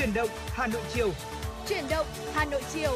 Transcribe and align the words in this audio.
Chuyển 0.00 0.14
động 0.14 0.28
Hà 0.46 0.66
Nội 0.66 0.82
chiều. 0.94 1.10
Chuyển 1.68 1.84
động 1.90 2.06
Hà 2.32 2.44
Nội 2.44 2.62
chiều. 2.72 2.90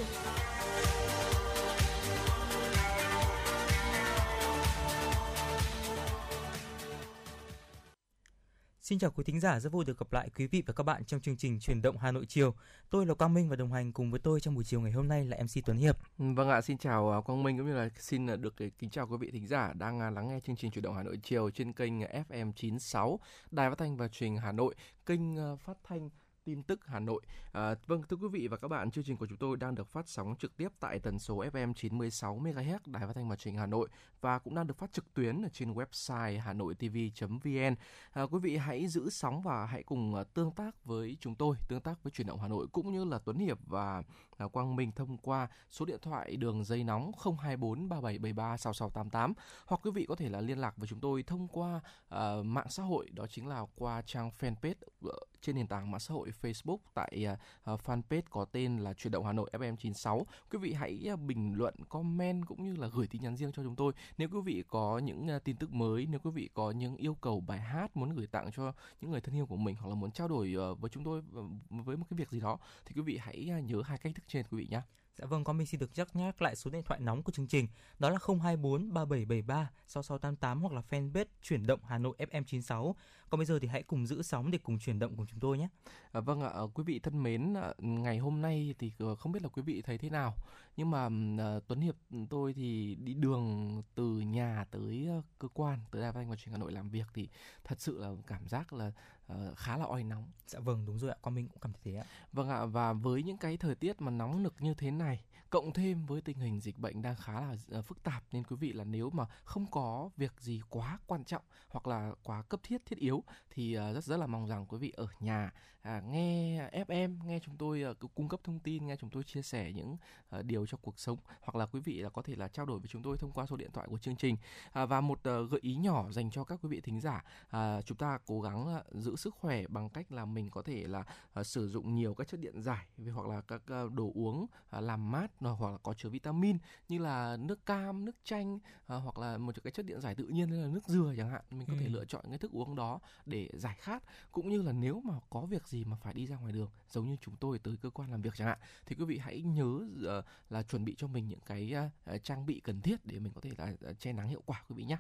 Xin 8.81 8.99
chào 8.99 9.11
quý 9.11 9.25
thính 9.25 9.41
giả, 9.41 9.61
rất 9.61 9.73
vui 9.73 9.85
được 9.85 9.99
gặp 9.99 10.13
lại 10.13 10.31
quý 10.37 10.47
vị 10.47 10.63
và 10.67 10.73
các 10.73 10.83
bạn 10.83 11.05
trong 11.05 11.21
chương 11.21 11.37
trình 11.37 11.61
Truyền 11.61 11.83
động 11.83 11.99
Hà 11.99 12.13
Nội 12.13 12.27
chiều. 12.29 12.55
Tôi 12.91 13.07
là 13.07 13.15
Quang 13.15 13.35
Minh 13.35 13.49
và 13.49 13.57
đồng 13.57 13.73
hành 13.73 13.93
cùng 13.93 14.11
với 14.11 14.21
tôi 14.21 14.41
trong 14.41 14.55
buổi 14.55 14.65
chiều 14.65 14.81
ngày 14.81 14.93
hôm 14.93 15.09
nay 15.09 15.25
là 15.25 15.37
MC 15.37 15.65
Tuấn 15.67 15.77
Hiệp. 15.77 15.97
Vâng 16.19 16.49
ạ, 16.49 16.61
xin 16.61 16.79
chào 16.79 17.11
à, 17.11 17.21
Quang 17.21 17.43
Minh 17.43 17.59
cũng 17.59 17.67
như 17.67 17.75
là 17.75 17.89
xin 17.99 18.31
à, 18.31 18.37
được 18.37 18.55
kính 18.57 18.91
chào 18.91 19.07
quý 19.07 19.17
vị 19.21 19.31
thính 19.31 19.47
giả 19.47 19.73
đang 19.73 20.01
à, 20.01 20.11
lắng 20.11 20.29
nghe 20.29 20.41
chương 20.41 20.57
trình 20.57 20.71
Truyền 20.71 20.83
động 20.83 20.95
Hà 20.95 21.03
Nội 21.03 21.19
chiều 21.23 21.51
trên 21.51 21.73
kênh 21.73 22.01
FM 22.01 22.53
96 22.53 23.21
Đài 23.51 23.71
Phát 23.71 23.79
thanh 23.79 23.97
và 23.97 24.09
Truyền 24.09 24.37
Hà 24.37 24.53
Nội, 24.53 24.75
kênh 25.07 25.37
phát 25.59 25.77
thanh 25.85 26.11
tin 26.45 26.63
tức 26.63 26.87
Hà 26.87 27.01
Nội. 27.01 27.23
À, 27.53 27.75
vâng 27.87 28.03
thưa 28.09 28.17
quý 28.17 28.29
vị 28.29 28.49
và 28.49 28.57
các 28.57 28.69
bạn, 28.69 28.91
chương 28.91 29.05
trình 29.05 29.17
của 29.17 29.27
chúng 29.27 29.39
tôi 29.39 29.57
đang 29.57 29.75
được 29.75 29.89
phát 29.89 30.09
sóng 30.09 30.35
trực 30.39 30.57
tiếp 30.57 30.69
tại 30.81 30.99
tần 30.99 31.19
số 31.19 31.37
FM 31.37 31.73
96 31.75 32.39
MHz 32.39 32.79
Đài 32.87 33.07
Phát 33.07 33.13
thanh 33.15 33.29
và 33.29 33.37
Truyền 33.37 33.55
hình 33.55 33.61
Hà 33.61 33.67
Nội 33.67 33.89
và 34.21 34.39
cũng 34.39 34.55
đang 34.55 34.67
được 34.67 34.79
phát 34.79 34.93
trực 34.93 35.15
tuyến 35.15 35.43
ở 35.43 35.49
trên 35.53 35.73
website 35.73 36.41
hanoitv.vn. 36.41 37.75
À, 38.13 38.23
quý 38.23 38.39
vị 38.43 38.57
hãy 38.57 38.87
giữ 38.87 39.11
sóng 39.11 39.43
và 39.43 39.67
hãy 39.67 39.83
cùng 39.83 40.15
à, 40.15 40.25
tương 40.35 40.51
tác 40.51 40.85
với 40.85 41.17
chúng 41.21 41.35
tôi, 41.35 41.57
tương 41.69 41.81
tác 41.81 42.03
với 42.03 42.11
truyền 42.11 42.27
động 42.27 42.41
Hà 42.41 42.49
Nội 42.49 42.67
cũng 42.73 42.93
như 42.93 43.05
là 43.05 43.19
Tuấn 43.19 43.39
Hiệp 43.39 43.59
và 43.67 44.03
Quang 44.53 44.77
Minh 44.77 44.93
thông 44.93 45.19
qua 45.19 45.49
số 45.71 45.85
điện 45.85 45.99
thoại 46.03 46.37
đường 46.37 46.65
dây 46.65 46.85
nóng 46.85 47.13
024 47.43 47.89
3773 47.89 48.57
6688 48.57 49.33
hoặc 49.67 49.81
quý 49.85 49.91
vị 49.91 50.07
có 50.09 50.15
thể 50.15 50.29
là 50.29 50.41
liên 50.41 50.59
lạc 50.59 50.77
với 50.77 50.89
chúng 50.89 51.01
tôi 51.01 51.23
thông 51.23 51.49
qua 51.49 51.81
uh, 52.15 52.47
mạng 52.47 52.67
xã 52.71 52.83
hội 52.83 53.11
đó 53.11 53.27
chính 53.27 53.49
là 53.49 53.67
qua 53.77 54.03
trang 54.03 54.31
fanpage 54.41 54.75
ờ, 55.05 55.19
trên 55.41 55.57
nền 55.57 55.67
tảng 55.67 55.91
mạng 55.91 56.01
xã 56.01 56.15
hội 56.15 56.33
Facebook 56.43 56.79
tại 56.95 57.27
uh, 57.73 57.81
fanpage 57.81 58.23
có 58.31 58.45
tên 58.45 58.77
là 58.77 58.93
Chuyển 58.95 59.11
động 59.11 59.25
Hà 59.25 59.33
Nội 59.33 59.51
FM96. 59.53 60.25
Quý 60.51 60.59
vị 60.59 60.73
hãy 60.73 61.09
uh, 61.13 61.21
bình 61.21 61.55
luận, 61.55 61.75
comment 61.89 62.47
cũng 62.47 62.65
như 62.65 62.77
là 62.77 62.89
gửi 62.89 63.07
tin 63.07 63.23
nhắn 63.23 63.37
riêng 63.37 63.53
cho 63.53 63.63
chúng 63.63 63.77
tôi. 63.77 63.93
Nếu 64.19 64.29
quý 64.29 64.41
vị 64.45 64.65
có 64.69 64.99
những 64.99 65.37
uh, 65.37 65.45
tin 65.45 65.57
tức 65.57 65.73
mới, 65.73 66.07
nếu 66.11 66.21
quý 66.21 66.31
vị 66.31 66.51
có 66.55 66.71
những 66.71 66.97
yêu 66.97 67.15
cầu 67.15 67.41
bài 67.41 67.61
hát 67.61 67.97
muốn 67.97 68.15
gửi 68.15 68.27
tặng 68.27 68.51
cho 68.57 68.73
những 69.01 69.11
người 69.11 69.21
thân 69.21 69.35
yêu 69.35 69.47
của 69.47 69.57
mình 69.57 69.77
hoặc 69.77 69.89
là 69.89 69.95
muốn 69.95 70.11
trao 70.11 70.29
đổi 70.29 70.55
uh, 70.73 70.81
với 70.81 70.91
chúng 70.91 71.05
tôi 71.05 71.23
với 71.71 71.97
một 71.97 72.07
cái 72.11 72.17
việc 72.19 72.31
gì 72.31 72.41
đó 72.41 72.59
thì 72.85 72.93
quý 72.95 73.03
vị 73.03 73.19
hãy 73.23 73.51
uh, 73.59 73.65
nhớ 73.65 73.83
hai 73.85 73.99
cách 73.99 74.15
thức 74.15 74.24
trên 74.27 74.47
quý 74.51 74.59
vị 74.59 74.67
nhé. 74.71 74.81
Dạ 75.19 75.27
vâng, 75.27 75.45
con 75.45 75.59
mình 75.59 75.67
xin 75.67 75.81
được 75.81 75.91
nhắc 75.95 76.17
nhắc 76.17 76.43
lại 76.43 76.57
số 76.57 76.71
điện 76.71 76.83
thoại 76.83 77.01
nóng 77.01 77.23
của 77.23 77.33
chương 77.33 77.47
trình, 77.47 77.69
đó 77.99 78.11
là 78.11 78.19
024 78.43 78.95
3773 78.95 79.71
6688 79.87 80.61
hoặc 80.61 80.73
là 80.73 80.83
fanpage 80.91 81.25
chuyển 81.43 81.67
động 81.67 81.81
Hà 81.85 81.99
Nội 81.99 82.17
FM96. 82.19 82.93
Còn 83.31 83.39
bây 83.39 83.47
giờ 83.47 83.59
thì 83.59 83.69
hãy 83.69 83.83
cùng 83.83 84.07
giữ 84.07 84.23
sóng 84.23 84.51
để 84.51 84.59
cùng 84.59 84.79
chuyển 84.79 84.99
động 84.99 85.17
cùng 85.17 85.27
chúng 85.27 85.41
tôi 85.41 85.59
nhé. 85.59 85.69
À, 86.13 86.21
vâng 86.21 86.41
ạ, 86.41 86.53
quý 86.75 86.85
vị 86.85 86.99
thân 86.99 87.23
mến, 87.23 87.55
ngày 87.79 88.19
hôm 88.19 88.43
nay 88.43 88.75
thì 88.79 88.93
ờ, 88.99 89.15
không 89.15 89.33
biết 89.33 89.43
là 89.43 89.49
quý 89.49 89.63
vị 89.63 89.83
thấy 89.83 89.99
thế 89.99 90.11
nào, 90.11 90.35
nhưng 90.77 90.91
mà 90.91 91.07
uh, 91.07 91.67
Tuấn 91.67 91.81
Hiệp 91.81 91.95
tôi 92.31 92.53
thì 92.53 92.95
đi 92.95 93.15
đường 93.15 93.83
từ 93.95 94.21
nhà 94.21 94.65
tới 94.71 95.09
uh, 95.19 95.25
cơ 95.39 95.49
quan, 95.55 95.79
tới 95.91 96.03
Đài 96.03 96.13
Phát 96.13 96.19
thanh 96.21 96.31
và 96.31 96.37
Truyền 96.37 96.53
Hà 96.53 96.59
Nội 96.59 96.73
làm 96.73 96.91
việc 96.91 97.07
thì 97.15 97.29
thật 97.65 97.81
sự 97.81 97.99
là 97.99 98.11
cảm 98.27 98.49
giác 98.49 98.73
là 98.73 98.93
uh, 99.33 99.59
khá 99.59 99.77
là 99.77 99.85
oi 99.85 100.05
nóng. 100.05 100.31
Dạ 100.47 100.61
vâng, 100.61 100.87
đúng 100.87 100.99
rồi 100.99 101.11
ạ, 101.11 101.17
con 101.23 101.35
mình 101.35 101.49
cũng 101.49 101.59
cảm 101.61 101.73
thấy 101.73 101.81
thế 101.85 101.95
ạ. 101.99 102.05
Vâng 102.33 102.49
ạ, 102.49 102.65
và 102.65 102.93
với 102.93 103.23
những 103.23 103.39
cái 103.39 103.57
thời 103.57 103.75
tiết 103.75 104.01
mà 104.01 104.11
nóng 104.11 104.43
nực 104.43 104.55
như 104.59 104.75
thế 104.75 104.91
này 104.91 105.25
cộng 105.51 105.73
thêm 105.73 106.07
với 106.07 106.21
tình 106.21 106.39
hình 106.39 106.61
dịch 106.61 106.79
bệnh 106.79 107.03
đang 107.03 107.17
khá 107.17 107.41
là 107.41 107.57
uh, 107.79 107.85
phức 107.85 108.03
tạp 108.03 108.25
nên 108.33 108.45
quý 108.45 108.57
vị 108.57 108.73
là 108.73 108.85
nếu 108.85 109.11
mà 109.11 109.25
không 109.45 109.67
có 109.71 110.11
việc 110.17 110.41
gì 110.41 110.63
quá 110.71 110.99
quan 111.07 111.25
trọng 111.25 111.43
hoặc 111.69 111.87
là 111.87 112.13
quá 112.23 112.43
cấp 112.43 112.61
thiết 112.63 112.87
thiết 112.87 112.99
yếu 112.99 113.25
thì 113.51 113.79
uh, 113.79 113.95
rất 113.95 114.05
rất 114.05 114.17
là 114.17 114.27
mong 114.27 114.47
rằng 114.47 114.67
quý 114.67 114.79
vị 114.79 114.93
ở 114.97 115.07
nhà 115.21 115.53
uh, 115.89 116.05
nghe 116.05 116.71
FM 116.73 117.17
nghe 117.25 117.39
chúng 117.39 117.57
tôi 117.57 117.85
uh, 117.91 118.15
cung 118.15 118.29
cấp 118.29 118.41
thông 118.45 118.59
tin 118.59 118.87
nghe 118.87 118.97
chúng 118.97 119.11
tôi 119.11 119.25
chia 119.25 119.43
sẻ 119.43 119.73
những 119.73 119.97
uh, 120.39 120.45
điều 120.45 120.67
cho 120.67 120.79
cuộc 120.83 120.99
sống 120.99 121.19
hoặc 121.41 121.57
là 121.57 121.67
quý 121.67 121.81
vị 121.81 122.01
là 122.01 122.09
có 122.09 122.23
thể 122.23 122.37
là 122.37 122.49
trao 122.49 122.67
đổi 122.67 122.79
với 122.79 122.89
chúng 122.89 123.03
tôi 123.03 123.17
thông 123.19 123.33
qua 123.33 123.47
số 123.47 123.57
điện 123.57 123.71
thoại 123.73 123.87
của 123.91 123.99
chương 123.99 124.17
trình. 124.17 124.37
Uh, 124.83 124.89
và 124.89 125.01
một 125.01 125.19
uh, 125.19 125.51
gợi 125.51 125.61
ý 125.63 125.77
nhỏ 125.77 126.11
dành 126.11 126.31
cho 126.31 126.45
các 126.45 126.59
quý 126.63 126.69
vị 126.69 126.81
thính 126.81 127.01
giả 127.01 127.25
uh, 127.57 127.87
chúng 127.87 127.99
ta 127.99 128.19
cố 128.27 128.41
gắng 128.41 128.77
uh, 128.77 129.03
giữ 129.03 129.17
sức 129.17 129.35
khỏe 129.35 129.67
bằng 129.67 129.89
cách 129.89 130.13
là 130.13 130.25
mình 130.25 130.51
có 130.51 130.63
thể 130.63 130.87
là 130.87 131.05
uh, 131.41 131.47
sử 131.47 131.69
dụng 131.69 131.95
nhiều 131.95 132.15
các 132.15 132.29
chất 132.29 132.41
điện 132.41 132.63
giải 132.63 132.87
hoặc 133.15 133.27
là 133.27 133.41
các 133.41 133.63
uh, 133.85 133.93
đồ 133.93 134.13
uống 134.15 134.43
uh, 134.43 134.83
làm 134.83 135.11
mát 135.11 135.31
hoặc 135.41 135.71
là 135.71 135.79
có 135.83 135.95
chứa 135.95 136.09
vitamin 136.09 136.59
như 136.89 136.99
là 136.99 137.37
nước 137.37 137.67
cam, 137.67 138.05
nước 138.05 138.17
chanh 138.25 138.59
à, 138.87 138.97
hoặc 138.97 139.19
là 139.19 139.39
một 139.39 139.53
cái 139.65 139.71
chất 139.71 139.87
điện 139.87 140.01
giải 140.01 140.15
tự 140.15 140.25
nhiên 140.25 140.51
như 140.51 140.63
là 140.63 140.69
nước 140.69 140.89
dừa 140.89 141.15
chẳng 141.17 141.31
hạn. 141.31 141.43
Mình 141.51 141.67
có 141.67 141.73
ừ. 141.73 141.79
thể 141.81 141.89
lựa 141.89 142.05
chọn 142.05 142.25
cái 142.29 142.39
thức 142.39 142.51
uống 142.53 142.75
đó 142.75 143.01
để 143.27 143.49
giải 143.53 143.77
khát. 143.81 144.03
Cũng 144.33 144.49
như 144.49 144.63
là 144.63 144.73
nếu 144.73 145.01
mà 145.05 145.15
có 145.31 145.41
việc 145.41 145.69
gì 145.69 145.74
mà 145.85 145.97
phải 145.97 146.15
đi 146.15 146.27
ra 146.27 146.37
ngoài 146.37 146.53
đường, 146.53 146.71
giống 146.91 147.11
như 147.11 147.17
chúng 147.21 147.37
tôi 147.37 147.59
tới 147.59 147.77
cơ 147.83 147.91
quan 147.91 148.11
làm 148.11 148.23
việc 148.23 148.33
chẳng 148.37 148.49
hạn 148.49 148.59
thì 148.87 148.97
quý 148.99 149.05
vị 149.05 149.19
hãy 149.19 149.43
nhớ 149.43 149.81
ờ, 150.05 150.23
là 150.51 150.63
chuẩn 150.63 150.85
bị 150.85 150.95
cho 150.99 151.07
mình 151.07 151.29
những 151.29 151.41
cái 151.47 151.73
ờ, 151.73 151.91
ờ, 152.05 152.19
trang 152.19 152.47
bị 152.47 152.61
cần 152.61 152.81
thiết 152.81 153.07
để 153.07 153.19
mình 153.19 153.33
có 153.35 153.41
thể 153.41 153.51
là 153.59 153.93
che 153.93 154.13
nắng 154.13 154.29
hiệu 154.29 154.43
quả 154.47 154.65
quý 154.69 154.75
vị 154.77 154.85
nhé. 154.85 154.97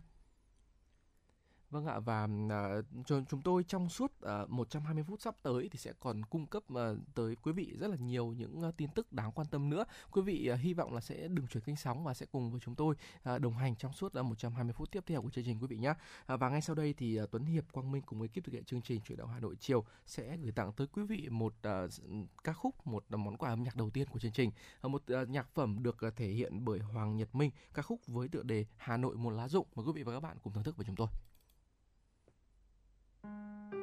Vâng 1.70 1.86
ạ 1.86 1.98
và 1.98 2.28
uh, 2.78 3.06
chúng 3.06 3.42
tôi 3.44 3.64
trong 3.64 3.88
suốt 3.88 4.20
à, 4.20 4.40
uh, 4.42 4.50
120 4.50 5.04
phút 5.08 5.20
sắp 5.20 5.34
tới 5.42 5.68
thì 5.72 5.78
sẽ 5.78 5.92
còn 6.00 6.24
cung 6.24 6.46
cấp 6.46 6.62
uh, 6.72 6.78
tới 7.14 7.36
quý 7.42 7.52
vị 7.52 7.76
rất 7.78 7.88
là 7.88 7.96
nhiều 7.96 8.26
những 8.26 8.68
uh, 8.68 8.76
tin 8.76 8.90
tức 8.94 9.12
đáng 9.12 9.32
quan 9.32 9.46
tâm 9.50 9.70
nữa. 9.70 9.84
Quý 10.10 10.22
vị 10.22 10.50
uh, 10.52 10.60
hy 10.60 10.74
vọng 10.74 10.94
là 10.94 11.00
sẽ 11.00 11.28
đừng 11.28 11.46
chuyển 11.46 11.62
kênh 11.62 11.76
sóng 11.76 12.04
và 12.04 12.14
sẽ 12.14 12.26
cùng 12.32 12.50
với 12.50 12.60
chúng 12.64 12.74
tôi 12.74 12.94
uh, 13.34 13.40
đồng 13.40 13.56
hành 13.56 13.76
trong 13.76 13.92
suốt 13.92 14.18
uh, 14.20 14.24
120 14.24 14.72
phút 14.72 14.90
tiếp 14.90 15.04
theo 15.06 15.22
của 15.22 15.30
chương 15.30 15.44
trình 15.44 15.58
quý 15.60 15.66
vị 15.66 15.76
nhé. 15.76 15.90
Uh, 15.90 16.40
và 16.40 16.48
ngay 16.48 16.60
sau 16.60 16.74
đây 16.76 16.94
thì 16.94 17.20
uh, 17.22 17.30
Tuấn 17.30 17.44
Hiệp, 17.44 17.72
Quang 17.72 17.92
Minh 17.92 18.02
cùng 18.02 18.18
với 18.18 18.28
ekip 18.34 18.44
thực 18.44 18.52
hiện 18.52 18.64
chương 18.64 18.82
trình 18.82 19.00
chuyển 19.00 19.18
động 19.18 19.30
Hà 19.32 19.40
Nội 19.40 19.56
chiều 19.60 19.84
sẽ 20.06 20.36
gửi 20.36 20.52
tặng 20.52 20.72
tới 20.72 20.86
quý 20.86 21.02
vị 21.02 21.28
một 21.30 21.54
uh, 21.68 21.90
ca 22.44 22.52
khúc, 22.52 22.86
một 22.86 23.04
uh, 23.14 23.20
món 23.20 23.36
quà 23.36 23.50
âm 23.50 23.62
nhạc 23.62 23.76
đầu 23.76 23.90
tiên 23.90 24.08
của 24.08 24.18
chương 24.18 24.32
trình. 24.32 24.50
Uh, 24.86 24.90
một 24.90 25.02
uh, 25.22 25.28
nhạc 25.28 25.48
phẩm 25.54 25.82
được 25.82 25.96
uh, 26.06 26.16
thể 26.16 26.28
hiện 26.28 26.64
bởi 26.64 26.78
Hoàng 26.78 27.16
Nhật 27.16 27.34
Minh, 27.34 27.50
ca 27.74 27.82
khúc 27.82 28.00
với 28.06 28.28
tựa 28.28 28.42
đề 28.42 28.66
Hà 28.76 28.96
Nội 28.96 29.16
một 29.16 29.30
lá 29.30 29.48
rụng. 29.48 29.66
Mời 29.74 29.86
quý 29.86 29.92
vị 29.94 30.02
và 30.02 30.12
các 30.12 30.20
bạn 30.20 30.36
cùng 30.42 30.52
thưởng 30.52 30.64
thức 30.64 30.76
với 30.76 30.86
chúng 30.86 30.96
tôi. 30.96 31.08
thank 33.24 33.72
you 33.72 33.73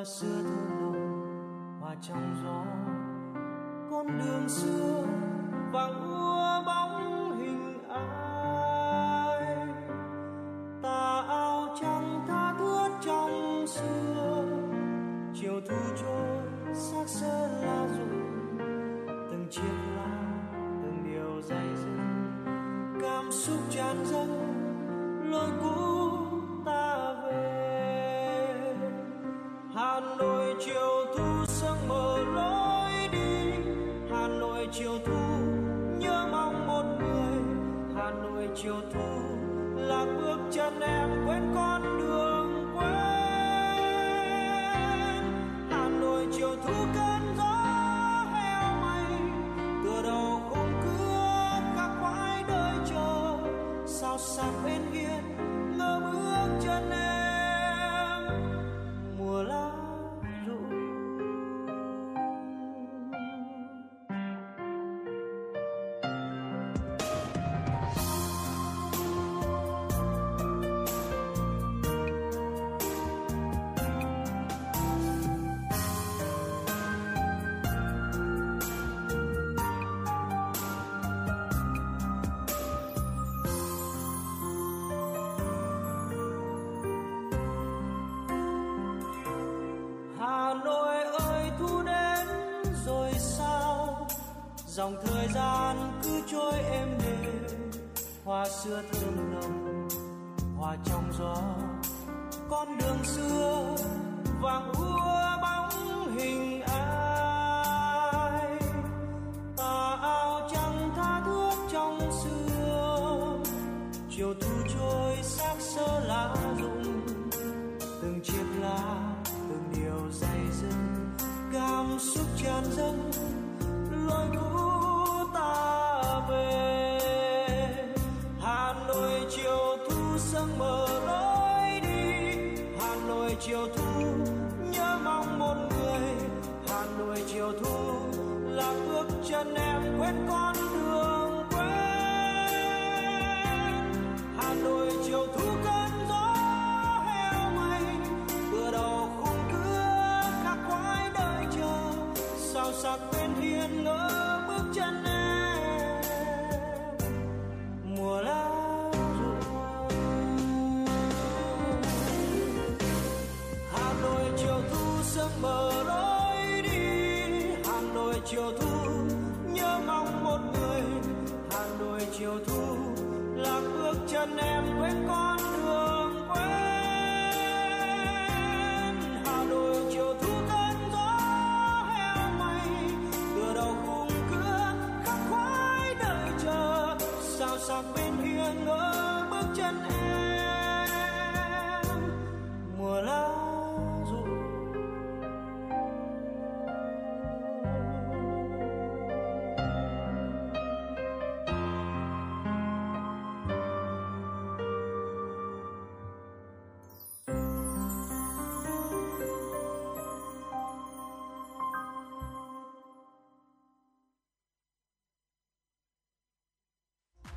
hoa 0.00 0.04
xưa 0.04 0.42
thơ 0.42 0.74
lòng 0.80 1.78
hòa 1.80 1.94
trong 2.02 2.34
gió 2.44 2.64
con 3.90 4.18
đường 4.18 4.48
xưa 4.48 5.04
vắng 5.72 6.10
hoa 6.10 6.49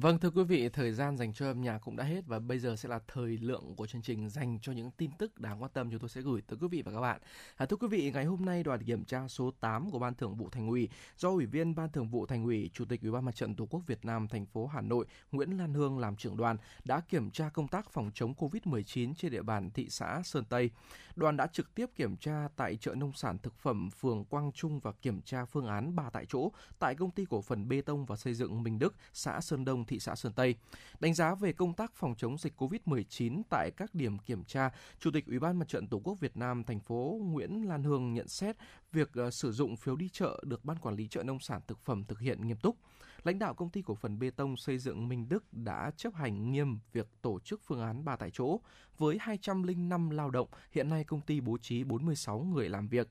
Vâng 0.00 0.18
thưa 0.18 0.30
quý 0.30 0.44
vị, 0.44 0.68
thời 0.68 0.92
gian 0.92 1.16
dành 1.16 1.32
cho 1.32 1.46
âm 1.46 1.60
nhạc 1.60 1.78
cũng 1.78 1.96
đã 1.96 2.04
hết 2.04 2.26
và 2.26 2.38
bây 2.38 2.58
giờ 2.58 2.76
sẽ 2.76 2.88
là 2.88 2.98
thời 3.08 3.38
lượng 3.38 3.74
của 3.76 3.86
chương 3.86 4.02
trình 4.02 4.28
dành 4.28 4.58
cho 4.62 4.72
những 4.72 4.90
tin 4.90 5.10
tức 5.18 5.40
đáng 5.40 5.62
quan 5.62 5.70
tâm 5.74 5.90
chúng 5.90 6.00
tôi 6.00 6.08
sẽ 6.08 6.20
gửi 6.20 6.40
tới 6.46 6.58
quý 6.60 6.68
vị 6.68 6.82
và 6.82 6.92
các 6.92 7.00
bạn. 7.00 7.20
À, 7.56 7.66
thưa 7.66 7.76
quý 7.76 7.88
vị, 7.88 8.10
ngày 8.14 8.24
hôm 8.24 8.44
nay 8.44 8.62
đoàn 8.62 8.84
kiểm 8.84 9.04
tra 9.04 9.28
số 9.28 9.50
8 9.60 9.90
của 9.90 9.98
Ban 9.98 10.14
Thường 10.14 10.36
vụ 10.36 10.48
Thành 10.50 10.68
ủy 10.68 10.88
do 11.16 11.28
Ủy 11.28 11.46
viên 11.46 11.74
Ban 11.74 11.88
Thường 11.92 12.08
vụ 12.08 12.26
Thành 12.26 12.44
ủy, 12.44 12.70
Chủ 12.74 12.84
tịch 12.84 13.02
Ủy 13.02 13.10
ban 13.10 13.24
Mặt 13.24 13.34
trận 13.34 13.54
Tổ 13.54 13.66
quốc 13.70 13.80
Việt 13.86 14.04
Nam 14.04 14.28
thành 14.28 14.46
phố 14.46 14.66
Hà 14.66 14.80
Nội 14.80 15.06
Nguyễn 15.32 15.58
Lan 15.58 15.74
Hương 15.74 15.98
làm 15.98 16.16
trưởng 16.16 16.36
đoàn 16.36 16.56
đã 16.84 17.00
kiểm 17.00 17.30
tra 17.30 17.48
công 17.48 17.68
tác 17.68 17.90
phòng 17.90 18.10
chống 18.14 18.34
Covid-19 18.34 19.14
trên 19.14 19.30
địa 19.30 19.42
bàn 19.42 19.70
thị 19.70 19.86
xã 19.90 20.22
Sơn 20.24 20.44
Tây. 20.44 20.70
Đoàn 21.16 21.36
đã 21.36 21.46
trực 21.46 21.74
tiếp 21.74 21.90
kiểm 21.96 22.16
tra 22.16 22.48
tại 22.56 22.76
chợ 22.76 22.94
nông 22.94 23.12
sản 23.12 23.38
thực 23.38 23.58
phẩm 23.58 23.90
phường 23.90 24.24
Quang 24.24 24.52
Trung 24.52 24.80
và 24.80 24.92
kiểm 24.92 25.22
tra 25.22 25.44
phương 25.44 25.66
án 25.66 25.96
ba 25.96 26.10
tại 26.10 26.26
chỗ 26.28 26.52
tại 26.78 26.94
công 26.94 27.10
ty 27.10 27.24
cổ 27.30 27.42
phần 27.42 27.68
bê 27.68 27.80
tông 27.80 28.06
và 28.06 28.16
xây 28.16 28.34
dựng 28.34 28.62
Minh 28.62 28.78
Đức, 28.78 28.94
xã 29.12 29.40
Sơn 29.40 29.64
Đông, 29.64 29.84
thị 29.88 29.98
xã 29.98 30.14
Sơn 30.14 30.32
Tây. 30.32 30.54
Đánh 31.00 31.14
giá 31.14 31.34
về 31.34 31.52
công 31.52 31.74
tác 31.74 31.92
phòng 31.94 32.14
chống 32.18 32.38
dịch 32.38 32.52
COVID-19 32.56 33.42
tại 33.50 33.70
các 33.76 33.94
điểm 33.94 34.18
kiểm 34.18 34.44
tra, 34.44 34.70
Chủ 35.00 35.10
tịch 35.10 35.26
Ủy 35.26 35.38
ban 35.38 35.58
Mặt 35.58 35.68
trận 35.68 35.86
Tổ 35.86 36.00
quốc 36.04 36.20
Việt 36.20 36.36
Nam 36.36 36.64
thành 36.64 36.80
phố 36.80 37.18
Nguyễn 37.22 37.68
Lan 37.68 37.82
Hương 37.82 38.14
nhận 38.14 38.28
xét 38.28 38.56
việc 38.92 39.10
ờ, 39.14 39.30
sử 39.30 39.52
dụng 39.52 39.76
phiếu 39.76 39.96
đi 39.96 40.08
chợ 40.12 40.40
được 40.42 40.64
Ban 40.64 40.78
Quản 40.78 40.96
lý 40.96 41.08
chợ 41.08 41.22
nông 41.22 41.40
sản 41.40 41.60
thực 41.66 41.78
phẩm 41.84 42.04
thực 42.04 42.20
hiện 42.20 42.46
nghiêm 42.46 42.56
túc. 42.56 42.76
Lãnh 43.24 43.38
đạo 43.38 43.54
công 43.54 43.70
ty 43.70 43.82
cổ 43.82 43.94
phần 43.94 44.18
bê 44.18 44.30
tông 44.30 44.56
xây 44.56 44.78
dựng 44.78 45.08
Minh 45.08 45.28
Đức 45.28 45.44
đã 45.52 45.90
chấp 45.96 46.14
hành 46.14 46.50
nghiêm 46.50 46.78
việc 46.92 47.08
tổ 47.22 47.40
chức 47.40 47.60
phương 47.66 47.80
án 47.80 48.04
ba 48.04 48.16
tại 48.16 48.30
chỗ. 48.32 48.60
Với 48.98 49.16
205 49.20 50.10
lao 50.10 50.30
động, 50.30 50.48
hiện 50.72 50.88
nay 50.88 51.04
công 51.04 51.20
ty 51.20 51.40
bố 51.40 51.58
trí 51.58 51.84
46 51.84 52.40
người 52.40 52.68
làm 52.68 52.88
việc 52.88 53.08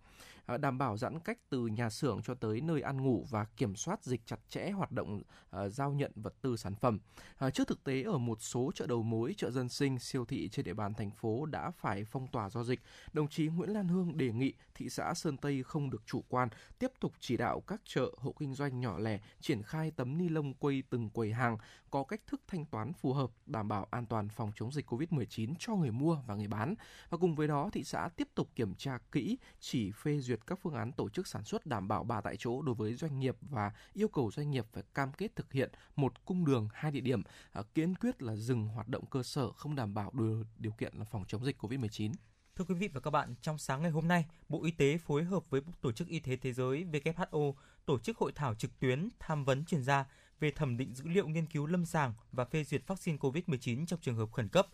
à, 0.48 0.58
đảm 0.58 0.78
bảo 0.78 0.98
giãn 0.98 1.20
cách 1.20 1.38
từ 1.50 1.68
nhà 1.68 1.90
xưởng 1.90 2.22
cho 2.24 2.34
tới 2.34 2.62
nơi 2.62 2.82
ăn 2.82 3.04
ngủ 3.04 3.26
và 3.30 3.46
kiểm 3.58 3.76
soát 3.76 4.04
dịch 4.04 4.22
chặt 4.26 4.40
chẽ 4.50 4.70
hoạt 4.70 4.92
động 4.92 5.22
à, 5.50 5.70
giao 5.70 5.92
nhận 5.92 6.12
vật 6.16 6.34
tư 6.42 6.58
sản 6.58 6.76
phẩm. 6.76 7.00
À, 7.38 7.50
trước 7.50 7.68
thực 7.68 7.84
tế 7.84 8.04
ở 8.04 8.18
một 8.18 8.42
số 8.42 8.72
chợ 8.76 8.88
đầu 8.88 9.04
mối, 9.04 9.34
chợ 9.38 9.52
dân 9.52 9.70
sinh, 9.70 10.00
siêu 10.00 10.26
thị 10.26 10.50
trên 10.50 10.66
địa 10.66 10.74
bàn 10.74 10.94
thành 10.94 11.12
phố 11.12 11.46
đã 11.46 11.72
phải 11.72 12.06
phong 12.06 12.28
tỏa 12.28 12.50
do 12.50 12.64
dịch, 12.64 12.80
đồng 13.14 13.28
chí 13.28 13.48
Nguyễn 13.48 13.70
Lan 13.70 13.88
Hương 13.88 14.18
đề 14.18 14.32
nghị 14.32 14.54
thị 14.76 14.90
xã 14.90 15.14
Sơn 15.14 15.38
Tây 15.38 15.64
không 15.64 15.90
được 15.90 16.04
chủ 16.06 16.24
quan, 16.30 16.50
tiếp 16.80 16.92
tục 17.00 17.14
chỉ 17.20 17.38
đạo 17.38 17.62
các 17.68 17.82
chợ 17.86 18.12
hộ 18.18 18.36
kinh 18.40 18.54
doanh 18.54 18.80
nhỏ 18.80 19.00
lẻ 19.00 19.20
triển 19.40 19.64
khai 19.64 19.92
tấm 19.98 20.18
ni 20.18 20.30
lông 20.30 20.54
quây 20.54 20.84
từng 20.89 21.10
quầy 21.10 21.34
hàng 21.34 21.58
có 21.92 22.04
cách 22.04 22.22
thức 22.27 22.42
thanh 22.48 22.66
toán 22.66 22.94
phù 22.94 23.13
hợp, 23.13 23.32
đảm 23.46 23.68
bảo 23.68 23.88
an 23.92 24.06
toàn 24.06 24.30
phòng 24.30 24.51
chống 24.56 24.72
dịch 24.72 24.89
COVID-19 24.89 25.54
cho 25.60 25.75
người 25.75 25.92
mua 25.92 26.18
và 26.27 26.36
người 26.36 26.48
bán. 26.48 26.75
Và 27.10 27.18
cùng 27.18 27.36
với 27.36 27.48
đó, 27.48 27.70
thị 27.74 27.84
xã 27.84 28.10
tiếp 28.16 28.27
tục 28.36 28.50
kiểm 28.56 28.75
tra 28.75 28.98
kỹ, 29.12 29.38
chỉ 29.60 29.92
phê 29.92 30.20
duyệt 30.20 30.39
các 30.48 30.60
phương 30.62 30.74
án 30.74 30.92
tổ 30.92 31.10
chức 31.10 31.27
sản 31.27 31.44
xuất 31.44 31.66
đảm 31.66 31.88
bảo 31.88 32.04
ba 32.04 32.22
tại 32.22 32.36
chỗ 32.39 32.62
đối 32.62 32.75
với 32.75 32.94
doanh 32.94 33.20
nghiệp 33.20 33.36
và 33.42 33.72
yêu 33.94 34.08
cầu 34.08 34.32
doanh 34.32 34.51
nghiệp 34.51 34.66
phải 34.74 34.84
cam 34.94 35.12
kết 35.13 35.36
thực 35.36 35.54
hiện 35.54 35.72
một 35.96 36.25
cung 36.25 36.46
đường 36.46 36.70
hai 36.74 36.92
địa 36.92 37.01
điểm, 37.01 37.22
à, 37.51 37.62
kiên 37.74 37.96
quyết 37.96 38.22
là 38.22 38.36
dừng 38.36 38.68
hoạt 38.68 38.88
động 38.88 39.06
cơ 39.06 39.24
sở 39.24 39.51
không 39.51 39.75
đảm 39.75 39.94
bảo 39.94 40.12
điều, 40.13 40.44
điều 40.58 40.72
kiện 40.72 40.94
là 40.96 41.04
phòng 41.04 41.24
chống 41.27 41.46
dịch 41.46 41.63
COVID-19. 41.63 42.12
Thưa 42.58 42.66
quý 42.66 42.75
vị 42.75 42.89
và 42.94 43.00
các 43.00 43.12
bạn, 43.12 43.36
trong 43.42 43.58
sáng 43.58 43.82
ngày 43.82 43.92
hôm 43.92 44.08
nay, 44.08 44.25
Bộ 44.50 44.63
Y 44.63 44.72
tế 44.72 44.98
phối 44.98 45.24
hợp 45.24 45.50
với 45.50 45.62
Tổ 45.82 45.92
chức 45.92 46.08
Y 46.08 46.20
tế 46.20 46.36
Thế 46.36 46.54
giới 46.54 46.86
WHO 46.92 47.54
tổ 47.88 48.00
chức 48.00 48.17
hội 48.17 48.32
thảo 48.32 48.56
trực 48.56 48.79
tuyến 48.79 49.10
tham 49.20 49.46
vấn 49.46 49.65
chuyên 49.65 49.84
gia 49.84 50.06
về 50.39 50.51
thẩm 50.51 50.77
định 50.77 50.96
dữ 50.96 51.08
liệu 51.08 51.27
nghiên 51.27 51.46
cứu 51.46 51.65
lâm 51.65 51.86
sàng 51.86 52.13
và 52.32 52.46
phê 52.46 52.63
duyệt 52.63 52.88
vaccine 52.88 53.17
COVID-19 53.17 53.86
trong 53.86 54.00
trường 54.00 54.15
hợp 54.15 54.32
khẩn 54.32 54.48
cấp. 54.48 54.67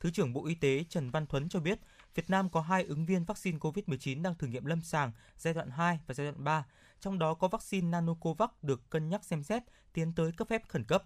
Thứ 0.00 0.10
trưởng 0.10 0.32
Bộ 0.32 0.46
Y 0.46 0.54
tế 0.54 0.84
Trần 0.88 1.10
Văn 1.10 1.26
Thuấn 1.26 1.48
cho 1.48 1.60
biết, 1.60 1.78
Việt 2.14 2.30
Nam 2.30 2.48
có 2.48 2.60
hai 2.60 2.84
ứng 2.84 3.06
viên 3.06 3.24
vaccine 3.24 3.58
COVID-19 3.58 4.22
đang 4.22 4.34
thử 4.34 4.46
nghiệm 4.46 4.64
lâm 4.64 4.80
sàng 4.80 5.12
giai 5.36 5.54
đoạn 5.54 5.70
2 5.70 5.98
và 6.06 6.14
giai 6.14 6.26
đoạn 6.26 6.44
3, 6.44 6.66
trong 7.00 7.18
đó 7.18 7.34
có 7.34 7.48
vaccine 7.48 7.88
Nanocovax 7.88 8.50
được 8.62 8.90
cân 8.90 9.08
nhắc 9.08 9.24
xem 9.24 9.42
xét 9.42 9.62
tiến 9.92 10.12
tới 10.12 10.32
cấp 10.32 10.48
phép 10.48 10.68
khẩn 10.68 10.84
cấp. 10.84 11.04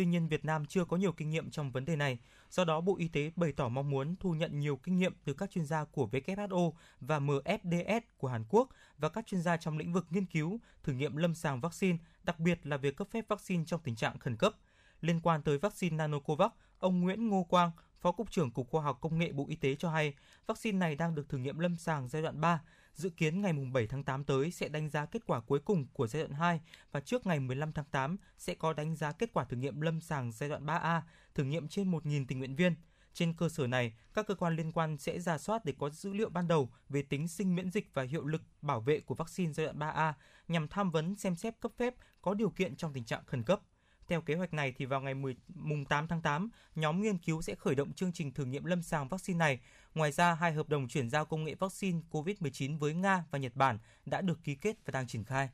Tuy 0.00 0.06
nhiên, 0.06 0.28
Việt 0.28 0.44
Nam 0.44 0.66
chưa 0.66 0.84
có 0.84 0.96
nhiều 0.96 1.12
kinh 1.12 1.30
nghiệm 1.30 1.50
trong 1.50 1.72
vấn 1.72 1.84
đề 1.84 1.96
này, 1.96 2.18
do 2.50 2.64
đó 2.64 2.80
Bộ 2.80 2.96
Y 2.98 3.08
tế 3.08 3.30
bày 3.36 3.52
tỏ 3.52 3.68
mong 3.68 3.90
muốn 3.90 4.16
thu 4.20 4.34
nhận 4.34 4.60
nhiều 4.60 4.76
kinh 4.76 4.98
nghiệm 4.98 5.12
từ 5.24 5.34
các 5.34 5.50
chuyên 5.50 5.66
gia 5.66 5.84
của 5.84 6.08
WHO 6.12 6.72
và 7.00 7.18
MFDS 7.18 8.00
của 8.16 8.28
Hàn 8.28 8.44
Quốc 8.48 8.68
và 8.98 9.08
các 9.08 9.26
chuyên 9.26 9.42
gia 9.42 9.56
trong 9.56 9.78
lĩnh 9.78 9.92
vực 9.92 10.06
nghiên 10.10 10.26
cứu, 10.26 10.60
thử 10.82 10.92
nghiệm 10.92 11.16
lâm 11.16 11.34
sàng 11.34 11.60
vaccine, 11.60 11.98
đặc 12.22 12.40
biệt 12.40 12.66
là 12.66 12.76
việc 12.76 12.96
cấp 12.96 13.08
phép 13.10 13.28
vaccine 13.28 13.64
trong 13.66 13.80
tình 13.84 13.96
trạng 13.96 14.18
khẩn 14.18 14.36
cấp. 14.36 14.54
Liên 15.00 15.20
quan 15.20 15.42
tới 15.42 15.58
vaccine 15.58 15.96
Nanocovax, 15.96 16.50
ông 16.78 17.00
Nguyễn 17.00 17.28
Ngô 17.28 17.44
Quang, 17.44 17.70
Phó 18.00 18.12
Cục 18.12 18.30
trưởng 18.30 18.50
Cục 18.50 18.70
Khoa 18.70 18.82
học 18.82 18.98
Công 19.00 19.18
nghệ 19.18 19.32
Bộ 19.32 19.46
Y 19.48 19.56
tế 19.56 19.74
cho 19.74 19.90
hay, 19.90 20.14
vaccine 20.46 20.78
này 20.78 20.96
đang 20.96 21.14
được 21.14 21.28
thử 21.28 21.38
nghiệm 21.38 21.58
lâm 21.58 21.76
sàng 21.76 22.08
giai 22.08 22.22
đoạn 22.22 22.40
3. 22.40 22.62
Dự 22.94 23.10
kiến 23.10 23.40
ngày 23.40 23.52
7 23.72 23.86
tháng 23.86 24.04
8 24.04 24.24
tới 24.24 24.50
sẽ 24.50 24.68
đánh 24.68 24.90
giá 24.90 25.06
kết 25.06 25.26
quả 25.26 25.40
cuối 25.40 25.60
cùng 25.60 25.86
của 25.92 26.06
giai 26.06 26.22
đoạn 26.22 26.32
2 26.32 26.60
và 26.92 27.00
trước 27.00 27.26
ngày 27.26 27.40
15 27.40 27.72
tháng 27.72 27.84
8 27.90 28.16
sẽ 28.38 28.54
có 28.54 28.72
đánh 28.72 28.96
giá 28.96 29.12
kết 29.12 29.30
quả 29.32 29.44
thử 29.44 29.56
nghiệm 29.56 29.80
lâm 29.80 30.00
sàng 30.00 30.32
giai 30.32 30.48
đoạn 30.48 30.66
3A, 30.66 31.00
thử 31.34 31.44
nghiệm 31.44 31.68
trên 31.68 31.90
1.000 31.90 32.24
tình 32.28 32.38
nguyện 32.38 32.56
viên. 32.56 32.74
Trên 33.12 33.34
cơ 33.34 33.48
sở 33.48 33.66
này, 33.66 33.92
các 34.14 34.26
cơ 34.26 34.34
quan 34.34 34.56
liên 34.56 34.72
quan 34.72 34.98
sẽ 34.98 35.20
ra 35.20 35.38
soát 35.38 35.64
để 35.64 35.74
có 35.78 35.90
dữ 35.90 36.12
liệu 36.12 36.28
ban 36.28 36.48
đầu 36.48 36.70
về 36.88 37.02
tính 37.02 37.28
sinh 37.28 37.54
miễn 37.54 37.70
dịch 37.70 37.90
và 37.94 38.02
hiệu 38.02 38.26
lực 38.26 38.42
bảo 38.62 38.80
vệ 38.80 39.00
của 39.00 39.14
vaccine 39.14 39.52
giai 39.52 39.66
đoạn 39.66 39.78
3A 39.78 40.12
nhằm 40.48 40.68
tham 40.68 40.90
vấn 40.90 41.16
xem 41.16 41.36
xét 41.36 41.60
cấp 41.60 41.72
phép 41.76 41.94
có 42.22 42.34
điều 42.34 42.50
kiện 42.50 42.76
trong 42.76 42.92
tình 42.92 43.04
trạng 43.04 43.24
khẩn 43.26 43.42
cấp. 43.42 43.60
Theo 44.08 44.20
kế 44.20 44.34
hoạch 44.34 44.54
này 44.54 44.72
thì 44.76 44.84
vào 44.84 45.00
ngày 45.00 45.14
10, 45.14 45.36
mùng 45.48 45.84
8 45.84 46.08
tháng 46.08 46.22
8, 46.22 46.50
nhóm 46.74 47.02
nghiên 47.02 47.18
cứu 47.18 47.42
sẽ 47.42 47.54
khởi 47.54 47.74
động 47.74 47.92
chương 47.92 48.12
trình 48.12 48.32
thử 48.32 48.44
nghiệm 48.44 48.64
lâm 48.64 48.82
sàng 48.82 49.08
vaccine 49.08 49.38
này. 49.38 49.60
Ngoài 49.94 50.12
ra, 50.12 50.34
hai 50.34 50.52
hợp 50.52 50.68
đồng 50.68 50.88
chuyển 50.88 51.10
giao 51.10 51.24
công 51.24 51.44
nghệ 51.44 51.54
vaccine 51.54 52.00
COVID-19 52.10 52.78
với 52.78 52.94
Nga 52.94 53.24
và 53.30 53.38
Nhật 53.38 53.56
Bản 53.56 53.78
đã 54.06 54.20
được 54.20 54.38
ký 54.44 54.54
kết 54.54 54.76
và 54.84 54.90
đang 54.90 55.06
triển 55.06 55.24
khai. 55.24 55.48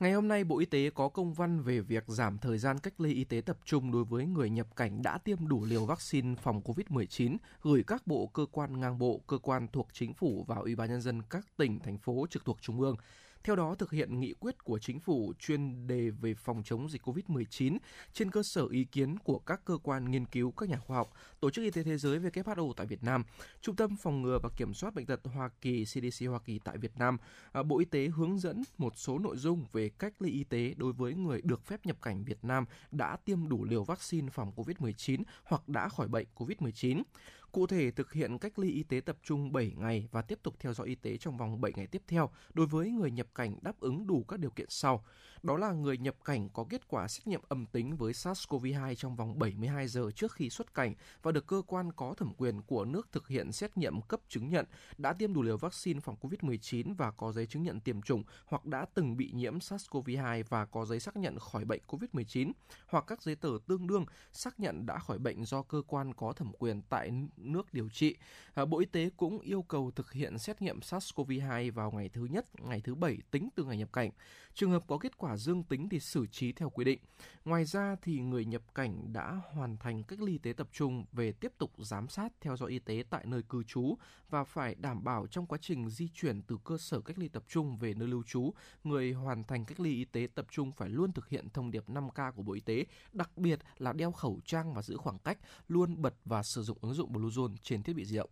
Ngày 0.00 0.12
hôm 0.12 0.28
nay, 0.28 0.44
Bộ 0.44 0.58
Y 0.58 0.66
tế 0.66 0.90
có 0.90 1.08
công 1.08 1.34
văn 1.34 1.60
về 1.60 1.80
việc 1.80 2.04
giảm 2.06 2.38
thời 2.38 2.58
gian 2.58 2.78
cách 2.78 3.00
ly 3.00 3.14
y 3.14 3.24
tế 3.24 3.40
tập 3.40 3.58
trung 3.64 3.92
đối 3.92 4.04
với 4.04 4.26
người 4.26 4.50
nhập 4.50 4.76
cảnh 4.76 5.02
đã 5.02 5.18
tiêm 5.18 5.48
đủ 5.48 5.64
liều 5.64 5.86
vaccine 5.86 6.34
phòng 6.42 6.60
COVID-19, 6.64 7.36
gửi 7.62 7.84
các 7.86 8.06
bộ 8.06 8.26
cơ 8.26 8.46
quan 8.52 8.80
ngang 8.80 8.98
bộ, 8.98 9.20
cơ 9.26 9.38
quan 9.38 9.68
thuộc 9.72 9.88
chính 9.92 10.14
phủ 10.14 10.44
và 10.48 10.56
Ủy 10.56 10.76
ban 10.76 10.88
nhân 10.88 11.00
dân 11.00 11.22
các 11.22 11.46
tỉnh, 11.56 11.80
thành 11.80 11.98
phố 11.98 12.26
trực 12.30 12.44
thuộc 12.44 12.58
trung 12.60 12.80
ương. 12.80 12.96
Theo 13.46 13.56
đó, 13.56 13.74
thực 13.78 13.90
hiện 13.90 14.20
nghị 14.20 14.32
quyết 14.32 14.64
của 14.64 14.78
chính 14.78 15.00
phủ 15.00 15.32
chuyên 15.38 15.86
đề 15.86 16.10
về 16.10 16.34
phòng 16.34 16.62
chống 16.64 16.90
dịch 16.90 17.02
COVID-19 17.02 17.78
trên 18.12 18.30
cơ 18.30 18.42
sở 18.42 18.66
ý 18.70 18.84
kiến 18.84 19.18
của 19.18 19.38
các 19.38 19.60
cơ 19.64 19.78
quan 19.82 20.10
nghiên 20.10 20.26
cứu, 20.26 20.50
các 20.50 20.68
nhà 20.68 20.78
khoa 20.78 20.96
học, 20.96 21.12
Tổ 21.40 21.50
chức 21.50 21.64
Y 21.64 21.70
tế 21.70 21.82
Thế 21.82 21.98
giới 21.98 22.18
WHO 22.18 22.72
tại 22.72 22.86
Việt 22.86 23.02
Nam, 23.02 23.24
Trung 23.60 23.76
tâm 23.76 23.96
Phòng 23.96 24.22
ngừa 24.22 24.38
và 24.42 24.48
Kiểm 24.56 24.74
soát 24.74 24.94
Bệnh 24.94 25.06
tật 25.06 25.20
Hoa 25.24 25.48
Kỳ 25.60 25.84
CDC 25.84 26.26
Hoa 26.28 26.38
Kỳ 26.44 26.58
tại 26.58 26.78
Việt 26.78 26.96
Nam, 26.98 27.18
à, 27.52 27.62
Bộ 27.62 27.78
Y 27.78 27.84
tế 27.84 28.06
hướng 28.06 28.38
dẫn 28.38 28.62
một 28.78 28.92
số 28.96 29.18
nội 29.18 29.36
dung 29.36 29.64
về 29.72 29.88
cách 29.88 30.22
ly 30.22 30.30
y 30.30 30.44
tế 30.44 30.74
đối 30.76 30.92
với 30.92 31.14
người 31.14 31.40
được 31.44 31.66
phép 31.66 31.86
nhập 31.86 31.96
cảnh 32.02 32.24
Việt 32.24 32.44
Nam 32.44 32.64
đã 32.90 33.16
tiêm 33.24 33.48
đủ 33.48 33.64
liều 33.64 33.84
vaccine 33.84 34.28
phòng 34.30 34.52
COVID-19 34.56 35.22
hoặc 35.44 35.68
đã 35.68 35.88
khỏi 35.88 36.08
bệnh 36.08 36.26
COVID-19. 36.34 37.02
Cụ 37.56 37.66
thể, 37.66 37.90
thực 37.90 38.12
hiện 38.12 38.38
cách 38.38 38.58
ly 38.58 38.70
y 38.70 38.82
tế 38.82 39.00
tập 39.00 39.16
trung 39.22 39.52
7 39.52 39.72
ngày 39.76 40.08
và 40.10 40.22
tiếp 40.22 40.38
tục 40.42 40.54
theo 40.60 40.74
dõi 40.74 40.86
y 40.86 40.94
tế 40.94 41.16
trong 41.16 41.36
vòng 41.36 41.60
7 41.60 41.72
ngày 41.76 41.86
tiếp 41.86 42.02
theo 42.08 42.30
đối 42.54 42.66
với 42.66 42.90
người 42.90 43.10
nhập 43.10 43.26
cảnh 43.34 43.56
đáp 43.62 43.80
ứng 43.80 44.06
đủ 44.06 44.24
các 44.28 44.40
điều 44.40 44.50
kiện 44.50 44.66
sau. 44.68 45.04
Đó 45.46 45.56
là 45.56 45.72
người 45.72 45.98
nhập 45.98 46.16
cảnh 46.24 46.48
có 46.48 46.64
kết 46.70 46.88
quả 46.88 47.08
xét 47.08 47.26
nghiệm 47.26 47.40
âm 47.48 47.66
tính 47.66 47.96
với 47.96 48.12
SARS-CoV-2 48.12 48.94
trong 48.94 49.16
vòng 49.16 49.38
72 49.38 49.88
giờ 49.88 50.10
trước 50.14 50.32
khi 50.32 50.50
xuất 50.50 50.74
cảnh 50.74 50.94
và 51.22 51.32
được 51.32 51.46
cơ 51.46 51.62
quan 51.66 51.92
có 51.92 52.14
thẩm 52.14 52.32
quyền 52.36 52.62
của 52.62 52.84
nước 52.84 53.08
thực 53.12 53.28
hiện 53.28 53.52
xét 53.52 53.76
nghiệm 53.76 54.02
cấp 54.02 54.20
chứng 54.28 54.48
nhận 54.48 54.66
đã 54.98 55.12
tiêm 55.12 55.34
đủ 55.34 55.42
liều 55.42 55.56
vaccine 55.56 56.00
phòng 56.00 56.16
COVID-19 56.20 56.94
và 56.94 57.10
có 57.10 57.32
giấy 57.32 57.46
chứng 57.46 57.62
nhận 57.62 57.80
tiêm 57.80 58.02
chủng 58.02 58.24
hoặc 58.46 58.64
đã 58.64 58.86
từng 58.94 59.16
bị 59.16 59.30
nhiễm 59.34 59.58
SARS-CoV-2 59.58 60.44
và 60.48 60.64
có 60.64 60.84
giấy 60.84 61.00
xác 61.00 61.16
nhận 61.16 61.38
khỏi 61.38 61.64
bệnh 61.64 61.82
COVID-19 61.86 62.52
hoặc 62.86 63.04
các 63.06 63.22
giấy 63.22 63.34
tờ 63.36 63.50
tương 63.66 63.86
đương 63.86 64.04
xác 64.32 64.60
nhận 64.60 64.86
đã 64.86 64.98
khỏi 64.98 65.18
bệnh 65.18 65.44
do 65.44 65.62
cơ 65.62 65.82
quan 65.86 66.14
có 66.14 66.32
thẩm 66.32 66.52
quyền 66.58 66.82
tại 66.82 67.10
nước 67.36 67.74
điều 67.74 67.88
trị. 67.88 68.16
À, 68.54 68.64
Bộ 68.64 68.78
Y 68.78 68.86
tế 68.86 69.10
cũng 69.16 69.40
yêu 69.40 69.62
cầu 69.62 69.90
thực 69.90 70.12
hiện 70.12 70.38
xét 70.38 70.62
nghiệm 70.62 70.80
SARS-CoV-2 70.80 71.72
vào 71.72 71.90
ngày 71.90 72.08
thứ 72.08 72.24
nhất, 72.30 72.46
ngày 72.60 72.80
thứ 72.80 72.94
bảy 72.94 73.18
tính 73.30 73.48
từ 73.54 73.64
ngày 73.64 73.76
nhập 73.76 73.92
cảnh. 73.92 74.10
Trường 74.54 74.70
hợp 74.70 74.84
có 74.86 74.98
kết 74.98 75.18
quả 75.18 75.35
dương 75.36 75.62
tính 75.62 75.88
thì 75.88 76.00
xử 76.00 76.26
trí 76.26 76.52
theo 76.52 76.70
quy 76.70 76.84
định. 76.84 76.98
Ngoài 77.44 77.64
ra 77.64 77.96
thì 78.02 78.20
người 78.20 78.44
nhập 78.44 78.62
cảnh 78.74 79.12
đã 79.12 79.40
hoàn 79.52 79.76
thành 79.76 80.02
cách 80.02 80.20
ly 80.20 80.32
y 80.32 80.38
tế 80.38 80.52
tập 80.52 80.68
trung 80.72 81.04
về 81.12 81.32
tiếp 81.32 81.52
tục 81.58 81.72
giám 81.78 82.08
sát 82.08 82.32
theo 82.40 82.56
dõi 82.56 82.70
y 82.70 82.78
tế 82.78 83.04
tại 83.10 83.26
nơi 83.26 83.42
cư 83.42 83.62
trú 83.62 83.94
và 84.30 84.44
phải 84.44 84.74
đảm 84.74 85.04
bảo 85.04 85.26
trong 85.26 85.46
quá 85.46 85.58
trình 85.62 85.90
di 85.90 86.08
chuyển 86.14 86.42
từ 86.42 86.58
cơ 86.64 86.78
sở 86.78 87.00
cách 87.00 87.18
ly 87.18 87.28
tập 87.28 87.44
trung 87.48 87.78
về 87.78 87.94
nơi 87.94 88.08
lưu 88.08 88.22
trú, 88.22 88.52
người 88.84 89.12
hoàn 89.12 89.44
thành 89.44 89.64
cách 89.64 89.80
ly 89.80 89.94
y 89.94 90.04
tế 90.04 90.28
tập 90.34 90.46
trung 90.50 90.72
phải 90.72 90.88
luôn 90.88 91.12
thực 91.12 91.28
hiện 91.28 91.48
thông 91.50 91.70
điệp 91.70 91.88
5K 91.88 92.32
của 92.32 92.42
Bộ 92.42 92.52
Y 92.52 92.60
tế, 92.60 92.86
đặc 93.12 93.30
biệt 93.36 93.58
là 93.78 93.92
đeo 93.92 94.12
khẩu 94.12 94.40
trang 94.44 94.74
và 94.74 94.82
giữ 94.82 94.96
khoảng 94.96 95.18
cách, 95.18 95.38
luôn 95.68 96.02
bật 96.02 96.14
và 96.24 96.42
sử 96.42 96.62
dụng 96.62 96.78
ứng 96.80 96.94
dụng 96.94 97.12
Bluezone 97.12 97.56
trên 97.62 97.82
thiết 97.82 97.92
bị 97.92 98.04
di 98.04 98.16
động. 98.16 98.30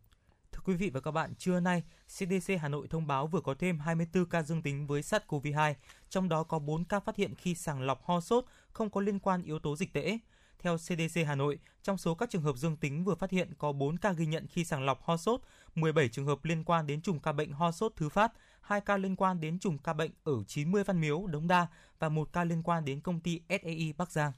Quý 0.65 0.75
vị 0.75 0.91
và 0.91 1.01
các 1.01 1.11
bạn, 1.11 1.35
trưa 1.35 1.61
nay, 1.61 1.83
CDC 2.07 2.53
Hà 2.61 2.69
Nội 2.69 2.87
thông 2.91 3.07
báo 3.07 3.27
vừa 3.27 3.41
có 3.41 3.55
thêm 3.55 3.79
24 3.79 4.27
ca 4.27 4.43
dương 4.43 4.63
tính 4.63 4.87
với 4.87 5.03
SARS-CoV-2, 5.03 5.75
trong 6.09 6.29
đó 6.29 6.43
có 6.43 6.59
4 6.59 6.85
ca 6.85 7.01
phát 7.01 7.17
hiện 7.17 7.35
khi 7.35 7.55
sàng 7.55 7.83
lọc 7.83 8.05
ho 8.05 8.21
sốt 8.21 8.45
không 8.73 8.91
có 8.91 9.01
liên 9.01 9.19
quan 9.19 9.43
yếu 9.43 9.59
tố 9.59 9.77
dịch 9.77 9.93
tễ. 9.93 10.19
Theo 10.59 10.77
CDC 10.77 11.21
Hà 11.27 11.35
Nội, 11.35 11.59
trong 11.83 11.99
số 11.99 12.15
các 12.15 12.31
trường 12.31 12.43
hợp 12.43 12.57
dương 12.57 12.77
tính 12.77 13.05
vừa 13.05 13.15
phát 13.15 13.31
hiện 13.31 13.53
có 13.59 13.73
4 13.73 13.97
ca 13.97 14.13
ghi 14.13 14.27
nhận 14.27 14.47
khi 14.47 14.65
sàng 14.65 14.85
lọc 14.85 15.03
ho 15.03 15.17
sốt, 15.17 15.41
17 15.75 16.09
trường 16.09 16.27
hợp 16.27 16.45
liên 16.45 16.65
quan 16.65 16.87
đến 16.87 17.01
chùm 17.03 17.19
ca 17.19 17.33
bệnh 17.33 17.53
ho 17.53 17.71
sốt 17.71 17.93
thứ 17.97 18.09
phát, 18.09 18.33
2 18.61 18.81
ca 18.81 18.97
liên 18.97 19.17
quan 19.17 19.41
đến 19.41 19.59
chùm 19.59 19.79
ca 19.79 19.93
bệnh 19.93 20.11
ở 20.25 20.45
90 20.47 20.85
Văn 20.85 21.01
Miếu, 21.01 21.27
Đống 21.27 21.49
Đa 21.49 21.67
và 21.99 22.09
1 22.09 22.33
ca 22.33 22.45
liên 22.45 22.63
quan 22.63 22.85
đến 22.85 23.01
công 23.01 23.21
ty 23.21 23.41
SAI 23.49 23.95
Bắc 23.97 24.11
Giang. 24.11 24.33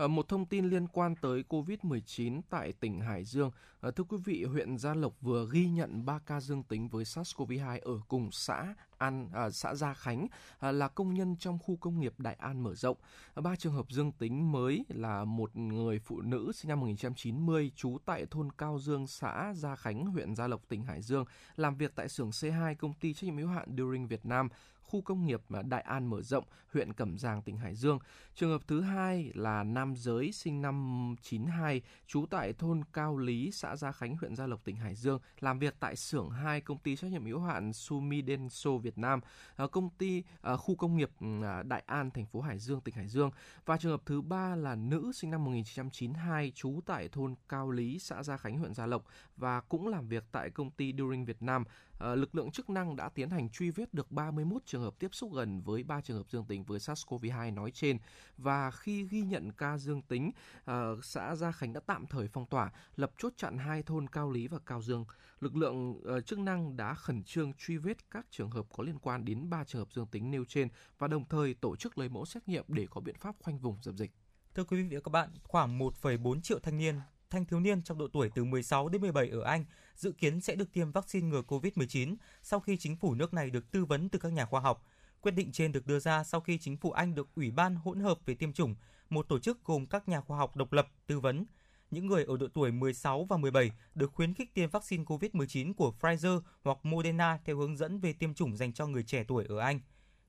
Ờ, 0.00 0.08
một 0.08 0.28
thông 0.28 0.46
tin 0.46 0.70
liên 0.70 0.86
quan 0.88 1.14
tới 1.16 1.44
COVID-19 1.48 2.40
tại 2.50 2.72
tỉnh 2.72 3.00
Hải 3.00 3.24
Dương. 3.24 3.50
Ờ, 3.80 3.90
thưa 3.90 4.04
quý 4.04 4.16
vị, 4.24 4.44
huyện 4.44 4.78
Gia 4.78 4.94
Lộc 4.94 5.20
vừa 5.20 5.48
ghi 5.52 5.68
nhận 5.68 6.04
3 6.06 6.18
ca 6.18 6.40
dương 6.40 6.62
tính 6.62 6.88
với 6.88 7.04
SARS-CoV-2 7.04 7.78
ở 7.82 8.00
cùng 8.08 8.30
xã 8.32 8.74
An, 8.98 9.28
à, 9.32 9.50
xã 9.50 9.74
Gia 9.74 9.94
Khánh 9.94 10.26
à, 10.58 10.72
là 10.72 10.88
công 10.88 11.14
nhân 11.14 11.36
trong 11.36 11.58
khu 11.58 11.76
công 11.76 12.00
nghiệp 12.00 12.14
Đại 12.18 12.34
An 12.34 12.62
mở 12.62 12.74
rộng. 12.74 12.96
Ba 13.36 13.56
trường 13.56 13.72
hợp 13.72 13.86
dương 13.90 14.12
tính 14.12 14.52
mới 14.52 14.84
là 14.88 15.24
một 15.24 15.56
người 15.56 15.98
phụ 15.98 16.20
nữ 16.20 16.52
sinh 16.54 16.68
năm 16.68 16.80
1990 16.80 17.70
trú 17.76 17.98
tại 18.04 18.26
thôn 18.30 18.52
Cao 18.58 18.78
Dương, 18.78 19.06
xã 19.06 19.52
Gia 19.56 19.76
Khánh, 19.76 20.06
huyện 20.06 20.34
Gia 20.34 20.46
Lộc, 20.46 20.68
tỉnh 20.68 20.82
Hải 20.82 21.02
Dương, 21.02 21.24
làm 21.56 21.76
việc 21.76 21.92
tại 21.94 22.08
xưởng 22.08 22.30
C2 22.30 22.74
công 22.74 22.92
ty 22.92 23.14
trách 23.14 23.24
nhiệm 23.24 23.36
hữu 23.36 23.48
hạn 23.48 23.68
During 23.76 24.06
Việt 24.06 24.26
Nam 24.26 24.48
khu 24.90 25.00
công 25.00 25.26
nghiệp 25.26 25.40
Đại 25.68 25.80
An 25.80 26.06
mở 26.06 26.22
rộng, 26.22 26.44
huyện 26.72 26.92
Cẩm 26.92 27.18
Giàng, 27.18 27.42
tỉnh 27.42 27.56
Hải 27.56 27.74
Dương. 27.74 27.98
Trường 28.34 28.50
hợp 28.50 28.62
thứ 28.68 28.80
hai 28.80 29.30
là 29.34 29.62
nam 29.62 29.94
giới 29.96 30.32
sinh 30.32 30.62
năm 30.62 31.14
92, 31.22 31.82
trú 32.06 32.26
tại 32.30 32.52
thôn 32.52 32.82
Cao 32.92 33.16
Lý, 33.16 33.50
xã 33.52 33.76
Gia 33.76 33.92
Khánh, 33.92 34.16
huyện 34.16 34.36
Gia 34.36 34.46
Lộc, 34.46 34.64
tỉnh 34.64 34.76
Hải 34.76 34.94
Dương, 34.94 35.20
làm 35.40 35.58
việc 35.58 35.74
tại 35.80 35.96
xưởng 35.96 36.30
2 36.30 36.60
công 36.60 36.78
ty 36.78 36.96
trách 36.96 37.10
nhiệm 37.10 37.24
hữu 37.24 37.40
hạn 37.40 37.72
Sumidenso 37.72 38.76
Việt 38.76 38.98
Nam, 38.98 39.20
ờ, 39.56 39.66
công 39.68 39.90
ty 39.98 40.22
ờ, 40.40 40.56
khu 40.56 40.74
công 40.74 40.96
nghiệp 40.96 41.10
ừ, 41.20 41.42
à, 41.42 41.62
Đại 41.62 41.82
An, 41.86 42.10
thành 42.10 42.26
phố 42.26 42.40
Hải 42.40 42.58
Dương, 42.58 42.80
tỉnh 42.80 42.94
Hải 42.94 43.08
Dương. 43.08 43.30
Và 43.66 43.76
trường 43.76 43.92
hợp 43.92 44.02
thứ 44.06 44.20
ba 44.20 44.56
là 44.56 44.74
nữ 44.74 45.12
sinh 45.14 45.30
năm 45.30 45.44
1992, 45.44 46.52
trú 46.54 46.80
tại 46.86 47.08
thôn 47.08 47.34
Cao 47.48 47.70
Lý, 47.70 47.98
xã 47.98 48.22
Gia 48.22 48.36
Khánh, 48.36 48.58
huyện 48.58 48.74
Gia 48.74 48.86
Lộc 48.86 49.04
và 49.36 49.60
cũng 49.60 49.88
làm 49.88 50.08
việc 50.08 50.24
tại 50.32 50.50
công 50.50 50.70
ty 50.70 50.92
During 50.98 51.24
Việt 51.24 51.42
Nam, 51.42 51.64
Ờ, 52.00 52.14
lực 52.14 52.34
lượng 52.34 52.50
chức 52.50 52.70
năng 52.70 52.96
đã 52.96 53.08
tiến 53.08 53.30
hành 53.30 53.48
truy 53.50 53.70
vết 53.70 53.94
được 53.94 54.12
31 54.12 54.62
trường 54.66 54.82
hợp 54.82 54.94
tiếp 54.98 55.08
xúc 55.12 55.32
gần 55.34 55.60
với 55.60 55.82
3 55.82 56.00
trường 56.00 56.16
hợp 56.16 56.30
dương 56.30 56.44
tính 56.44 56.64
với 56.64 56.78
SARS-CoV-2 56.78 57.54
nói 57.54 57.70
trên 57.70 57.98
và 58.36 58.70
khi 58.70 59.06
ghi 59.10 59.22
nhận 59.22 59.52
ca 59.52 59.78
dương 59.78 60.02
tính, 60.02 60.30
ờ, 60.64 60.96
xã 61.02 61.36
Gia 61.36 61.52
Khánh 61.52 61.72
đã 61.72 61.80
tạm 61.86 62.06
thời 62.06 62.28
phong 62.28 62.46
tỏa, 62.46 62.70
lập 62.96 63.12
chốt 63.18 63.32
chặn 63.36 63.58
hai 63.58 63.82
thôn 63.82 64.08
Cao 64.08 64.30
Lý 64.30 64.48
và 64.48 64.58
Cao 64.66 64.82
Dương. 64.82 65.04
Lực 65.40 65.56
lượng 65.56 66.00
ờ, 66.04 66.20
chức 66.20 66.38
năng 66.38 66.76
đã 66.76 66.94
khẩn 66.94 67.22
trương 67.22 67.52
truy 67.52 67.76
vết 67.76 68.10
các 68.10 68.26
trường 68.30 68.50
hợp 68.50 68.66
có 68.76 68.84
liên 68.84 68.98
quan 68.98 69.24
đến 69.24 69.50
3 69.50 69.64
trường 69.64 69.80
hợp 69.80 69.92
dương 69.94 70.06
tính 70.06 70.30
nêu 70.30 70.44
trên 70.44 70.68
và 70.98 71.08
đồng 71.08 71.28
thời 71.28 71.54
tổ 71.54 71.76
chức 71.76 71.98
lấy 71.98 72.08
mẫu 72.08 72.24
xét 72.24 72.48
nghiệm 72.48 72.64
để 72.68 72.86
có 72.90 73.00
biện 73.00 73.16
pháp 73.20 73.34
khoanh 73.38 73.58
vùng 73.58 73.78
dập 73.82 73.94
dịch. 73.94 74.10
Thưa 74.54 74.64
quý 74.64 74.82
vị 74.82 74.96
và 74.96 75.00
các 75.04 75.10
bạn, 75.10 75.30
khoảng 75.42 75.78
1,4 75.78 76.40
triệu 76.40 76.58
thanh 76.58 76.78
niên 76.78 76.94
thanh 77.30 77.44
thiếu 77.44 77.60
niên 77.60 77.82
trong 77.82 77.98
độ 77.98 78.08
tuổi 78.12 78.30
từ 78.34 78.44
16 78.44 78.88
đến 78.88 79.02
17 79.02 79.28
ở 79.28 79.42
Anh 79.42 79.64
dự 80.00 80.12
kiến 80.12 80.40
sẽ 80.40 80.54
được 80.54 80.72
tiêm 80.72 80.92
vaccine 80.92 81.28
ngừa 81.28 81.42
COVID-19 81.42 82.16
sau 82.42 82.60
khi 82.60 82.76
chính 82.76 82.96
phủ 82.96 83.14
nước 83.14 83.34
này 83.34 83.50
được 83.50 83.70
tư 83.70 83.84
vấn 83.84 84.08
từ 84.08 84.18
các 84.18 84.32
nhà 84.32 84.44
khoa 84.44 84.60
học. 84.60 84.86
Quyết 85.20 85.30
định 85.30 85.52
trên 85.52 85.72
được 85.72 85.86
đưa 85.86 85.98
ra 85.98 86.24
sau 86.24 86.40
khi 86.40 86.58
chính 86.58 86.76
phủ 86.76 86.90
Anh 86.90 87.14
được 87.14 87.28
Ủy 87.34 87.50
ban 87.50 87.74
hỗn 87.74 88.00
hợp 88.00 88.18
về 88.26 88.34
tiêm 88.34 88.52
chủng, 88.52 88.74
một 89.10 89.28
tổ 89.28 89.38
chức 89.38 89.64
gồm 89.64 89.86
các 89.86 90.08
nhà 90.08 90.20
khoa 90.20 90.38
học 90.38 90.56
độc 90.56 90.72
lập 90.72 90.88
tư 91.06 91.20
vấn. 91.20 91.44
Những 91.90 92.06
người 92.06 92.24
ở 92.24 92.36
độ 92.36 92.46
tuổi 92.54 92.72
16 92.72 93.24
và 93.24 93.36
17 93.36 93.70
được 93.94 94.12
khuyến 94.12 94.34
khích 94.34 94.54
tiêm 94.54 94.70
vaccine 94.70 95.04
COVID-19 95.04 95.74
của 95.74 95.94
Pfizer 96.00 96.40
hoặc 96.62 96.78
Moderna 96.82 97.38
theo 97.44 97.56
hướng 97.56 97.76
dẫn 97.76 98.00
về 98.00 98.12
tiêm 98.12 98.34
chủng 98.34 98.56
dành 98.56 98.72
cho 98.72 98.86
người 98.86 99.02
trẻ 99.02 99.24
tuổi 99.28 99.44
ở 99.48 99.58
Anh. 99.58 99.80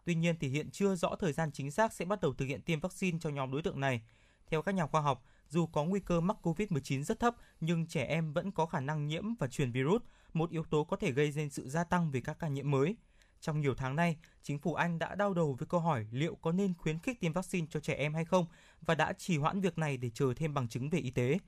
Tuy 0.05 0.15
nhiên 0.15 0.35
thì 0.39 0.47
hiện 0.47 0.71
chưa 0.71 0.95
rõ 0.95 1.15
thời 1.19 1.33
gian 1.33 1.51
chính 1.51 1.71
xác 1.71 1.93
sẽ 1.93 2.05
bắt 2.05 2.21
đầu 2.21 2.33
thực 2.33 2.45
hiện 2.45 2.61
tiêm 2.61 2.79
vaccine 2.79 3.17
cho 3.21 3.29
nhóm 3.29 3.51
đối 3.51 3.61
tượng 3.61 3.79
này. 3.79 4.01
Theo 4.47 4.61
các 4.61 4.75
nhà 4.75 4.87
khoa 4.87 5.01
học, 5.01 5.25
dù 5.51 5.65
có 5.67 5.83
nguy 5.83 5.99
cơ 5.99 6.21
mắc 6.21 6.37
COVID-19 6.41 7.03
rất 7.03 7.19
thấp, 7.19 7.35
nhưng 7.59 7.87
trẻ 7.87 8.03
em 8.03 8.33
vẫn 8.33 8.51
có 8.51 8.65
khả 8.65 8.79
năng 8.79 9.07
nhiễm 9.07 9.35
và 9.35 9.47
truyền 9.47 9.71
virus, 9.71 10.01
một 10.33 10.49
yếu 10.49 10.63
tố 10.63 10.83
có 10.83 10.97
thể 10.97 11.11
gây 11.11 11.33
nên 11.35 11.49
sự 11.49 11.69
gia 11.69 11.83
tăng 11.83 12.11
về 12.11 12.21
các 12.21 12.39
ca 12.39 12.47
nhiễm 12.47 12.71
mới. 12.71 12.95
Trong 13.41 13.61
nhiều 13.61 13.75
tháng 13.75 13.95
nay, 13.95 14.17
chính 14.43 14.59
phủ 14.59 14.73
Anh 14.73 14.99
đã 14.99 15.15
đau 15.15 15.33
đầu 15.33 15.53
với 15.53 15.67
câu 15.67 15.79
hỏi 15.79 16.07
liệu 16.11 16.35
có 16.35 16.51
nên 16.51 16.73
khuyến 16.73 16.99
khích 16.99 17.19
tiêm 17.19 17.33
vaccine 17.33 17.67
cho 17.69 17.79
trẻ 17.79 17.93
em 17.93 18.13
hay 18.13 18.25
không 18.25 18.45
và 18.81 18.95
đã 18.95 19.13
trì 19.13 19.37
hoãn 19.37 19.61
việc 19.61 19.77
này 19.77 19.97
để 19.97 20.09
chờ 20.13 20.33
thêm 20.35 20.53
bằng 20.53 20.67
chứng 20.67 20.89
về 20.89 20.99
y 20.99 21.11
tế. 21.11 21.39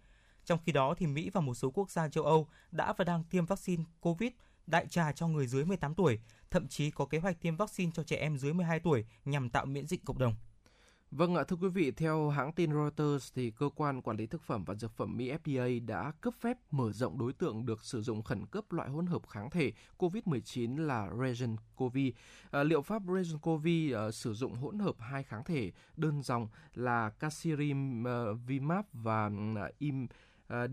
Trong 0.45 0.59
khi 0.65 0.71
đó, 0.71 0.95
thì 0.97 1.07
Mỹ 1.07 1.29
và 1.33 1.41
một 1.41 1.53
số 1.53 1.71
quốc 1.71 1.91
gia 1.91 2.09
châu 2.09 2.23
Âu 2.23 2.47
đã 2.71 2.93
và 2.93 3.05
đang 3.05 3.23
tiêm 3.23 3.45
vaccine 3.45 3.83
COVID 4.01 4.31
đại 4.67 4.87
trà 4.87 5.11
cho 5.11 5.27
người 5.27 5.47
dưới 5.47 5.65
18 5.65 5.95
tuổi, 5.95 6.19
thậm 6.51 6.67
chí 6.67 6.91
có 6.91 7.05
kế 7.05 7.17
hoạch 7.17 7.41
tiêm 7.41 7.55
vaccine 7.55 7.91
cho 7.95 8.03
trẻ 8.03 8.15
em 8.15 8.37
dưới 8.37 8.53
12 8.53 8.79
tuổi 8.79 9.05
nhằm 9.25 9.49
tạo 9.49 9.65
miễn 9.65 9.87
dịch 9.87 10.05
cộng 10.05 10.19
đồng. 10.19 10.35
Vâng 11.15 11.35
ạ, 11.35 11.43
thưa 11.43 11.55
quý 11.55 11.67
vị, 11.67 11.91
theo 11.91 12.29
hãng 12.29 12.51
tin 12.51 12.71
Reuters 12.73 13.33
thì 13.35 13.51
cơ 13.51 13.69
quan 13.75 14.01
quản 14.01 14.17
lý 14.17 14.27
thực 14.27 14.41
phẩm 14.43 14.63
và 14.65 14.75
dược 14.75 14.91
phẩm 14.91 15.17
Mỹ 15.17 15.31
FDA 15.43 15.85
đã 15.85 16.11
cấp 16.21 16.33
phép 16.39 16.57
mở 16.71 16.91
rộng 16.91 17.17
đối 17.17 17.33
tượng 17.33 17.65
được 17.65 17.83
sử 17.83 18.01
dụng 18.01 18.23
khẩn 18.23 18.45
cấp 18.45 18.71
loại 18.71 18.89
hỗn 18.89 19.05
hợp 19.05 19.27
kháng 19.27 19.49
thể 19.49 19.71
COVID-19 19.97 20.77
là 20.77 21.09
Regencov. 21.19 21.97
À, 22.51 22.63
liệu 22.63 22.81
pháp 22.81 23.01
Regencov 23.07 23.67
uh, 23.91 23.95
à, 23.95 24.11
sử 24.11 24.33
dụng 24.33 24.53
hỗn 24.53 24.79
hợp 24.79 24.95
hai 24.99 25.23
kháng 25.23 25.43
thể 25.43 25.71
đơn 25.97 26.23
dòng 26.23 26.47
là 26.73 27.09
Casirivimab 27.09 28.85
à, 28.85 28.91
và 28.93 29.29
à, 29.55 29.69
Im 29.79 30.07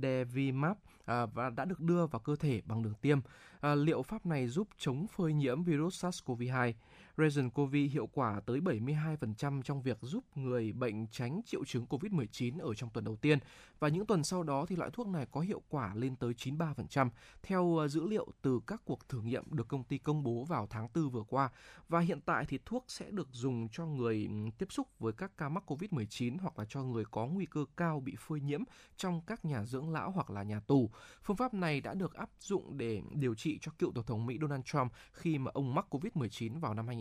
Devimab 0.03 0.77
và 1.07 1.51
đã 1.57 1.65
được 1.65 1.81
đưa 1.81 2.07
vào 2.07 2.21
cơ 2.21 2.37
thể 2.37 2.63
bằng 2.65 2.83
đường 2.83 2.95
tiêm. 3.01 3.19
liệu 3.63 4.03
pháp 4.03 4.27
này 4.27 4.49
giúp 4.49 4.69
chống 4.79 5.07
phơi 5.07 5.33
nhiễm 5.33 5.63
virus 5.63 6.05
SARS-CoV-2. 6.05 6.73
Resin 7.17 7.51
Covid 7.51 7.93
hiệu 7.93 8.09
quả 8.13 8.41
tới 8.47 8.61
72% 8.61 9.63
trong 9.63 9.83
việc 9.83 9.99
giúp 10.01 10.25
người 10.35 10.73
bệnh 10.73 11.07
tránh 11.07 11.41
triệu 11.47 11.65
chứng 11.65 11.87
COVID-19 11.87 12.61
ở 12.61 12.75
trong 12.75 12.91
tuần 12.91 13.05
đầu 13.05 13.17
tiên 13.17 13.39
và 13.79 13.89
những 13.89 14.07
tuần 14.07 14.25
sau 14.25 14.43
đó 14.43 14.67
thì 14.69 14.77
loại 14.77 14.91
thuốc 14.93 15.07
này 15.07 15.27
có 15.31 15.41
hiệu 15.41 15.63
quả 15.69 15.95
lên 15.95 16.17
tới 16.17 16.33
93% 16.33 17.09
theo 17.43 17.77
ờ, 17.77 17.89
dữ 17.89 18.09
liệu 18.09 18.29
từ 18.43 18.61
các 18.67 18.83
cuộc 18.85 19.09
thử 19.09 19.21
nghiệm 19.21 19.45
được 19.51 19.69
công 19.69 19.85
ty 19.85 19.99
công 19.99 20.23
bố 20.23 20.45
vào 20.45 20.67
tháng 20.71 20.89
4 20.95 21.11
vừa 21.11 21.23
qua 21.23 21.51
và 21.89 22.01
hiện 22.01 22.21
tại 22.21 22.45
thì 22.49 22.59
thuốc 22.65 22.85
sẽ 22.89 23.11
được 23.11 23.29
dùng 23.33 23.69
cho 23.73 23.87
người 23.87 24.29
ừ, 24.31 24.51
tiếp 24.59 24.73
xúc 24.73 24.89
với 24.99 25.13
các 25.13 25.37
ca 25.37 25.49
mắc 25.49 25.73
COVID-19 25.73 26.39
hoặc 26.39 26.59
là 26.59 26.65
cho 26.69 26.83
người 26.83 27.05
có 27.11 27.27
nguy 27.27 27.47
cơ 27.47 27.65
cao 27.77 28.01
bị 28.01 28.17
phơi 28.19 28.41
nhiễm 28.41 28.63
trong 28.97 29.21
các 29.27 29.45
nhà 29.45 29.65
dưỡng 29.65 29.91
lão 29.91 30.11
hoặc 30.11 30.31
là 30.31 30.43
nhà 30.43 30.61
tù. 30.61 30.91
Phương 31.23 31.37
pháp 31.37 31.55
này 31.55 31.81
đã 31.81 31.95
được 31.95 32.15
áp 32.15 32.31
dụng 32.41 32.79
để 32.79 33.03
điều 33.11 33.35
trị 33.35 33.59
cho 33.61 33.73
cựu 33.79 33.93
tổng 33.93 34.05
thống 34.05 34.27
Mỹ 34.27 34.39
Donald 34.41 34.65
Trump 34.65 34.93
khi 35.13 35.39
mà 35.39 35.51
ông 35.55 35.75
mắc 35.75 35.87
COVID-19 35.91 36.61
vào 36.61 36.75
năm 36.75 36.87
2020 36.87 37.00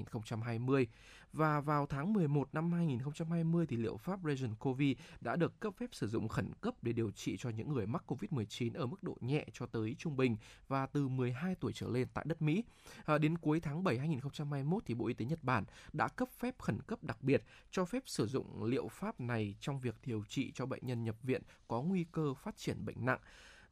và 1.33 1.61
vào 1.61 1.85
tháng 1.85 2.13
11 2.13 2.49
năm 2.53 2.71
2020 2.71 3.65
thì 3.69 3.77
liệu 3.77 3.97
pháp 3.97 4.19
Regen 4.23 4.55
Covid 4.55 4.97
đã 5.21 5.35
được 5.35 5.59
cấp 5.59 5.73
phép 5.77 5.89
sử 5.91 6.07
dụng 6.07 6.27
khẩn 6.27 6.51
cấp 6.61 6.73
để 6.81 6.93
điều 6.93 7.11
trị 7.11 7.37
cho 7.37 7.49
những 7.49 7.73
người 7.73 7.87
mắc 7.87 8.03
COVID-19 8.07 8.71
ở 8.73 8.85
mức 8.85 9.03
độ 9.03 9.17
nhẹ 9.21 9.45
cho 9.53 9.65
tới 9.65 9.95
trung 9.99 10.17
bình 10.17 10.37
và 10.67 10.85
từ 10.85 11.07
12 11.07 11.55
tuổi 11.55 11.73
trở 11.73 11.87
lên 11.87 12.07
tại 12.13 12.25
đất 12.27 12.41
Mỹ. 12.41 12.63
À, 13.05 13.17
đến 13.17 13.37
cuối 13.37 13.59
tháng 13.59 13.83
7 13.83 13.97
2021 13.97 14.83
thì 14.85 14.93
Bộ 14.93 15.07
Y 15.07 15.13
tế 15.13 15.25
Nhật 15.25 15.43
Bản 15.43 15.63
đã 15.93 16.07
cấp 16.07 16.29
phép 16.39 16.59
khẩn 16.59 16.81
cấp 16.81 17.03
đặc 17.03 17.17
biệt 17.21 17.43
cho 17.71 17.85
phép 17.85 18.03
sử 18.05 18.27
dụng 18.27 18.63
liệu 18.63 18.87
pháp 18.87 19.19
này 19.19 19.55
trong 19.59 19.79
việc 19.79 19.95
điều 20.05 20.23
trị 20.29 20.51
cho 20.55 20.65
bệnh 20.65 20.85
nhân 20.85 21.03
nhập 21.03 21.15
viện 21.23 21.41
có 21.67 21.81
nguy 21.81 22.05
cơ 22.11 22.33
phát 22.33 22.57
triển 22.57 22.85
bệnh 22.85 23.05
nặng. 23.05 23.19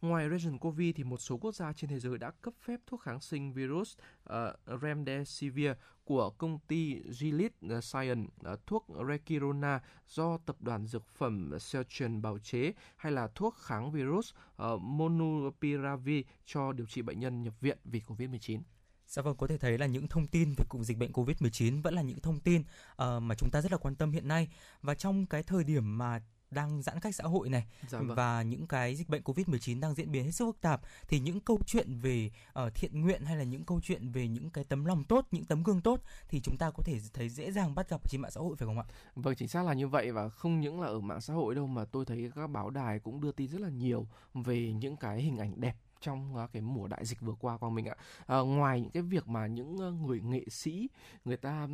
Ngoài 0.01 0.29
Region 0.29 0.57
Covid 0.57 0.95
thì 0.95 1.03
một 1.03 1.17
số 1.17 1.37
quốc 1.37 1.55
gia 1.55 1.73
trên 1.73 1.89
thế 1.89 1.99
giới 1.99 2.17
đã 2.17 2.31
cấp 2.31 2.53
phép 2.65 2.79
thuốc 2.87 3.01
kháng 3.01 3.21
sinh 3.21 3.53
virus 3.53 3.97
uh, 4.29 4.81
Remdesivir 4.81 5.71
của 6.03 6.29
công 6.29 6.59
ty 6.67 7.01
Gilead 7.09 7.51
ờ, 7.69 7.81
Science, 7.81 8.51
uh, 8.53 8.65
thuốc 8.67 8.87
Rekirona 9.09 9.79
do 10.07 10.37
tập 10.37 10.55
đoàn 10.59 10.87
dược 10.87 11.07
phẩm 11.07 11.51
Celgene 11.71 12.19
bào 12.19 12.39
chế 12.39 12.73
hay 12.95 13.11
là 13.11 13.27
thuốc 13.35 13.55
kháng 13.57 13.91
virus 13.91 14.33
uh, 14.63 14.81
Monupiravir 14.81 16.25
cho 16.45 16.71
điều 16.71 16.87
trị 16.87 17.01
bệnh 17.01 17.19
nhân 17.19 17.43
nhập 17.43 17.53
viện 17.61 17.77
vì 17.83 18.01
COVID-19. 18.07 18.61
Dạ 19.07 19.21
vâng, 19.21 19.35
có 19.35 19.47
thể 19.47 19.57
thấy 19.57 19.77
là 19.77 19.85
những 19.85 20.07
thông 20.07 20.27
tin 20.27 20.53
về 20.57 20.65
cụm 20.69 20.81
dịch 20.81 20.97
bệnh 20.97 21.11
COVID-19 21.11 21.81
vẫn 21.81 21.93
là 21.93 22.01
những 22.01 22.19
thông 22.19 22.39
tin 22.39 22.61
uh, 22.61 23.21
mà 23.21 23.35
chúng 23.35 23.49
ta 23.51 23.61
rất 23.61 23.71
là 23.71 23.77
quan 23.77 23.95
tâm 23.95 24.11
hiện 24.11 24.27
nay 24.27 24.47
và 24.81 24.95
trong 24.95 25.25
cái 25.25 25.43
thời 25.43 25.63
điểm 25.63 25.97
mà 25.97 26.21
đang 26.51 26.81
giãn 26.81 26.99
cách 26.99 27.15
xã 27.15 27.23
hội 27.23 27.49
này 27.49 27.65
dạ 27.87 27.99
vâng. 27.99 28.15
và 28.15 28.41
những 28.41 28.67
cái 28.67 28.95
dịch 28.95 29.09
bệnh 29.09 29.21
Covid-19 29.21 29.79
đang 29.79 29.95
diễn 29.95 30.11
biến 30.11 30.25
hết 30.25 30.31
sức 30.31 30.45
phức 30.45 30.61
tạp 30.61 30.81
thì 31.07 31.19
những 31.19 31.39
câu 31.39 31.59
chuyện 31.65 31.99
về 31.99 32.29
uh, 32.65 32.75
thiện 32.75 33.01
nguyện 33.01 33.25
hay 33.25 33.37
là 33.37 33.43
những 33.43 33.63
câu 33.63 33.79
chuyện 33.83 34.11
về 34.11 34.27
những 34.27 34.49
cái 34.49 34.63
tấm 34.63 34.85
lòng 34.85 35.03
tốt, 35.03 35.27
những 35.31 35.45
tấm 35.45 35.63
gương 35.63 35.81
tốt 35.81 36.01
thì 36.29 36.39
chúng 36.39 36.57
ta 36.57 36.71
có 36.71 36.83
thể 36.83 36.99
thấy 37.13 37.29
dễ 37.29 37.51
dàng 37.51 37.75
bắt 37.75 37.89
gặp 37.89 38.09
trên 38.09 38.21
mạng 38.21 38.31
xã 38.31 38.41
hội 38.41 38.55
phải 38.55 38.65
không 38.65 38.79
ạ? 38.79 38.85
Vâng, 39.15 39.35
chính 39.35 39.47
xác 39.47 39.65
là 39.65 39.73
như 39.73 39.87
vậy 39.87 40.11
và 40.11 40.29
không 40.29 40.59
những 40.59 40.81
là 40.81 40.87
ở 40.87 40.99
mạng 40.99 41.21
xã 41.21 41.33
hội 41.33 41.55
đâu 41.55 41.67
mà 41.67 41.85
tôi 41.85 42.05
thấy 42.05 42.31
các 42.35 42.47
báo 42.47 42.69
đài 42.69 42.99
cũng 42.99 43.21
đưa 43.21 43.31
tin 43.31 43.47
rất 43.47 43.61
là 43.61 43.69
nhiều 43.69 44.07
về 44.33 44.73
những 44.73 44.97
cái 44.97 45.21
hình 45.21 45.37
ảnh 45.37 45.61
đẹp 45.61 45.75
trong 46.01 46.47
cái 46.53 46.61
mùa 46.61 46.87
đại 46.87 47.05
dịch 47.05 47.21
vừa 47.21 47.33
qua 47.39 47.57
của 47.57 47.69
mình 47.69 47.85
ạ. 47.85 47.95
À, 48.25 48.37
ngoài 48.37 48.81
những 48.81 48.91
cái 48.91 49.03
việc 49.03 49.27
mà 49.27 49.47
những 49.47 49.75
người 50.05 50.21
nghệ 50.21 50.43
sĩ 50.49 50.89
người 51.25 51.37
ta 51.37 51.67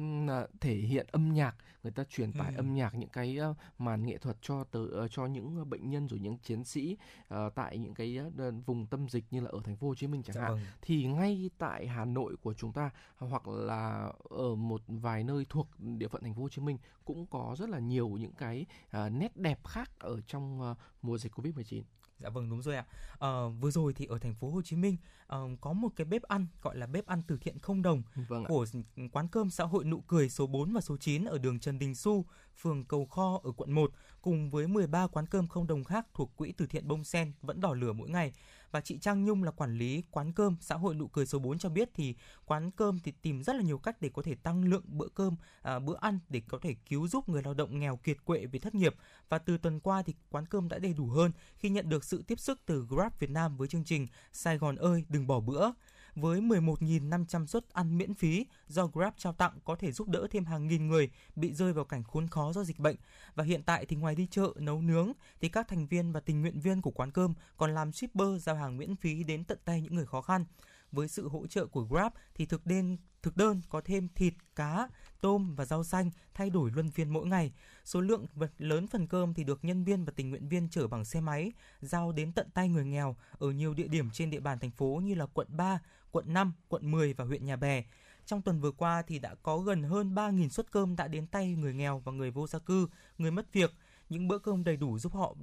thể 0.62 0.76
hiện 0.76 1.08
âm 1.12 1.34
nhạc, 1.34 1.56
người 1.84 1.92
ta 1.92 2.04
truyền 2.04 2.32
tải 2.32 2.54
ừ. 2.54 2.58
âm 2.58 2.74
nhạc 2.74 2.96
những 2.96 3.10
cái 3.10 3.40
màn 3.78 4.06
nghệ 4.06 4.18
thuật 4.18 4.38
cho 4.42 4.64
tới 4.64 4.88
ờ, 4.92 5.08
cho 5.08 5.26
những 5.26 5.70
bệnh 5.70 5.90
nhân 5.90 6.08
rồi 6.08 6.20
những 6.20 6.38
chiến 6.38 6.64
sĩ 6.64 6.98
uh, 7.34 7.56
tại 7.56 7.78
những 7.78 7.94
cái 7.94 8.20
vùng 8.66 8.86
tâm 8.86 9.10
dịch 9.10 9.26
như 9.32 9.42
là 9.42 9.50
ở 9.52 9.60
thành 9.64 9.76
phố 9.76 9.88
Hồ 9.88 9.96
Chí 9.96 10.08
Minh 10.08 10.24
chẳng 10.24 10.36
dạ 10.36 10.42
hạn 10.42 10.52
vâng. 10.52 10.62
thì 10.82 11.06
ngay 11.06 11.50
tại 11.58 11.88
Hà 11.88 12.06
Nội 12.06 12.36
của 12.42 12.54
chúng 12.54 12.74
ta 12.74 12.90
hoặc 13.18 13.48
là 13.48 14.12
ở 14.30 14.56
một 14.56 14.82
vài 14.88 15.24
nơi 15.24 15.46
thuộc 15.50 15.68
địa 15.80 16.08
phận 16.08 16.24
thành 16.24 16.36
phố 16.36 16.42
Hồ 16.42 16.50
Chí 16.50 16.62
Minh 16.62 16.78
cũng 17.06 17.26
có 17.26 17.56
rất 17.60 17.70
là 17.70 17.80
nhiều 17.80 18.10
những 18.10 18.34
cái 18.34 18.66
uh, 18.88 19.12
nét 19.12 19.38
đẹp 19.38 19.68
khác 19.68 19.92
ở 20.00 20.22
trong 20.22 20.72
uh, 20.72 20.78
mùa 21.02 21.18
dịch 21.18 21.34
Covid-19. 21.34 21.84
Dạ 22.24 22.30
vâng 22.30 22.50
đúng 22.50 22.62
rồi 22.62 22.76
ạ. 22.76 22.86
À, 23.20 23.30
vừa 23.60 23.72
rồi 23.72 23.94
thì 23.94 24.06
ở 24.06 24.20
thành 24.20 24.34
phố 24.34 24.50
Hồ 24.50 24.62
Chí 24.62 24.76
Minh 24.76 24.98
uh, 25.36 25.62
có 25.62 25.74
một 25.74 25.90
cái 25.96 26.06
bếp 26.06 26.22
ăn 26.22 26.48
gọi 26.62 26.78
là 26.78 26.88
bếp 26.88 27.06
ăn 27.06 27.22
từ 27.28 27.38
thiện 27.38 27.60
không 27.60 27.82
đồng 27.82 28.04
vâng 28.28 28.46
của 28.46 28.66
quán 29.12 29.28
cơm 29.28 29.50
xã 29.50 29.64
hội 29.64 29.84
nụ 29.84 30.02
cười 30.02 30.30
số 30.30 30.48
4 30.48 30.74
và 30.74 30.82
số 30.82 30.98
9 30.98 31.26
ở 31.26 31.38
đường 31.38 31.60
Trần 31.60 31.80
Đình 31.80 31.96
Xu, 31.96 32.26
phường 32.58 32.86
Cầu 32.86 33.06
Kho 33.06 33.40
ở 33.44 33.52
quận 33.52 33.72
1 33.72 33.92
cùng 34.22 34.50
với 34.50 34.68
13 34.68 35.08
quán 35.08 35.28
cơm 35.28 35.48
không 35.48 35.68
đồng 35.68 35.84
khác 35.84 36.08
thuộc 36.14 36.36
quỹ 36.36 36.52
từ 36.52 36.66
thiện 36.68 36.88
Bông 36.88 37.04
Sen 37.04 37.32
vẫn 37.42 37.62
đỏ 37.62 37.74
lửa 37.74 37.94
mỗi 37.94 38.10
ngày 38.10 38.34
và 38.74 38.82
chị 38.82 38.98
Trang 38.98 39.26
Nhung 39.26 39.44
là 39.44 39.52
quản 39.52 39.78
lý 39.78 40.04
quán 40.12 40.34
cơm 40.34 40.56
xã 40.62 40.76
hội 40.76 40.96
nụ 40.96 41.08
cười 41.08 41.26
số 41.26 41.40
4 41.40 41.58
cho 41.58 41.70
biết 41.70 41.90
thì 41.94 42.16
quán 42.46 42.72
cơm 42.72 43.00
thì 43.00 43.12
tìm 43.22 43.44
rất 43.44 43.56
là 43.56 43.62
nhiều 43.62 43.78
cách 43.78 44.02
để 44.02 44.10
có 44.14 44.22
thể 44.22 44.36
tăng 44.36 44.64
lượng 44.64 44.84
bữa 44.88 45.08
cơm 45.08 45.36
à, 45.62 45.80
bữa 45.80 45.96
ăn 46.02 46.20
để 46.30 46.42
có 46.48 46.60
thể 46.62 46.76
cứu 46.90 47.08
giúp 47.08 47.30
người 47.30 47.44
lao 47.44 47.54
động 47.54 47.80
nghèo 47.80 47.96
kiệt 47.98 48.26
quệ 48.26 48.46
vì 48.46 48.60
thất 48.60 48.76
nghiệp. 48.76 48.96
Và 49.30 49.38
từ 49.38 49.58
tuần 49.58 49.80
qua 49.80 50.04
thì 50.04 50.14
quán 50.30 50.46
cơm 50.46 50.70
đã 50.70 50.80
đầy 50.80 50.94
đủ 50.94 51.06
hơn 51.08 51.32
khi 51.58 51.70
nhận 51.70 51.90
được 51.90 52.04
sự 52.04 52.24
tiếp 52.28 52.40
sức 52.40 52.62
từ 52.66 52.86
Grab 52.90 53.14
Việt 53.20 53.30
Nam 53.30 53.58
với 53.58 53.68
chương 53.68 53.84
trình 53.84 54.08
Sài 54.32 54.58
Gòn 54.58 54.76
ơi 54.76 55.06
đừng 55.10 55.28
bỏ 55.28 55.40
bữa 55.40 55.70
với 56.16 56.42
11.500 56.42 57.46
suất 57.46 57.70
ăn 57.74 57.98
miễn 57.98 58.14
phí 58.14 58.46
do 58.68 58.88
Grab 58.88 59.14
trao 59.18 59.34
tặng 59.34 59.60
có 59.66 59.76
thể 59.76 59.92
giúp 59.92 60.08
đỡ 60.08 60.28
thêm 60.32 60.46
hàng 60.46 60.68
nghìn 60.68 60.88
người 60.88 61.10
bị 61.36 61.54
rơi 61.54 61.74
vào 61.74 61.86
cảnh 61.86 62.04
khốn 62.04 62.28
khó 62.28 62.54
do 62.54 62.64
dịch 62.64 62.80
bệnh. 62.80 62.96
Và 63.36 63.44
hiện 63.44 63.64
tại 63.64 63.86
thì 63.86 63.96
ngoài 63.96 64.16
đi 64.16 64.28
chợ, 64.32 64.54
nấu 64.56 64.82
nướng 64.82 65.12
thì 65.42 65.50
các 65.50 65.68
thành 65.68 65.88
viên 65.88 66.12
và 66.12 66.20
tình 66.20 66.42
nguyện 66.42 66.60
viên 66.60 66.82
của 66.82 66.92
quán 66.92 67.12
cơm 67.12 67.34
còn 67.58 67.74
làm 67.74 67.92
shipper 67.92 68.44
giao 68.44 68.56
hàng 68.56 68.78
miễn 68.78 68.96
phí 68.96 69.24
đến 69.24 69.44
tận 69.44 69.58
tay 69.66 69.82
những 69.82 69.96
người 69.96 70.06
khó 70.06 70.22
khăn. 70.22 70.46
Với 70.94 71.08
sự 71.08 71.28
hỗ 71.28 71.48
trợ 71.48 71.66
của 71.66 71.84
Grab 71.84 72.12
thì 72.36 72.46
thực 72.46 72.66
đơn 72.66 72.98
thực 73.22 73.38
đơn 73.38 73.62
có 73.70 73.82
thêm 73.86 74.08
thịt, 74.16 74.34
cá, 74.56 74.88
tôm 75.22 75.56
và 75.56 75.66
rau 75.66 75.84
xanh 75.84 76.12
thay 76.34 76.50
đổi 76.50 76.72
luân 76.72 76.92
phiên 76.92 77.10
mỗi 77.10 77.28
ngày. 77.28 77.54
Số 77.86 78.02
lượng 78.02 78.26
lớn 78.58 78.88
phần 78.88 79.08
cơm 79.08 79.34
thì 79.34 79.44
được 79.44 79.66
nhân 79.66 79.84
viên 79.84 80.06
và 80.06 80.14
tình 80.16 80.30
nguyện 80.30 80.50
viên 80.50 80.70
chở 80.70 80.88
bằng 80.88 81.06
xe 81.06 81.22
máy 81.22 81.52
giao 81.82 82.12
đến 82.12 82.32
tận 82.32 82.50
tay 82.54 82.70
người 82.70 82.86
nghèo 82.86 83.16
ở 83.32 83.52
nhiều 83.52 83.74
địa 83.74 83.88
điểm 83.88 84.10
trên 84.12 84.30
địa 84.30 84.40
bàn 84.40 84.60
thành 84.60 84.72
phố 84.72 85.02
như 85.04 85.16
là 85.16 85.26
quận 85.26 85.48
3, 85.50 85.80
quận 86.12 86.34
5, 86.34 86.54
quận 86.68 86.92
10 86.92 87.14
và 87.14 87.26
huyện 87.26 87.46
Nhà 87.46 87.56
Bè. 87.56 87.84
Trong 88.26 88.42
tuần 88.42 88.62
vừa 88.62 88.72
qua 88.72 89.02
thì 89.02 89.20
đã 89.20 89.36
có 89.36 89.58
gần 89.58 89.84
hơn 89.84 90.16
3.000 90.16 90.50
suất 90.50 90.72
cơm 90.72 90.96
đã 90.96 91.08
đến 91.08 91.28
tay 91.28 91.56
người 91.56 91.74
nghèo 91.74 92.00
và 92.00 92.12
người 92.12 92.32
vô 92.32 92.48
gia 92.48 92.60
cư, 92.60 92.88
người 93.18 93.32
mất 93.32 93.54
việc. 93.54 93.74
Những 94.10 94.28
bữa 94.28 94.38
cơm 94.38 94.64
đầy 94.64 94.78
đủ 94.78 95.00
giúp 95.00 95.14
họ 95.14 95.36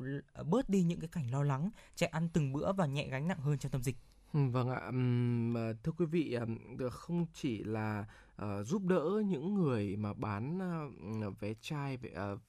bớt 0.45 0.69
đi 0.69 0.83
những 0.83 1.01
cái 1.01 1.09
cảnh 1.09 1.31
lo 1.31 1.43
lắng, 1.43 1.71
chạy 1.95 2.09
ăn 2.09 2.29
từng 2.33 2.53
bữa 2.53 2.73
và 2.73 2.87
nhẹ 2.87 3.09
gánh 3.09 3.29
nặng 3.29 3.41
hơn 3.41 3.59
trong 3.59 3.73
tâm 3.73 3.83
dịch. 3.83 3.97
Vâng 4.33 4.69
ạ, 4.71 4.81
ờ, 5.55 5.75
thưa 5.83 5.93
quý 5.99 6.07
vị, 6.07 6.37
không 6.93 7.27
chỉ 7.35 7.65
là 7.65 8.05
ờ, 8.37 8.63
giúp 8.63 8.83
đỡ 8.85 9.23
những 9.27 9.55
người 9.55 9.97
mà 9.97 10.13
bán 10.13 10.59
ờ, 11.23 11.31
vé 11.41 11.55
chai 11.61 11.97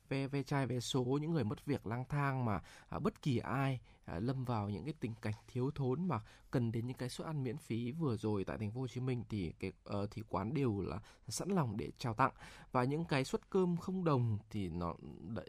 vé, 0.10 0.28
vé 0.28 0.44
chai 0.44 0.68
vé 0.68 0.80
số 0.80 1.04
những 1.22 1.34
người 1.34 1.44
mất 1.44 1.66
việc 1.66 1.88
lang 1.88 2.06
thang 2.10 2.46
mà 2.46 2.60
à, 2.90 3.00
bất 3.00 3.22
kỳ 3.22 3.38
ai 3.38 3.80
À, 4.12 4.20
lâm 4.20 4.46
vào 4.46 4.70
những 4.70 4.86
cái 4.86 4.94
tình 5.00 5.14
cảnh 5.22 5.34
thiếu 5.48 5.72
thốn 5.76 6.08
mà 6.08 6.22
cần 6.52 6.72
đến 6.72 6.88
những 6.88 6.98
cái 6.98 7.10
suất 7.10 7.28
ăn 7.28 7.44
miễn 7.44 7.58
phí 7.58 7.92
vừa 7.92 8.18
rồi 8.18 8.44
tại 8.44 8.58
thành 8.58 8.72
phố 8.72 8.82
Hồ 8.82 8.88
Chí 8.88 9.02
Minh 9.02 9.24
thì 9.30 9.52
cái 9.60 9.72
uh, 9.90 10.12
thì 10.12 10.22
quán 10.30 10.54
đều 10.54 10.82
là 10.82 11.00
sẵn 11.28 11.50
lòng 11.50 11.78
để 11.78 11.92
trao 11.98 12.14
tặng. 12.14 12.32
Và 12.72 12.84
những 12.84 13.06
cái 13.06 13.24
suất 13.24 13.50
cơm 13.50 13.78
không 13.78 14.04
đồng 14.04 14.38
thì 14.50 14.70
nó 14.70 14.96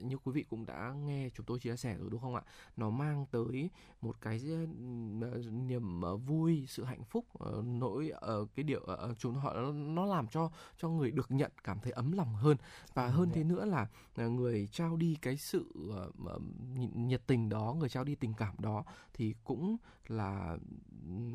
như 0.00 0.18
quý 0.18 0.32
vị 0.32 0.44
cũng 0.50 0.66
đã 0.66 0.94
nghe 1.04 1.28
chúng 1.34 1.46
tôi 1.46 1.58
chia 1.58 1.76
sẻ 1.76 1.96
rồi 1.96 2.08
đúng 2.10 2.20
không 2.20 2.34
ạ? 2.34 2.42
Nó 2.76 2.90
mang 2.90 3.26
tới 3.30 3.70
một 4.00 4.20
cái 4.20 4.40
uh, 4.64 4.68
niềm 5.52 6.00
uh, 6.00 6.20
vui 6.26 6.66
sự 6.68 6.84
hạnh 6.84 7.04
phúc 7.04 7.24
uh, 7.48 7.64
nỗi 7.64 8.12
uh, 8.42 8.48
cái 8.54 8.64
điều 8.64 8.80
uh, 8.80 9.18
chúng 9.18 9.34
họ 9.34 9.54
nó, 9.72 10.06
làm 10.06 10.28
cho 10.28 10.50
cho 10.78 10.88
người 10.88 11.10
được 11.10 11.30
nhận 11.30 11.52
cảm 11.64 11.78
thấy 11.82 11.92
ấm 11.92 12.12
lòng 12.12 12.34
hơn. 12.34 12.56
Và 12.94 13.08
hơn 13.08 13.30
thế 13.32 13.44
nữa 13.44 13.64
là 13.64 13.88
uh, 14.24 14.30
người 14.32 14.68
trao 14.72 14.96
đi 14.96 15.16
cái 15.22 15.36
sự 15.36 15.66
nhiệt 16.94 17.22
tình 17.26 17.48
đó 17.48 17.74
người 17.78 17.88
trao 17.88 18.04
đi 18.04 18.14
tình 18.14 18.34
cảm 18.34 18.51
đó 18.58 18.84
thì 19.14 19.34
cũng 19.44 19.76
là 20.06 20.56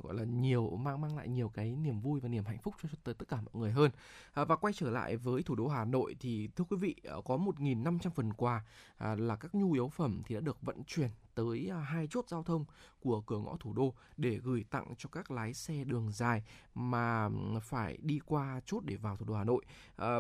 gọi 0.04 0.14
là 0.14 0.24
nhiều 0.24 0.70
mang 0.70 1.02
mang 1.02 1.18
lại 1.18 1.28
nhiều 1.28 1.50
cái 1.50 1.76
niềm 1.76 2.00
vui 2.00 2.20
và 2.20 2.30
niềm 2.30 2.46
hạnh 2.46 2.58
phúc 2.58 2.76
cho 2.84 2.90
tới 3.04 3.14
tất 3.16 3.26
cả 3.30 3.38
mọi 3.38 3.62
người 3.62 3.72
hơn 3.72 3.92
à, 4.34 4.46
và 4.46 4.56
quay 4.56 4.74
trở 4.74 4.90
lại 4.90 5.18
với 5.18 5.44
thủ 5.44 5.56
đô 5.56 5.68
Hà 5.68 5.86
Nội 5.86 6.16
thì 6.20 6.50
thưa 6.56 6.64
quý 6.70 6.78
vị 6.78 6.96
ờ, 7.04 7.22
có 7.26 7.38
1.500 7.38 8.10
phần 8.10 8.34
quà 8.34 8.66
à, 8.98 9.16
là 9.16 9.36
các 9.36 9.56
nhu 9.56 9.72
yếu 9.74 9.90
phẩm 9.90 10.22
thì 10.26 10.36
đã 10.36 10.42
được 10.42 10.62
vận 10.62 10.84
chuyển 10.84 11.10
tới 11.36 11.70
à, 11.72 11.78
hai 11.80 12.08
chốt 12.10 12.26
giao 12.28 12.44
thông 12.44 12.66
của 13.00 13.22
cửa 13.22 13.40
ngõ 13.40 13.58
thủ 13.60 13.74
đô 13.74 13.94
để 14.18 14.40
gửi 14.44 14.66
tặng 14.70 14.94
cho 14.98 15.10
các 15.12 15.32
lái 15.32 15.54
xe 15.54 15.84
đường 15.84 16.12
dài 16.12 16.44
mà 16.76 17.30
phải 17.62 17.98
đi 18.02 18.20
qua 18.26 18.62
chốt 18.66 18.82
để 18.86 18.96
vào 18.96 19.18
thủ 19.18 19.26
đô 19.26 19.34
Hà 19.34 19.44
Nội. 19.44 19.66
À, 19.96 20.20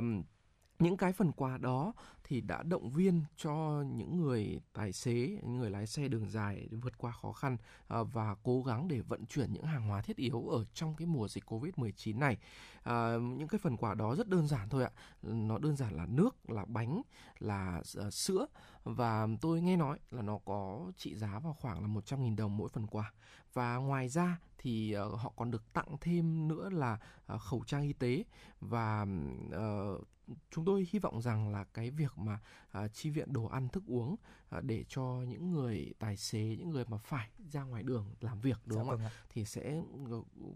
những 0.79 0.97
cái 0.97 1.13
phần 1.13 1.31
quà 1.31 1.57
đó 1.57 1.93
thì 2.23 2.41
đã 2.41 2.63
động 2.63 2.89
viên 2.89 3.23
cho 3.37 3.83
những 3.95 4.17
người 4.17 4.59
tài 4.73 4.93
xế, 4.93 5.39
những 5.43 5.57
người 5.57 5.69
lái 5.69 5.87
xe 5.87 6.07
đường 6.07 6.29
dài 6.29 6.69
vượt 6.71 6.97
qua 6.97 7.11
khó 7.11 7.31
khăn 7.31 7.57
à, 7.87 8.03
và 8.03 8.35
cố 8.43 8.63
gắng 8.63 8.87
để 8.87 9.01
vận 9.01 9.25
chuyển 9.25 9.53
những 9.53 9.63
hàng 9.63 9.87
hóa 9.87 10.01
thiết 10.01 10.17
yếu 10.17 10.47
ở 10.49 10.65
trong 10.73 10.95
cái 10.95 11.05
mùa 11.05 11.27
dịch 11.27 11.43
Covid-19 11.45 12.19
này. 12.19 12.37
À, 12.83 13.17
những 13.17 13.47
cái 13.47 13.59
phần 13.63 13.77
quà 13.77 13.93
đó 13.93 14.15
rất 14.15 14.27
đơn 14.27 14.47
giản 14.47 14.69
thôi 14.69 14.83
ạ. 14.83 14.91
Nó 15.21 15.57
đơn 15.57 15.75
giản 15.75 15.93
là 15.93 16.05
nước, 16.09 16.49
là 16.49 16.65
bánh, 16.65 17.01
là 17.39 17.81
uh, 18.07 18.13
sữa 18.13 18.45
và 18.83 19.27
tôi 19.41 19.61
nghe 19.61 19.75
nói 19.75 19.99
là 20.11 20.21
nó 20.21 20.39
có 20.45 20.91
trị 20.97 21.15
giá 21.15 21.39
vào 21.39 21.53
khoảng 21.53 21.81
là 21.81 21.87
100.000 21.87 22.35
đồng 22.35 22.57
mỗi 22.57 22.69
phần 22.69 22.87
quà. 22.87 23.13
Và 23.53 23.75
ngoài 23.75 24.09
ra 24.09 24.37
thì 24.57 24.95
uh, 24.97 25.19
họ 25.19 25.33
còn 25.35 25.51
được 25.51 25.73
tặng 25.73 25.97
thêm 26.01 26.47
nữa 26.47 26.69
là 26.69 26.99
uh, 27.33 27.41
khẩu 27.41 27.63
trang 27.67 27.83
y 27.83 27.93
tế 27.93 28.23
và 28.61 29.05
uh, 29.55 30.07
chúng 30.51 30.65
tôi 30.65 30.87
hy 30.91 30.99
vọng 30.99 31.21
rằng 31.21 31.49
là 31.49 31.63
cái 31.63 31.91
việc 31.91 32.17
mà 32.17 32.39
uh, 32.77 32.93
chi 32.93 33.09
viện 33.09 33.33
đồ 33.33 33.45
ăn 33.45 33.69
thức 33.69 33.83
uống 33.87 34.15
uh, 34.57 34.63
để 34.63 34.85
cho 34.87 35.01
những 35.01 35.51
người 35.51 35.93
tài 35.99 36.17
xế 36.17 36.39
những 36.39 36.69
người 36.69 36.85
mà 36.87 36.97
phải 36.97 37.29
ra 37.51 37.63
ngoài 37.63 37.83
đường 37.83 38.15
làm 38.21 38.41
việc 38.41 38.57
đúng 38.65 38.77
dạ 38.77 38.83
không 38.83 38.89
vâng 38.89 39.05
ạ. 39.05 39.11
Thì 39.29 39.45
sẽ 39.45 39.81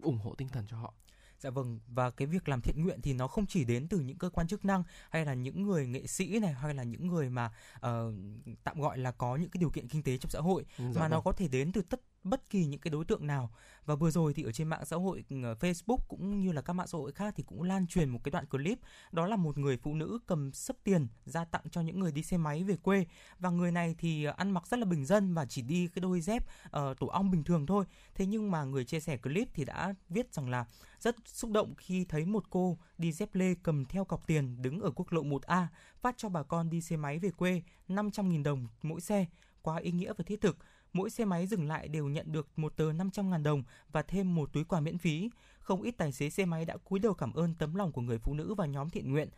ủng 0.02 0.18
hộ 0.18 0.36
tinh 0.36 0.50
thần 0.50 0.66
cho 0.68 0.78
họ. 0.78 0.94
Dạ 1.40 1.50
vâng 1.50 1.80
và 1.88 2.10
cái 2.10 2.28
việc 2.28 2.50
làm 2.50 2.62
thiện 2.62 2.84
nguyện 2.84 3.02
thì 3.02 3.14
nó 3.14 3.28
không 3.28 3.46
chỉ 3.46 3.66
đến 3.66 3.88
từ 3.88 4.00
những 4.00 4.18
cơ 4.18 4.30
quan 4.30 4.48
chức 4.48 4.66
năng 4.66 4.84
hay 5.10 5.26
là 5.26 5.34
những 5.34 5.64
người 5.64 5.88
nghệ 5.88 6.08
sĩ 6.08 6.40
này 6.40 6.54
hay 6.54 6.74
là 6.74 6.84
những 6.84 7.08
người 7.08 7.30
mà 7.30 7.52
uh, 7.76 7.82
tạm 8.64 8.82
gọi 8.82 8.98
là 8.98 9.12
có 9.12 9.36
những 9.36 9.50
cái 9.50 9.60
điều 9.60 9.70
kiện 9.70 9.88
kinh 9.88 10.04
tế 10.04 10.18
trong 10.18 10.30
xã 10.30 10.40
hội 10.40 10.66
dạ 10.78 10.86
mà 10.86 10.92
vâng. 11.02 11.12
nó 11.12 11.22
có 11.22 11.32
thể 11.32 11.48
đến 11.48 11.72
từ 11.72 11.82
tất 11.82 12.02
bất 12.24 12.50
kỳ 12.50 12.66
những 12.66 12.80
cái 12.80 12.92
đối 12.92 13.06
tượng 13.06 13.28
nào. 13.28 13.52
Và 13.86 13.96
vừa 13.96 14.12
rồi 14.12 14.34
thì 14.34 14.44
ở 14.44 14.52
trên 14.52 14.68
mạng 14.68 14.86
xã 14.86 14.96
hội 14.96 15.24
ừ, 15.30 15.36
Facebook 15.36 15.98
cũng 16.08 16.40
như 16.40 16.52
là 16.52 16.62
các 16.62 16.74
mạng 16.74 16.88
xã 16.88 16.98
hội 16.98 17.12
khác 17.12 17.34
thì 17.38 17.44
cũng 17.44 17.64
lan 17.64 17.88
truyền 17.88 18.10
một 18.10 18.20
cái 18.24 18.32
đoạn 18.32 18.46
clip. 18.46 18.80
Đó 19.12 19.28
là 19.28 19.36
một 19.36 19.58
người 19.58 19.78
phụ 19.78 19.94
nữ 19.94 20.20
cầm 20.28 20.52
sấp 20.52 20.76
tiền 20.84 21.08
ra 21.26 21.46
tặng 21.46 21.64
cho 21.72 21.82
những 21.82 22.00
người 22.00 22.12
đi 22.12 22.24
xe 22.24 22.38
máy 22.38 22.64
về 22.64 22.76
quê. 22.76 23.06
Và 23.40 23.50
người 23.50 23.72
này 23.72 23.96
thì 23.98 24.24
ờ, 24.24 24.34
ăn 24.38 24.52
mặc 24.52 24.68
rất 24.68 24.80
là 24.80 24.86
bình 24.86 25.06
dân 25.06 25.34
và 25.34 25.46
chỉ 25.46 25.62
đi 25.62 25.88
cái 25.88 26.02
đôi 26.02 26.22
dép 26.22 26.44
uh, 26.66 26.72
tổ 27.00 27.08
ong 27.08 27.32
bình 27.32 27.44
thường 27.44 27.66
thôi. 27.66 27.86
Thế 28.16 28.26
nhưng 28.26 28.52
mà 28.52 28.64
người 28.64 28.86
chia 28.86 29.00
sẻ 29.00 29.18
clip 29.18 29.48
thì 29.54 29.66
đã 29.66 29.94
viết 30.10 30.34
rằng 30.34 30.50
là 30.50 30.66
rất 31.00 31.16
xúc 31.26 31.52
động 31.52 31.74
khi 31.78 32.06
thấy 32.06 32.26
một 32.26 32.50
cô 32.50 32.78
đi 32.98 33.12
dép 33.12 33.36
lê 33.36 33.56
cầm 33.64 33.86
theo 33.86 34.06
cọc 34.06 34.28
tiền 34.28 34.62
đứng 34.62 34.80
ở 34.80 34.92
quốc 34.96 35.14
lộ 35.14 35.24
1A 35.24 35.66
phát 36.02 36.18
cho 36.18 36.30
bà 36.30 36.44
con 36.44 36.70
đi 36.70 36.82
xe 36.82 36.98
máy 36.98 37.20
về 37.20 37.30
quê 37.30 37.62
500.000 37.90 38.44
đồng 38.44 38.68
mỗi 38.82 39.02
xe. 39.02 39.26
Quá 39.62 39.78
ý 39.78 39.92
nghĩa 39.92 40.14
và 40.18 40.24
thiết 40.28 40.42
thực 40.42 40.58
mỗi 40.94 41.10
xe 41.10 41.26
máy 41.26 41.48
dừng 41.48 41.68
lại 41.68 41.88
đều 41.88 42.08
nhận 42.08 42.32
được 42.32 42.48
một 42.56 42.78
tờ 42.78 42.92
500.000 42.92 43.44
đồng 43.44 43.64
và 43.92 44.02
thêm 44.02 44.36
một 44.36 44.54
túi 44.54 44.64
quà 44.64 44.80
miễn 44.80 44.98
phí. 44.98 45.30
Không 45.60 45.82
ít 45.82 45.92
tài 45.98 46.12
xế 46.12 46.30
xe 46.30 46.46
máy 46.46 46.66
đã 46.66 46.78
cúi 46.78 47.00
đầu 47.00 47.14
cảm 47.14 47.34
ơn 47.34 47.56
tấm 47.56 47.76
lòng 47.76 47.92
của 47.92 48.02
người 48.02 48.18
phụ 48.18 48.34
nữ 48.34 48.54
và 48.54 48.66
nhóm 48.66 48.90
thiện 48.90 49.12
nguyện 49.12 49.30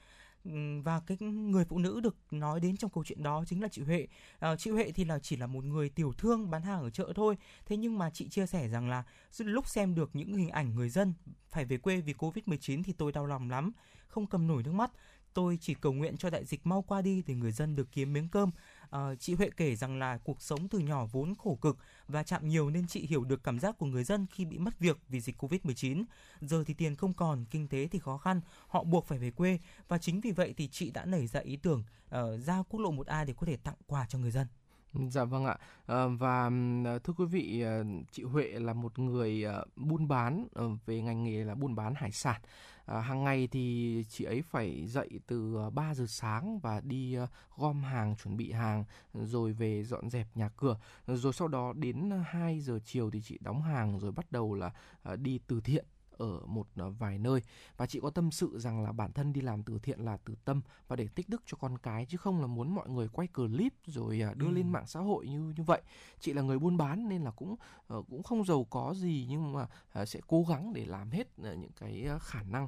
và 0.84 1.02
cái 1.08 1.18
người 1.20 1.66
phụ 1.66 1.80
nữ 1.80 2.00
được 2.00 2.16
nói 2.32 2.60
đến 2.60 2.78
trong 2.78 2.92
câu 2.92 3.04
chuyện 3.04 3.24
đó 3.24 3.44
chính 3.48 3.62
là 3.62 3.68
chị 3.68 3.82
Huệ. 3.82 4.08
À, 4.40 4.56
chị 4.56 4.72
Huệ 4.72 4.92
thì 4.92 5.06
là 5.06 5.20
chỉ 5.20 5.36
là 5.36 5.48
một 5.48 5.64
người 5.64 5.90
tiểu 5.90 6.14
thương 6.18 6.52
bán 6.52 6.62
hàng 6.62 6.82
ở 6.82 6.90
chợ 6.90 7.14
thôi. 7.16 7.38
Thế 7.66 7.78
nhưng 7.78 7.98
mà 7.98 8.10
chị 8.10 8.30
chia 8.30 8.46
sẻ 8.46 8.68
rằng 8.68 8.90
là 8.90 9.04
lúc 9.38 9.68
xem 9.68 9.96
được 9.96 10.10
những 10.14 10.36
hình 10.36 10.50
ảnh 10.50 10.76
người 10.76 10.90
dân 10.90 11.14
phải 11.50 11.66
về 11.66 11.78
quê 11.78 12.02
vì 12.02 12.14
Covid-19 12.14 12.84
thì 12.84 12.94
tôi 12.94 13.12
đau 13.12 13.26
lòng 13.26 13.50
lắm, 13.50 13.72
không 14.08 14.28
cầm 14.28 14.48
nổi 14.48 14.64
nước 14.64 14.74
mắt. 14.74 14.92
Tôi 15.34 15.58
chỉ 15.62 15.74
cầu 15.74 15.94
nguyện 15.94 16.18
cho 16.18 16.30
đại 16.30 16.46
dịch 16.46 16.68
mau 16.68 16.82
qua 16.82 17.02
đi 17.02 17.24
để 17.28 17.36
người 17.36 17.52
dân 17.52 17.76
được 17.76 17.88
kiếm 17.92 18.14
miếng 18.14 18.30
cơm. 18.30 18.52
À, 18.90 19.16
chị 19.20 19.34
Huệ 19.34 19.50
kể 19.58 19.76
rằng 19.76 20.00
là 20.00 20.18
cuộc 20.18 20.42
sống 20.42 20.68
từ 20.68 20.80
nhỏ 20.80 21.06
vốn 21.12 21.34
khổ 21.36 21.58
cực 21.62 21.78
và 22.08 22.24
chạm 22.24 22.48
nhiều 22.48 22.70
nên 22.70 22.88
chị 22.88 23.08
hiểu 23.08 23.24
được 23.24 23.44
cảm 23.44 23.60
giác 23.60 23.78
của 23.78 23.86
người 23.86 24.04
dân 24.04 24.26
khi 24.32 24.46
bị 24.46 24.58
mất 24.58 24.80
việc 24.80 24.98
vì 25.08 25.20
dịch 25.20 25.44
Covid-19. 25.44 26.04
Giờ 26.42 26.64
thì 26.68 26.74
tiền 26.74 26.96
không 26.96 27.14
còn, 27.14 27.46
kinh 27.46 27.68
tế 27.68 27.88
thì 27.88 28.00
khó 28.00 28.18
khăn, 28.18 28.42
họ 28.68 28.84
buộc 28.84 29.06
phải 29.06 29.20
về 29.20 29.32
quê 29.32 29.60
và 29.88 29.98
chính 29.98 30.22
vì 30.22 30.32
vậy 30.32 30.54
thì 30.58 30.68
chị 30.68 30.92
đã 30.92 31.06
nảy 31.06 31.28
ra 31.28 31.40
ý 31.40 31.56
tưởng 31.56 31.84
uh, 32.08 32.16
ra 32.46 32.64
quốc 32.70 32.80
lộ 32.80 32.92
1A 32.92 33.26
để 33.26 33.34
có 33.38 33.46
thể 33.46 33.58
tặng 33.58 33.76
quà 33.88 34.06
cho 34.10 34.20
người 34.20 34.32
dân. 34.32 34.48
Dạ 34.94 35.24
vâng 35.24 35.46
ạ. 35.46 35.58
À, 35.86 36.08
và 36.08 36.50
ờ, 36.86 37.00
thưa 37.00 37.14
quý 37.18 37.26
vị, 37.26 37.62
ờ, 37.62 37.84
chị 38.12 38.24
Huệ 38.24 38.44
là 38.48 38.74
một 38.74 39.00
người 39.00 39.46
buôn 39.76 40.08
bán 40.08 40.48
về 40.86 41.02
ngành 41.02 41.24
nghề 41.24 41.44
là 41.44 41.56
buôn 41.56 41.76
bán 41.76 41.94
hải 41.96 42.12
sản. 42.12 42.42
À, 42.86 43.00
hàng 43.00 43.24
ngày 43.24 43.48
thì 43.52 44.06
chị 44.10 44.24
ấy 44.26 44.42
phải 44.42 44.86
dậy 44.88 45.10
từ 45.28 45.70
3 45.74 45.94
giờ 45.96 46.06
sáng 46.08 46.60
và 46.60 46.82
đi 46.84 47.18
gom 47.58 47.84
hàng, 47.84 48.16
chuẩn 48.24 48.38
bị 48.38 48.52
hàng 48.52 48.84
rồi 49.14 49.54
về 49.54 49.84
dọn 49.84 50.10
dẹp 50.10 50.28
nhà 50.36 50.50
cửa. 50.58 50.78
Rồi 51.08 51.34
sau 51.34 51.48
đó 51.48 51.74
đến 51.74 52.12
2 52.26 52.60
giờ 52.60 52.80
chiều 52.86 53.12
thì 53.12 53.22
chị 53.22 53.38
đóng 53.42 53.62
hàng 53.62 54.00
rồi 54.00 54.12
bắt 54.12 54.32
đầu 54.32 54.54
là 54.56 54.72
đi 55.16 55.40
từ 55.48 55.62
thiện 55.62 55.86
ở 56.18 56.40
một 56.46 56.68
ờ, 56.76 56.90
vài 56.90 57.20
nơi. 57.20 57.42
Và 57.78 57.86
chị 57.86 58.00
có 58.00 58.10
tâm 58.10 58.32
sự 58.32 58.60
rằng 58.60 58.84
là 58.84 58.92
bản 58.92 59.14
thân 59.14 59.34
đi 59.34 59.42
làm 59.42 59.64
từ 59.64 59.80
thiện 59.80 60.00
là 60.00 60.18
từ 60.26 60.36
tâm 60.46 60.62
và 60.88 60.96
để 60.96 61.08
tích 61.16 61.30
đức 61.30 61.44
cho 61.46 61.58
con 61.58 61.78
cái 61.78 62.06
chứ 62.06 62.18
không 62.18 62.42
là 62.42 62.48
muốn 62.48 62.76
mọi 62.76 62.90
người 62.90 63.08
quay 63.08 63.28
clip 63.28 63.74
rồi 63.86 64.20
ờ, 64.20 64.34
đưa 64.34 64.48
ừ. 64.48 64.52
lên 64.52 64.72
mạng 64.72 64.88
xã 64.88 65.00
hội 65.00 65.28
như 65.28 65.54
như 65.58 65.64
vậy. 65.64 65.82
Chị 66.20 66.34
là 66.34 66.42
người 66.42 66.60
buôn 66.60 66.78
bán 66.78 67.10
nên 67.10 67.22
là 67.24 67.32
cũng 67.32 67.56
ờ, 67.88 68.02
cũng 68.10 68.24
không 68.24 68.46
giàu 68.46 68.64
có 68.64 68.94
gì 68.98 69.26
nhưng 69.30 69.54
mà 69.54 69.68
sẽ 70.06 70.20
cố 70.28 70.44
gắng 70.50 70.74
để 70.74 70.86
làm 70.86 71.12
hết 71.12 71.40
những 71.40 71.72
cái 71.80 72.08
khả 72.22 72.44
năng 72.44 72.68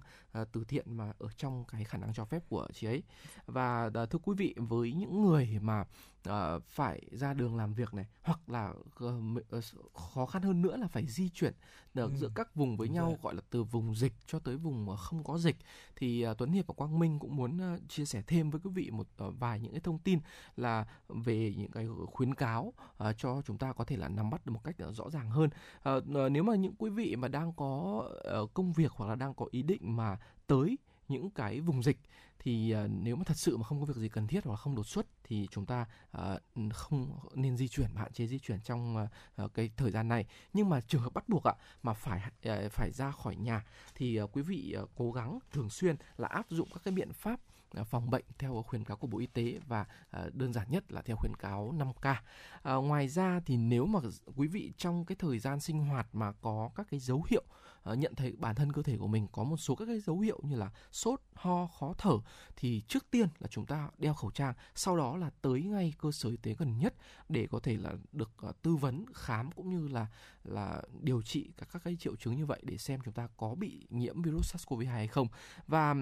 từ 0.51 0.63
thiện 0.63 0.93
mà 0.97 1.13
ở 1.19 1.27
trong 1.37 1.65
cái 1.65 1.83
khả 1.83 1.97
năng 1.97 2.13
cho 2.13 2.25
phép 2.25 2.43
của 2.49 2.67
chị 2.73 2.87
ấy. 2.87 3.03
Và 3.45 3.89
thưa 4.09 4.19
quý 4.23 4.35
vị 4.37 4.55
với 4.57 4.93
những 4.93 5.21
người 5.21 5.59
mà 5.61 5.85
uh, 6.29 6.63
phải 6.67 7.01
ra 7.11 7.33
đường 7.33 7.55
làm 7.55 7.73
việc 7.73 7.93
này 7.93 8.05
hoặc 8.23 8.39
là 8.49 8.73
uh, 9.05 9.63
khó 9.93 10.25
khăn 10.25 10.41
hơn 10.41 10.61
nữa 10.61 10.77
là 10.77 10.87
phải 10.87 11.05
di 11.07 11.29
chuyển 11.29 11.53
được 11.93 12.11
ừ. 12.11 12.17
giữa 12.17 12.29
các 12.35 12.55
vùng 12.55 12.77
với 12.77 12.87
Đúng 12.87 12.95
nhau 12.95 13.05
rồi. 13.05 13.17
gọi 13.21 13.35
là 13.35 13.41
từ 13.49 13.63
vùng 13.63 13.95
dịch 13.95 14.13
cho 14.27 14.39
tới 14.39 14.57
vùng 14.57 14.95
không 14.97 15.23
có 15.23 15.37
dịch 15.37 15.55
thì 15.95 16.27
uh, 16.27 16.37
Tuấn 16.37 16.51
Hiệp 16.51 16.67
và 16.67 16.73
Quang 16.73 16.99
Minh 16.99 17.19
cũng 17.19 17.35
muốn 17.35 17.75
uh, 17.75 17.89
chia 17.89 18.05
sẻ 18.05 18.23
thêm 18.27 18.49
với 18.49 18.61
quý 18.63 18.71
vị 18.73 18.91
một 18.91 19.07
uh, 19.27 19.33
vài 19.39 19.59
những 19.59 19.71
cái 19.71 19.81
thông 19.81 19.99
tin 19.99 20.19
là 20.55 20.85
về 21.07 21.53
những 21.57 21.71
cái 21.71 21.87
khuyến 22.11 22.35
cáo 22.35 22.73
uh, 23.03 23.17
cho 23.17 23.41
chúng 23.45 23.57
ta 23.57 23.73
có 23.73 23.83
thể 23.83 23.97
là 23.97 24.07
nắm 24.07 24.29
bắt 24.29 24.45
được 24.45 24.51
một 24.51 24.63
cách 24.63 24.75
uh, 24.89 24.95
rõ 24.95 25.09
ràng 25.09 25.29
hơn 25.29 25.49
uh, 25.89 26.03
uh, 26.25 26.31
nếu 26.31 26.43
mà 26.43 26.55
những 26.55 26.75
quý 26.77 26.89
vị 26.89 27.15
mà 27.15 27.27
đang 27.27 27.53
có 27.53 28.03
uh, 28.41 28.53
công 28.53 28.73
việc 28.73 28.91
hoặc 28.91 29.07
là 29.07 29.15
đang 29.15 29.33
có 29.33 29.45
ý 29.51 29.63
định 29.63 29.95
mà 29.95 30.17
tới 30.47 30.77
những 31.07 31.29
cái 31.29 31.59
vùng 31.59 31.83
dịch 31.83 31.97
thì 32.39 32.75
uh, 32.83 32.91
nếu 32.91 33.15
mà 33.15 33.23
thật 33.23 33.37
sự 33.37 33.57
mà 33.57 33.63
không 33.63 33.79
có 33.79 33.85
việc 33.85 33.95
gì 33.95 34.09
cần 34.09 34.27
thiết 34.27 34.45
hoặc 34.45 34.55
không 34.55 34.75
đột 34.75 34.87
xuất 34.87 35.05
thì 35.23 35.47
chúng 35.51 35.65
ta 35.65 35.85
uh, 36.17 36.41
không 36.73 37.19
nên 37.33 37.57
di 37.57 37.67
chuyển 37.67 37.95
hạn 37.95 38.13
chế 38.13 38.27
di 38.27 38.39
chuyển 38.39 38.61
trong 38.61 39.07
uh, 39.43 39.53
cái 39.53 39.69
thời 39.77 39.91
gian 39.91 40.07
này 40.07 40.25
nhưng 40.53 40.69
mà 40.69 40.81
trường 40.81 41.01
hợp 41.01 41.13
bắt 41.13 41.29
buộc 41.29 41.43
ạ 41.43 41.53
mà 41.83 41.93
phải 41.93 42.21
uh, 42.49 42.71
phải 42.71 42.91
ra 42.91 43.11
khỏi 43.11 43.35
nhà 43.35 43.65
thì 43.95 44.21
uh, 44.21 44.29
quý 44.33 44.41
vị 44.41 44.75
uh, 44.83 44.89
cố 44.95 45.11
gắng 45.11 45.39
thường 45.51 45.69
xuyên 45.69 45.95
là 46.17 46.27
áp 46.27 46.45
dụng 46.49 46.69
các 46.73 46.81
cái 46.83 46.91
biện 46.91 47.13
pháp 47.13 47.39
phòng 47.83 48.09
bệnh 48.09 48.25
theo 48.37 48.63
khuyến 48.67 48.83
cáo 48.83 48.97
của 48.97 49.07
Bộ 49.07 49.19
Y 49.19 49.27
tế 49.27 49.59
và 49.67 49.85
đơn 50.33 50.53
giản 50.53 50.71
nhất 50.71 50.91
là 50.91 51.01
theo 51.01 51.15
khuyến 51.15 51.35
cáo 51.35 51.73
5K. 51.77 52.15
À, 52.61 52.73
ngoài 52.73 53.07
ra 53.07 53.39
thì 53.45 53.57
nếu 53.57 53.85
mà 53.85 53.99
quý 54.35 54.47
vị 54.47 54.71
trong 54.77 55.05
cái 55.05 55.15
thời 55.19 55.39
gian 55.39 55.59
sinh 55.59 55.79
hoạt 55.79 56.07
mà 56.13 56.31
có 56.31 56.69
các 56.75 56.87
cái 56.91 56.99
dấu 56.99 57.25
hiệu 57.29 57.43
Ờ, 57.85 57.95
nhận 57.95 58.15
thấy 58.15 58.33
bản 58.37 58.55
thân 58.55 58.71
cơ 58.71 58.81
thể 58.81 58.97
của 58.97 59.07
mình 59.07 59.27
có 59.31 59.43
một 59.43 59.57
số 59.57 59.75
các 59.75 59.85
cái 59.85 59.99
dấu 59.99 60.19
hiệu 60.19 60.39
như 60.43 60.55
là 60.55 60.71
sốt, 60.91 61.21
ho, 61.33 61.67
khó 61.67 61.93
thở 61.97 62.17
thì 62.55 62.81
trước 62.87 63.11
tiên 63.11 63.27
là 63.39 63.47
chúng 63.47 63.65
ta 63.65 63.89
đeo 63.97 64.13
khẩu 64.13 64.31
trang, 64.31 64.53
sau 64.75 64.97
đó 64.97 65.17
là 65.17 65.29
tới 65.41 65.61
ngay 65.61 65.93
cơ 65.99 66.11
sở 66.11 66.29
y 66.29 66.37
tế 66.37 66.55
gần 66.57 66.77
nhất 66.79 66.93
để 67.29 67.47
có 67.51 67.59
thể 67.59 67.77
là 67.77 67.93
được 68.11 68.31
ờ, 68.37 68.51
tư 68.61 68.75
vấn, 68.75 69.05
khám 69.13 69.51
cũng 69.51 69.69
như 69.69 69.87
là 69.87 70.07
là 70.43 70.81
điều 71.01 71.21
trị 71.21 71.51
các 71.57 71.69
các 71.71 71.83
cái 71.83 71.97
triệu 71.99 72.15
chứng 72.15 72.35
như 72.35 72.45
vậy 72.45 72.59
để 72.63 72.77
xem 72.77 72.99
chúng 73.05 73.13
ta 73.13 73.27
có 73.37 73.55
bị 73.55 73.87
nhiễm 73.89 74.21
virus 74.21 74.55
SARS-CoV-2 74.55 74.85
hay 74.85 75.07
không. 75.07 75.27
Và 75.67 75.95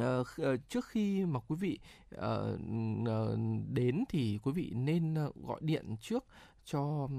Uh, 0.00 0.68
trước 0.68 0.86
khi 0.86 1.24
mà 1.24 1.40
quý 1.40 1.56
vị 1.56 1.78
uh, 2.14 2.22
uh, 3.02 3.38
đến 3.68 4.04
thì 4.08 4.38
quý 4.42 4.52
vị 4.52 4.72
nên 4.74 5.14
gọi 5.14 5.60
điện 5.60 5.96
trước 6.00 6.24
cho 6.70 6.80
uh, 6.80 7.10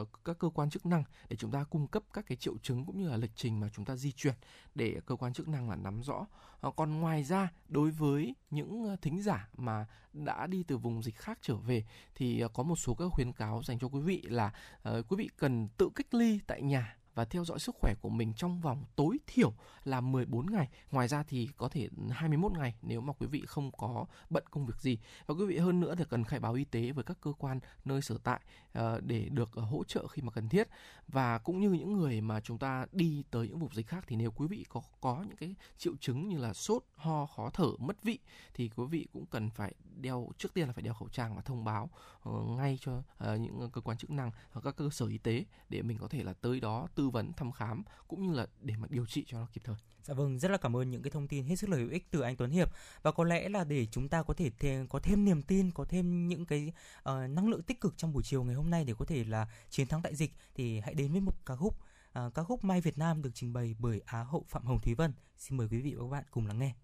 uh, 0.00 0.08
các 0.24 0.38
cơ 0.38 0.48
quan 0.48 0.70
chức 0.70 0.86
năng 0.86 1.04
để 1.28 1.36
chúng 1.36 1.50
ta 1.50 1.64
cung 1.64 1.86
cấp 1.86 2.02
các 2.12 2.26
cái 2.26 2.36
triệu 2.36 2.58
chứng 2.62 2.84
cũng 2.84 3.02
như 3.02 3.08
là 3.08 3.16
lịch 3.16 3.30
trình 3.34 3.60
mà 3.60 3.68
chúng 3.74 3.84
ta 3.84 3.96
di 3.96 4.12
chuyển 4.12 4.34
để 4.74 5.00
cơ 5.06 5.16
quan 5.16 5.32
chức 5.32 5.48
năng 5.48 5.70
là 5.70 5.76
nắm 5.76 6.02
rõ. 6.02 6.26
Uh, 6.66 6.76
còn 6.76 7.00
ngoài 7.00 7.24
ra 7.24 7.52
đối 7.68 7.90
với 7.90 8.34
những 8.50 8.96
thính 9.02 9.22
giả 9.22 9.48
mà 9.56 9.86
đã 10.12 10.46
đi 10.46 10.62
từ 10.62 10.76
vùng 10.76 11.02
dịch 11.02 11.16
khác 11.16 11.38
trở 11.42 11.56
về 11.56 11.84
thì 12.14 12.44
uh, 12.44 12.52
có 12.52 12.62
một 12.62 12.76
số 12.76 12.94
các 12.94 13.08
khuyến 13.12 13.32
cáo 13.32 13.62
dành 13.62 13.78
cho 13.78 13.88
quý 13.88 14.00
vị 14.00 14.22
là 14.22 14.52
uh, 14.88 15.08
quý 15.08 15.16
vị 15.16 15.28
cần 15.36 15.68
tự 15.68 15.88
cách 15.94 16.14
ly 16.14 16.40
tại 16.46 16.62
nhà 16.62 16.97
và 17.18 17.24
theo 17.24 17.44
dõi 17.44 17.58
sức 17.58 17.74
khỏe 17.80 17.94
của 18.00 18.08
mình 18.08 18.32
trong 18.34 18.60
vòng 18.60 18.84
tối 18.96 19.18
thiểu 19.26 19.52
là 19.84 20.00
14 20.00 20.52
ngày. 20.52 20.68
Ngoài 20.90 21.08
ra 21.08 21.22
thì 21.22 21.48
có 21.56 21.68
thể 21.68 21.88
21 22.10 22.52
ngày 22.52 22.74
nếu 22.82 23.00
mà 23.00 23.12
quý 23.12 23.26
vị 23.26 23.42
không 23.46 23.72
có 23.72 24.06
bận 24.30 24.44
công 24.50 24.66
việc 24.66 24.80
gì. 24.80 24.98
Và 25.26 25.34
quý 25.34 25.46
vị 25.46 25.58
hơn 25.58 25.80
nữa 25.80 25.94
thì 25.98 26.04
cần 26.10 26.24
khai 26.24 26.40
báo 26.40 26.54
y 26.54 26.64
tế 26.64 26.92
với 26.92 27.04
các 27.04 27.16
cơ 27.20 27.32
quan 27.38 27.60
nơi 27.84 28.02
sở 28.02 28.18
tại 28.24 28.40
ờ, 28.72 29.00
để 29.00 29.28
được 29.28 29.50
ờ, 29.54 29.62
hỗ 29.62 29.84
trợ 29.84 30.06
khi 30.06 30.22
mà 30.22 30.32
cần 30.32 30.48
thiết. 30.48 30.68
Và 31.08 31.38
cũng 31.38 31.60
như 31.60 31.70
những 31.70 31.92
người 31.92 32.20
mà 32.20 32.40
chúng 32.40 32.58
ta 32.58 32.86
đi 32.92 33.24
tới 33.30 33.48
những 33.48 33.58
vùng 33.58 33.74
dịch 33.74 33.86
khác 33.86 34.04
thì 34.06 34.16
nếu 34.16 34.30
quý 34.30 34.46
vị 34.46 34.64
có 34.68 34.82
có 35.00 35.24
những 35.28 35.36
cái 35.36 35.54
triệu 35.78 35.92
chứng 36.00 36.28
như 36.28 36.38
là 36.38 36.52
sốt, 36.52 36.82
ho, 36.96 37.26
khó 37.26 37.50
thở, 37.50 37.68
mất 37.78 38.02
vị 38.02 38.18
thì 38.54 38.70
quý 38.76 38.84
vị 38.90 39.06
cũng 39.12 39.26
cần 39.26 39.50
phải 39.50 39.74
đeo 39.96 40.30
trước 40.38 40.54
tiên 40.54 40.66
là 40.66 40.72
phải 40.72 40.82
đeo 40.82 40.94
khẩu 40.94 41.08
trang 41.08 41.36
và 41.36 41.42
thông 41.42 41.64
báo 41.64 41.90
ờ, 42.22 42.32
ngay 42.48 42.78
cho 42.80 43.02
những 43.18 43.70
cơ 43.72 43.80
quan 43.80 43.98
chức 43.98 44.10
năng 44.10 44.30
hoặc 44.50 44.60
các 44.64 44.76
cơ 44.76 44.90
sở 44.90 45.06
y 45.06 45.18
tế 45.18 45.44
để 45.68 45.82
mình 45.82 45.98
có 45.98 46.08
thể 46.08 46.22
là 46.22 46.32
tới 46.32 46.60
đó 46.60 46.88
tư 46.94 47.07
tư 47.08 47.12
vấn 47.12 47.32
thăm 47.32 47.52
khám 47.52 47.82
cũng 48.08 48.26
như 48.26 48.34
là 48.34 48.46
để 48.60 48.76
mà 48.76 48.88
điều 48.90 49.06
trị 49.06 49.24
cho 49.26 49.38
nó 49.38 49.46
kịp 49.52 49.60
thời. 49.64 49.76
Dạ 50.02 50.14
vâng, 50.14 50.38
rất 50.38 50.50
là 50.50 50.56
cảm 50.58 50.76
ơn 50.76 50.90
những 50.90 51.02
cái 51.02 51.10
thông 51.10 51.28
tin 51.28 51.44
hết 51.44 51.56
sức 51.56 51.70
là 51.70 51.76
hữu 51.76 51.90
ích 51.90 52.10
từ 52.10 52.20
anh 52.20 52.36
Tuấn 52.36 52.50
Hiệp 52.50 52.68
và 53.02 53.12
có 53.12 53.24
lẽ 53.24 53.48
là 53.48 53.64
để 53.64 53.86
chúng 53.86 54.08
ta 54.08 54.22
có 54.22 54.34
thể 54.34 54.50
thêm, 54.58 54.88
có 54.88 54.98
thêm 54.98 55.24
niềm 55.24 55.42
tin, 55.42 55.70
có 55.70 55.84
thêm 55.84 56.28
những 56.28 56.46
cái 56.46 56.72
uh, 56.98 57.30
năng 57.30 57.48
lượng 57.48 57.62
tích 57.62 57.80
cực 57.80 57.94
trong 57.96 58.12
buổi 58.12 58.22
chiều 58.22 58.44
ngày 58.44 58.54
hôm 58.54 58.70
nay 58.70 58.84
để 58.84 58.94
có 58.98 59.04
thể 59.04 59.24
là 59.24 59.48
chiến 59.70 59.86
thắng 59.86 60.02
đại 60.02 60.14
dịch 60.14 60.32
thì 60.54 60.80
hãy 60.80 60.94
đến 60.94 61.12
với 61.12 61.20
một 61.20 61.46
ca 61.46 61.56
khúc 61.56 61.74
uh, 61.74 62.34
ca 62.34 62.42
khúc 62.42 62.64
Mai 62.64 62.80
Việt 62.80 62.98
Nam 62.98 63.22
được 63.22 63.30
trình 63.34 63.52
bày 63.52 63.74
bởi 63.78 64.00
Á 64.04 64.22
hậu 64.22 64.44
Phạm 64.48 64.66
Hồng 64.66 64.80
Thúy 64.82 64.94
Vân. 64.94 65.12
Xin 65.38 65.56
mời 65.56 65.68
quý 65.70 65.80
vị 65.80 65.94
và 65.94 66.02
các 66.02 66.10
bạn 66.10 66.24
cùng 66.30 66.46
lắng 66.46 66.58
nghe. 66.58 66.74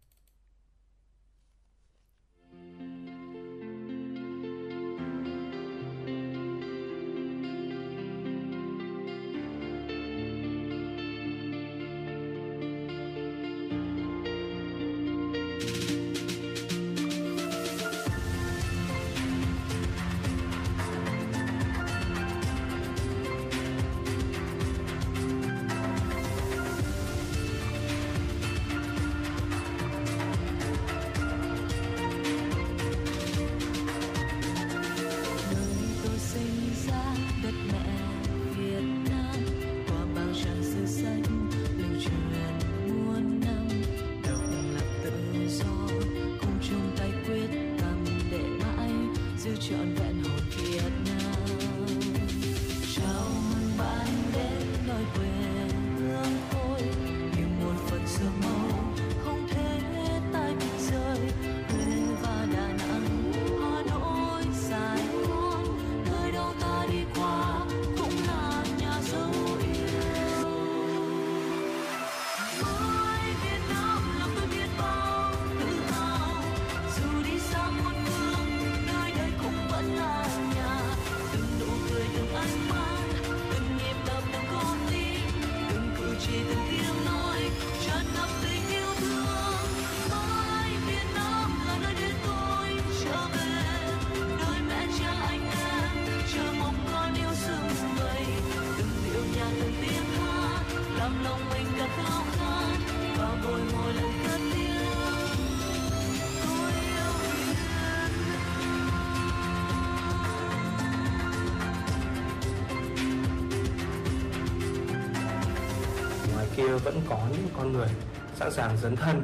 Con 117.65 117.73
người 117.73 117.89
sẵn 118.37 118.53
sàng 118.53 118.77
dấn 118.83 118.97
thân 118.97 119.23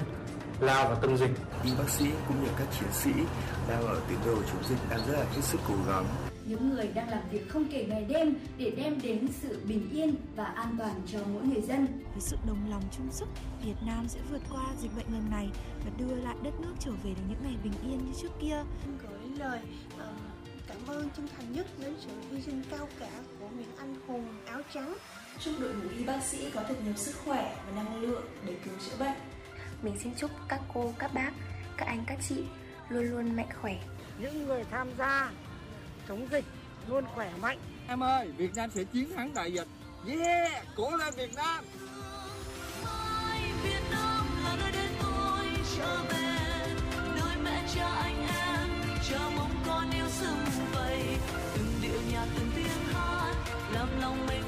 lao 0.61 0.89
vào 0.89 1.01
tâm 1.01 1.17
dịch. 1.17 1.31
Y 1.65 1.71
bác 1.79 1.89
sĩ 1.89 2.05
cũng 2.29 2.45
như 2.45 2.51
các 2.59 2.69
chiến 2.81 2.89
sĩ 2.93 3.11
đang 3.69 3.87
ở 3.87 4.01
tuyến 4.09 4.19
đầu 4.27 4.37
chống 4.37 4.65
dịch 4.69 4.79
đang 4.91 5.07
rất 5.07 5.13
là 5.13 5.25
hết 5.25 5.41
sức 5.43 5.61
cố 5.69 5.75
gắng. 5.89 6.05
Những 6.45 6.71
người 6.71 6.89
đang 6.95 7.09
làm 7.09 7.23
việc 7.31 7.49
không 7.49 7.65
kể 7.71 7.87
ngày 7.89 8.05
đêm 8.05 8.35
để 8.59 8.73
đem 8.77 9.01
đến 9.03 9.29
sự 9.43 9.61
bình 9.65 9.91
yên 9.93 10.15
và 10.37 10.45
an 10.45 10.77
toàn 10.79 11.03
cho 11.13 11.19
mỗi 11.33 11.43
người 11.43 11.63
dân. 11.63 11.87
Với 11.87 12.21
sự 12.21 12.37
đồng 12.47 12.71
lòng 12.71 12.83
chung 12.97 13.09
sức, 13.13 13.29
Việt 13.65 13.77
Nam 13.87 14.09
sẽ 14.09 14.21
vượt 14.31 14.43
qua 14.53 14.65
dịch 14.81 14.97
bệnh 14.97 15.07
lần 15.13 15.31
này 15.31 15.51
và 15.85 15.91
đưa 15.99 16.15
lại 16.15 16.37
đất 16.43 16.61
nước 16.61 16.73
trở 16.79 16.91
về 16.91 17.11
được 17.11 17.23
những 17.29 17.43
ngày 17.43 17.57
bình 17.65 17.75
yên 17.83 17.99
như 18.07 18.13
trước 18.23 18.33
kia. 18.41 18.63
Gửi 19.03 19.39
lời 19.39 19.61
uh, 19.95 20.03
cảm 20.69 20.87
ơn 20.87 21.09
chân 21.17 21.29
thành 21.37 21.53
nhất 21.53 21.67
đến 21.79 21.95
sự 22.01 22.11
hy 22.31 22.43
sinh 22.43 22.63
cao 22.71 22.89
cả 22.99 23.11
của 23.41 23.49
những 23.59 23.77
anh 23.79 23.95
hùng 24.07 24.27
áo 24.47 24.61
trắng 24.75 24.95
chúc 25.45 25.55
đội 25.61 25.75
ngũ 25.75 25.89
y 25.99 26.05
bác 26.05 26.25
sĩ 26.25 26.51
có 26.55 26.63
thật 26.69 26.75
nhiều 26.85 26.95
sức 26.97 27.15
khỏe 27.25 27.57
và 27.67 27.83
năng 27.83 28.01
lượng 28.01 28.25
để 28.47 28.55
cứu 28.65 28.75
chữa 28.87 28.97
bệnh. 28.99 29.19
Mình 29.83 29.97
xin 30.03 30.15
chúc 30.17 30.31
các 30.49 30.61
cô, 30.75 30.95
các 30.99 31.15
bác, 31.15 31.31
các 31.77 31.87
anh, 31.87 32.05
các 32.07 32.19
chị 32.29 32.45
luôn 32.89 33.05
luôn 33.05 33.37
mạnh 33.37 33.49
khỏe. 33.61 33.75
Những 34.19 34.47
người 34.47 34.65
tham 34.71 34.89
gia 34.99 35.31
chống 36.09 36.29
dịch 36.31 36.45
luôn 36.89 37.05
khỏe 37.15 37.31
mạnh. 37.41 37.59
Em 37.89 38.03
ơi, 38.03 38.29
Việt 38.37 38.55
Nam 38.55 38.71
sẽ 38.75 38.85
chiến 38.85 39.17
thắng 39.17 39.35
đại 39.35 39.53
dịch. 39.53 39.69
Yeah, 40.07 40.65
cố 40.77 40.97
lên 40.97 41.15
Việt 41.17 41.35
Nam. 41.35 41.65
Việt 43.65 43.83
Nam 43.91 44.27
là 44.45 44.57
nơi 44.61 44.73
đến 44.73 44.91
tôi 45.03 45.47
trở 45.77 46.03
về, 46.03 46.67
nơi 47.21 47.37
mẹ 47.45 47.69
cha 47.75 47.89
anh 47.89 48.27
em 48.29 48.69
chờ 49.11 49.19
mong 49.37 49.55
con 49.67 49.91
yêu 49.91 50.07
sum 50.09 50.39
vầy, 50.73 51.17
từng 51.57 51.73
điệu 51.83 52.01
nhạc 52.13 52.27
từng 52.39 52.51
tiếng 52.57 52.95
hát 52.95 53.35
làm 53.73 54.01
lòng 54.01 54.27
mình 54.27 54.43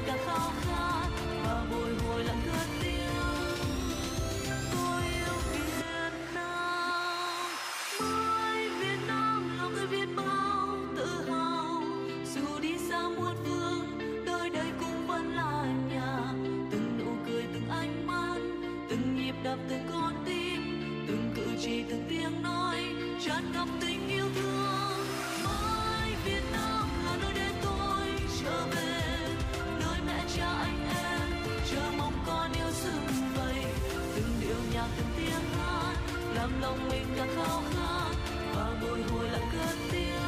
lòng 36.73 36.89
mình 36.89 37.05
càng 37.17 37.27
khao 37.35 37.63
khát 37.73 38.15
và 38.55 38.77
bồi 38.81 39.03
hồi 39.03 39.29
lại 39.29 39.41
cất 39.51 39.75
tiếng 39.91 40.19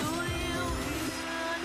tôi 0.00 0.26
yêu 0.26 0.64
Việt 0.86 1.12
Nam 1.26 1.60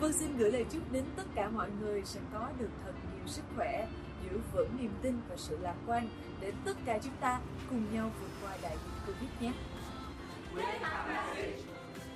vâng 0.00 0.12
xin 0.12 0.36
gửi 0.36 0.52
lời 0.52 0.64
chúc 0.72 0.92
đến 0.92 1.04
tất 1.16 1.22
cả 1.34 1.48
mọi 1.48 1.68
người 1.80 2.02
sẽ 2.04 2.20
có 2.32 2.48
được 2.58 2.70
thật 2.84 2.92
nhiều 3.16 3.26
sức 3.26 3.42
khỏe 3.56 3.86
giữ 4.24 4.40
vững 4.52 4.76
niềm 4.80 4.92
tin 5.02 5.20
và 5.28 5.36
sự 5.36 5.58
lạc 5.60 5.76
quan 5.86 6.08
để 6.40 6.52
tất 6.64 6.76
cả 6.86 6.98
chúng 7.02 7.16
ta 7.20 7.40
cùng 7.70 7.84
nhau 7.94 8.10
vượt 8.20 8.30
qua 8.42 8.56
đại 8.62 8.76
dịch 8.84 9.06
Covid 9.06 9.30
nhé. 9.40 9.52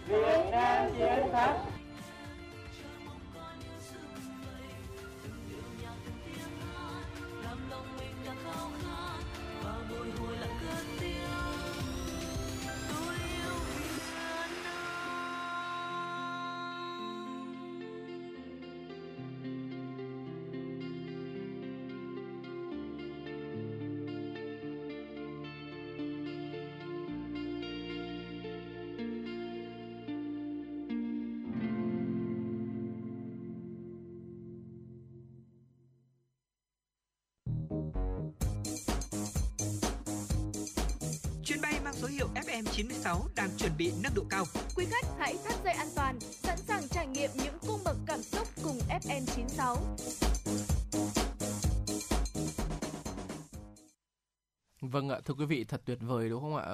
Việt 0.08 0.50
Nam 0.50 0.90
chiến 0.98 1.32
thắng! 1.32 1.77
Bị 43.78 43.92
nâng 44.02 44.14
độ 44.14 44.24
cao. 44.30 44.44
Quý 44.76 44.86
khách 44.90 45.06
hãy 45.18 45.36
thắt 45.44 45.64
dây 45.64 45.74
an 45.74 45.88
toàn, 45.96 46.20
sẵn 46.20 46.58
sàng 46.58 46.88
trải 46.88 47.06
nghiệm 47.06 47.30
những 47.34 47.58
cung 47.66 47.80
bậc 47.84 47.96
cảm 48.06 48.22
xúc 48.22 48.48
cùng 48.62 48.78
FM96. 48.88 49.76
Vâng 54.80 55.08
ạ, 55.08 55.20
thưa 55.24 55.34
quý 55.34 55.44
vị, 55.44 55.64
thật 55.64 55.82
tuyệt 55.84 55.98
vời 56.00 56.28
đúng 56.28 56.42
không 56.42 56.56
ạ? 56.56 56.66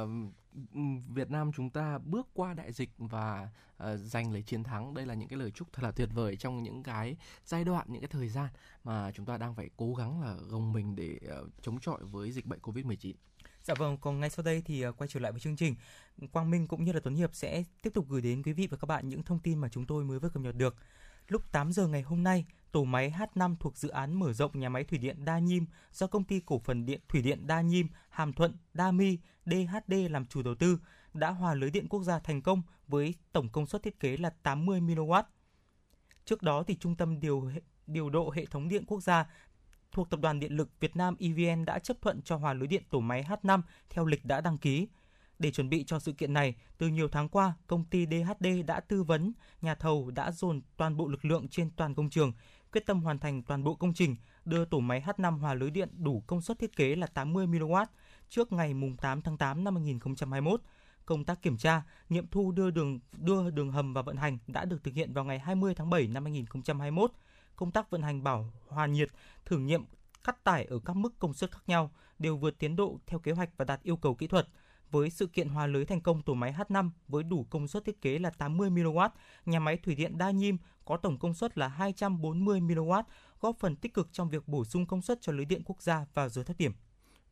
Việt 1.15 1.31
Nam 1.31 1.51
chúng 1.57 1.71
ta 1.71 1.99
bước 1.99 2.29
qua 2.35 2.55
đại 2.55 2.73
dịch 2.73 2.91
và 2.99 3.49
uh, 3.83 3.89
giành 3.99 4.33
lấy 4.33 4.43
chiến 4.43 4.63
thắng. 4.63 4.95
Đây 4.95 5.07
là 5.07 5.15
những 5.15 5.29
cái 5.29 5.39
lời 5.39 5.51
chúc 5.51 5.73
thật 5.73 5.83
là 5.83 5.91
tuyệt 5.91 6.09
vời 6.15 6.37
trong 6.37 6.63
những 6.63 6.83
cái 6.83 7.17
giai 7.45 7.65
đoạn, 7.65 7.87
những 7.91 8.03
cái 8.03 8.09
thời 8.09 8.29
gian 8.29 8.49
mà 8.85 9.13
chúng 9.13 9.27
ta 9.27 9.37
đang 9.39 9.55
phải 9.55 9.71
cố 9.77 9.95
gắng 9.95 10.23
là 10.23 10.37
gồng 10.49 10.73
mình 10.73 10.97
để 10.97 11.19
uh, 11.43 11.49
chống 11.63 11.81
chọi 11.81 12.05
với 12.05 12.33
dịch 12.33 12.47
bệnh 12.47 12.61
Covid-19. 12.61 13.13
Dạ 13.65 13.75
vâng, 13.75 13.97
còn 13.97 14.21
ngay 14.21 14.31
sau 14.31 14.43
đây 14.43 14.63
thì 14.65 14.83
à, 14.83 14.91
quay 14.91 15.09
trở 15.09 15.21
lại 15.21 15.33
với 15.33 15.41
chương 15.41 15.57
trình. 15.57 15.75
Quang 16.33 16.51
Minh 16.51 16.67
cũng 16.67 16.85
như 16.85 16.93
là 16.93 17.01
Tuấn 17.01 17.15
Hiệp 17.15 17.35
sẽ 17.35 17.65
tiếp 17.83 17.91
tục 17.95 18.07
gửi 18.09 18.21
đến 18.21 18.43
quý 18.43 18.53
vị 18.53 18.67
và 18.67 18.77
các 18.77 18.87
bạn 18.87 19.09
những 19.09 19.23
thông 19.23 19.39
tin 19.39 19.59
mà 19.59 19.69
chúng 19.69 19.87
tôi 19.87 20.05
mới 20.05 20.19
vừa 20.19 20.29
cập 20.29 20.43
nhật 20.43 20.57
được. 20.57 20.77
Lúc 21.29 21.53
8 21.53 21.73
giờ 21.73 21.87
ngày 21.87 22.03
hôm 22.03 22.23
nay, 22.23 22.45
tổ 22.73 22.85
máy 22.85 23.15
H5 23.19 23.57
thuộc 23.61 23.77
dự 23.77 23.89
án 23.89 24.19
mở 24.19 24.33
rộng 24.33 24.61
nhà 24.61 24.69
máy 24.69 24.85
thủy 24.85 24.99
điện 24.99 25.25
Đa 25.25 25.39
Nhiêm 25.39 25.65
do 25.93 26.07
công 26.07 26.25
ty 26.25 26.41
cổ 26.47 26.59
phần 26.59 26.87
điện 26.87 27.01
thủy 27.09 27.23
điện 27.23 27.47
Đa 27.47 27.61
Nhiêm, 27.61 27.87
Hàm 28.09 28.33
Thuận, 28.33 28.57
Đa 28.75 28.91
Mi, 28.91 29.19
DHD 29.47 29.95
làm 30.11 30.27
chủ 30.27 30.43
đầu 30.43 30.55
tư 30.55 30.79
đã 31.15 31.31
hòa 31.31 31.55
lưới 31.55 31.71
điện 31.71 31.89
quốc 31.89 32.03
gia 32.03 32.19
thành 32.19 32.43
công 32.43 32.63
với 32.89 33.15
tổng 33.33 33.49
công 33.49 33.67
suất 33.67 33.83
thiết 33.83 34.01
kế 34.01 34.17
là 34.17 34.31
80 34.31 34.81
MW. 34.81 35.23
Trước 36.25 36.43
đó 36.43 36.63
thì 36.67 36.77
trung 36.77 36.97
tâm 36.97 37.21
điều 37.21 37.51
điều 37.87 38.11
độ 38.11 38.31
hệ 38.31 38.47
thống 38.47 38.69
điện 38.69 38.85
quốc 38.87 39.01
gia 39.01 39.27
thuộc 39.95 40.11
Tập 40.11 40.21
đoàn 40.21 40.41
Điện 40.41 40.57
lực 40.57 40.69
Việt 40.81 40.97
Nam 40.97 41.17
EVN 41.19 41.65
đã 41.65 41.79
chấp 41.79 41.97
thuận 42.03 42.23
cho 42.23 42.37
hòa 42.37 42.53
lưới 42.53 42.67
điện 42.67 42.83
tổ 42.91 43.01
máy 43.01 43.25
H5 43.29 43.63
theo 43.91 44.07
lịch 44.07 44.25
đã 44.25 44.41
đăng 44.41 44.59
ký. 44.59 44.89
Để 45.39 45.51
chuẩn 45.51 45.69
bị 45.69 45.85
cho 45.85 45.99
sự 45.99 46.13
kiện 46.13 46.33
này, 46.33 46.55
từ 46.79 46.89
nhiều 46.89 47.09
tháng 47.09 47.29
qua, 47.29 47.55
công 47.67 47.85
ty 47.85 48.07
DHD 48.07 48.47
đã 48.67 48.81
tư 48.81 49.03
vấn, 49.03 49.33
nhà 49.61 49.75
thầu 49.75 50.11
đã 50.11 50.31
dồn 50.31 50.61
toàn 50.77 50.97
bộ 50.97 51.09
lực 51.09 51.25
lượng 51.25 51.49
trên 51.49 51.71
toàn 51.71 51.95
công 51.95 52.11
trường, 52.11 52.33
quyết 52.73 52.87
tâm 52.87 53.03
hoàn 53.03 53.19
thành 53.19 53.43
toàn 53.43 53.65
bộ 53.65 53.75
công 53.75 53.95
trình, 53.95 54.17
đưa 54.45 54.65
tổ 54.65 54.81
máy 54.81 55.03
H5 55.07 55.39
hòa 55.39 55.55
lưới 55.55 55.71
điện 55.71 55.89
đủ 55.99 56.23
công 56.27 56.41
suất 56.41 56.59
thiết 56.59 56.77
kế 56.77 56.97
là 56.97 57.07
80 57.07 57.47
MW 57.47 57.87
trước 58.29 58.53
ngày 58.53 58.75
8 59.01 59.23
tháng 59.23 59.39
8 59.39 59.65
năm 59.65 59.75
2021. 59.75 60.61
Công 61.07 61.25
tác 61.25 61.43
kiểm 61.43 61.57
tra, 61.57 61.83
nghiệm 62.09 62.27
thu 62.27 62.53
đưa 62.53 62.71
đường 62.71 63.01
đưa 63.13 63.51
đường 63.51 63.73
hầm 63.73 63.95
vào 63.95 64.05
vận 64.05 64.17
hành 64.17 64.39
đã 64.47 64.65
được 64.65 64.85
thực 64.85 64.95
hiện 64.95 65.13
vào 65.13 65.25
ngày 65.25 65.39
20 65.39 65.75
tháng 65.75 65.91
7 65.91 66.09
năm 66.09 66.25
2021. 66.25 67.13
Công 67.57 67.71
tác 67.71 67.91
vận 67.91 68.03
hành 68.03 68.25
bảo 68.25 68.53
hòa 68.69 68.87
nhiệt, 68.87 69.09
thử 69.45 69.59
nghiệm 69.59 69.85
cắt 70.25 70.45
tải 70.45 70.65
ở 70.65 70.79
các 70.85 70.97
mức 70.97 71.19
công 71.19 71.35
suất 71.35 71.53
khác 71.53 71.63
nhau 71.67 71.91
đều 72.19 72.37
vượt 72.37 72.59
tiến 72.59 72.77
độ 72.77 72.99
theo 73.07 73.19
kế 73.19 73.33
hoạch 73.33 73.51
và 73.57 73.65
đạt 73.65 73.83
yêu 73.83 73.97
cầu 73.97 74.15
kỹ 74.15 74.27
thuật– 74.27 74.49
với 74.95 75.11
sự 75.11 75.27
kiện 75.27 75.49
hòa 75.49 75.67
lưới 75.67 75.85
thành 75.85 76.01
công 76.01 76.23
tổ 76.23 76.35
máy 76.35 76.55
H5 76.59 76.91
với 77.09 77.23
đủ 77.23 77.47
công 77.51 77.69
suất 77.69 77.85
thiết 77.85 78.03
kế 78.03 78.19
là 78.19 78.31
80 78.31 78.71
MW, 78.71 79.09
nhà 79.47 79.61
máy 79.61 79.77
thủy 79.77 79.95
điện 79.95 80.19
Đa 80.19 80.31
Nhiêm 80.31 80.57
có 80.85 80.97
tổng 80.97 81.19
công 81.19 81.35
suất 81.35 81.59
là 81.59 81.69
240 81.69 82.61
MW, 82.61 83.03
góp 83.41 83.57
phần 83.59 83.77
tích 83.77 83.95
cực 83.95 84.13
trong 84.13 84.31
việc 84.31 84.49
bổ 84.49 84.65
sung 84.65 84.87
công 84.87 85.03
suất 85.03 85.19
cho 85.21 85.33
lưới 85.33 85.45
điện 85.45 85.63
quốc 85.65 85.83
gia 85.83 86.07
vào 86.15 86.29
giờ 86.29 86.43
thấp 86.43 86.57
điểm. 86.59 86.73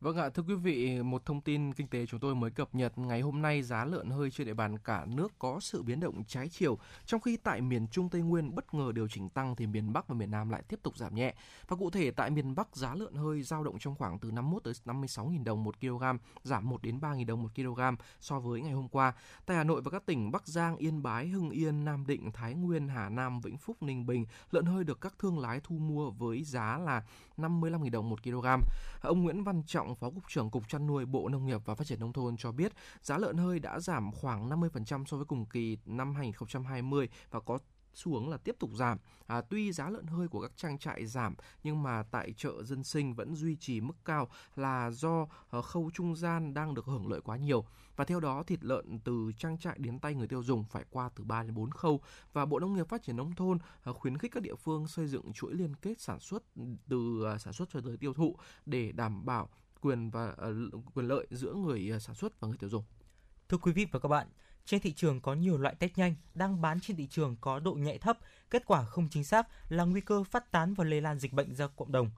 Vâng 0.03 0.17
ạ, 0.17 0.29
thưa 0.29 0.43
quý 0.43 0.55
vị, 0.55 1.01
một 1.03 1.25
thông 1.25 1.41
tin 1.41 1.73
kinh 1.73 1.87
tế 1.87 2.05
chúng 2.05 2.19
tôi 2.19 2.35
mới 2.35 2.51
cập 2.51 2.75
nhật 2.75 2.97
ngày 2.97 3.21
hôm 3.21 3.41
nay 3.41 3.63
giá 3.63 3.85
lợn 3.85 4.09
hơi 4.09 4.31
trên 4.31 4.47
địa 4.47 4.53
bàn 4.53 4.77
cả 4.77 5.05
nước 5.05 5.31
có 5.39 5.59
sự 5.59 5.83
biến 5.83 5.99
động 5.99 6.23
trái 6.27 6.49
chiều, 6.49 6.77
trong 7.05 7.21
khi 7.21 7.37
tại 7.37 7.61
miền 7.61 7.87
Trung 7.87 8.09
Tây 8.09 8.21
Nguyên 8.21 8.55
bất 8.55 8.73
ngờ 8.73 8.91
điều 8.95 9.07
chỉnh 9.07 9.29
tăng 9.29 9.55
thì 9.55 9.67
miền 9.67 9.93
Bắc 9.93 10.07
và 10.07 10.15
miền 10.15 10.31
Nam 10.31 10.49
lại 10.49 10.63
tiếp 10.67 10.79
tục 10.83 10.97
giảm 10.97 11.15
nhẹ. 11.15 11.33
Và 11.67 11.77
cụ 11.77 11.89
thể 11.89 12.11
tại 12.11 12.29
miền 12.29 12.55
Bắc 12.55 12.75
giá 12.75 12.95
lợn 12.95 13.13
hơi 13.15 13.41
dao 13.41 13.63
động 13.63 13.79
trong 13.79 13.95
khoảng 13.95 14.19
từ 14.19 14.31
51 14.31 14.63
tới 14.63 14.73
56.000 14.85 15.43
đồng 15.43 15.63
một 15.63 15.79
kg, 15.79 16.03
giảm 16.43 16.69
1 16.69 16.81
đến 16.81 16.99
3.000 16.99 17.25
đồng 17.25 17.43
một 17.43 17.49
kg 17.55 17.81
so 18.19 18.39
với 18.39 18.61
ngày 18.61 18.73
hôm 18.73 18.87
qua. 18.87 19.13
Tại 19.45 19.57
Hà 19.57 19.63
Nội 19.63 19.81
và 19.81 19.91
các 19.91 20.05
tỉnh 20.05 20.31
Bắc 20.31 20.47
Giang, 20.47 20.77
Yên 20.77 21.03
Bái, 21.03 21.27
Hưng 21.27 21.49
Yên, 21.49 21.85
Nam 21.85 22.05
Định, 22.07 22.31
Thái 22.31 22.53
Nguyên, 22.53 22.87
Hà 22.87 23.09
Nam, 23.09 23.41
Vĩnh 23.41 23.57
Phúc, 23.57 23.77
Ninh 23.83 24.05
Bình, 24.05 24.25
lợn 24.51 24.65
hơi 24.65 24.83
được 24.83 25.01
các 25.01 25.13
thương 25.19 25.39
lái 25.39 25.59
thu 25.63 25.75
mua 25.77 26.09
với 26.09 26.43
giá 26.43 26.77
là 26.77 27.03
55.000 27.37 27.91
đồng 27.91 28.09
một 28.09 28.23
kg. 28.23 28.45
Ông 29.01 29.23
Nguyễn 29.23 29.43
Văn 29.43 29.63
Trọng 29.67 29.92
Phó 29.95 30.09
Cục 30.09 30.23
trưởng 30.27 30.49
Cục 30.49 30.69
Chăn 30.69 30.87
nuôi 30.87 31.05
Bộ 31.05 31.29
Nông 31.29 31.45
nghiệp 31.45 31.61
và 31.65 31.75
Phát 31.75 31.87
triển 31.87 31.99
Nông 31.99 32.13
thôn 32.13 32.37
cho 32.37 32.51
biết 32.51 32.71
giá 33.01 33.17
lợn 33.17 33.37
hơi 33.37 33.59
đã 33.59 33.79
giảm 33.79 34.11
khoảng 34.11 34.49
50% 34.49 35.05
so 35.05 35.17
với 35.17 35.25
cùng 35.25 35.45
kỳ 35.45 35.77
năm 35.85 36.15
2020 36.15 37.09
và 37.31 37.39
có 37.39 37.59
xu 37.93 38.13
hướng 38.13 38.29
là 38.29 38.37
tiếp 38.37 38.55
tục 38.59 38.69
giảm. 38.73 38.97
À, 39.27 39.41
tuy 39.41 39.71
giá 39.71 39.89
lợn 39.89 40.07
hơi 40.07 40.27
của 40.27 40.41
các 40.41 40.51
trang 40.55 40.77
trại 40.77 41.05
giảm 41.05 41.35
nhưng 41.63 41.83
mà 41.83 42.03
tại 42.11 42.33
chợ 42.37 42.63
dân 42.63 42.83
sinh 42.83 43.13
vẫn 43.13 43.35
duy 43.35 43.55
trì 43.55 43.81
mức 43.81 43.93
cao 44.05 44.27
là 44.55 44.91
do 44.91 45.21
uh, 45.21 45.65
khâu 45.65 45.91
trung 45.93 46.15
gian 46.15 46.53
đang 46.53 46.73
được 46.73 46.85
hưởng 46.85 47.07
lợi 47.07 47.21
quá 47.21 47.37
nhiều. 47.37 47.65
Và 47.95 48.05
theo 48.05 48.19
đó 48.19 48.43
thịt 48.43 48.63
lợn 48.63 48.99
từ 48.99 49.31
trang 49.37 49.57
trại 49.57 49.77
đến 49.79 49.99
tay 49.99 50.15
người 50.15 50.27
tiêu 50.27 50.43
dùng 50.43 50.63
phải 50.63 50.83
qua 50.89 51.09
từ 51.15 51.23
3 51.23 51.43
đến 51.43 51.53
4 51.53 51.71
khâu 51.71 52.01
và 52.33 52.45
Bộ 52.45 52.59
Nông 52.59 52.73
nghiệp 52.73 52.87
Phát 52.87 53.03
triển 53.03 53.15
nông 53.15 53.35
thôn 53.35 53.57
uh, 53.89 53.97
khuyến 53.97 54.17
khích 54.17 54.31
các 54.31 54.43
địa 54.43 54.55
phương 54.55 54.87
xây 54.87 55.07
dựng 55.07 55.33
chuỗi 55.33 55.53
liên 55.53 55.75
kết 55.75 56.01
sản 56.01 56.19
xuất 56.19 56.43
từ 56.89 57.27
uh, 57.33 57.41
sản 57.41 57.53
xuất 57.53 57.69
cho 57.73 57.81
tới 57.81 57.97
tiêu 57.97 58.13
thụ 58.13 58.35
để 58.65 58.91
đảm 58.91 59.25
bảo 59.25 59.49
quyền 59.83 60.09
và 60.09 60.33
ờ, 60.37 60.53
quyền 60.93 61.07
lợi 61.07 61.27
giữa 61.31 61.53
người 61.53 61.89
ờ, 61.91 61.99
sản 61.99 62.15
xuất 62.15 62.39
và 62.39 62.47
người 62.47 62.57
tiêu 62.57 62.69
dùng. 62.69 62.83
Thưa 63.49 63.57
quý 63.57 63.71
vị 63.71 63.87
và 63.91 63.99
các 63.99 64.09
bạn, 64.09 64.27
trên 64.65 64.81
thị 64.81 64.93
trường 64.93 65.21
có 65.21 65.33
nhiều 65.33 65.57
loại 65.57 65.75
test 65.75 65.97
nhanh 65.97 66.15
đang 66.33 66.61
bán 66.61 66.79
trên 66.79 66.97
thị 66.97 67.07
trường 67.07 67.35
có 67.41 67.59
độ 67.59 67.73
nhạy 67.73 67.97
thấp, 67.97 68.17
kết 68.49 68.65
quả 68.65 68.85
không 68.85 69.09
chính 69.09 69.23
xác 69.23 69.47
là 69.69 69.83
nguy 69.83 70.01
cơ 70.01 70.23
phát 70.23 70.51
tán 70.51 70.73
và 70.73 70.83
lây 70.83 71.01
lan 71.01 71.19
dịch 71.19 71.33
bệnh 71.33 71.55
ra 71.55 71.67
cộng 71.67 71.91
đồng. 71.91 72.11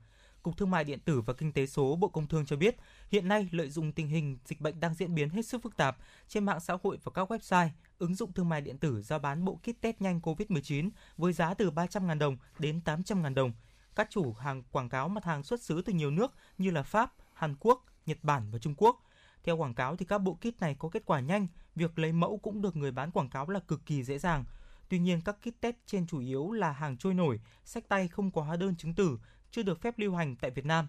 Cục 0.44 0.58
Thương 0.58 0.72
mại 0.72 0.84
điện 0.84 1.00
tử 1.00 1.22
và 1.22 1.34
Kinh 1.34 1.54
tế 1.54 1.66
số 1.66 1.96
Bộ 1.96 2.08
Công 2.08 2.28
Thương 2.28 2.46
cho 2.46 2.56
biết, 2.56 2.76
hiện 3.10 3.28
nay 3.28 3.50
lợi 3.52 3.70
dụng 3.70 3.92
tình 3.92 4.08
hình 4.08 4.38
dịch 4.46 4.62
bệnh 4.62 4.80
đang 4.80 4.94
diễn 4.94 5.16
biến 5.16 5.30
hết 5.30 5.46
sức 5.46 5.62
phức 5.64 5.78
tạp, 5.78 5.98
trên 6.28 6.46
mạng 6.46 6.60
xã 6.60 6.78
hội 6.84 6.98
và 7.04 7.12
các 7.12 7.32
website, 7.32 7.70
ứng 7.98 8.16
dụng 8.16 8.34
thương 8.34 8.50
mại 8.50 8.62
điện 8.62 8.78
tử 8.78 9.02
giao 9.02 9.20
bán 9.20 9.46
bộ 9.46 9.56
kit 9.56 9.82
test 9.82 10.02
nhanh 10.02 10.20
COVID-19 10.20 10.90
với 11.18 11.34
giá 11.34 11.54
từ 11.54 11.72
300.000 11.72 12.18
đồng 12.18 12.38
đến 12.60 12.82
800.000 12.86 13.34
đồng. 13.34 13.52
Các 13.96 14.08
chủ 14.10 14.34
hàng 14.34 14.64
quảng 14.72 14.90
cáo 14.90 15.10
mặt 15.10 15.24
hàng 15.24 15.44
xuất 15.44 15.62
xứ 15.62 15.82
từ 15.82 15.94
nhiều 15.94 16.12
nước 16.12 16.34
như 16.58 16.72
là 16.72 16.84
Pháp, 16.84 17.14
Hàn 17.36 17.56
Quốc, 17.60 17.86
Nhật 18.06 18.18
Bản 18.24 18.52
và 18.52 18.60
Trung 18.60 18.74
Quốc. 18.78 19.02
Theo 19.44 19.58
quảng 19.58 19.74
cáo 19.74 19.96
thì 19.96 20.06
các 20.06 20.18
bộ 20.18 20.34
kit 20.34 20.60
này 20.60 20.76
có 20.80 20.90
kết 20.90 21.06
quả 21.06 21.20
nhanh, 21.20 21.48
việc 21.76 22.00
lấy 22.00 22.12
mẫu 22.12 22.38
cũng 22.38 22.62
được 22.62 22.76
người 22.76 22.92
bán 22.92 23.12
quảng 23.12 23.30
cáo 23.30 23.50
là 23.50 23.60
cực 23.60 23.86
kỳ 23.86 24.04
dễ 24.04 24.18
dàng. 24.18 24.46
Tuy 24.90 25.00
nhiên 25.00 25.22
các 25.22 25.36
kit 25.42 25.62
test 25.62 25.76
trên 25.86 26.08
chủ 26.08 26.20
yếu 26.20 26.52
là 26.52 26.72
hàng 26.72 26.98
trôi 26.98 27.14
nổi, 27.14 27.40
sách 27.64 27.90
tay 27.90 28.08
không 28.08 28.32
có 28.32 28.42
hóa 28.42 28.56
đơn 28.56 28.76
chứng 28.76 28.94
từ, 28.94 29.20
chưa 29.52 29.64
được 29.64 29.82
phép 29.82 30.00
lưu 30.00 30.16
hành 30.16 30.36
tại 30.36 30.52
Việt 30.52 30.66
Nam. 30.66 30.88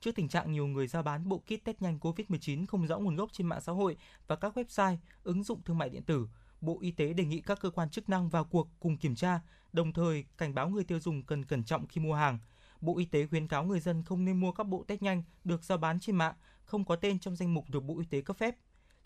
Trước 0.00 0.14
tình 0.14 0.28
trạng 0.28 0.52
nhiều 0.52 0.66
người 0.66 0.86
giao 0.86 1.02
bán 1.02 1.28
bộ 1.28 1.38
kit 1.38 1.64
test 1.64 1.82
nhanh 1.82 1.98
COVID-19 1.98 2.66
không 2.66 2.86
rõ 2.86 2.98
nguồn 2.98 3.16
gốc 3.16 3.32
trên 3.32 3.46
mạng 3.46 3.60
xã 3.60 3.72
hội 3.72 3.96
và 4.26 4.36
các 4.36 4.58
website, 4.58 4.96
ứng 5.22 5.42
dụng 5.42 5.62
thương 5.62 5.78
mại 5.78 5.88
điện 5.88 6.02
tử, 6.02 6.28
Bộ 6.60 6.78
Y 6.80 6.90
tế 6.90 7.12
đề 7.12 7.24
nghị 7.24 7.40
các 7.40 7.60
cơ 7.60 7.70
quan 7.70 7.90
chức 7.90 8.08
năng 8.08 8.28
vào 8.28 8.44
cuộc 8.44 8.68
cùng 8.80 8.96
kiểm 8.96 9.14
tra, 9.14 9.40
đồng 9.72 9.92
thời 9.92 10.24
cảnh 10.38 10.54
báo 10.54 10.68
người 10.68 10.84
tiêu 10.84 11.00
dùng 11.00 11.22
cần 11.22 11.44
cẩn 11.44 11.64
trọng 11.64 11.86
khi 11.86 12.00
mua 12.00 12.14
hàng– 12.14 12.38
Bộ 12.82 12.98
Y 12.98 13.04
tế 13.04 13.26
khuyến 13.26 13.48
cáo 13.48 13.64
người 13.64 13.80
dân 13.80 14.02
không 14.02 14.24
nên 14.24 14.40
mua 14.40 14.52
các 14.52 14.64
bộ 14.64 14.84
test 14.88 15.02
nhanh 15.02 15.22
được 15.44 15.64
giao 15.64 15.78
bán 15.78 16.00
trên 16.00 16.16
mạng, 16.16 16.34
không 16.64 16.84
có 16.84 16.96
tên 16.96 17.18
trong 17.18 17.36
danh 17.36 17.54
mục 17.54 17.70
được 17.70 17.80
Bộ 17.80 17.98
Y 17.98 18.06
tế 18.06 18.20
cấp 18.20 18.36
phép. 18.36 18.56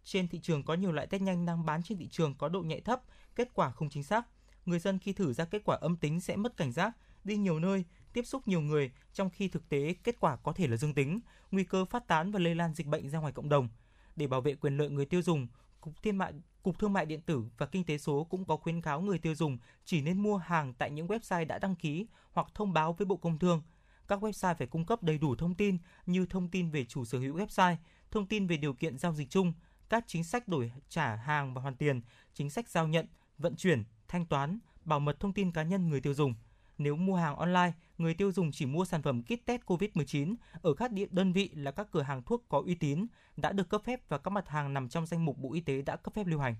Trên 0.04 0.28
thị 0.28 0.40
trường 0.42 0.64
có 0.64 0.74
nhiều 0.74 0.92
loại 0.92 1.06
test 1.06 1.22
nhanh 1.22 1.46
đang 1.46 1.66
bán 1.66 1.82
trên 1.82 1.98
thị 1.98 2.08
trường 2.08 2.34
có 2.34 2.48
độ 2.48 2.62
nhạy 2.62 2.80
thấp, 2.80 3.02
kết 3.34 3.48
quả 3.54 3.70
không 3.70 3.90
chính 3.90 4.02
xác. 4.02 4.26
Người 4.66 4.78
dân 4.78 4.98
khi 4.98 5.12
thử 5.12 5.32
ra 5.32 5.44
kết 5.44 5.62
quả 5.64 5.76
âm 5.76 5.96
tính 5.96 6.20
sẽ 6.20 6.36
mất 6.36 6.56
cảnh 6.56 6.72
giác, 6.72 6.96
đi 7.24 7.36
nhiều 7.36 7.58
nơi, 7.58 7.84
tiếp 8.12 8.26
xúc 8.26 8.48
nhiều 8.48 8.60
người, 8.60 8.90
trong 9.12 9.30
khi 9.30 9.48
thực 9.48 9.68
tế 9.68 9.94
kết 10.04 10.20
quả 10.20 10.36
có 10.36 10.52
thể 10.52 10.66
là 10.66 10.76
dương 10.76 10.94
tính, 10.94 11.20
nguy 11.50 11.64
cơ 11.64 11.84
phát 11.84 12.06
tán 12.08 12.30
và 12.30 12.38
lây 12.38 12.54
lan 12.54 12.74
dịch 12.74 12.86
bệnh 12.86 13.08
ra 13.08 13.18
ngoài 13.18 13.32
cộng 13.32 13.48
đồng. 13.48 13.68
Để 14.16 14.26
bảo 14.26 14.40
vệ 14.40 14.54
quyền 14.54 14.76
lợi 14.76 14.90
người 14.90 15.06
tiêu 15.06 15.22
dùng, 15.22 15.46
Cục 15.80 16.02
Thương 16.02 16.18
mại 16.18 16.32
Cục 16.66 16.78
Thương 16.78 16.92
mại 16.92 17.06
điện 17.06 17.20
tử 17.20 17.44
và 17.58 17.66
Kinh 17.66 17.84
tế 17.84 17.98
số 17.98 18.24
cũng 18.24 18.44
có 18.44 18.56
khuyến 18.56 18.80
cáo 18.80 19.00
người 19.00 19.18
tiêu 19.18 19.34
dùng 19.34 19.58
chỉ 19.84 20.02
nên 20.02 20.22
mua 20.22 20.36
hàng 20.36 20.74
tại 20.74 20.90
những 20.90 21.06
website 21.06 21.46
đã 21.46 21.58
đăng 21.58 21.76
ký 21.76 22.06
hoặc 22.32 22.46
thông 22.54 22.72
báo 22.72 22.92
với 22.92 23.06
Bộ 23.06 23.16
Công 23.16 23.38
Thương. 23.38 23.62
Các 24.08 24.24
website 24.24 24.54
phải 24.54 24.66
cung 24.66 24.86
cấp 24.86 25.02
đầy 25.02 25.18
đủ 25.18 25.36
thông 25.36 25.54
tin 25.54 25.78
như 26.06 26.26
thông 26.26 26.48
tin 26.48 26.70
về 26.70 26.84
chủ 26.84 27.04
sở 27.04 27.18
hữu 27.18 27.36
website, 27.36 27.76
thông 28.10 28.26
tin 28.26 28.46
về 28.46 28.56
điều 28.56 28.74
kiện 28.74 28.98
giao 28.98 29.12
dịch 29.12 29.30
chung, 29.30 29.52
các 29.88 30.04
chính 30.06 30.24
sách 30.24 30.48
đổi 30.48 30.72
trả 30.88 31.16
hàng 31.16 31.54
và 31.54 31.62
hoàn 31.62 31.76
tiền, 31.76 32.00
chính 32.34 32.50
sách 32.50 32.68
giao 32.68 32.88
nhận, 32.88 33.06
vận 33.38 33.56
chuyển, 33.56 33.84
thanh 34.08 34.26
toán, 34.26 34.58
bảo 34.84 35.00
mật 35.00 35.20
thông 35.20 35.32
tin 35.32 35.52
cá 35.52 35.62
nhân 35.62 35.88
người 35.88 36.00
tiêu 36.00 36.14
dùng. 36.14 36.34
Nếu 36.78 36.96
mua 36.96 37.16
hàng 37.16 37.36
online, 37.36 37.72
người 37.98 38.14
tiêu 38.14 38.32
dùng 38.32 38.52
chỉ 38.52 38.66
mua 38.66 38.84
sản 38.84 39.02
phẩm 39.02 39.22
kit 39.22 39.46
test 39.46 39.62
COVID-19 39.62 40.34
ở 40.62 40.74
các 40.74 40.92
địa 40.92 41.06
đơn 41.10 41.32
vị 41.32 41.50
là 41.54 41.70
các 41.70 41.88
cửa 41.90 42.02
hàng 42.02 42.22
thuốc 42.22 42.44
có 42.48 42.62
uy 42.66 42.74
tín, 42.74 43.06
đã 43.36 43.52
được 43.52 43.68
cấp 43.68 43.82
phép 43.84 44.00
và 44.08 44.18
các 44.18 44.30
mặt 44.30 44.48
hàng 44.48 44.74
nằm 44.74 44.88
trong 44.88 45.06
danh 45.06 45.24
mục 45.24 45.38
Bộ 45.38 45.52
Y 45.52 45.60
tế 45.60 45.82
đã 45.82 45.96
cấp 45.96 46.14
phép 46.14 46.26
lưu 46.26 46.40
hành. 46.40 46.54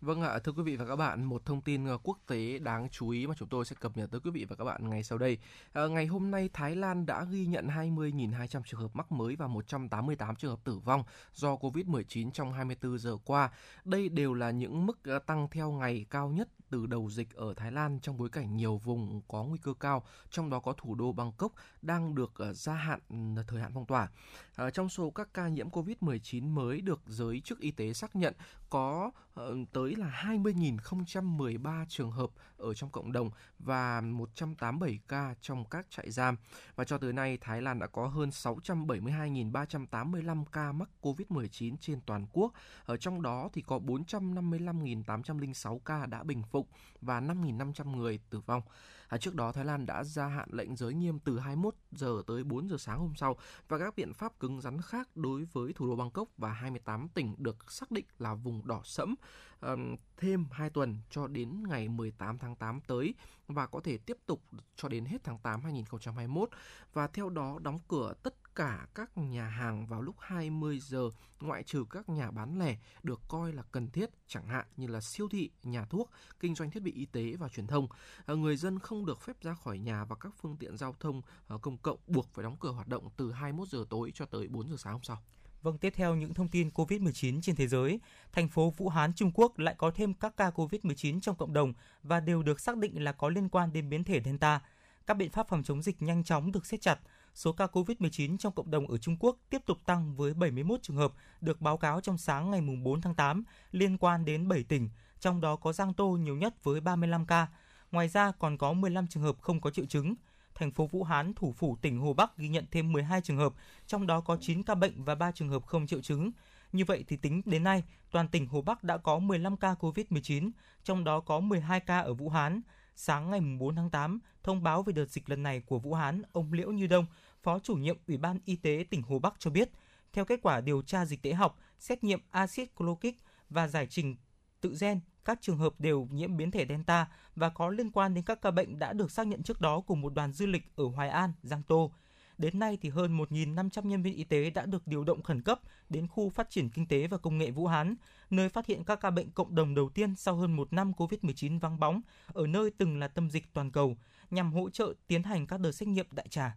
Vâng 0.00 0.22
ạ, 0.22 0.38
thưa 0.38 0.52
quý 0.52 0.62
vị 0.62 0.76
và 0.76 0.84
các 0.86 0.96
bạn, 0.96 1.24
một 1.24 1.44
thông 1.44 1.60
tin 1.60 1.84
ờ, 1.84 1.98
quốc 2.02 2.18
tế 2.26 2.58
đáng 2.58 2.88
chú 2.88 3.08
ý 3.08 3.26
mà 3.26 3.34
chúng 3.38 3.48
tôi 3.48 3.64
sẽ 3.64 3.76
cập 3.80 3.96
nhật 3.96 4.10
tới 4.10 4.20
quý 4.24 4.30
vị 4.30 4.46
và 4.48 4.56
các 4.56 4.64
bạn 4.64 4.90
ngay 4.90 5.02
sau 5.02 5.18
đây. 5.18 5.38
À, 5.72 5.86
ngày 5.86 6.06
hôm 6.06 6.30
nay, 6.30 6.50
Thái 6.52 6.76
Lan 6.76 7.06
đã 7.06 7.24
ghi 7.24 7.46
nhận 7.46 7.68
20.200 7.68 8.62
trường 8.66 8.80
hợp 8.80 8.96
mắc 8.96 9.12
mới 9.12 9.36
và 9.36 9.46
188 9.46 10.36
trường 10.36 10.50
hợp 10.50 10.60
tử 10.64 10.78
vong 10.78 11.04
do 11.32 11.54
COVID-19 11.54 12.30
trong 12.30 12.52
24 12.52 12.98
giờ 12.98 13.16
qua. 13.24 13.50
Đây 13.84 14.08
đều 14.08 14.34
là 14.34 14.50
những 14.50 14.86
mức 14.86 15.04
ờ, 15.04 15.18
tăng 15.18 15.48
theo 15.50 15.72
ngày 15.72 16.06
cao 16.10 16.28
nhất 16.28 16.48
từ 16.70 16.86
đầu 16.86 17.10
dịch 17.10 17.34
ở 17.34 17.54
Thái 17.56 17.72
Lan 17.72 17.98
trong 18.02 18.18
bối 18.18 18.28
cảnh 18.28 18.56
nhiều 18.56 18.76
vùng 18.76 19.20
có 19.28 19.44
nguy 19.44 19.58
cơ 19.62 19.72
cao, 19.80 20.04
trong 20.30 20.50
đó 20.50 20.60
có 20.60 20.72
thủ 20.72 20.94
đô 20.94 21.12
Bangkok 21.12 21.52
đang 21.82 22.14
được 22.14 22.32
ờ, 22.34 22.52
gia 22.52 22.74
hạn 22.74 23.00
ờ, 23.36 23.44
thời 23.48 23.60
hạn 23.60 23.70
phong 23.74 23.86
tỏa. 23.86 24.08
Ờ, 24.56 24.70
trong 24.70 24.88
số 24.88 25.10
các 25.10 25.34
ca 25.34 25.48
nhiễm 25.48 25.68
COVID-19 25.70 26.54
mới 26.54 26.80
được 26.80 27.00
giới 27.06 27.40
chức 27.40 27.60
y 27.60 27.70
tế 27.70 27.92
xác 27.92 28.16
nhận, 28.16 28.34
có 28.70 29.10
ờ, 29.34 29.56
tới 29.72 29.96
là 29.96 30.22
20.013 30.24 31.84
trường 31.88 32.10
hợp 32.10 32.30
ở 32.56 32.74
trong 32.74 32.90
cộng 32.90 33.12
đồng 33.12 33.30
và 33.58 34.00
187 34.00 34.98
ca 35.08 35.34
trong 35.40 35.64
các 35.64 35.86
trại 35.90 36.10
giam. 36.10 36.36
Và 36.76 36.84
cho 36.84 36.98
tới 36.98 37.12
nay, 37.12 37.38
Thái 37.40 37.62
Lan 37.62 37.78
đã 37.78 37.86
có 37.86 38.06
hơn 38.06 38.28
672.385 38.28 40.44
ca 40.44 40.72
mắc 40.72 40.88
COVID-19 41.02 41.76
trên 41.80 42.00
toàn 42.06 42.26
quốc. 42.32 42.52
Ở 42.84 42.96
trong 42.96 43.22
đó 43.22 43.48
thì 43.52 43.62
có 43.62 43.78
455.806 43.78 45.78
ca 45.78 46.06
đã 46.06 46.22
bình 46.22 46.42
phục 46.50 46.68
và 47.00 47.20
5.500 47.20 47.96
người 47.96 48.18
tử 48.30 48.40
vong. 48.46 48.62
À, 49.10 49.18
trước 49.18 49.34
đó 49.34 49.52
Thái 49.52 49.64
Lan 49.64 49.86
đã 49.86 50.04
gia 50.04 50.26
hạn 50.26 50.48
lệnh 50.52 50.76
giới 50.76 50.94
nghiêm 50.94 51.18
từ 51.18 51.38
21 51.38 51.74
giờ 51.92 52.22
tới 52.26 52.44
4 52.44 52.68
giờ 52.68 52.76
sáng 52.78 52.98
hôm 52.98 53.12
sau 53.16 53.36
và 53.68 53.78
các 53.78 53.96
biện 53.96 54.14
pháp 54.14 54.40
cứng 54.40 54.60
rắn 54.60 54.80
khác 54.80 55.08
đối 55.14 55.44
với 55.44 55.72
thủ 55.72 55.86
đô 55.86 55.96
Bangkok 55.96 56.28
và 56.36 56.52
28 56.52 57.08
tỉnh 57.08 57.34
được 57.38 57.72
xác 57.72 57.90
định 57.90 58.04
là 58.18 58.34
vùng 58.34 58.66
đỏ 58.66 58.80
sẫm 58.84 59.14
à, 59.60 59.76
thêm 60.16 60.44
2 60.52 60.70
tuần 60.70 60.98
cho 61.10 61.26
đến 61.26 61.62
ngày 61.68 61.88
18 61.88 62.38
tháng 62.38 62.56
8 62.56 62.80
tới 62.86 63.14
và 63.48 63.66
có 63.66 63.80
thể 63.80 63.98
tiếp 63.98 64.16
tục 64.26 64.42
cho 64.76 64.88
đến 64.88 65.04
hết 65.04 65.24
tháng 65.24 65.38
8 65.38 65.62
2021 65.62 66.50
và 66.92 67.06
theo 67.06 67.28
đó 67.28 67.58
đóng 67.62 67.78
cửa 67.88 68.14
tất 68.22 68.34
cả 68.54 68.86
các 68.94 69.18
nhà 69.18 69.48
hàng 69.48 69.86
vào 69.86 70.02
lúc 70.02 70.16
20 70.18 70.80
giờ 70.80 71.10
ngoại 71.40 71.62
trừ 71.62 71.84
các 71.90 72.08
nhà 72.08 72.30
bán 72.30 72.58
lẻ 72.58 72.76
được 73.02 73.20
coi 73.28 73.52
là 73.52 73.62
cần 73.72 73.90
thiết 73.90 74.10
chẳng 74.26 74.46
hạn 74.46 74.66
như 74.76 74.86
là 74.86 75.00
siêu 75.00 75.28
thị, 75.28 75.50
nhà 75.62 75.84
thuốc, 75.84 76.10
kinh 76.40 76.54
doanh 76.54 76.70
thiết 76.70 76.82
bị 76.82 76.92
y 76.92 77.06
tế 77.06 77.34
và 77.38 77.48
truyền 77.48 77.66
thông. 77.66 77.88
Ờ, 78.26 78.36
người 78.36 78.56
dân 78.56 78.78
không 78.78 79.06
được 79.06 79.20
phép 79.20 79.42
ra 79.42 79.54
khỏi 79.54 79.78
nhà 79.78 80.04
và 80.04 80.16
các 80.16 80.32
phương 80.40 80.56
tiện 80.56 80.76
giao 80.76 80.96
thông 81.00 81.22
ờ, 81.46 81.58
công 81.58 81.78
cộng 81.78 81.98
buộc 82.06 82.28
phải 82.34 82.42
đóng 82.42 82.56
cửa 82.60 82.70
hoạt 82.70 82.88
động 82.88 83.08
từ 83.16 83.32
21 83.32 83.68
giờ 83.68 83.84
tối 83.90 84.10
cho 84.14 84.26
tới 84.26 84.48
4 84.48 84.70
giờ 84.70 84.76
sáng 84.78 84.92
hôm 84.92 85.02
sau. 85.02 85.22
Vâng, 85.62 85.78
tiếp 85.78 85.92
theo 85.96 86.14
những 86.14 86.34
thông 86.34 86.48
tin 86.48 86.68
COVID-19 86.68 87.40
trên 87.40 87.56
thế 87.56 87.66
giới, 87.66 88.00
thành 88.32 88.48
phố 88.48 88.70
Vũ 88.70 88.88
Hán, 88.88 89.12
Trung 89.14 89.32
Quốc 89.34 89.58
lại 89.58 89.74
có 89.78 89.90
thêm 89.90 90.14
các 90.14 90.36
ca 90.36 90.50
COVID-19 90.50 91.20
trong 91.20 91.36
cộng 91.36 91.52
đồng 91.52 91.72
và 92.02 92.20
đều 92.20 92.42
được 92.42 92.60
xác 92.60 92.76
định 92.76 93.04
là 93.04 93.12
có 93.12 93.28
liên 93.28 93.48
quan 93.48 93.72
đến 93.72 93.88
biến 93.88 94.04
thể 94.04 94.20
Delta. 94.24 94.60
Các 95.06 95.14
biện 95.14 95.30
pháp 95.30 95.48
phòng 95.48 95.62
chống 95.62 95.82
dịch 95.82 96.02
nhanh 96.02 96.24
chóng 96.24 96.52
được 96.52 96.66
siết 96.66 96.80
chặt. 96.80 97.00
Số 97.34 97.52
ca 97.52 97.66
COVID-19 97.66 98.36
trong 98.36 98.52
cộng 98.52 98.70
đồng 98.70 98.86
ở 98.86 98.98
Trung 98.98 99.16
Quốc 99.20 99.36
tiếp 99.50 99.62
tục 99.66 99.78
tăng 99.86 100.16
với 100.16 100.34
71 100.34 100.82
trường 100.82 100.96
hợp 100.96 101.12
được 101.40 101.60
báo 101.60 101.76
cáo 101.76 102.00
trong 102.00 102.18
sáng 102.18 102.50
ngày 102.50 102.60
4 102.84 103.00
tháng 103.00 103.14
8 103.14 103.44
liên 103.72 103.98
quan 103.98 104.24
đến 104.24 104.48
7 104.48 104.62
tỉnh, 104.62 104.88
trong 105.20 105.40
đó 105.40 105.56
có 105.56 105.72
Giang 105.72 105.94
Tô 105.94 106.08
nhiều 106.10 106.36
nhất 106.36 106.64
với 106.64 106.80
35 106.80 107.26
ca. 107.26 107.46
Ngoài 107.92 108.08
ra 108.08 108.32
còn 108.32 108.58
có 108.58 108.72
15 108.72 109.06
trường 109.06 109.22
hợp 109.22 109.36
không 109.40 109.60
có 109.60 109.70
triệu 109.70 109.86
chứng 109.86 110.14
thành 110.60 110.70
phố 110.70 110.86
Vũ 110.86 111.04
Hán, 111.04 111.34
thủ 111.34 111.52
phủ 111.52 111.76
tỉnh 111.82 111.98
Hồ 111.98 112.12
Bắc 112.12 112.36
ghi 112.36 112.48
nhận 112.48 112.64
thêm 112.70 112.92
12 112.92 113.20
trường 113.20 113.36
hợp, 113.36 113.52
trong 113.86 114.06
đó 114.06 114.20
có 114.20 114.36
9 114.40 114.62
ca 114.62 114.74
bệnh 114.74 115.04
và 115.04 115.14
3 115.14 115.32
trường 115.32 115.48
hợp 115.48 115.66
không 115.66 115.86
triệu 115.86 116.00
chứng. 116.00 116.30
Như 116.72 116.84
vậy 116.84 117.04
thì 117.08 117.16
tính 117.16 117.42
đến 117.44 117.64
nay, 117.64 117.84
toàn 118.10 118.28
tỉnh 118.28 118.46
Hồ 118.46 118.62
Bắc 118.62 118.84
đã 118.84 118.96
có 118.98 119.18
15 119.18 119.56
ca 119.56 119.74
COVID-19, 119.74 120.50
trong 120.84 121.04
đó 121.04 121.20
có 121.20 121.40
12 121.40 121.80
ca 121.80 122.00
ở 122.00 122.14
Vũ 122.14 122.28
Hán. 122.28 122.60
Sáng 123.02 123.30
ngày 123.30 123.40
4 123.58 123.76
tháng 123.76 123.90
8, 123.90 124.20
thông 124.42 124.62
báo 124.62 124.82
về 124.82 124.92
đợt 124.92 125.04
dịch 125.04 125.30
lần 125.30 125.42
này 125.42 125.60
của 125.60 125.78
Vũ 125.78 125.94
Hán, 125.94 126.22
ông 126.32 126.52
Liễu 126.52 126.72
Như 126.72 126.86
Đông, 126.86 127.06
Phó 127.42 127.58
chủ 127.58 127.74
nhiệm 127.74 127.98
Ủy 128.08 128.16
ban 128.16 128.38
Y 128.44 128.56
tế 128.56 128.84
tỉnh 128.90 129.02
Hồ 129.02 129.18
Bắc 129.18 129.34
cho 129.38 129.50
biết, 129.50 129.70
theo 130.12 130.24
kết 130.24 130.40
quả 130.42 130.60
điều 130.60 130.82
tra 130.82 131.04
dịch 131.04 131.22
tễ 131.22 131.32
học, 131.32 131.58
xét 131.78 132.04
nghiệm 132.04 132.20
axit 132.30 132.76
chloric 132.76 133.16
và 133.50 133.68
giải 133.68 133.86
trình 133.86 134.16
tự 134.60 134.76
gen 134.80 135.00
các 135.24 135.38
trường 135.40 135.58
hợp 135.58 135.74
đều 135.78 136.08
nhiễm 136.10 136.36
biến 136.36 136.50
thể 136.50 136.66
Delta 136.68 137.08
và 137.36 137.48
có 137.48 137.68
liên 137.68 137.90
quan 137.90 138.14
đến 138.14 138.24
các 138.24 138.42
ca 138.42 138.50
bệnh 138.50 138.78
đã 138.78 138.92
được 138.92 139.10
xác 139.10 139.26
nhận 139.26 139.42
trước 139.42 139.60
đó 139.60 139.80
của 139.80 139.94
một 139.94 140.14
đoàn 140.14 140.32
du 140.32 140.46
lịch 140.46 140.76
ở 140.76 140.84
Hoài 140.84 141.08
An, 141.08 141.32
Giang 141.42 141.62
Tô. 141.62 141.92
Đến 142.40 142.58
nay 142.58 142.78
thì 142.80 142.88
hơn 142.88 143.18
1.500 143.18 143.86
nhân 143.86 144.02
viên 144.02 144.14
y 144.14 144.24
tế 144.24 144.50
đã 144.50 144.66
được 144.66 144.86
điều 144.86 145.04
động 145.04 145.22
khẩn 145.22 145.42
cấp 145.42 145.60
đến 145.88 146.06
khu 146.06 146.30
phát 146.30 146.50
triển 146.50 146.70
kinh 146.70 146.86
tế 146.86 147.06
và 147.06 147.18
công 147.18 147.38
nghệ 147.38 147.50
Vũ 147.50 147.66
Hán, 147.66 147.94
nơi 148.30 148.48
phát 148.48 148.66
hiện 148.66 148.84
các 148.84 149.00
ca 149.00 149.10
bệnh 149.10 149.30
cộng 149.30 149.54
đồng 149.54 149.74
đầu 149.74 149.88
tiên 149.88 150.14
sau 150.16 150.36
hơn 150.36 150.56
một 150.56 150.72
năm 150.72 150.92
COVID-19 150.96 151.60
vắng 151.60 151.80
bóng, 151.80 152.00
ở 152.26 152.46
nơi 152.46 152.70
từng 152.70 152.98
là 152.98 153.08
tâm 153.08 153.30
dịch 153.30 153.44
toàn 153.52 153.70
cầu, 153.70 153.96
nhằm 154.30 154.52
hỗ 154.52 154.70
trợ 154.70 154.94
tiến 155.06 155.22
hành 155.22 155.46
các 155.46 155.60
đợt 155.60 155.72
xét 155.72 155.88
nghiệm 155.88 156.06
đại 156.10 156.28
trà. 156.28 156.56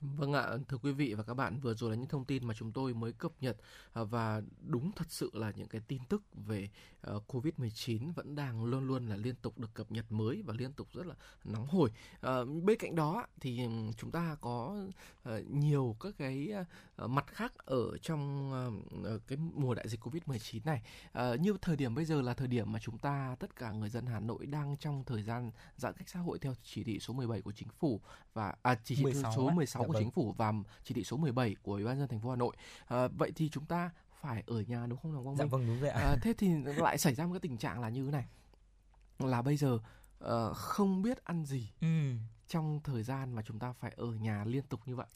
Vâng 0.00 0.32
ạ, 0.32 0.46
thưa 0.68 0.76
quý 0.76 0.92
vị 0.92 1.14
và 1.14 1.22
các 1.22 1.34
bạn, 1.34 1.58
vừa 1.60 1.74
rồi 1.74 1.90
là 1.90 1.96
những 1.96 2.08
thông 2.08 2.24
tin 2.24 2.46
mà 2.46 2.54
chúng 2.54 2.72
tôi 2.72 2.94
mới 2.94 3.12
cập 3.12 3.32
nhật 3.40 3.56
à, 3.92 4.02
và 4.02 4.42
đúng 4.60 4.92
thật 4.92 5.06
sự 5.08 5.30
là 5.34 5.52
những 5.56 5.68
cái 5.68 5.80
tin 5.88 6.02
tức 6.08 6.22
về 6.34 6.68
uh, 7.10 7.34
Covid-19 7.34 8.12
vẫn 8.12 8.34
đang 8.34 8.64
luôn 8.64 8.86
luôn 8.86 9.06
là 9.06 9.16
liên 9.16 9.34
tục 9.42 9.58
được 9.58 9.74
cập 9.74 9.92
nhật 9.92 10.12
mới 10.12 10.42
và 10.46 10.54
liên 10.58 10.72
tục 10.72 10.88
rất 10.92 11.06
là 11.06 11.14
nóng 11.44 11.66
hổi. 11.66 11.90
Uh, 12.16 12.62
bên 12.64 12.78
cạnh 12.78 12.94
đó 12.94 13.26
thì 13.40 13.60
chúng 13.96 14.10
ta 14.10 14.36
có 14.40 14.86
uh, 15.28 15.50
nhiều 15.50 15.96
các 16.00 16.14
cái 16.18 16.52
mặt 16.96 17.26
khác 17.26 17.52
ở 17.58 17.98
trong 17.98 18.52
cái 19.26 19.38
mùa 19.54 19.74
đại 19.74 19.88
dịch 19.88 20.00
Covid-19 20.00 20.60
này. 20.64 20.82
Như 21.38 21.56
thời 21.62 21.76
điểm 21.76 21.94
bây 21.94 22.04
giờ 22.04 22.22
là 22.22 22.34
thời 22.34 22.48
điểm 22.48 22.72
mà 22.72 22.78
chúng 22.82 22.98
ta 22.98 23.36
tất 23.40 23.56
cả 23.56 23.72
người 23.72 23.88
dân 23.88 24.06
Hà 24.06 24.20
Nội 24.20 24.46
đang 24.46 24.76
trong 24.76 25.04
thời 25.04 25.22
gian 25.22 25.50
giãn 25.76 25.94
cách 25.94 26.08
xã 26.08 26.20
hội 26.20 26.38
theo 26.38 26.54
chỉ 26.62 26.84
thị 26.84 26.98
số 27.00 27.14
17 27.14 27.42
của 27.42 27.52
chính 27.52 27.68
phủ 27.78 28.00
và 28.34 28.54
à 28.62 28.78
chỉ 28.84 28.96
thị 28.96 29.02
16 29.02 29.32
số 29.36 29.50
16 29.50 29.85
của 29.86 29.92
vâng. 29.92 30.02
chính 30.02 30.10
phủ 30.10 30.34
và 30.36 30.52
chỉ 30.84 30.94
thị 30.94 31.04
số 31.04 31.16
17 31.16 31.56
của 31.62 31.72
Ủy 31.72 31.84
ban 31.84 31.98
dân 31.98 32.08
thành 32.08 32.20
phố 32.20 32.30
Hà 32.30 32.36
Nội. 32.36 32.56
À, 32.86 33.08
vậy 33.08 33.32
thì 33.36 33.48
chúng 33.48 33.64
ta 33.64 33.90
phải 34.20 34.42
ở 34.46 34.60
nhà 34.60 34.86
đúng 34.86 34.98
không 35.02 35.12
nào 35.12 35.22
Quang 35.22 35.36
dạ 35.36 35.44
Minh? 35.44 35.50
Dạ 35.50 35.58
vâng 35.58 35.66
đúng 35.66 35.80
vậy 35.80 35.90
ạ. 35.90 36.00
À, 36.00 36.16
thế 36.22 36.34
thì 36.38 36.48
lại 36.64 36.98
xảy 36.98 37.14
ra 37.14 37.26
một 37.26 37.32
cái 37.32 37.40
tình 37.40 37.56
trạng 37.58 37.80
là 37.80 37.88
như 37.88 38.04
thế 38.04 38.10
này. 38.10 38.26
Là 39.18 39.42
bây 39.42 39.56
giờ 39.56 39.78
uh, 40.24 40.56
không 40.56 41.02
biết 41.02 41.24
ăn 41.24 41.44
gì 41.44 41.72
ừ. 41.80 42.12
trong 42.48 42.80
thời 42.84 43.02
gian 43.02 43.34
mà 43.34 43.42
chúng 43.42 43.58
ta 43.58 43.72
phải 43.72 43.92
ở 43.96 44.06
nhà 44.06 44.44
liên 44.44 44.62
tục 44.62 44.80
như 44.86 44.96
vậy. 44.96 45.06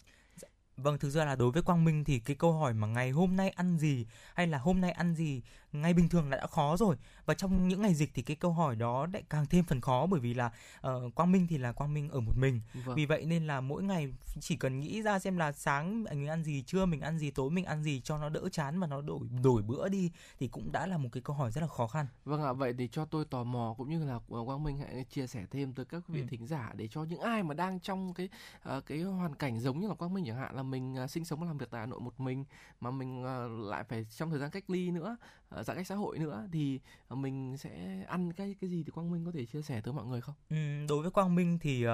Vâng, 0.83 0.99
thực 0.99 1.11
ra 1.11 1.25
là 1.25 1.37
đối 1.37 1.51
với 1.51 1.63
Quang 1.63 1.85
Minh 1.85 2.05
thì 2.05 2.19
cái 2.19 2.37
câu 2.37 2.53
hỏi 2.53 2.75
mà 2.75 2.87
ngày 2.87 3.11
hôm 3.11 3.37
nay 3.37 3.51
ăn 3.51 3.79
gì 3.79 4.07
hay 4.35 4.47
là 4.47 4.59
hôm 4.59 4.81
nay 4.81 4.91
ăn 4.91 5.15
gì 5.15 5.43
ngày 5.73 5.95
bình 5.95 6.09
thường 6.09 6.31
là 6.31 6.37
đã 6.37 6.47
khó 6.47 6.77
rồi 6.77 6.97
và 7.27 7.35
trong 7.35 7.69
những 7.69 7.83
ngày 7.83 7.95
dịch 7.95 8.11
thì 8.15 8.23
cái 8.23 8.37
câu 8.37 8.53
hỏi 8.53 8.77
đó 8.77 9.07
lại 9.13 9.23
càng 9.31 9.47
thêm 9.47 9.65
phần 9.65 9.81
khó 9.81 10.07
bởi 10.07 10.21
vì 10.21 10.35
là 10.35 10.51
uh, 10.87 11.15
Quang 11.15 11.33
Minh 11.33 11.47
thì 11.51 11.59
là 11.59 11.73
Quang 11.73 11.95
Minh 11.95 12.11
ở 12.11 12.21
một 12.21 12.33
mình. 12.37 12.61
Vâng. 12.75 12.97
Vì 12.97 13.07
vậy 13.07 13.25
nên 13.25 13.47
là 13.47 13.61
mỗi 13.61 13.83
ngày 13.83 14.13
chỉ 14.41 14.57
cần 14.57 14.81
nghĩ 14.81 15.03
ra 15.03 15.19
xem 15.19 15.37
là 15.37 15.53
sáng 15.53 16.03
mình 16.03 16.27
ăn 16.27 16.45
gì, 16.45 16.63
trưa 16.63 16.87
mình 16.87 17.01
ăn 17.01 17.19
gì, 17.19 17.31
tối 17.31 17.51
mình 17.51 17.65
ăn 17.65 17.83
gì 17.83 18.01
cho 18.05 18.19
nó 18.19 18.29
đỡ 18.29 18.49
chán 18.53 18.81
và 18.81 18.87
nó 18.87 19.01
đổi 19.01 19.21
đổi 19.43 19.63
bữa 19.63 19.89
đi 19.89 20.11
thì 20.39 20.49
cũng 20.49 20.73
đã 20.73 20.87
là 20.87 20.99
một 20.99 21.09
cái 21.13 21.23
câu 21.23 21.37
hỏi 21.37 21.51
rất 21.51 21.61
là 21.61 21.67
khó 21.67 21.87
khăn. 21.87 22.07
Vâng 22.25 22.43
ạ, 22.43 22.53
vậy 22.53 22.75
thì 22.79 22.89
cho 22.93 23.05
tôi 23.05 23.25
tò 23.25 23.45
mò 23.45 23.75
cũng 23.79 23.91
như 23.91 24.05
là 24.05 24.19
Quang 24.29 24.65
Minh 24.65 24.79
hãy 24.79 25.05
chia 25.11 25.27
sẻ 25.27 25.47
thêm 25.51 25.73
tới 25.73 25.85
các 25.85 26.09
vị 26.09 26.21
ừ. 26.21 26.27
thính 26.31 26.47
giả 26.47 26.73
để 26.77 26.89
cho 26.89 27.05
những 27.05 27.21
ai 27.21 27.43
mà 27.43 27.55
đang 27.55 27.81
trong 27.81 28.15
cái 28.15 28.29
uh, 28.77 28.87
cái 28.87 29.03
hoàn 29.03 29.35
cảnh 29.35 29.61
giống 29.61 29.81
như 29.81 29.89
là 29.89 29.95
Quang 29.95 30.15
Minh 30.15 30.25
chẳng 30.27 30.37
hạn 30.37 30.57
là 30.57 30.63
mình 30.63 30.97
uh, 31.05 31.11
sinh 31.11 31.25
sống 31.25 31.41
và 31.41 31.47
làm 31.47 31.59
việc 31.59 31.71
tại 31.71 31.81
Hà 31.81 31.87
Nội 31.87 32.01
một 32.01 32.21
mình 32.21 32.45
mà 32.81 32.91
mình 32.91 33.23
uh, 33.23 33.69
lại 33.69 33.85
phải 33.85 34.07
trong 34.17 34.31
thời 34.31 34.39
gian 34.39 34.51
cách 34.51 34.71
ly 34.71 34.91
nữa 34.91 35.17
uh, 35.60 35.60
giãn 35.63 35.77
cách 35.77 35.87
xã 35.87 35.95
hội 35.95 36.19
nữa 36.19 36.49
thì 36.53 36.81
ờ, 37.09 37.17
mình 37.17 37.57
sẽ 37.57 38.05
ăn 38.09 38.33
cái 38.33 38.57
cái 38.61 38.71
gì 38.71 38.83
thì 38.85 38.91
Quang 38.91 39.11
Minh 39.11 39.25
có 39.25 39.33
thể 39.33 39.47
chia 39.47 39.63
sẻ 39.63 39.81
tới 39.81 39.95
mọi 39.95 40.07
người 40.07 40.21
không? 40.21 40.35
Ừ, 40.51 40.57
đối 40.89 41.03
với 41.03 41.11
Quang 41.11 41.35
Minh 41.35 41.59
thì 41.61 41.87
uh, 41.87 41.91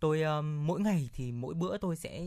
tôi 0.00 0.22
uh, 0.38 0.44
mỗi 0.44 0.80
ngày 0.80 1.10
thì 1.14 1.32
mỗi 1.32 1.54
bữa 1.54 1.78
tôi 1.78 1.96
sẽ 1.96 2.22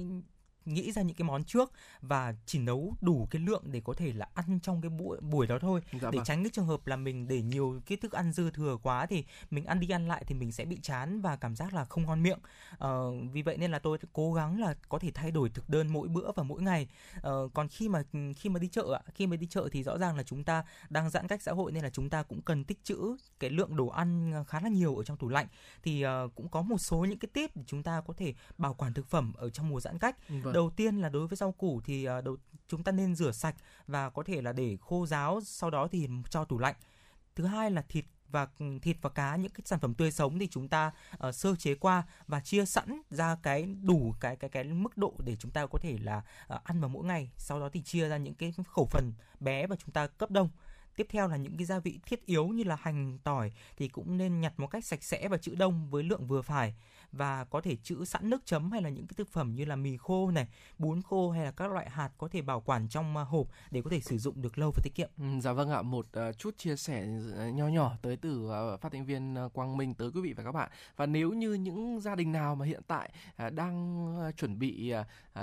nghĩ 0.68 0.92
ra 0.92 1.02
những 1.02 1.16
cái 1.16 1.26
món 1.26 1.44
trước 1.44 1.72
và 2.02 2.34
chỉ 2.46 2.60
nấu 2.60 2.94
đủ 3.02 3.28
cái 3.32 3.42
lượng 3.42 3.64
để 3.66 3.82
có 3.86 3.94
thể 3.94 4.14
là 4.14 4.28
ăn 4.34 4.60
trong 4.64 4.82
cái 4.82 4.90
buổi 4.90 5.20
buổi 5.22 5.48
đó 5.48 5.60
thôi. 5.62 5.82
Dạ 5.92 6.12
để 6.12 6.18
vâng. 6.18 6.26
tránh 6.26 6.44
cái 6.44 6.50
trường 6.54 6.66
hợp 6.66 6.88
là 6.88 6.96
mình 6.96 7.28
để 7.28 7.42
nhiều 7.42 7.82
cái 7.86 7.98
thức 7.98 8.12
ăn 8.12 8.32
dư 8.32 8.52
thừa 8.52 8.78
quá 8.84 9.06
thì 9.06 9.24
mình 9.52 9.66
ăn 9.66 9.80
đi 9.80 9.90
ăn 9.90 10.08
lại 10.08 10.24
thì 10.28 10.36
mình 10.36 10.52
sẽ 10.52 10.66
bị 10.66 10.80
chán 10.82 11.22
và 11.22 11.36
cảm 11.36 11.56
giác 11.56 11.74
là 11.74 11.86
không 11.86 12.06
ngon 12.06 12.24
miệng. 12.24 12.40
Ờ, 12.78 13.12
vì 13.32 13.42
vậy 13.42 13.58
nên 13.58 13.72
là 13.72 13.80
tôi 13.80 13.98
cố 14.14 14.34
gắng 14.34 14.60
là 14.60 14.76
có 14.90 15.00
thể 15.00 15.12
thay 15.14 15.32
đổi 15.32 15.50
thực 15.50 15.70
đơn 15.70 15.88
mỗi 15.88 16.08
bữa 16.08 16.32
và 16.36 16.44
mỗi 16.44 16.62
ngày. 16.62 16.88
Ờ, 17.22 17.50
còn 17.54 17.68
khi 17.68 17.90
mà 17.90 18.04
khi 18.38 18.50
mà 18.50 18.60
đi 18.60 18.68
chợ 18.68 19.00
ạ 19.06 19.12
khi 19.16 19.28
mà 19.28 19.36
đi 19.36 19.48
chợ 19.48 19.70
thì 19.72 19.84
rõ 19.84 19.98
ràng 19.98 20.18
là 20.18 20.24
chúng 20.24 20.44
ta 20.44 20.64
đang 20.90 21.10
giãn 21.10 21.28
cách 21.28 21.42
xã 21.42 21.52
hội 21.52 21.72
nên 21.72 21.84
là 21.84 21.90
chúng 21.90 22.10
ta 22.10 22.24
cũng 22.24 22.42
cần 22.42 22.64
tích 22.64 22.84
trữ 22.84 23.18
cái 23.40 23.50
lượng 23.50 23.76
đồ 23.76 23.88
ăn 23.88 24.34
khá 24.48 24.60
là 24.60 24.70
nhiều 24.70 24.96
ở 24.96 25.04
trong 25.04 25.18
tủ 25.18 25.30
lạnh. 25.30 25.48
Thì 25.84 26.06
uh, 26.06 26.36
cũng 26.36 26.50
có 26.50 26.62
một 26.62 26.78
số 26.78 26.98
những 26.98 27.20
cái 27.20 27.30
tip 27.34 27.56
để 27.56 27.64
chúng 27.68 27.84
ta 27.84 28.02
có 28.08 28.14
thể 28.18 28.34
bảo 28.58 28.74
quản 28.74 28.94
thực 28.94 29.08
phẩm 29.08 29.34
ở 29.38 29.50
trong 29.50 29.70
mùa 29.70 29.80
giãn 29.80 30.00
cách. 30.00 30.16
Vâng 30.30 30.54
đầu 30.58 30.70
tiên 30.70 31.02
là 31.02 31.10
đối 31.10 31.28
với 31.28 31.38
rau 31.38 31.52
củ 31.52 31.82
thì 31.86 32.06
à, 32.06 32.22
đầu 32.22 32.38
chúng 32.68 32.84
ta 32.84 32.92
nên 32.92 33.16
rửa 33.16 33.32
sạch 33.32 33.56
và 33.88 34.10
có 34.10 34.24
thể 34.24 34.42
là 34.42 34.54
để 34.54 34.78
khô 34.82 35.06
ráo 35.06 35.42
sau 35.44 35.70
đó 35.70 35.88
thì 35.92 36.10
cho 36.30 36.46
tủ 36.46 36.60
lạnh. 36.60 36.76
Thứ 37.36 37.46
hai 37.46 37.72
là 37.72 37.82
thịt 37.90 38.06
và 38.30 38.48
thịt 38.82 38.98
và 39.02 39.10
cá 39.10 39.36
những 39.36 39.52
cái 39.52 39.62
sản 39.66 39.80
phẩm 39.80 39.94
tươi 39.94 40.12
sống 40.12 40.40
thì 40.40 40.48
chúng 40.48 40.68
ta 40.68 40.92
uh, 41.28 41.36
sơ 41.36 41.56
chế 41.56 41.76
qua 41.76 42.04
và 42.28 42.40
chia 42.40 42.66
sẵn 42.66 43.02
ra 43.10 43.38
cái 43.44 43.76
đủ 43.84 44.14
cái 44.20 44.36
cái 44.36 44.50
cái 44.50 44.64
mức 44.64 44.98
độ 44.98 45.14
để 45.26 45.36
chúng 45.36 45.52
ta 45.52 45.66
có 45.66 45.80
thể 45.82 45.98
là 46.02 46.18
uh, 46.54 46.64
ăn 46.64 46.82
vào 46.82 46.90
mỗi 46.90 47.06
ngày. 47.06 47.30
Sau 47.38 47.60
đó 47.60 47.70
thì 47.74 47.82
chia 47.82 48.10
ra 48.10 48.18
những 48.18 48.34
cái 48.36 48.54
khẩu 48.68 48.86
phần 48.86 49.14
bé 49.40 49.68
và 49.68 49.76
chúng 49.76 49.92
ta 49.92 50.08
cấp 50.08 50.32
đông. 50.32 50.50
Tiếp 50.96 51.08
theo 51.10 51.28
là 51.28 51.38
những 51.38 51.58
cái 51.58 51.66
gia 51.66 51.80
vị 51.80 52.00
thiết 52.06 52.26
yếu 52.26 52.48
như 52.48 52.64
là 52.64 52.78
hành, 52.82 53.18
tỏi 53.24 53.52
thì 53.78 53.88
cũng 53.88 54.18
nên 54.18 54.42
nhặt 54.42 54.54
một 54.58 54.68
cách 54.68 54.86
sạch 54.86 55.04
sẽ 55.04 55.28
và 55.28 55.38
chữ 55.38 55.56
đông 55.56 55.90
với 55.90 56.04
lượng 56.04 56.28
vừa 56.28 56.42
phải 56.42 56.76
và 57.12 57.44
có 57.44 57.62
thể 57.62 57.76
trữ 57.76 58.06
sẵn 58.06 58.30
nước 58.30 58.42
chấm 58.46 58.72
hay 58.72 58.82
là 58.82 58.90
những 58.90 59.08
cái 59.08 59.16
thực 59.18 59.30
phẩm 59.30 59.56
như 59.56 59.66
là 59.66 59.76
mì 59.76 59.98
khô 59.98 60.32
này, 60.32 60.48
bún 60.78 61.02
khô 61.02 61.32
hay 61.32 61.46
là 61.46 61.52
các 61.52 61.72
loại 61.72 61.90
hạt 61.90 62.10
có 62.18 62.28
thể 62.28 62.42
bảo 62.42 62.62
quản 62.62 62.88
trong 62.88 63.18
à, 63.18 63.24
hộp 63.24 63.48
để 63.72 63.82
có 63.82 63.90
thể 63.90 64.00
sử 64.00 64.18
dụng 64.18 64.42
được 64.42 64.58
lâu 64.58 64.72
và 64.76 64.82
tiết 64.84 64.96
kiệm. 64.96 65.10
Ừ, 65.18 65.26
dạ 65.42 65.54
vâng 65.54 65.70
ạ, 65.70 65.82
một 65.82 66.06
uh, 66.30 66.38
chút 66.38 66.58
chia 66.58 66.76
sẻ 66.76 67.08
nho 67.54 67.68
nhỏ 67.68 67.96
tới 68.02 68.18
từ 68.18 68.46
uh, 68.46 68.82
phát 68.82 68.92
thanh 68.92 69.06
viên 69.06 69.36
Quang 69.54 69.78
Minh 69.78 69.94
tới 69.94 70.12
quý 70.12 70.22
vị 70.22 70.34
và 70.34 70.44
các 70.44 70.52
bạn. 70.52 70.70
Và 70.96 71.06
nếu 71.06 71.32
như 71.32 71.54
những 71.54 72.00
gia 72.00 72.16
đình 72.16 72.32
nào 72.32 72.56
mà 72.56 72.66
hiện 72.66 72.82
tại 72.88 73.12
uh, 73.48 73.54
đang 73.54 74.08
uh, 74.28 74.38
chuẩn 74.38 74.60
bị 74.60 74.94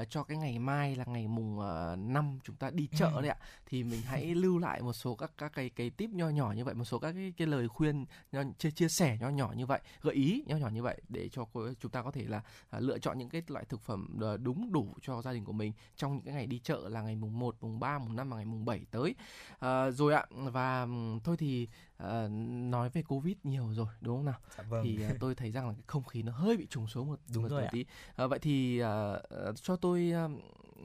uh, 0.01 0.11
cho 0.11 0.23
cái 0.23 0.39
ngày 0.39 0.59
mai 0.59 0.97
là 0.97 1.05
ngày 1.05 1.29
mùng 1.29 1.59
uh, 1.59 1.99
5 1.99 2.39
chúng 2.45 2.57
ta 2.57 2.71
đi 2.71 2.89
chợ 2.97 3.11
ừ. 3.15 3.21
đấy 3.21 3.31
ạ 3.31 3.37
thì 3.67 3.85
mình 3.85 4.03
hãy 4.03 4.35
lưu 4.35 4.59
lại 4.59 4.83
một 4.83 4.93
số 4.93 5.15
các 5.15 5.31
các 5.39 5.53
cái 5.55 5.71
cái 5.71 5.91
tip 5.91 6.11
nho 6.11 6.29
nhỏ 6.29 6.53
như 6.57 6.65
vậy 6.65 6.75
một 6.75 6.85
số 6.85 6.99
các 6.99 7.13
cái, 7.13 7.33
cái 7.37 7.47
lời 7.47 7.69
khuyên 7.69 8.05
nho, 8.33 8.43
chia 8.59 8.71
chia 8.71 8.89
sẻ 8.89 9.19
nho 9.21 9.29
nhỏ 9.29 9.53
như 9.57 9.67
vậy 9.67 9.81
gợi 10.03 10.15
ý 10.15 10.45
nho 10.47 10.57
nhỏ 10.57 10.69
như 10.69 10.83
vậy 10.83 11.03
để 11.09 11.29
cho 11.29 11.45
chúng 11.81 11.91
ta 11.91 12.03
có 12.03 12.11
thể 12.11 12.25
là 12.25 12.43
à, 12.71 12.81
lựa 12.81 12.99
chọn 12.99 13.19
những 13.19 13.29
cái 13.29 13.43
loại 13.49 13.65
thực 13.65 13.81
phẩm 13.81 14.19
à, 14.23 14.37
đúng 14.37 14.73
đủ 14.73 14.95
cho 15.03 15.23
gia 15.23 15.33
đình 15.33 15.45
của 15.45 15.53
mình 15.53 15.73
trong 15.97 16.15
những 16.15 16.25
cái 16.25 16.35
ngày 16.35 16.47
đi 16.47 16.59
chợ 16.59 16.89
là 16.89 17.03
ngày 17.03 17.17
mùng 17.17 17.39
1, 17.39 17.57
mùng 17.61 17.81
3, 17.81 17.99
mùng 17.99 18.17
5 18.17 18.31
và 18.31 18.37
ngày 18.37 18.45
mùng 18.45 18.65
7 18.65 18.87
tới. 18.91 19.15
À, 19.59 19.91
rồi 19.91 20.15
ạ 20.15 20.27
và 20.31 20.87
thôi 21.25 21.37
thì 21.39 21.69
à, 21.97 22.29
nói 22.71 22.89
về 22.89 23.03
covid 23.03 23.37
nhiều 23.45 23.73
rồi 23.75 23.87
đúng 24.01 24.17
không 24.17 24.25
nào? 24.25 24.39
Dạ 24.59 24.65
vâng. 24.69 24.85
thì 24.85 25.03
à, 25.03 25.11
tôi 25.21 25.35
thấy 25.35 25.51
rằng 25.51 25.69
là 25.69 25.73
cái 25.73 25.85
không 25.87 26.05
khí 26.05 26.23
nó 26.23 26.33
hơi 26.33 26.57
bị 26.57 26.67
trùng 26.67 26.89
xuống 26.89 27.07
một 27.09 27.21
đúng 27.35 27.43
một, 27.43 27.49
rồi 27.49 27.67
tí. 27.73 27.85
à, 28.17 28.27
vậy 28.27 28.39
thì 28.39 28.79
à, 28.79 29.13
cho 29.55 29.77
tôi 29.77 30.13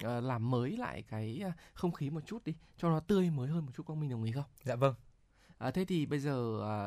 à, 0.04 0.22
làm 0.22 0.52
mới 0.52 0.78
lại 0.78 1.04
cái 1.10 1.44
không 1.74 1.92
khí 1.92 2.10
một 2.10 2.22
chút 2.26 2.44
đi 2.46 2.56
cho 2.78 2.90
nó 2.90 3.00
tươi 3.00 3.30
mới 3.30 3.48
hơn 3.48 3.66
một 3.66 3.72
chút 3.76 3.86
quang 3.86 4.00
minh 4.00 4.10
đồng 4.10 4.24
ý 4.24 4.32
không? 4.32 4.44
Dạ 4.64 4.76
vâng 4.76 4.96
À, 5.60 5.72
thế 5.72 5.86
thì 5.86 6.06
bây 6.06 6.20
giờ 6.20 6.62
à, 6.64 6.80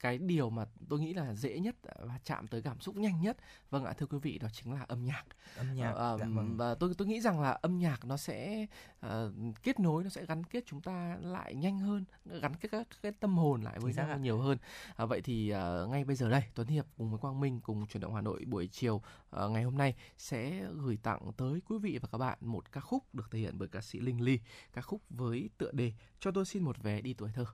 cái 0.00 0.18
điều 0.18 0.50
mà 0.50 0.64
tôi 0.88 1.00
nghĩ 1.00 1.14
là 1.14 1.34
dễ 1.34 1.60
nhất 1.60 1.76
và 1.98 2.18
chạm 2.24 2.48
tới 2.48 2.62
cảm 2.62 2.80
xúc 2.80 2.96
nhanh 2.96 3.20
nhất, 3.20 3.36
vâng 3.70 3.84
ạ 3.84 3.92
thưa 3.92 4.06
quý 4.06 4.18
vị 4.18 4.38
đó 4.38 4.48
chính 4.52 4.72
là 4.72 4.84
âm 4.88 5.04
nhạc. 5.04 5.24
Âm 5.56 5.74
nhạc. 5.74 5.92
À, 5.92 6.16
dạ 6.18 6.26
vâng. 6.26 6.56
Và 6.56 6.74
tôi 6.74 6.94
tôi 6.98 7.08
nghĩ 7.08 7.20
rằng 7.20 7.40
là 7.40 7.50
âm 7.50 7.78
nhạc 7.78 8.04
nó 8.04 8.16
sẽ 8.16 8.66
à, 9.00 9.24
kết 9.62 9.80
nối, 9.80 10.04
nó 10.04 10.10
sẽ 10.10 10.26
gắn 10.26 10.44
kết 10.44 10.64
chúng 10.66 10.80
ta 10.80 11.16
lại 11.20 11.54
nhanh 11.54 11.78
hơn, 11.78 12.04
gắn 12.24 12.54
kết 12.54 12.68
các 12.72 12.88
cái 13.02 13.12
tâm 13.12 13.38
hồn 13.38 13.62
lại 13.62 13.78
với 13.78 13.94
nhau 13.94 14.18
nhiều 14.18 14.38
hơn. 14.38 14.58
À, 14.96 15.04
vậy 15.06 15.20
thì 15.20 15.50
à, 15.50 15.84
ngay 15.88 16.04
bây 16.04 16.16
giờ 16.16 16.30
đây 16.30 16.42
Tuấn 16.54 16.68
Hiệp 16.68 16.86
cùng 16.96 17.10
với 17.10 17.18
Quang 17.18 17.40
Minh 17.40 17.60
cùng 17.60 17.86
chuyển 17.86 18.00
động 18.00 18.14
Hà 18.14 18.20
Nội 18.20 18.44
buổi 18.46 18.66
chiều 18.66 19.02
à, 19.30 19.46
ngày 19.46 19.62
hôm 19.62 19.78
nay 19.78 19.94
sẽ 20.16 20.66
gửi 20.76 20.98
tặng 21.02 21.32
tới 21.36 21.60
quý 21.68 21.78
vị 21.78 21.98
và 22.02 22.08
các 22.12 22.18
bạn 22.18 22.38
một 22.40 22.72
ca 22.72 22.80
khúc 22.80 23.14
được 23.14 23.30
thể 23.30 23.38
hiện 23.38 23.58
bởi 23.58 23.68
ca 23.68 23.80
sĩ 23.80 24.00
Linh 24.00 24.20
Ly, 24.20 24.40
ca 24.72 24.82
khúc 24.82 25.02
với 25.10 25.50
tựa 25.58 25.72
đề 25.72 25.92
cho 26.20 26.30
tôi 26.30 26.44
xin 26.44 26.62
một 26.62 26.82
vé 26.82 27.00
đi 27.00 27.14
tuổi 27.14 27.30
thơ. 27.34 27.46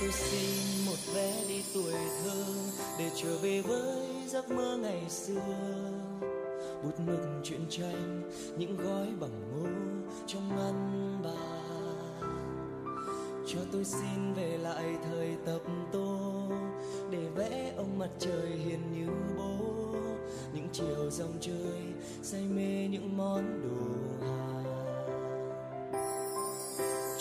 Tôi 0.00 0.12
xin 0.12 0.86
một 0.86 1.14
vé 1.14 1.44
đi 1.48 1.62
tuổi 1.74 1.92
thơ 2.24 2.44
để 2.98 3.10
trở 3.16 3.38
về 3.38 3.62
với 3.62 3.96
giấc 4.26 4.50
mơ 4.50 4.78
ngày 4.82 5.02
xưa. 5.08 5.40
Bút 6.84 7.00
mực 7.06 7.20
truyện 7.44 7.60
tranh, 7.70 8.30
những 8.58 8.76
gói 8.76 9.06
bằng 9.20 9.40
ngô 9.50 9.68
trong 10.26 10.48
ngăn 10.56 11.18
bàn. 11.24 11.68
Cho 13.46 13.58
tôi 13.72 13.84
xin 13.84 14.34
về 14.36 14.58
lại 14.58 14.96
thời 15.10 15.36
tập 15.46 15.62
tô, 15.92 16.18
để 17.10 17.28
vẽ 17.34 17.72
ông 17.76 17.98
mặt 17.98 18.10
trời 18.18 18.50
hiền 18.64 18.80
như 18.92 19.12
bố. 19.36 19.58
Những 20.54 20.68
chiều 20.72 21.10
dòng 21.10 21.34
chơi, 21.40 21.82
say 22.22 22.42
mê 22.42 22.88
những 22.90 23.16
món 23.16 23.60
đồ 23.62 24.26
hàng 24.26 24.57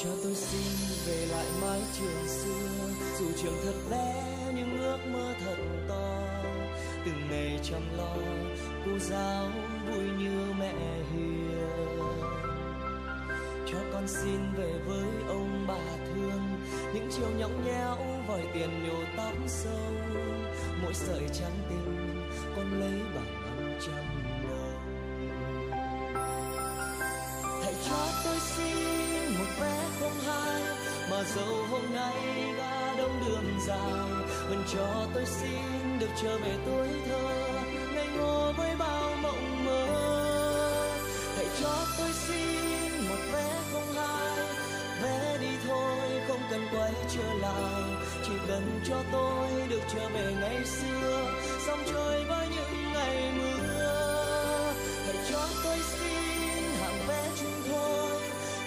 cho 0.07 0.13
tôi 0.23 0.35
xin 0.35 0.61
về 1.05 1.25
lại 1.25 1.45
mái 1.61 1.81
trường 1.99 2.27
xưa. 2.27 2.89
Dù 3.19 3.25
trường 3.43 3.57
thật 3.63 3.73
bé, 3.91 4.23
nhưng 4.55 4.81
ước 4.81 4.97
mơ 5.13 5.33
thật 5.45 5.55
to. 5.87 6.21
Từng 7.05 7.27
ngày 7.29 7.59
chăm 7.63 7.81
lo, 7.97 8.15
cô 8.85 8.99
giáo 8.99 9.47
vui 9.89 10.03
như 10.19 10.53
mẹ 10.59 10.73
hiền. 11.13 11.67
Cho 13.71 13.77
con 13.93 14.07
xin 14.07 14.53
về 14.57 14.73
với 14.85 15.27
ông 15.27 15.65
bà 15.67 15.97
thương. 16.07 16.41
Những 16.93 17.09
chiều 17.17 17.29
nhõng 17.37 17.65
nhẽo, 17.65 17.97
vòi 18.27 18.41
tiền 18.53 18.87
nhổ 18.87 19.03
tóc 19.17 19.33
sâu. 19.47 19.91
Mỗi 20.81 20.93
sợi 20.93 21.23
trắng 21.33 21.59
tinh 21.69 22.21
con 22.55 22.79
lấy 22.79 23.01
bằng 23.15 23.41
năm 23.57 23.79
trăm 23.85 23.95
đồng 23.95 24.57
hãy 27.63 27.75
cho 27.89 28.07
tôi 28.23 28.37
xin 28.39 28.96
vé 29.59 29.75
không 29.99 30.19
hai 30.25 30.61
mà 31.11 31.23
dẫu 31.35 31.65
hôm 31.69 31.93
nay 31.93 32.53
đã 32.57 32.95
đông 32.97 33.21
đường 33.25 33.59
dài, 33.67 34.25
vẫn 34.49 34.63
cho 34.73 35.05
tôi 35.13 35.25
xin 35.25 35.99
được 35.99 36.09
trở 36.21 36.37
về 36.37 36.57
tuổi 36.65 36.87
thơ. 37.09 37.47
Ngây 37.95 38.07
ngô 38.17 38.53
với 38.57 38.75
bao 38.79 39.15
mộng 39.21 39.65
mơ. 39.65 39.87
Hãy 41.35 41.47
cho 41.61 41.85
tôi 41.97 42.09
xin 42.11 43.07
một 43.09 43.21
vé 43.33 43.49
không 43.73 43.93
hai 43.95 44.45
vé 45.03 45.37
đi 45.41 45.57
thôi 45.67 46.21
không 46.27 46.41
cần 46.51 46.67
quay 46.71 46.93
trở 47.15 47.33
lại. 47.33 47.83
Chỉ 48.25 48.33
cần 48.47 48.81
cho 48.89 49.03
tôi 49.11 49.47
được 49.69 49.81
trở 49.93 50.09
về 50.09 50.33
ngày 50.41 50.65
xưa 50.65 51.31
sóng 51.67 51.83
trôi 51.93 52.23
với 52.23 52.47
những 52.47 52.93
ngày 52.93 53.31
mưa. 53.37 54.73
Hãy 55.05 55.15
cho 55.31 55.47
tôi 55.63 55.77
xin 55.77 56.26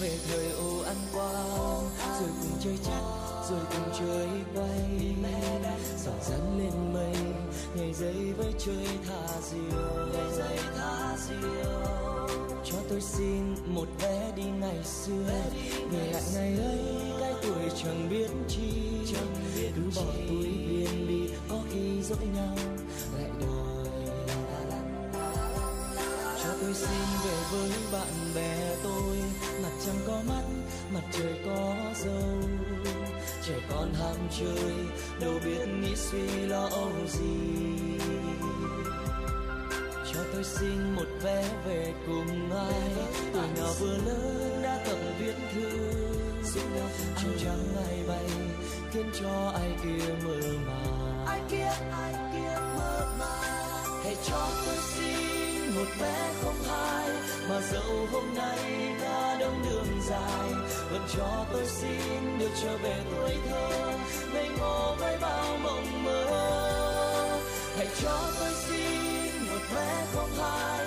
về 0.00 0.18
thời 0.28 0.50
ô 0.50 0.80
ăn 0.86 0.96
quang. 1.12 1.90
Rồi 2.20 2.30
cùng 2.42 2.58
chơi 2.64 2.78
chắc 2.84 3.02
rồi 3.50 3.60
cùng 3.70 3.92
chơi 3.98 4.28
quay 4.54 5.14
dần 6.04 6.14
dần 6.28 6.58
lên 6.58 6.94
mây 6.94 7.16
nhảy 7.74 7.94
dây 7.94 8.32
với 8.36 8.52
chơi 8.58 8.88
thả 9.08 9.40
diều. 9.50 10.06
Nhảy 10.12 10.32
dây 10.36 10.58
thả 10.76 11.16
diều. 11.28 11.80
Cho 12.64 12.78
tôi 12.88 13.00
xin 13.00 13.54
một 13.66 13.86
vé 14.00 14.32
đi 14.36 14.42
ngày 14.60 14.84
xưa. 14.84 15.26
Về 15.90 16.12
lại 16.12 16.22
ngày 16.34 16.54
ấy 16.64 16.78
cái 17.20 17.34
tuổi 17.42 17.70
chẳng 17.84 18.08
biết 18.10 18.30
chi. 18.48 18.70
Cứ 19.76 19.82
bỏ 19.96 20.12
túi 20.28 20.46
viên 20.46 21.08
đi 21.08 21.34
có 21.48 21.56
khi 21.72 22.02
dỗi 22.02 22.26
nhau. 22.34 22.56
Lại 23.16 23.30
đòi 23.40 23.86
cho 26.42 26.50
tôi 26.60 26.74
xin 26.74 26.98
về 27.24 27.36
với 27.52 27.70
bạn 27.92 28.34
bè 28.34 28.69
trăng 29.90 30.00
có 30.06 30.34
mắt 30.34 30.42
mặt 30.92 31.02
trời 31.12 31.34
có 31.46 31.74
dâu. 32.04 32.40
Trẻ 33.46 33.54
con 33.70 33.94
ham 33.94 34.16
chơi 34.38 34.74
đâu 35.20 35.32
biết 35.44 35.68
nghĩ 35.82 35.96
suy 35.96 36.46
lo 36.46 36.68
âu 36.70 36.92
gì. 37.08 37.98
Cho 40.12 40.20
tôi 40.32 40.44
xin 40.44 40.94
một 40.96 41.06
vé 41.22 41.44
về 41.66 41.94
cùng 42.06 42.50
ai 42.50 42.90
tuổi 43.32 43.48
nào 43.56 43.72
vừa 43.80 43.96
lớn 43.96 44.60
đã 44.62 44.78
tập 44.86 44.98
viết 45.18 45.34
thư. 45.54 45.70
Áo 47.16 47.38
trắng 47.44 47.64
ai 47.86 48.02
bay 48.08 48.30
khiến 48.92 49.10
cho 49.20 49.52
ai 49.54 49.70
kia 49.82 50.14
mơ 50.24 50.36
màng. 50.66 51.26
Ai 51.26 51.40
kia 51.50 51.72
ai 51.92 52.12
kia 52.32 52.58
mơ 52.76 53.08
màng. 53.18 54.00
Hãy 54.04 54.16
cho 54.28 54.48
tôi 54.66 54.76
xin 54.76 55.74
một 55.74 55.86
vé 56.00 56.32
không 56.42 56.62
hai 56.68 57.08
mà 57.48 57.60
dẫu 57.72 58.06
hôm 58.12 58.34
nay 58.34 58.92
đã 59.02 59.36
đông 59.40 59.62
đường 59.64 59.79
dài. 60.08 60.52
Vẫn 60.90 61.02
cho 61.16 61.44
tôi 61.52 61.66
xin 61.66 62.38
được 62.38 62.50
trở 62.62 62.76
về 62.76 62.96
tuổi 63.10 63.36
thơ. 63.48 63.92
Ngây 64.34 64.48
ngô 64.58 64.94
với 64.98 65.18
bao 65.20 65.56
mộng 65.62 66.04
mơ. 66.04 66.26
Hãy 67.76 67.86
cho 68.02 68.18
tôi 68.40 68.50
xin 68.68 69.46
một 69.50 69.60
vé 69.74 70.06
không 70.14 70.30
hai. 70.38 70.86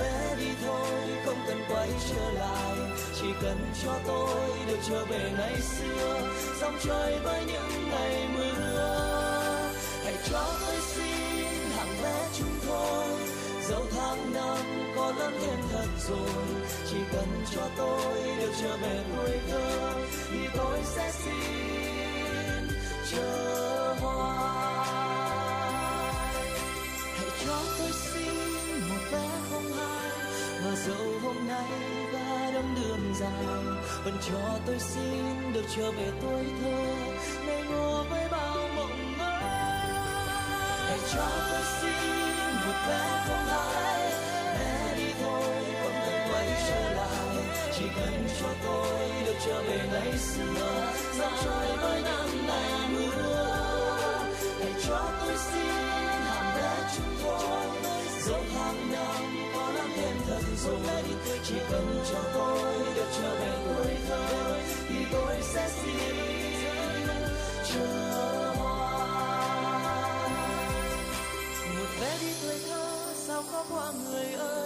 Vé 0.00 0.36
đi 0.38 0.48
thôi, 0.66 0.90
không 1.24 1.38
cần 1.46 1.60
quay 1.68 1.88
trở 2.10 2.30
lại. 2.30 2.76
Chỉ 3.20 3.26
cần 3.42 3.72
cho 3.84 3.92
tôi 4.06 4.50
được 4.66 4.78
trở 4.88 5.04
về 5.04 5.32
ngày 5.38 5.60
xưa. 5.60 6.20
Dòng 6.60 6.78
trời 6.84 7.18
với 7.24 7.44
những 7.46 7.88
ngày 7.90 8.28
mưa. 8.34 9.70
Hãy 10.04 10.14
cho 10.30 10.44
tôi 10.60 10.76
xin 10.80 10.95
lớn 15.26 15.40
lên 15.42 15.58
thật 15.72 15.86
rồi. 16.08 16.46
Chỉ 16.90 16.96
cần 17.12 17.44
cho 17.54 17.62
tôi 17.76 18.14
được 18.38 18.52
trở 18.62 18.76
về 18.76 19.04
tuổi 19.16 19.38
thơ 19.50 19.92
thì 20.30 20.38
tôi 20.56 20.78
sẽ 20.84 21.12
xin 21.12 22.68
chờ 23.12 23.94
hoài. 24.00 24.86
Hãy 27.16 27.30
cho 27.46 27.58
tôi 27.78 27.90
xin 27.92 28.34
một 28.88 29.02
vé 29.12 29.28
không 29.50 29.72
hai 29.72 30.10
và 30.64 30.74
dẫu 30.86 31.18
hôm 31.22 31.48
nay 31.48 31.70
đã 32.12 32.50
đông 32.54 32.74
đường 32.74 33.14
dài, 33.20 33.46
vẫn 34.04 34.18
cho 34.28 34.58
tôi 34.66 34.78
xin 34.78 35.52
được 35.52 35.64
trở 35.76 35.92
về 35.92 36.12
tuổi 36.22 36.44
thơ. 36.62 36.94
Ngây 37.46 37.62
ngô 37.70 38.04
với 38.10 38.28
bao 38.30 38.68
mộng 38.76 39.18
mơ. 39.18 39.40
Hãy 40.88 40.98
cho 41.14 41.28
tôi 41.50 41.62
xin 41.80 41.92
một 42.66 42.74
vé 42.88 43.24
không 43.28 43.46
hai 43.46 43.95
tôi 45.26 45.64
không 45.82 45.98
cần 46.06 46.18
quay 46.30 46.48
trở 46.68 46.90
lại 46.94 47.36
chỉ 47.78 47.84
cần 47.96 48.28
cho 48.40 48.48
tôi 48.64 48.98
được 49.26 49.36
trở 49.46 49.62
về 49.62 49.80
ngày 49.92 50.18
xưa 50.18 50.92
dạo 51.18 51.30
trôi 51.44 51.76
với 51.76 52.02
năm 52.02 52.46
ngày 52.46 52.88
mưa 52.92 53.46
hãy 54.60 54.72
cho 54.86 55.00
tôi 55.20 55.36
xin 55.36 55.74
hàm 56.26 56.56
bé 56.56 56.90
chúng 56.96 57.14
tôi 57.24 57.66
dẫu 58.26 58.42
hàng 58.54 58.92
năm 58.92 59.50
có 59.54 59.72
lắm 59.72 59.90
thêm 59.96 60.16
thật 60.26 60.42
rồi 60.64 60.78
chỉ 61.48 61.54
cần 61.70 62.04
cho 62.12 62.18
tôi 62.34 62.74
được 62.94 63.08
trở 63.18 63.34
về 63.34 63.52
tuổi 63.66 63.94
thơ 64.08 64.58
thì 64.88 64.94
tôi 65.12 65.36
sẽ 65.54 65.68
xin 65.68 66.26
chờ 67.74 68.52
hoa 68.56 68.86
một 71.78 71.90
vé 72.00 72.18
đi 72.20 72.32
tuổi 72.42 72.58
thơ, 72.68 73.14
sao 73.26 73.42
có 73.52 73.64
qua 73.70 73.92
người 73.92 74.32
ơi? 74.32 74.65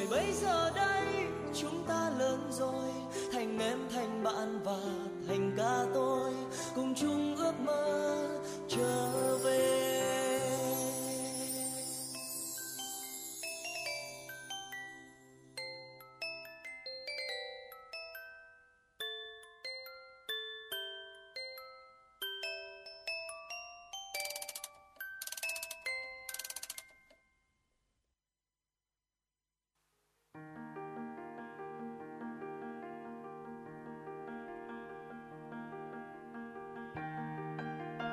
Rồi 0.00 0.08
bây 0.10 0.32
giờ 0.32 0.70
đây, 0.74 1.06
chúng 1.54 1.84
ta 1.88 2.10
lớn 2.18 2.40
rồi. 2.50 2.90
Thành 3.32 3.58
em, 3.58 3.78
thành 3.94 4.22
bạn 4.22 4.60
và 4.64 4.80
thành 5.28 5.52
ca 5.56 5.84
tôi. 5.94 6.32
Cùng 6.74 6.94
chung 6.94 7.36
ước 7.36 7.60
mơ 7.60 8.28
trở 8.68 9.38
về. 9.44 9.69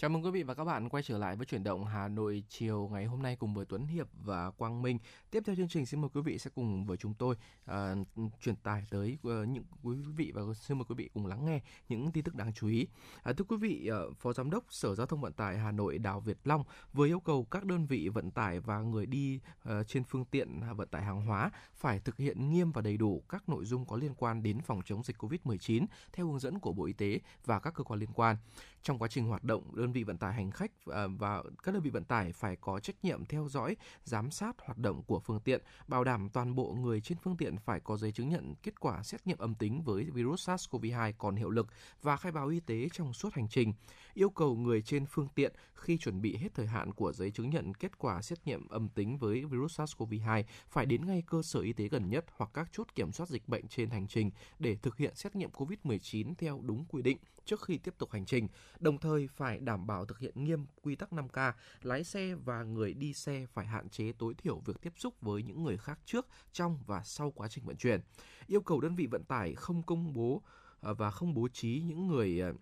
Chào 0.00 0.10
mừng 0.10 0.24
quý 0.24 0.30
vị 0.30 0.42
và 0.42 0.54
các 0.54 0.64
bạn 0.64 0.88
quay 0.88 1.02
trở 1.02 1.18
lại 1.18 1.36
với 1.36 1.46
chuyển 1.46 1.64
động 1.64 1.84
Hà 1.84 2.08
Nội 2.08 2.44
chiều 2.48 2.88
ngày 2.92 3.04
hôm 3.04 3.22
nay 3.22 3.36
cùng 3.36 3.54
với 3.54 3.64
Tuấn 3.64 3.86
Hiệp 3.86 4.06
và 4.24 4.50
Quang 4.50 4.82
Minh. 4.82 4.98
Tiếp 5.30 5.42
theo 5.46 5.56
chương 5.56 5.68
trình 5.68 5.86
xin 5.86 6.00
mời 6.00 6.10
quý 6.14 6.20
vị 6.20 6.38
sẽ 6.38 6.50
cùng 6.54 6.86
với 6.86 6.96
chúng 6.96 7.14
tôi 7.14 7.36
uh, 7.70 7.74
truyền 8.42 8.56
tải 8.56 8.84
tới 8.90 9.18
uh, 9.28 9.48
những 9.48 9.64
quý 9.82 9.96
vị 10.16 10.32
và 10.34 10.42
xin 10.54 10.78
mời 10.78 10.84
quý 10.88 10.94
vị 10.98 11.10
cùng 11.14 11.26
lắng 11.26 11.46
nghe 11.46 11.60
những 11.88 12.12
tin 12.12 12.24
tức 12.24 12.34
đáng 12.34 12.52
chú 12.52 12.68
ý. 12.68 12.86
Uh, 13.30 13.36
thưa 13.36 13.44
quý 13.48 13.56
vị, 13.56 13.90
uh, 14.08 14.18
Phó 14.18 14.32
Giám 14.32 14.50
đốc 14.50 14.64
Sở 14.70 14.94
Giao 14.94 15.06
thông 15.06 15.20
Vận 15.20 15.32
tải 15.32 15.58
Hà 15.58 15.72
Nội 15.72 15.98
Đào 15.98 16.20
Việt 16.20 16.38
Long 16.44 16.64
vừa 16.92 17.06
yêu 17.06 17.20
cầu 17.20 17.46
các 17.50 17.64
đơn 17.64 17.86
vị 17.86 18.08
vận 18.08 18.30
tải 18.30 18.60
và 18.60 18.80
người 18.80 19.06
đi 19.06 19.40
uh, 19.68 19.88
trên 19.88 20.04
phương 20.04 20.24
tiện 20.24 20.60
vận 20.76 20.88
tải 20.88 21.02
hàng 21.02 21.26
hóa 21.26 21.50
phải 21.74 22.00
thực 22.00 22.16
hiện 22.16 22.50
nghiêm 22.50 22.72
và 22.72 22.82
đầy 22.82 22.96
đủ 22.96 23.22
các 23.28 23.48
nội 23.48 23.64
dung 23.64 23.86
có 23.86 23.96
liên 23.96 24.14
quan 24.14 24.42
đến 24.42 24.60
phòng 24.60 24.80
chống 24.84 25.02
dịch 25.02 25.16
COVID-19 25.22 25.86
theo 26.12 26.26
hướng 26.26 26.38
dẫn 26.38 26.58
của 26.58 26.72
Bộ 26.72 26.84
Y 26.84 26.92
tế 26.92 27.20
và 27.44 27.60
các 27.60 27.74
cơ 27.74 27.84
quan 27.84 28.00
liên 28.00 28.10
quan. 28.14 28.36
Trong 28.82 28.98
quá 28.98 29.08
trình 29.08 29.24
hoạt 29.24 29.44
động, 29.44 29.76
đơn 29.76 29.87
đơn 29.88 29.92
vị 29.92 30.04
vận 30.04 30.18
tải 30.18 30.34
hành 30.34 30.50
khách 30.50 30.70
à, 30.86 31.06
và 31.18 31.42
các 31.62 31.72
đơn 31.74 31.82
vị 31.82 31.90
vận 31.90 32.04
tải 32.04 32.32
phải 32.32 32.56
có 32.56 32.80
trách 32.80 32.96
nhiệm 33.02 33.24
theo 33.24 33.48
dõi, 33.48 33.76
giám 34.04 34.30
sát 34.30 34.56
hoạt 34.58 34.78
động 34.78 35.02
của 35.02 35.20
phương 35.20 35.40
tiện, 35.40 35.62
bảo 35.86 36.04
đảm 36.04 36.28
toàn 36.32 36.54
bộ 36.54 36.72
người 36.72 37.00
trên 37.00 37.18
phương 37.22 37.36
tiện 37.36 37.56
phải 37.56 37.80
có 37.80 37.96
giấy 37.96 38.12
chứng 38.12 38.28
nhận 38.28 38.54
kết 38.62 38.80
quả 38.80 39.02
xét 39.02 39.26
nghiệm 39.26 39.38
âm 39.38 39.54
tính 39.54 39.82
với 39.82 40.04
virus 40.04 40.48
SARS-CoV-2 40.48 41.12
còn 41.18 41.36
hiệu 41.36 41.50
lực 41.50 41.66
và 42.02 42.16
khai 42.16 42.32
báo 42.32 42.48
y 42.48 42.60
tế 42.60 42.88
trong 42.92 43.12
suốt 43.12 43.34
hành 43.34 43.48
trình. 43.48 43.72
Yêu 44.14 44.30
cầu 44.30 44.56
người 44.56 44.82
trên 44.82 45.06
phương 45.06 45.28
tiện 45.34 45.52
khi 45.74 45.98
chuẩn 45.98 46.22
bị 46.22 46.36
hết 46.36 46.48
thời 46.54 46.66
hạn 46.66 46.92
của 46.92 47.12
giấy 47.12 47.30
chứng 47.30 47.50
nhận 47.50 47.74
kết 47.74 47.98
quả 47.98 48.22
xét 48.22 48.38
nghiệm 48.44 48.68
âm 48.68 48.88
tính 48.88 49.18
với 49.18 49.44
virus 49.44 49.80
SARS-CoV-2 49.80 50.42
phải 50.68 50.86
đến 50.86 51.06
ngay 51.06 51.22
cơ 51.26 51.42
sở 51.42 51.60
y 51.60 51.72
tế 51.72 51.88
gần 51.88 52.10
nhất 52.10 52.24
hoặc 52.36 52.50
các 52.54 52.68
chốt 52.72 52.86
kiểm 52.94 53.12
soát 53.12 53.28
dịch 53.28 53.48
bệnh 53.48 53.68
trên 53.68 53.90
hành 53.90 54.06
trình 54.06 54.30
để 54.58 54.76
thực 54.82 54.96
hiện 54.96 55.14
xét 55.14 55.36
nghiệm 55.36 55.50
COVID-19 55.50 56.34
theo 56.38 56.60
đúng 56.64 56.84
quy 56.84 57.02
định 57.02 57.18
trước 57.48 57.62
khi 57.62 57.78
tiếp 57.78 57.94
tục 57.98 58.10
hành 58.12 58.26
trình, 58.26 58.48
đồng 58.80 58.98
thời 58.98 59.28
phải 59.28 59.58
đảm 59.58 59.86
bảo 59.86 60.04
thực 60.04 60.18
hiện 60.18 60.44
nghiêm 60.44 60.66
quy 60.82 60.96
tắc 60.96 61.12
5K, 61.12 61.52
lái 61.82 62.04
xe 62.04 62.34
và 62.34 62.62
người 62.62 62.94
đi 62.94 63.12
xe 63.12 63.46
phải 63.52 63.66
hạn 63.66 63.88
chế 63.88 64.12
tối 64.18 64.34
thiểu 64.34 64.58
việc 64.58 64.80
tiếp 64.80 64.92
xúc 64.96 65.14
với 65.20 65.42
những 65.42 65.64
người 65.64 65.76
khác 65.76 65.98
trước, 66.04 66.26
trong 66.52 66.78
và 66.86 67.02
sau 67.04 67.30
quá 67.30 67.48
trình 67.48 67.64
vận 67.64 67.76
chuyển. 67.76 68.00
Yêu 68.46 68.60
cầu 68.60 68.80
đơn 68.80 68.96
vị 68.96 69.06
vận 69.06 69.24
tải 69.24 69.54
không 69.54 69.82
công 69.82 70.12
bố 70.12 70.42
à, 70.80 70.92
và 70.92 71.10
không 71.10 71.34
bố 71.34 71.48
trí 71.48 71.82
những 71.86 72.06
người 72.06 72.40
à, 72.40 72.52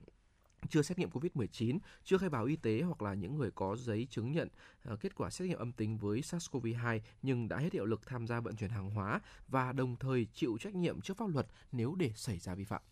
chưa 0.68 0.82
xét 0.82 0.98
nghiệm 0.98 1.10
COVID-19, 1.10 1.78
chưa 2.04 2.18
khai 2.18 2.28
báo 2.28 2.44
y 2.44 2.56
tế 2.56 2.82
hoặc 2.82 3.02
là 3.02 3.14
những 3.14 3.36
người 3.36 3.50
có 3.50 3.76
giấy 3.76 4.06
chứng 4.10 4.32
nhận 4.32 4.48
uh, 4.92 5.00
kết 5.00 5.14
quả 5.14 5.30
xét 5.30 5.48
nghiệm 5.48 5.58
âm 5.58 5.72
tính 5.72 5.98
với 5.98 6.20
SARS-CoV-2 6.20 7.00
nhưng 7.22 7.48
đã 7.48 7.58
hết 7.58 7.72
hiệu 7.72 7.84
lực 7.84 8.06
tham 8.06 8.26
gia 8.26 8.40
vận 8.40 8.56
chuyển 8.56 8.70
hàng 8.70 8.90
hóa 8.90 9.20
và 9.48 9.72
đồng 9.72 9.96
thời 9.96 10.26
chịu 10.34 10.58
trách 10.60 10.74
nhiệm 10.74 11.00
trước 11.00 11.16
pháp 11.16 11.28
luật 11.28 11.46
nếu 11.72 11.94
để 11.94 12.12
xảy 12.14 12.38
ra 12.38 12.54
vi 12.54 12.64
phạm. 12.64 12.82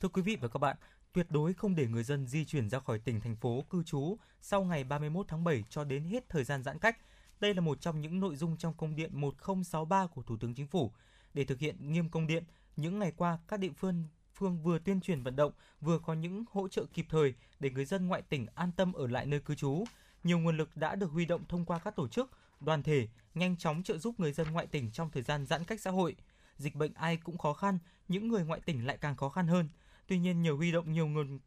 Thưa 0.00 0.08
quý 0.08 0.22
vị 0.22 0.36
và 0.40 0.48
các 0.48 0.58
bạn, 0.58 0.76
tuyệt 1.12 1.26
đối 1.30 1.54
không 1.54 1.74
để 1.74 1.86
người 1.86 2.04
dân 2.04 2.26
di 2.26 2.44
chuyển 2.44 2.70
ra 2.70 2.78
khỏi 2.78 2.98
tỉnh 2.98 3.20
thành 3.20 3.36
phố 3.36 3.64
cư 3.70 3.82
trú 3.82 4.16
sau 4.40 4.64
ngày 4.64 4.84
31 4.84 5.28
tháng 5.28 5.44
7 5.44 5.64
cho 5.68 5.84
đến 5.84 6.04
hết 6.04 6.28
thời 6.28 6.44
gian 6.44 6.62
giãn 6.62 6.78
cách. 6.78 6.98
Đây 7.40 7.54
là 7.54 7.60
một 7.60 7.80
trong 7.80 8.00
những 8.00 8.20
nội 8.20 8.36
dung 8.36 8.56
trong 8.56 8.74
công 8.74 8.96
điện 8.96 9.20
1063 9.20 10.06
của 10.06 10.22
Thủ 10.22 10.36
tướng 10.36 10.54
Chính 10.54 10.66
phủ. 10.66 10.92
Để 11.34 11.44
thực 11.44 11.58
hiện 11.58 11.92
nghiêm 11.92 12.08
công 12.08 12.26
điện, 12.26 12.44
những 12.76 12.98
ngày 12.98 13.12
qua 13.16 13.38
các 13.48 13.60
địa 13.60 13.72
phương 13.76 14.04
phương 14.34 14.62
vừa 14.62 14.78
tuyên 14.78 15.00
truyền 15.00 15.22
vận 15.22 15.36
động, 15.36 15.52
vừa 15.80 15.98
có 15.98 16.14
những 16.14 16.44
hỗ 16.50 16.68
trợ 16.68 16.84
kịp 16.94 17.06
thời 17.08 17.34
để 17.60 17.70
người 17.70 17.84
dân 17.84 18.06
ngoại 18.06 18.22
tỉnh 18.22 18.46
an 18.54 18.72
tâm 18.76 18.92
ở 18.92 19.06
lại 19.06 19.26
nơi 19.26 19.40
cư 19.40 19.54
trú. 19.54 19.84
Nhiều 20.24 20.38
nguồn 20.38 20.56
lực 20.56 20.76
đã 20.76 20.94
được 20.94 21.10
huy 21.10 21.24
động 21.24 21.44
thông 21.48 21.64
qua 21.64 21.78
các 21.78 21.96
tổ 21.96 22.08
chức, 22.08 22.30
đoàn 22.60 22.82
thể, 22.82 23.08
nhanh 23.34 23.56
chóng 23.56 23.82
trợ 23.82 23.98
giúp 23.98 24.20
người 24.20 24.32
dân 24.32 24.50
ngoại 24.50 24.66
tỉnh 24.66 24.90
trong 24.90 25.10
thời 25.10 25.22
gian 25.22 25.46
giãn 25.46 25.64
cách 25.64 25.80
xã 25.80 25.90
hội. 25.90 26.16
Dịch 26.56 26.74
bệnh 26.74 26.94
ai 26.94 27.16
cũng 27.16 27.38
khó 27.38 27.52
khăn, 27.52 27.78
những 28.08 28.28
người 28.28 28.44
ngoại 28.44 28.60
tỉnh 28.60 28.86
lại 28.86 28.98
càng 29.00 29.16
khó 29.16 29.28
khăn 29.28 29.46
hơn. 29.46 29.68
Tuy 30.12 30.18
nhiên 30.18 30.42
nhờ 30.42 30.52
huy 30.52 30.72
động 30.72 30.92
nhiều 30.92 31.06
nguồn 31.06 31.38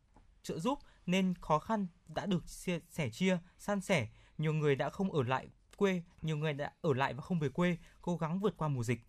trợ 0.44 0.60
giúp 0.60 0.80
nên 1.06 1.34
khó 1.42 1.60
khăn 1.60 1.88
đã 2.08 2.26
được 2.26 2.50
sẻ 2.90 3.10
chia, 3.12 3.38
san 3.58 3.82
sẻ. 3.82 4.08
Nhiều 4.38 4.54
người 4.54 4.76
đã 4.76 4.90
không 4.90 5.12
ở 5.12 5.24
lại 5.24 5.48
quê, 5.78 6.04
nhiều 6.22 6.38
người 6.38 6.54
đã 6.54 6.74
ở 6.82 6.94
lại 6.94 7.14
và 7.14 7.22
không 7.22 7.40
về 7.40 7.50
quê, 7.50 7.78
cố 8.02 8.18
gắng 8.18 8.40
vượt 8.40 8.58
qua 8.58 8.68
mùa 8.68 8.84
dịch. 8.84 9.02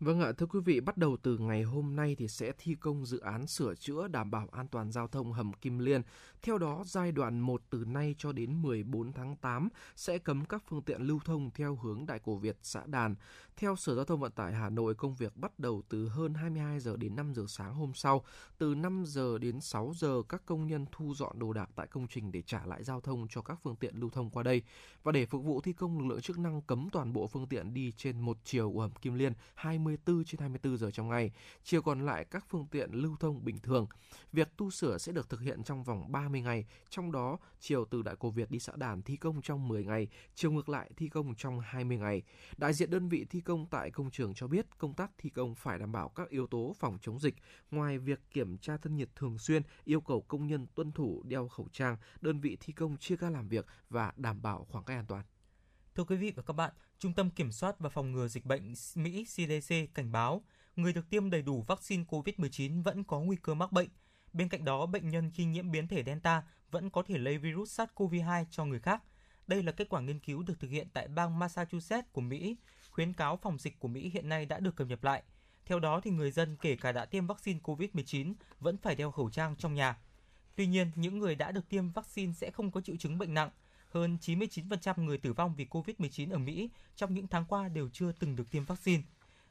Vâng 0.00 0.20
ạ, 0.20 0.32
thưa 0.32 0.46
quý 0.46 0.60
vị, 0.64 0.80
bắt 0.80 0.96
đầu 0.96 1.16
từ 1.22 1.38
ngày 1.38 1.62
hôm 1.62 1.96
nay 1.96 2.16
thì 2.18 2.28
sẽ 2.28 2.52
thi 2.58 2.74
công 2.74 3.06
dự 3.06 3.18
án 3.18 3.46
sửa 3.46 3.74
chữa 3.74 4.08
đảm 4.08 4.30
bảo 4.30 4.48
an 4.52 4.68
toàn 4.68 4.92
giao 4.92 5.08
thông 5.08 5.32
hầm 5.32 5.52
Kim 5.52 5.78
Liên. 5.78 6.02
Theo 6.42 6.58
đó, 6.58 6.82
giai 6.86 7.12
đoạn 7.12 7.40
1 7.40 7.62
từ 7.70 7.84
nay 7.84 8.14
cho 8.18 8.32
đến 8.32 8.62
14 8.62 9.12
tháng 9.12 9.36
8 9.36 9.68
sẽ 9.96 10.18
cấm 10.18 10.44
các 10.44 10.62
phương 10.68 10.82
tiện 10.82 11.02
lưu 11.02 11.20
thông 11.24 11.50
theo 11.54 11.76
hướng 11.76 12.06
Đại 12.06 12.18
cổ 12.18 12.36
Việt, 12.36 12.58
xã 12.62 12.86
Đàn. 12.86 13.14
Theo 13.56 13.76
Sở 13.76 13.94
Giao 13.94 14.04
thông 14.04 14.20
Vận 14.20 14.32
tải 14.32 14.52
Hà 14.52 14.70
Nội, 14.70 14.94
công 14.94 15.14
việc 15.14 15.36
bắt 15.36 15.58
đầu 15.58 15.82
từ 15.88 16.08
hơn 16.08 16.34
22 16.34 16.80
giờ 16.80 16.96
đến 16.96 17.16
5 17.16 17.34
giờ 17.34 17.44
sáng 17.48 17.74
hôm 17.74 17.94
sau. 17.94 18.24
Từ 18.58 18.74
5 18.74 19.04
giờ 19.06 19.38
đến 19.38 19.60
6 19.60 19.92
giờ, 19.96 20.22
các 20.28 20.42
công 20.46 20.66
nhân 20.66 20.86
thu 20.92 21.14
dọn 21.14 21.38
đồ 21.38 21.52
đạc 21.52 21.70
tại 21.74 21.86
công 21.86 22.06
trình 22.06 22.32
để 22.32 22.42
trả 22.42 22.66
lại 22.66 22.84
giao 22.84 23.00
thông 23.00 23.26
cho 23.30 23.42
các 23.42 23.58
phương 23.62 23.76
tiện 23.76 23.96
lưu 23.96 24.10
thông 24.10 24.30
qua 24.30 24.42
đây. 24.42 24.62
Và 25.02 25.12
để 25.12 25.26
phục 25.26 25.44
vụ 25.44 25.60
thi 25.60 25.72
công, 25.72 25.98
lực 25.98 26.06
lượng 26.06 26.20
chức 26.20 26.38
năng 26.38 26.62
cấm 26.62 26.88
toàn 26.92 27.12
bộ 27.12 27.26
phương 27.26 27.46
tiện 27.46 27.74
đi 27.74 27.92
trên 27.96 28.20
một 28.20 28.38
chiều 28.44 28.72
của 28.72 28.80
hầm 28.80 28.90
Kim 28.90 29.14
Liên 29.14 29.32
20 29.54 29.87
24 29.88 30.24
trên 30.24 30.40
24 30.40 30.76
giờ 30.76 30.90
trong 30.90 31.08
ngày, 31.08 31.32
chiều 31.64 31.82
còn 31.82 32.06
lại 32.06 32.24
các 32.24 32.44
phương 32.48 32.66
tiện 32.70 32.90
lưu 32.92 33.16
thông 33.20 33.44
bình 33.44 33.58
thường. 33.58 33.86
Việc 34.32 34.56
tu 34.56 34.70
sửa 34.70 34.98
sẽ 34.98 35.12
được 35.12 35.28
thực 35.28 35.40
hiện 35.40 35.64
trong 35.64 35.84
vòng 35.84 36.12
30 36.12 36.40
ngày, 36.40 36.66
trong 36.90 37.12
đó 37.12 37.38
chiều 37.60 37.84
từ 37.84 38.02
Đại 38.02 38.16
cổ 38.18 38.30
Việt 38.30 38.50
đi 38.50 38.58
xã 38.58 38.72
Đàn 38.76 39.02
thi 39.02 39.16
công 39.16 39.42
trong 39.42 39.68
10 39.68 39.84
ngày, 39.84 40.08
chiều 40.34 40.50
ngược 40.50 40.68
lại 40.68 40.90
thi 40.96 41.08
công 41.08 41.34
trong 41.34 41.60
20 41.60 41.96
ngày. 41.96 42.22
Đại 42.56 42.72
diện 42.72 42.90
đơn 42.90 43.08
vị 43.08 43.26
thi 43.30 43.40
công 43.40 43.66
tại 43.66 43.90
công 43.90 44.10
trường 44.10 44.34
cho 44.34 44.46
biết 44.46 44.78
công 44.78 44.94
tác 44.94 45.10
thi 45.18 45.30
công 45.30 45.54
phải 45.54 45.78
đảm 45.78 45.92
bảo 45.92 46.08
các 46.08 46.28
yếu 46.28 46.46
tố 46.46 46.74
phòng 46.78 46.98
chống 47.02 47.20
dịch, 47.20 47.34
ngoài 47.70 47.98
việc 47.98 48.20
kiểm 48.30 48.58
tra 48.58 48.76
thân 48.76 48.96
nhiệt 48.96 49.08
thường 49.16 49.38
xuyên, 49.38 49.62
yêu 49.84 50.00
cầu 50.00 50.20
công 50.20 50.46
nhân 50.46 50.66
tuân 50.74 50.92
thủ 50.92 51.22
đeo 51.26 51.48
khẩu 51.48 51.68
trang, 51.72 51.96
đơn 52.20 52.40
vị 52.40 52.56
thi 52.60 52.72
công 52.72 52.96
chia 52.96 53.16
ca 53.16 53.30
làm 53.30 53.48
việc 53.48 53.66
và 53.90 54.12
đảm 54.16 54.42
bảo 54.42 54.66
khoảng 54.70 54.84
cách 54.84 54.96
an 54.96 55.06
toàn. 55.08 55.24
Thưa 55.98 56.04
quý 56.04 56.16
vị 56.16 56.32
và 56.36 56.42
các 56.42 56.52
bạn, 56.52 56.72
Trung 56.98 57.12
tâm 57.12 57.30
Kiểm 57.30 57.52
soát 57.52 57.78
và 57.78 57.88
Phòng 57.88 58.12
ngừa 58.12 58.28
Dịch 58.28 58.44
bệnh 58.44 58.74
Mỹ 58.94 59.24
CDC 59.24 59.74
cảnh 59.94 60.12
báo 60.12 60.42
người 60.76 60.92
được 60.92 61.10
tiêm 61.10 61.30
đầy 61.30 61.42
đủ 61.42 61.62
vaccine 61.62 62.04
COVID-19 62.08 62.82
vẫn 62.82 63.04
có 63.04 63.20
nguy 63.20 63.36
cơ 63.36 63.54
mắc 63.54 63.72
bệnh. 63.72 63.88
Bên 64.32 64.48
cạnh 64.48 64.64
đó, 64.64 64.86
bệnh 64.86 65.08
nhân 65.08 65.30
khi 65.34 65.44
nhiễm 65.44 65.70
biến 65.70 65.88
thể 65.88 66.02
Delta 66.06 66.42
vẫn 66.70 66.90
có 66.90 67.02
thể 67.02 67.18
lây 67.18 67.38
virus 67.38 67.80
SARS-CoV-2 67.80 68.44
cho 68.50 68.64
người 68.64 68.80
khác. 68.80 69.02
Đây 69.46 69.62
là 69.62 69.72
kết 69.72 69.88
quả 69.88 70.00
nghiên 70.00 70.20
cứu 70.20 70.42
được 70.42 70.60
thực 70.60 70.70
hiện 70.70 70.88
tại 70.92 71.08
bang 71.08 71.38
Massachusetts 71.38 72.12
của 72.12 72.20
Mỹ. 72.20 72.56
Khuyến 72.90 73.12
cáo 73.12 73.36
phòng 73.36 73.58
dịch 73.58 73.78
của 73.78 73.88
Mỹ 73.88 74.08
hiện 74.08 74.28
nay 74.28 74.46
đã 74.46 74.60
được 74.60 74.76
cập 74.76 74.86
nhật 74.86 75.04
lại. 75.04 75.22
Theo 75.64 75.80
đó, 75.80 76.00
thì 76.00 76.10
người 76.10 76.30
dân 76.30 76.56
kể 76.56 76.76
cả 76.76 76.92
đã 76.92 77.04
tiêm 77.04 77.26
vaccine 77.26 77.60
COVID-19 77.62 78.34
vẫn 78.60 78.76
phải 78.76 78.94
đeo 78.94 79.10
khẩu 79.10 79.30
trang 79.30 79.56
trong 79.56 79.74
nhà. 79.74 79.98
Tuy 80.56 80.66
nhiên, 80.66 80.90
những 80.94 81.18
người 81.18 81.34
đã 81.34 81.52
được 81.52 81.68
tiêm 81.68 81.90
vaccine 81.90 82.32
sẽ 82.32 82.50
không 82.50 82.70
có 82.70 82.80
triệu 82.80 82.96
chứng 82.96 83.18
bệnh 83.18 83.34
nặng. 83.34 83.50
Hơn 83.88 84.18
99% 84.20 85.04
người 85.04 85.18
tử 85.18 85.32
vong 85.32 85.54
vì 85.54 85.66
COVID-19 85.70 86.32
ở 86.32 86.38
Mỹ 86.38 86.70
trong 86.96 87.14
những 87.14 87.26
tháng 87.26 87.44
qua 87.44 87.68
đều 87.68 87.88
chưa 87.88 88.12
từng 88.12 88.36
được 88.36 88.50
tiêm 88.50 88.64
vaccine. 88.64 89.02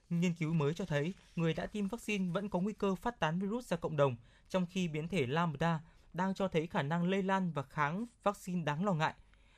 Nghiên 0.09 0.33
cứu 0.33 0.53
mới 0.53 0.73
cho 0.73 0.85
thấy 0.85 1.13
người 1.35 1.53
đã 1.53 1.65
tiêm 1.65 1.87
vaccine 1.87 2.31
vẫn 2.31 2.49
có 2.49 2.59
nguy 2.59 2.73
cơ 2.73 2.95
phát 2.95 3.19
tán 3.19 3.39
virus 3.39 3.67
ra 3.67 3.77
cộng 3.77 3.97
đồng, 3.97 4.15
trong 4.49 4.65
khi 4.65 4.87
biến 4.87 5.07
thể 5.07 5.25
Lambda 5.25 5.81
đang 6.13 6.33
cho 6.33 6.47
thấy 6.47 6.67
khả 6.67 6.81
năng 6.81 7.09
lây 7.09 7.23
lan 7.23 7.51
và 7.51 7.63
kháng 7.63 8.05
vaccine 8.23 8.63
đáng 8.63 8.85
lo 8.85 8.93
ngại. 8.93 9.13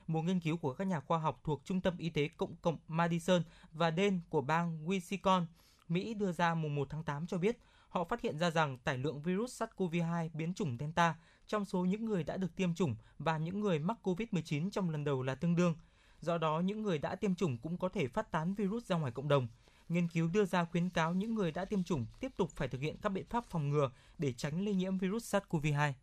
Một 0.07 0.21
nghiên 0.21 0.39
cứu 0.39 0.57
của 0.57 0.73
các 0.73 0.87
nhà 0.87 0.99
khoa 0.99 1.17
học 1.17 1.41
thuộc 1.43 1.61
Trung 1.65 1.81
tâm 1.81 1.97
Y 1.97 2.09
tế 2.09 2.27
Cộng 2.27 2.55
cộng 2.55 2.77
Madison 2.87 3.43
và 3.71 3.91
Dane 3.91 4.19
của 4.29 4.41
bang 4.41 4.87
Wisconsin, 4.87 5.45
Mỹ 5.87 6.13
đưa 6.13 6.31
ra 6.31 6.55
mùng 6.55 6.75
1 6.75 6.87
tháng 6.89 7.03
8 7.03 7.27
cho 7.27 7.37
biết 7.37 7.57
họ 7.89 8.03
phát 8.03 8.21
hiện 8.21 8.39
ra 8.39 8.51
rằng 8.51 8.77
tải 8.77 8.97
lượng 8.97 9.21
virus 9.21 9.63
SARS-CoV-2 9.63 10.29
biến 10.33 10.53
chủng 10.53 10.77
Delta 10.79 11.15
trong 11.49 11.65
số 11.65 11.85
những 11.85 12.05
người 12.05 12.23
đã 12.23 12.37
được 12.37 12.55
tiêm 12.55 12.73
chủng 12.73 12.95
và 13.19 13.37
những 13.37 13.59
người 13.59 13.79
mắc 13.79 13.97
COVID-19 14.03 14.69
trong 14.69 14.89
lần 14.89 15.03
đầu 15.03 15.23
là 15.23 15.35
tương 15.35 15.55
đương. 15.55 15.75
Do 16.21 16.37
đó, 16.37 16.59
những 16.59 16.81
người 16.81 16.97
đã 16.97 17.15
tiêm 17.15 17.35
chủng 17.35 17.57
cũng 17.57 17.77
có 17.77 17.89
thể 17.89 18.07
phát 18.07 18.31
tán 18.31 18.53
virus 18.53 18.85
ra 18.85 18.95
ngoài 18.95 19.11
cộng 19.11 19.27
đồng. 19.27 19.47
Nghiên 19.89 20.07
cứu 20.07 20.29
đưa 20.33 20.45
ra 20.45 20.65
khuyến 20.65 20.89
cáo 20.89 21.13
những 21.13 21.35
người 21.35 21.51
đã 21.51 21.65
tiêm 21.65 21.83
chủng 21.83 22.05
tiếp 22.19 22.31
tục 22.37 22.51
phải 22.55 22.67
thực 22.67 22.81
hiện 22.81 22.97
các 23.01 23.09
biện 23.09 23.25
pháp 23.29 23.45
phòng 23.49 23.69
ngừa 23.69 23.91
để 24.17 24.33
tránh 24.33 24.65
lây 24.65 24.75
nhiễm 24.75 24.97
virus 24.97 25.35
SARS-CoV-2. 25.35 25.93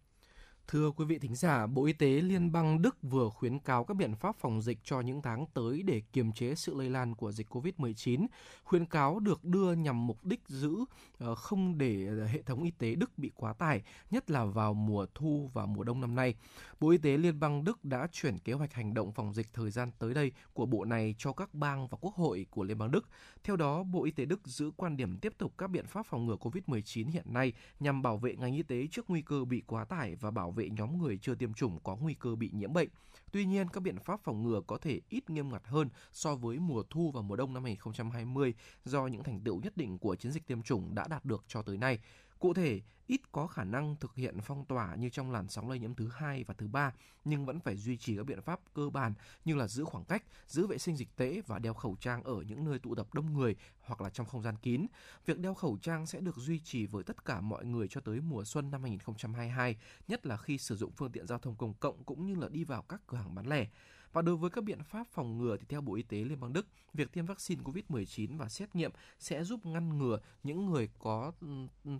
Thưa 0.69 0.91
quý 0.91 1.05
vị 1.05 1.19
thính 1.19 1.35
giả, 1.35 1.67
Bộ 1.67 1.85
Y 1.85 1.93
tế 1.93 2.07
Liên 2.07 2.53
bang 2.53 2.83
Đức 2.83 2.97
vừa 3.03 3.29
khuyến 3.29 3.59
cáo 3.59 3.85
các 3.85 3.95
biện 3.95 4.15
pháp 4.15 4.37
phòng 4.37 4.63
dịch 4.63 4.79
cho 4.85 5.01
những 5.01 5.23
tháng 5.23 5.47
tới 5.55 5.83
để 5.83 6.03
kiềm 6.13 6.33
chế 6.33 6.55
sự 6.55 6.75
lây 6.75 6.91
lan 6.91 7.15
của 7.15 7.33
dịch 7.33 7.47
COVID-19. 7.51 8.27
Khuyến 8.65 8.87
cáo 8.87 9.21
được 9.21 9.45
đưa 9.45 9.73
nhằm 9.73 10.07
mục 10.07 10.25
đích 10.25 10.41
giữ 10.49 10.77
ờ, 11.19 11.35
không 11.35 11.79
để 11.79 12.09
hệ 12.33 12.43
thống 12.43 12.63
y 12.63 12.71
tế 12.71 12.95
Đức 12.95 13.19
bị 13.19 13.31
quá 13.35 13.53
tải, 13.53 13.83
nhất 14.11 14.31
là 14.31 14.45
vào 14.45 14.75
mùa 14.75 15.07
thu 15.15 15.51
và 15.55 15.67
mùa 15.67 15.85
đông 15.85 16.01
năm 16.01 16.15
nay. 16.15 16.35
Bộ 16.81 16.91
Y 16.91 16.99
tế 16.99 17.17
Liên 17.17 17.41
bang 17.41 17.65
Đức 17.65 17.85
đã 17.85 18.09
chuyển 18.13 18.39
kế 18.39 18.53
hoạch 18.53 18.73
hành 18.73 18.95
động 18.95 19.13
phòng 19.13 19.35
dịch 19.35 19.47
thời 19.55 19.71
gian 19.71 19.91
tới 19.99 20.15
đây 20.15 20.33
của 20.53 20.67
bộ 20.67 20.85
này 20.85 21.15
cho 21.19 21.33
các 21.33 21.55
bang 21.55 21.89
và 21.89 21.99
quốc 22.01 22.15
hội 22.15 22.47
của 22.51 22.65
Liên 22.65 22.79
bang 22.79 22.91
Đức. 22.91 23.09
Theo 23.45 23.57
đó, 23.57 23.83
Bộ 23.83 24.05
Y 24.05 24.11
tế 24.11 24.25
Đức 24.25 24.41
giữ 24.45 24.71
quan 24.77 24.97
điểm 24.97 25.19
tiếp 25.19 25.33
tục 25.39 25.53
các 25.59 25.71
biện 25.71 25.87
pháp 25.87 26.07
phòng 26.07 26.27
ngừa 26.27 26.37
COVID-19 26.37 27.11
hiện 27.11 27.33
nay 27.33 27.53
nhằm 27.81 28.03
bảo 28.03 28.17
vệ 28.17 28.37
ngành 28.37 28.55
y 28.55 28.63
tế 28.63 28.87
trước 28.91 29.11
nguy 29.11 29.23
cơ 29.23 29.45
bị 29.45 29.63
quá 29.67 29.85
tải 29.85 30.15
và 30.15 30.31
bảo 30.31 30.51
vệ 30.57 30.69
nhóm 30.71 30.99
người 30.99 31.19
chưa 31.23 31.35
tiêm 31.35 31.55
chủng 31.55 31.79
có 31.85 31.97
nguy 31.97 32.15
cơ 32.15 32.35
bị 32.35 32.51
nhiễm 32.53 32.73
bệnh. 32.73 32.89
Tuy 33.33 33.45
nhiên, 33.45 33.69
các 33.69 33.81
biện 33.81 33.99
pháp 33.99 34.21
phòng 34.25 34.43
ngừa 34.43 34.61
có 34.67 34.79
thể 34.79 35.01
ít 35.09 35.31
nghiêm 35.31 35.53
ngặt 35.53 35.63
hơn 35.65 35.89
so 36.13 36.35
với 36.35 36.59
mùa 36.59 36.83
thu 36.91 37.11
và 37.11 37.23
mùa 37.23 37.37
đông 37.37 37.55
năm 37.55 37.65
2020 37.65 38.55
do 38.85 39.07
những 39.07 39.23
thành 39.23 39.41
tựu 39.41 39.61
nhất 39.61 39.77
định 39.77 39.99
của 39.99 40.17
chiến 40.17 40.33
dịch 40.33 40.47
tiêm 40.47 40.63
chủng 40.63 40.95
đã 40.95 41.07
đạt 41.09 41.25
được 41.25 41.45
cho 41.49 41.63
tới 41.63 41.77
nay. 41.77 41.99
Cụ 42.39 42.55
thể, 42.55 42.81
ít 43.07 43.33
có 43.33 43.47
khả 43.47 43.65
năng 43.65 43.97
thực 43.97 44.15
hiện 44.15 44.41
phong 44.43 44.65
tỏa 44.65 44.95
như 44.95 45.09
trong 45.09 45.31
làn 45.31 45.49
sóng 45.49 45.69
lây 45.69 45.79
nhiễm 45.79 45.95
thứ 45.95 46.09
hai 46.09 46.45
và 46.45 46.55
thứ 46.59 46.69
ba, 46.69 46.93
nhưng 47.25 47.47
vẫn 47.47 47.61
phải 47.61 47.77
duy 47.77 47.97
trì 47.97 48.17
các 48.17 48.27
biện 48.27 48.43
pháp 48.43 48.61
cơ 48.75 48.91
bản 48.91 49.15
như 49.45 49.55
là 49.55 49.69
giữ 49.69 49.85
khoảng 49.85 50.05
cách, 50.05 50.23
giữ 50.47 50.67
vệ 50.67 50.79
sinh 50.79 50.97
dịch 50.97 51.17
tễ 51.17 51.41
và 51.47 51.59
đeo 51.59 51.75
khẩu 51.75 51.97
trang 52.01 52.23
ở 52.23 52.43
những 52.49 52.65
nơi 52.65 52.79
tụ 52.79 52.95
tập 52.95 53.15
đông 53.15 53.33
người 53.33 53.57
hoặc 53.81 54.01
là 54.01 54.11
trong 54.11 54.27
không 54.27 54.43
gian 54.43 54.57
kín. 54.57 54.87
Việc 55.27 55.39
đeo 55.39 55.55
khẩu 55.55 55.79
trang 55.83 56.07
sẽ 56.07 56.21
được 56.21 56.37
duy 56.37 56.59
trì 56.59 56.87
với 56.87 57.05
tất 57.05 57.25
cả 57.25 57.41
mọi 57.41 57.65
người 57.65 57.89
cho 57.89 58.01
tới 58.01 58.21
mùa 58.21 58.45
xuân 58.45 58.71
năm 58.71 58.83
2022, 58.83 59.77
nhất 60.09 60.27
là 60.27 60.37
khi 60.37 60.59
sử 60.59 60.77
dụng 60.77 60.93
phương 60.97 61.13
tiện 61.13 61.27
giao 61.27 61.39
thông 61.39 61.57
công 61.57 61.75
cộng 61.75 62.05
cũng 62.05 62.27
như 62.27 62.35
là 62.35 62.49
đi 62.49 62.65
vào 62.65 62.83
các 62.83 63.01
cửa 63.07 63.17
hàng 63.17 63.35
bán 63.35 63.47
lẻ. 63.47 63.67
Và 64.13 64.23
đối 64.23 64.37
với 64.37 64.51
các 64.51 64.65
biện 64.65 64.83
pháp 64.83 65.07
phòng 65.07 65.39
ngừa 65.39 65.57
thì 65.57 65.67
theo 65.69 65.81
Bộ 65.81 65.95
Y 65.95 66.03
tế 66.03 66.17
Liên 66.17 66.41
bang 66.41 66.53
Đức, 66.53 66.67
việc 66.95 67.13
tiêm 67.13 67.27
vaccine 67.27 67.63
COVID-19 67.63 68.37
và 68.39 68.49
xét 68.49 68.77
nghiệm 68.77 68.91
sẽ 69.19 69.45
giúp 69.45 69.67
ngăn 69.67 69.99
ngừa 69.99 70.19
những 70.43 70.67
người 70.67 70.89
có 70.99 71.33
ừ, 71.41 71.49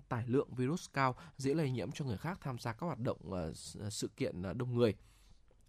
tải 0.09 0.25
lượng 0.27 0.55
virus 0.55 0.87
cao 0.93 1.17
dễ 1.37 1.55
lây 1.55 1.71
nhiễm 1.71 1.93
cho 1.93 2.05
người 2.05 2.19
khác 2.19 2.39
tham 2.41 2.59
gia 2.59 2.73
các 2.73 2.87
hoạt 2.87 2.99
động 2.99 3.33
ờ, 3.33 3.53
sự 3.91 4.09
kiện 4.17 4.43
ờ, 4.43 4.53
đông 4.53 4.75
người. 4.75 4.95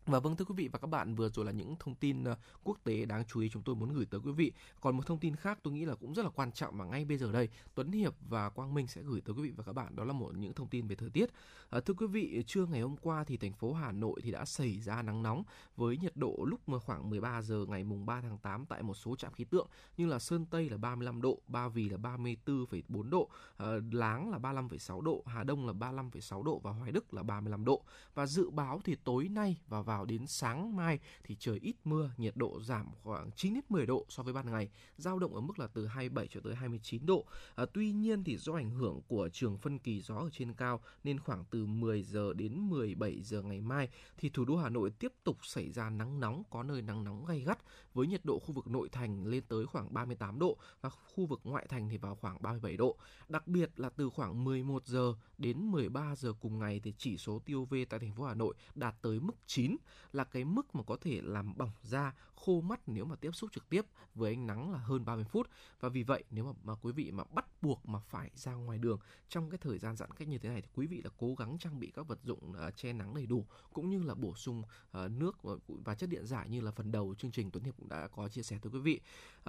Và 0.08 0.20
vâng 0.20 0.36
thưa 0.36 0.46
quý 0.46 0.56
vị 0.58 0.68
và 0.68 0.80
các 0.80 0.88
bạn, 0.88 1.16
vừa 1.16 1.30
rồi 1.30 1.46
là 1.46 1.52
những 1.52 1.76
thông 1.80 1.96
tin 1.96 2.24
ờ, 2.24 2.36
quốc 2.64 2.78
tế 2.84 3.06
đáng 3.06 3.24
chú 3.28 3.40
ý 3.40 3.50
chúng 3.50 3.64
tôi 3.64 3.76
muốn 3.76 3.94
gửi 3.94 4.06
tới 4.06 4.22
quý 4.24 4.32
vị. 4.32 4.52
Còn 4.82 4.98
một 4.98 5.06
thông 5.06 5.20
tin 5.20 5.36
khác 5.36 5.60
tôi 5.64 5.74
nghĩ 5.74 5.86
là 5.86 5.96
cũng 5.96 6.14
rất 6.14 6.24
là 6.24 6.30
quan 6.36 6.52
trọng 6.52 6.78
mà 6.78 6.86
ngay 6.86 7.06
bây 7.06 7.18
giờ 7.18 7.32
đây 7.32 7.50
Tuấn 7.76 7.92
Hiệp 7.92 8.14
và 8.30 8.50
Quang 8.50 8.74
Minh 8.74 8.88
sẽ 8.88 9.02
gửi 9.02 9.22
tới 9.22 9.36
quý 9.36 9.42
vị 9.42 9.52
và 9.56 9.64
các 9.64 9.74
bạn 9.74 9.96
đó 9.96 10.04
là 10.04 10.14
một 10.14 10.38
những 10.38 10.54
thông 10.54 10.68
tin 10.68 10.88
về 10.88 10.96
thời 10.96 11.10
tiết. 11.10 11.30
À, 11.70 11.80
thưa 11.80 11.94
quý 11.94 12.08
vị, 12.08 12.44
trưa 12.48 12.66
ngày 12.66 12.82
hôm 12.82 12.98
qua 12.98 13.24
thì 13.24 13.38
thành 13.38 13.54
phố 13.54 13.74
Hà 13.74 13.92
Nội 13.92 14.20
thì 14.24 14.32
đã 14.32 14.46
xảy 14.46 14.80
ra 14.80 15.02
nắng 15.02 15.24
nóng 15.24 15.44
với 15.78 15.98
nhiệt 15.98 16.16
độ 16.16 16.36
lúc 16.48 16.62
khoảng 16.86 17.10
13 17.10 17.42
giờ 17.42 17.66
ngày 17.68 17.84
mùng 17.84 18.06
3 18.06 18.22
tháng 18.22 18.38
8 18.38 18.66
tại 18.66 18.84
một 18.84 18.94
số 18.94 19.16
trạm 19.16 19.34
khí 19.34 19.44
tượng 19.44 19.68
như 19.98 20.06
là 20.06 20.20
Sơn 20.20 20.46
Tây 20.46 20.70
là 20.70 20.78
35 20.78 21.22
độ, 21.22 21.42
Ba 21.48 21.68
Vì 21.68 21.90
là 21.90 21.98
34,4 21.98 23.10
độ, 23.10 23.30
à, 23.58 23.68
Láng 23.92 24.32
là 24.32 24.38
35,6 24.38 25.02
độ, 25.02 25.24
Hà 25.26 25.44
Đông 25.44 25.68
là 25.68 25.74
35,6 25.74 26.44
độ 26.44 26.60
và 26.60 26.72
Hoài 26.72 26.92
Đức 26.92 27.14
là 27.14 27.24
35 27.24 27.66
độ. 27.66 27.84
Và 28.14 28.26
dự 28.26 28.50
báo 28.50 28.82
thì 28.84 28.96
tối 29.04 29.28
nay 29.28 29.58
và 29.68 29.82
vào 29.82 29.97
vào 29.98 30.06
đến 30.06 30.28
sáng 30.28 30.76
mai 30.76 31.00
thì 31.24 31.36
trời 31.40 31.60
ít 31.62 31.76
mưa, 31.84 32.12
nhiệt 32.18 32.36
độ 32.38 32.62
giảm 32.62 32.88
khoảng 33.04 33.32
9 33.32 33.54
đến 33.54 33.64
10 33.70 33.86
độ 33.86 34.06
so 34.10 34.24
với 34.24 34.34
ban 34.34 34.52
ngày, 34.52 34.70
dao 34.98 35.20
động 35.20 35.36
ở 35.36 35.42
mức 35.42 35.60
là 35.60 35.68
từ 35.68 35.88
27 35.88 36.28
cho 36.28 36.40
tới 36.44 36.56
29 36.56 37.06
độ. 37.06 37.26
À, 37.56 37.66
tuy 37.74 37.92
nhiên 37.92 38.24
thì 38.24 38.38
do 38.38 38.54
ảnh 38.54 38.72
hưởng 38.72 39.02
của 39.08 39.30
trường 39.34 39.58
phân 39.58 39.80
kỳ 39.80 40.02
gió 40.02 40.16
ở 40.16 40.30
trên 40.32 40.54
cao 40.54 40.82
nên 41.04 41.20
khoảng 41.20 41.44
từ 41.52 41.66
10 41.66 42.04
giờ 42.04 42.34
đến 42.34 42.70
17 42.70 43.22
giờ 43.24 43.42
ngày 43.42 43.62
mai 43.62 43.90
thì 44.18 44.30
thủ 44.30 44.46
đô 44.46 44.58
Hà 44.58 44.70
Nội 44.70 44.90
tiếp 45.00 45.14
tục 45.24 45.38
xảy 45.46 45.72
ra 45.72 45.90
nắng 45.90 46.20
nóng, 46.20 46.44
có 46.50 46.64
nơi 46.64 46.82
nắng 46.82 47.04
nóng 47.04 47.26
gay 47.26 47.40
gắt 47.40 47.60
với 47.94 48.08
nhiệt 48.08 48.26
độ 48.26 48.40
khu 48.40 48.54
vực 48.54 48.68
nội 48.68 48.90
thành 48.90 49.26
lên 49.26 49.44
tới 49.48 49.66
khoảng 49.66 49.94
38 49.94 50.40
độ 50.40 50.58
và 50.82 50.90
khu 50.90 51.26
vực 51.26 51.40
ngoại 51.44 51.66
thành 51.70 51.90
thì 51.90 51.98
vào 51.98 52.16
khoảng 52.16 52.42
37 52.42 52.78
độ. 52.78 52.98
Đặc 53.30 53.48
biệt 53.48 53.80
là 53.80 53.90
từ 53.90 54.10
khoảng 54.10 54.44
11 54.44 54.86
giờ 54.86 55.14
đến 55.38 55.72
13 55.72 56.16
giờ 56.16 56.34
cùng 56.40 56.60
ngày 56.60 56.82
thì 56.84 56.94
chỉ 56.98 57.18
số 57.18 57.40
tiêu 57.46 57.58
UV 57.58 57.76
tại 57.90 58.00
thành 58.00 58.14
phố 58.14 58.24
Hà 58.24 58.34
Nội 58.34 58.56
đạt 58.76 58.96
tới 59.02 59.20
mức 59.20 59.34
9 59.46 59.76
là 60.12 60.24
cái 60.24 60.46
mức 60.46 60.76
mà 60.76 60.84
có 60.84 60.98
thể 61.02 61.22
làm 61.24 61.58
bỏng 61.58 61.72
da, 61.84 62.14
khô 62.36 62.62
mắt 62.62 62.80
nếu 62.88 63.06
mà 63.06 63.16
tiếp 63.16 63.32
xúc 63.34 63.50
trực 63.54 63.70
tiếp 63.70 63.86
với 64.16 64.34
ánh 64.34 64.48
nắng 64.48 64.72
là 64.72 64.80
hơn 64.80 65.06
30 65.06 65.26
phút. 65.30 65.50
Và 65.80 65.90
vì 65.90 66.04
vậy 66.04 66.24
nếu 66.32 66.46
mà, 66.46 66.52
mà 66.64 66.76
quý 66.82 66.92
vị 66.92 67.12
mà 67.12 67.24
bắt 67.24 67.46
buộc 67.62 67.86
mà 67.86 68.00
phải 68.00 68.32
ra 68.36 68.54
ngoài 68.54 68.78
đường 68.78 69.00
trong 69.30 69.50
cái 69.50 69.58
thời 69.58 69.78
gian 69.78 69.96
giãn 69.96 70.12
cách 70.12 70.28
như 70.28 70.38
thế 70.38 70.50
này 70.50 70.62
thì 70.62 70.68
quý 70.74 70.88
vị 70.88 71.02
là 71.02 71.10
cố 71.18 71.36
gắng 71.36 71.58
trang 71.60 71.80
bị 71.80 71.92
các 71.96 72.08
vật 72.08 72.20
dụng 72.24 72.50
uh, 72.50 72.76
che 72.76 72.94
nắng 72.94 73.14
đầy 73.14 73.26
đủ 73.26 73.46
cũng 73.74 73.90
như 73.90 74.04
là 74.04 74.16
bổ 74.16 74.36
sung 74.36 74.62
uh, 74.62 75.12
nước 75.12 75.44
và, 75.44 75.54
và 75.68 75.96
chất 75.96 76.10
điện 76.10 76.26
giải 76.26 76.50
như 76.50 76.62
là 76.62 76.72
phần 76.72 76.92
đầu 76.92 77.16
chương 77.18 77.32
trình 77.32 77.52
Tuấn 77.52 77.64
Hiệp 77.64 77.78
cũng 77.78 77.90
đã 77.90 78.08
có 78.08 78.30
chia 78.30 78.44
sẻ 78.44 78.58
tới 78.62 78.72
quý 78.74 78.80
vị. 78.80 79.00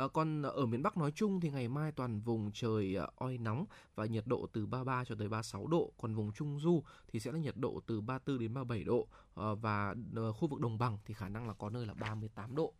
Uh, 0.04 0.12
còn 0.12 0.42
ở 0.42 0.66
miền 0.66 0.82
Bắc 0.82 0.96
nói 0.96 1.12
chung 1.14 1.40
thì 1.40 1.50
ngày 1.50 1.68
mai 1.68 1.92
toàn 1.92 2.20
vùng 2.20 2.50
trời 2.54 2.96
uh, 3.02 3.16
oi 3.16 3.38
nóng 3.38 3.64
và 3.94 4.06
nhiệt 4.06 4.26
độ 4.26 4.46
từ 4.52 4.66
33 4.66 5.04
cho 5.04 5.14
tới 5.14 5.28
36 5.28 5.66
độ, 5.66 5.92
còn 5.98 6.14
vùng 6.14 6.32
Trung 6.32 6.60
Du 6.60 6.82
thì 7.08 7.20
sẽ 7.20 7.32
là 7.32 7.38
nhiệt 7.38 7.56
độ 7.56 7.80
từ 7.86 8.00
34 8.00 8.38
đến 8.38 8.54
37 8.54 8.84
độ 8.84 9.08
Ờ, 9.38 9.54
và 9.54 9.94
ờ, 10.14 10.32
khu 10.32 10.48
vực 10.48 10.60
đồng 10.60 10.78
bằng 10.78 10.98
thì 11.04 11.14
khả 11.14 11.28
năng 11.28 11.48
là 11.48 11.54
có 11.54 11.70
nơi 11.70 11.86
là 11.86 11.94
38 11.94 12.54
độ. 12.54 12.74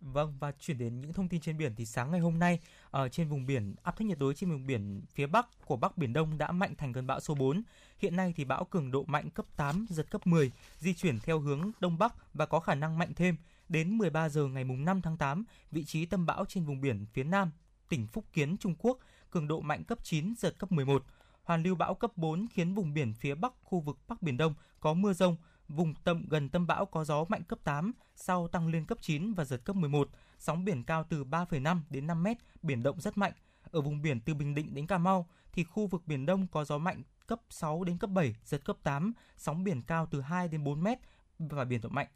Vâng 0.00 0.34
và 0.40 0.52
chuyển 0.52 0.78
đến 0.78 1.00
những 1.00 1.12
thông 1.12 1.28
tin 1.28 1.40
trên 1.40 1.56
biển 1.56 1.74
thì 1.74 1.86
sáng 1.86 2.10
ngày 2.10 2.20
hôm 2.20 2.38
nay 2.38 2.60
ở 2.90 3.08
trên 3.08 3.28
vùng 3.28 3.46
biển 3.46 3.74
áp 3.82 3.96
thấp 3.96 4.06
nhiệt 4.06 4.18
đới 4.18 4.34
trên 4.34 4.50
vùng 4.50 4.66
biển 4.66 5.02
phía 5.10 5.26
bắc 5.26 5.46
của 5.66 5.76
Bắc 5.76 5.98
Biển 5.98 6.12
Đông 6.12 6.38
đã 6.38 6.52
mạnh 6.52 6.74
thành 6.78 6.92
cơn 6.92 7.06
bão 7.06 7.20
số 7.20 7.34
4. 7.34 7.62
Hiện 7.98 8.16
nay 8.16 8.32
thì 8.36 8.44
bão 8.44 8.64
cường 8.64 8.90
độ 8.90 9.04
mạnh 9.04 9.30
cấp 9.30 9.46
8 9.56 9.86
giật 9.90 10.10
cấp 10.10 10.26
10, 10.26 10.50
di 10.78 10.94
chuyển 10.94 11.18
theo 11.20 11.40
hướng 11.40 11.70
đông 11.80 11.98
bắc 11.98 12.34
và 12.34 12.46
có 12.46 12.60
khả 12.60 12.74
năng 12.74 12.98
mạnh 12.98 13.12
thêm. 13.16 13.36
Đến 13.68 13.98
13 13.98 14.28
giờ 14.28 14.46
ngày 14.46 14.64
mùng 14.64 14.84
5 14.84 15.02
tháng 15.02 15.16
8, 15.16 15.44
vị 15.70 15.84
trí 15.84 16.06
tâm 16.06 16.26
bão 16.26 16.44
trên 16.44 16.64
vùng 16.64 16.80
biển 16.80 17.06
phía 17.12 17.24
nam 17.24 17.50
tỉnh 17.88 18.06
Phúc 18.06 18.24
Kiến 18.32 18.56
Trung 18.56 18.74
Quốc 18.78 18.98
cường 19.30 19.48
độ 19.48 19.60
mạnh 19.60 19.84
cấp 19.84 19.98
9 20.04 20.34
giật 20.38 20.58
cấp 20.58 20.72
11. 20.72 21.04
Hoàn 21.44 21.62
lưu 21.62 21.74
bão 21.74 21.94
cấp 21.94 22.16
4 22.16 22.46
khiến 22.50 22.74
vùng 22.74 22.94
biển 22.94 23.14
phía 23.14 23.34
bắc 23.34 23.52
khu 23.62 23.80
vực 23.80 23.98
Bắc 24.08 24.22
Biển 24.22 24.36
Đông 24.36 24.54
có 24.80 24.94
mưa 24.94 25.12
rông 25.12 25.36
Vùng 25.70 25.94
tâm 25.94 26.26
gần 26.28 26.48
tâm 26.48 26.66
bão 26.66 26.86
có 26.86 27.04
gió 27.04 27.24
mạnh 27.28 27.42
cấp 27.42 27.58
8, 27.64 27.92
sau 28.14 28.48
tăng 28.48 28.68
lên 28.68 28.84
cấp 28.84 28.98
9 29.00 29.34
và 29.34 29.44
giật 29.44 29.60
cấp 29.64 29.76
11, 29.76 30.08
sóng 30.38 30.64
biển 30.64 30.84
cao 30.84 31.04
từ 31.08 31.24
3,5 31.24 31.80
đến 31.90 32.06
5 32.06 32.22
mét, 32.22 32.36
biển 32.62 32.82
động 32.82 33.00
rất 33.00 33.18
mạnh. 33.18 33.32
Ở 33.62 33.80
vùng 33.80 34.02
biển 34.02 34.20
từ 34.20 34.34
Bình 34.34 34.54
Định 34.54 34.74
đến 34.74 34.86
Cà 34.86 34.98
Mau 34.98 35.28
thì 35.52 35.64
khu 35.64 35.86
vực 35.86 36.02
biển 36.06 36.26
Đông 36.26 36.46
có 36.46 36.64
gió 36.64 36.78
mạnh 36.78 37.02
cấp 37.26 37.40
6 37.50 37.84
đến 37.84 37.98
cấp 37.98 38.10
7, 38.10 38.34
giật 38.44 38.64
cấp 38.64 38.76
8, 38.82 39.12
sóng 39.36 39.64
biển 39.64 39.82
cao 39.82 40.06
từ 40.10 40.20
2 40.20 40.48
đến 40.48 40.64
4 40.64 40.82
mét 40.82 40.98
và 41.38 41.64
biển 41.64 41.80
động 41.80 41.94
mạnh. 41.94 42.08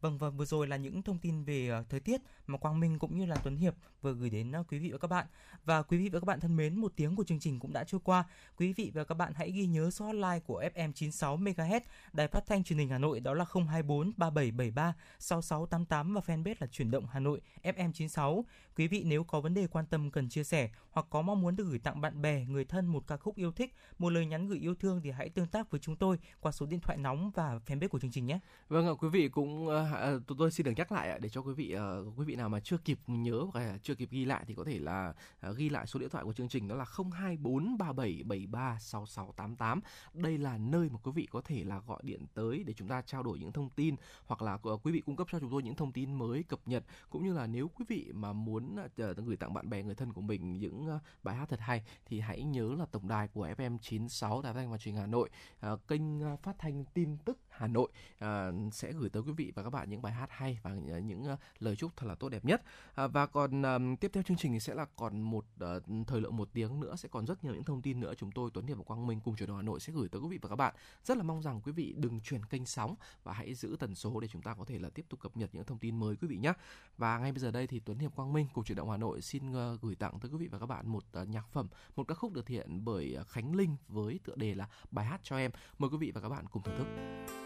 Vâng 0.00 0.18
và 0.18 0.30
vừa 0.30 0.44
rồi 0.44 0.66
là 0.66 0.76
những 0.76 1.02
thông 1.02 1.18
tin 1.18 1.44
về 1.44 1.68
ờ, 1.68 1.84
thời 1.88 2.00
tiết 2.00 2.20
mà 2.46 2.58
Quang 2.58 2.80
Minh 2.80 2.98
cũng 2.98 3.16
như 3.16 3.26
là 3.26 3.36
Tuấn 3.36 3.56
Hiệp 3.56 3.74
vừa 4.06 4.12
gửi 4.12 4.30
đến 4.30 4.52
à, 4.52 4.62
quý 4.68 4.78
vị 4.78 4.92
và 4.92 4.98
các 4.98 5.08
bạn. 5.08 5.26
Và 5.64 5.82
quý 5.82 5.98
vị 5.98 6.08
và 6.08 6.20
các 6.20 6.24
bạn 6.24 6.40
thân 6.40 6.56
mến, 6.56 6.80
một 6.80 6.92
tiếng 6.96 7.16
của 7.16 7.24
chương 7.24 7.40
trình 7.40 7.60
cũng 7.60 7.72
đã 7.72 7.84
trôi 7.84 8.00
qua. 8.04 8.24
Quý 8.56 8.72
vị 8.72 8.90
và 8.94 9.04
các 9.04 9.14
bạn 9.14 9.32
hãy 9.36 9.50
ghi 9.50 9.66
nhớ 9.66 9.90
số 9.90 10.04
hotline 10.04 10.40
của 10.46 10.62
FM 10.74 10.92
96 10.92 11.36
MHz 11.36 11.80
Đài 12.12 12.28
Phát 12.28 12.46
thanh 12.46 12.64
Truyền 12.64 12.78
hình 12.78 12.88
Hà 12.88 12.98
Nội 12.98 13.20
đó 13.20 13.34
là 13.34 13.44
024 13.54 14.12
3773 14.16 14.94
6688 15.18 16.14
và 16.14 16.20
fanpage 16.26 16.54
là 16.60 16.66
Chuyển 16.66 16.90
động 16.90 17.06
Hà 17.12 17.20
Nội 17.20 17.40
FM 17.62 17.92
96. 17.92 18.44
Quý 18.76 18.88
vị 18.88 19.02
nếu 19.06 19.24
có 19.24 19.40
vấn 19.40 19.54
đề 19.54 19.66
quan 19.66 19.86
tâm 19.86 20.10
cần 20.10 20.28
chia 20.28 20.44
sẻ 20.44 20.70
hoặc 20.90 21.06
có 21.10 21.22
mong 21.22 21.40
muốn 21.40 21.56
được 21.56 21.64
gửi 21.68 21.78
tặng 21.78 22.00
bạn 22.00 22.22
bè, 22.22 22.44
người 22.44 22.64
thân 22.64 22.86
một 22.86 23.06
ca 23.06 23.16
khúc 23.16 23.36
yêu 23.36 23.52
thích, 23.52 23.74
một 23.98 24.10
lời 24.10 24.26
nhắn 24.26 24.48
gửi 24.48 24.58
yêu 24.58 24.74
thương 24.74 25.00
thì 25.04 25.10
hãy 25.10 25.28
tương 25.28 25.46
tác 25.46 25.70
với 25.70 25.80
chúng 25.80 25.96
tôi 25.96 26.18
qua 26.40 26.52
số 26.52 26.66
điện 26.66 26.80
thoại 26.80 26.98
nóng 26.98 27.30
và 27.34 27.60
fanpage 27.66 27.88
của 27.88 27.98
chương 27.98 28.10
trình 28.10 28.26
nhé. 28.26 28.38
Vâng 28.68 28.86
ạ, 28.86 28.92
quý 29.00 29.08
vị 29.08 29.28
cũng 29.28 29.68
à, 29.68 29.92
à, 29.92 30.12
tôi 30.38 30.50
xin 30.50 30.64
được 30.64 30.72
nhắc 30.76 30.92
lại 30.92 31.18
để 31.20 31.28
cho 31.28 31.40
quý 31.40 31.52
vị 31.54 31.76
quý 32.16 32.24
vị 32.24 32.36
nào 32.36 32.48
mà 32.48 32.60
chưa 32.60 32.76
kịp 32.78 32.98
nhớ 33.06 33.46
hoặc 33.52 33.78
chưa 33.82 33.94
kịp 33.96 34.10
ghi 34.10 34.24
lại 34.24 34.44
thì 34.46 34.54
có 34.54 34.64
thể 34.64 34.78
là 34.78 35.14
à, 35.40 35.50
ghi 35.56 35.68
lại 35.68 35.86
số 35.86 36.00
điện 36.00 36.08
thoại 36.08 36.24
của 36.24 36.32
chương 36.32 36.48
trình 36.48 36.68
đó 36.68 36.76
là 36.76 36.84
02437736688. 36.84 39.80
Đây 40.14 40.38
là 40.38 40.58
nơi 40.58 40.88
mà 40.88 40.98
quý 41.02 41.12
vị 41.14 41.28
có 41.30 41.40
thể 41.40 41.64
là 41.64 41.80
gọi 41.86 42.00
điện 42.02 42.26
tới 42.34 42.62
để 42.66 42.72
chúng 42.72 42.88
ta 42.88 43.02
trao 43.02 43.22
đổi 43.22 43.38
những 43.38 43.52
thông 43.52 43.70
tin 43.70 43.96
hoặc 44.26 44.42
là 44.42 44.58
ờ, 44.62 44.76
quý 44.76 44.92
vị 44.92 45.00
cung 45.00 45.16
cấp 45.16 45.26
cho 45.30 45.40
chúng 45.40 45.50
tôi 45.50 45.62
những 45.62 45.74
thông 45.74 45.92
tin 45.92 46.14
mới 46.14 46.42
cập 46.42 46.60
nhật 46.66 46.84
cũng 47.10 47.24
như 47.24 47.32
là 47.32 47.46
nếu 47.46 47.68
quý 47.68 47.84
vị 47.88 48.12
mà 48.14 48.32
muốn 48.32 48.76
à, 48.76 48.86
gửi 49.16 49.36
tặng 49.36 49.54
bạn 49.54 49.70
bè 49.70 49.82
người 49.82 49.94
thân 49.94 50.12
của 50.12 50.20
mình 50.20 50.58
những 50.58 50.86
ờ, 50.86 50.98
bài 51.22 51.36
hát 51.36 51.48
thật 51.48 51.60
hay 51.60 51.82
thì 52.06 52.20
hãy 52.20 52.42
nhớ 52.42 52.74
là 52.78 52.86
tổng 52.86 53.08
đài 53.08 53.28
của 53.28 53.48
FM 53.48 53.78
96 53.78 54.42
Đài 54.42 54.54
Phát 54.54 54.60
thanh 54.60 54.70
và 54.70 54.78
Truyền 54.78 54.94
Hà 54.94 55.06
Nội, 55.06 55.30
ờ, 55.60 55.76
kênh 55.88 56.36
phát 56.42 56.56
thanh 56.58 56.84
tin 56.84 57.16
tức 57.24 57.38
Hà 57.56 57.66
Nội 57.66 57.88
à, 58.18 58.50
sẽ 58.72 58.92
gửi 58.92 59.08
tới 59.10 59.22
quý 59.22 59.32
vị 59.32 59.52
và 59.54 59.62
các 59.62 59.70
bạn 59.70 59.90
những 59.90 60.02
bài 60.02 60.12
hát 60.12 60.30
hay 60.32 60.58
và 60.62 60.70
à, 60.70 60.98
những 60.98 61.32
uh, 61.32 61.38
lời 61.58 61.76
chúc 61.76 61.96
thật 61.96 62.06
là 62.06 62.14
tốt 62.14 62.28
đẹp 62.28 62.44
nhất. 62.44 62.62
À, 62.94 63.06
và 63.06 63.26
còn 63.26 63.62
um, 63.62 63.96
tiếp 63.96 64.10
theo 64.14 64.22
chương 64.22 64.36
trình 64.36 64.52
thì 64.52 64.60
sẽ 64.60 64.74
là 64.74 64.86
còn 64.96 65.20
một 65.20 65.44
uh, 65.64 65.82
thời 66.06 66.20
lượng 66.20 66.36
một 66.36 66.48
tiếng 66.52 66.80
nữa 66.80 66.96
sẽ 66.96 67.08
còn 67.08 67.26
rất 67.26 67.44
nhiều 67.44 67.54
những 67.54 67.64
thông 67.64 67.82
tin 67.82 68.00
nữa 68.00 68.14
chúng 68.18 68.32
tôi 68.32 68.50
Tuấn 68.54 68.66
Hiệp 68.66 68.76
và 68.76 68.84
Quang 68.84 69.06
Minh 69.06 69.20
cùng 69.24 69.36
truyền 69.36 69.48
động 69.48 69.56
Hà 69.56 69.62
Nội 69.62 69.80
sẽ 69.80 69.92
gửi 69.92 70.08
tới 70.08 70.20
quý 70.20 70.28
vị 70.28 70.38
và 70.42 70.48
các 70.48 70.56
bạn. 70.56 70.74
Rất 71.04 71.16
là 71.16 71.22
mong 71.22 71.42
rằng 71.42 71.60
quý 71.60 71.72
vị 71.72 71.94
đừng 71.96 72.20
chuyển 72.20 72.44
kênh 72.44 72.66
sóng 72.66 72.94
và 73.22 73.32
hãy 73.32 73.54
giữ 73.54 73.76
tần 73.78 73.94
số 73.94 74.20
để 74.20 74.28
chúng 74.28 74.42
ta 74.42 74.54
có 74.54 74.64
thể 74.64 74.78
là 74.78 74.90
tiếp 74.90 75.06
tục 75.08 75.20
cập 75.20 75.36
nhật 75.36 75.54
những 75.54 75.64
thông 75.64 75.78
tin 75.78 75.96
mới 76.00 76.16
quý 76.16 76.28
vị 76.28 76.36
nhé. 76.36 76.52
Và 76.98 77.18
ngay 77.18 77.32
bây 77.32 77.38
giờ 77.38 77.50
đây 77.50 77.66
thì 77.66 77.80
Tuấn 77.80 77.98
Hiệp 77.98 78.14
Quang 78.14 78.32
Minh 78.32 78.46
cùng 78.52 78.64
truyền 78.64 78.76
động 78.76 78.90
Hà 78.90 78.96
Nội 78.96 79.22
xin 79.22 79.50
uh, 79.50 79.80
gửi 79.82 79.94
tặng 79.94 80.20
tới 80.20 80.30
quý 80.30 80.38
vị 80.38 80.48
và 80.48 80.58
các 80.58 80.66
bạn 80.66 80.88
một 80.88 81.04
uh, 81.22 81.28
nhạc 81.28 81.48
phẩm, 81.48 81.68
một 81.96 82.08
ca 82.08 82.14
khúc 82.14 82.32
được 82.32 82.48
hiện 82.48 82.84
bởi 82.84 83.16
Khánh 83.28 83.56
Linh 83.56 83.76
với 83.88 84.20
tựa 84.24 84.34
đề 84.36 84.54
là 84.54 84.68
bài 84.90 85.06
hát 85.06 85.20
cho 85.22 85.36
em. 85.36 85.50
Mời 85.78 85.90
quý 85.90 85.96
vị 85.96 86.10
và 86.10 86.20
các 86.20 86.28
bạn 86.28 86.44
cùng 86.50 86.62
thưởng 86.62 86.78
thức. 86.78 87.45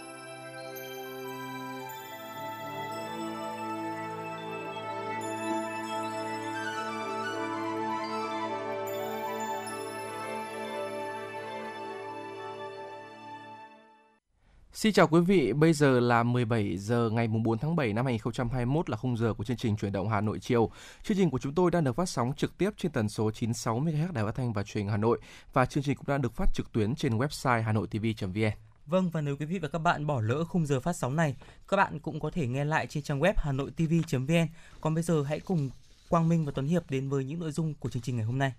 Xin 14.81 14.93
chào 14.93 15.07
quý 15.07 15.21
vị, 15.21 15.53
bây 15.53 15.73
giờ 15.73 15.99
là 15.99 16.23
17 16.23 16.77
giờ 16.77 17.09
ngày 17.09 17.27
4 17.27 17.57
tháng 17.57 17.75
7 17.75 17.93
năm 17.93 18.05
2021 18.05 18.89
là 18.89 18.97
khung 18.97 19.17
giờ 19.17 19.33
của 19.33 19.43
chương 19.43 19.57
trình 19.57 19.77
chuyển 19.77 19.91
động 19.91 20.09
Hà 20.09 20.21
Nội 20.21 20.39
chiều. 20.39 20.71
Chương 21.03 21.17
trình 21.17 21.29
của 21.29 21.39
chúng 21.39 21.53
tôi 21.53 21.71
đang 21.71 21.83
được 21.83 21.95
phát 21.95 22.09
sóng 22.09 22.33
trực 22.37 22.57
tiếp 22.57 22.69
trên 22.77 22.91
tần 22.91 23.09
số 23.09 23.31
96 23.31 23.79
MHz 23.79 24.11
Đài 24.11 24.25
Phát 24.25 24.35
thanh 24.35 24.53
và 24.53 24.63
Truyền 24.63 24.83
hình 24.83 24.91
Hà 24.91 24.97
Nội 24.97 25.19
và 25.53 25.65
chương 25.65 25.83
trình 25.83 25.97
cũng 25.97 26.05
đang 26.07 26.21
được 26.21 26.33
phát 26.33 26.53
trực 26.53 26.71
tuyến 26.71 26.95
trên 26.95 27.17
website 27.17 27.61
hanoitv.vn. 27.61 28.51
Vâng 28.85 29.09
và 29.09 29.21
nếu 29.21 29.35
quý 29.37 29.45
vị 29.45 29.59
và 29.59 29.67
các 29.67 29.79
bạn 29.79 30.07
bỏ 30.07 30.21
lỡ 30.21 30.43
khung 30.43 30.65
giờ 30.65 30.79
phát 30.79 30.95
sóng 30.95 31.15
này, 31.15 31.35
các 31.67 31.77
bạn 31.77 31.99
cũng 31.99 32.19
có 32.19 32.29
thể 32.29 32.47
nghe 32.47 32.65
lại 32.65 32.87
trên 32.87 33.03
trang 33.03 33.19
web 33.19 33.33
hanoitv.vn. 33.37 34.47
Còn 34.81 34.93
bây 34.93 35.03
giờ 35.03 35.23
hãy 35.23 35.39
cùng 35.39 35.69
Quang 36.09 36.29
Minh 36.29 36.45
và 36.45 36.51
Tuấn 36.55 36.67
Hiệp 36.67 36.89
đến 36.89 37.09
với 37.09 37.25
những 37.25 37.39
nội 37.39 37.51
dung 37.51 37.73
của 37.73 37.89
chương 37.89 38.01
trình 38.01 38.15
ngày 38.15 38.25
hôm 38.25 38.37
nay. 38.37 38.53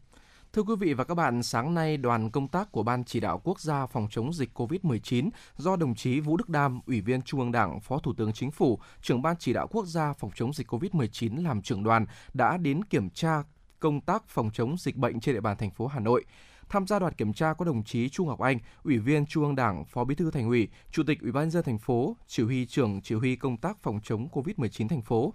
Thưa 0.56 0.62
quý 0.62 0.74
vị 0.80 0.94
và 0.94 1.04
các 1.04 1.14
bạn, 1.14 1.42
sáng 1.42 1.74
nay 1.74 1.96
đoàn 1.96 2.30
công 2.30 2.48
tác 2.48 2.72
của 2.72 2.82
Ban 2.82 3.04
chỉ 3.04 3.20
đạo 3.20 3.40
quốc 3.44 3.60
gia 3.60 3.86
phòng 3.86 4.06
chống 4.10 4.32
dịch 4.32 4.58
COVID-19 4.58 5.30
do 5.56 5.76
đồng 5.76 5.94
chí 5.94 6.20
Vũ 6.20 6.36
Đức 6.36 6.48
Đam, 6.48 6.80
Ủy 6.86 7.00
viên 7.00 7.22
Trung 7.22 7.40
ương 7.40 7.52
Đảng, 7.52 7.80
Phó 7.80 7.98
Thủ 7.98 8.12
tướng 8.16 8.32
Chính 8.32 8.50
phủ, 8.50 8.78
trưởng 9.02 9.22
Ban 9.22 9.36
chỉ 9.38 9.52
đạo 9.52 9.66
quốc 9.70 9.86
gia 9.86 10.12
phòng 10.12 10.30
chống 10.34 10.52
dịch 10.52 10.72
COVID-19 10.72 11.44
làm 11.44 11.62
trưởng 11.62 11.84
đoàn 11.84 12.06
đã 12.34 12.56
đến 12.56 12.84
kiểm 12.84 13.10
tra 13.10 13.42
công 13.80 14.00
tác 14.00 14.28
phòng 14.28 14.50
chống 14.52 14.76
dịch 14.78 14.96
bệnh 14.96 15.20
trên 15.20 15.34
địa 15.34 15.40
bàn 15.40 15.56
thành 15.56 15.70
phố 15.70 15.86
Hà 15.86 16.00
Nội. 16.00 16.24
Tham 16.68 16.86
gia 16.86 16.98
đoàn 16.98 17.14
kiểm 17.14 17.32
tra 17.32 17.54
có 17.54 17.64
đồng 17.64 17.84
chí 17.84 18.08
Trung 18.08 18.28
Ngọc 18.28 18.40
Anh, 18.40 18.58
Ủy 18.84 18.98
viên 18.98 19.26
Trung 19.26 19.44
ương 19.44 19.56
Đảng, 19.56 19.84
Phó 19.84 20.04
Bí 20.04 20.14
thư 20.14 20.30
Thành 20.30 20.48
ủy, 20.48 20.68
Chủ 20.90 21.02
tịch 21.06 21.20
Ủy 21.20 21.32
ban 21.32 21.44
nhân 21.44 21.50
dân 21.50 21.64
thành 21.64 21.78
phố, 21.78 22.16
Chỉ 22.26 22.42
huy 22.42 22.66
trưởng 22.66 23.00
Chỉ 23.00 23.14
huy 23.14 23.36
công 23.36 23.56
tác 23.56 23.82
phòng 23.82 24.00
chống 24.02 24.28
COVID-19 24.32 24.88
thành 24.88 25.02
phố. 25.02 25.34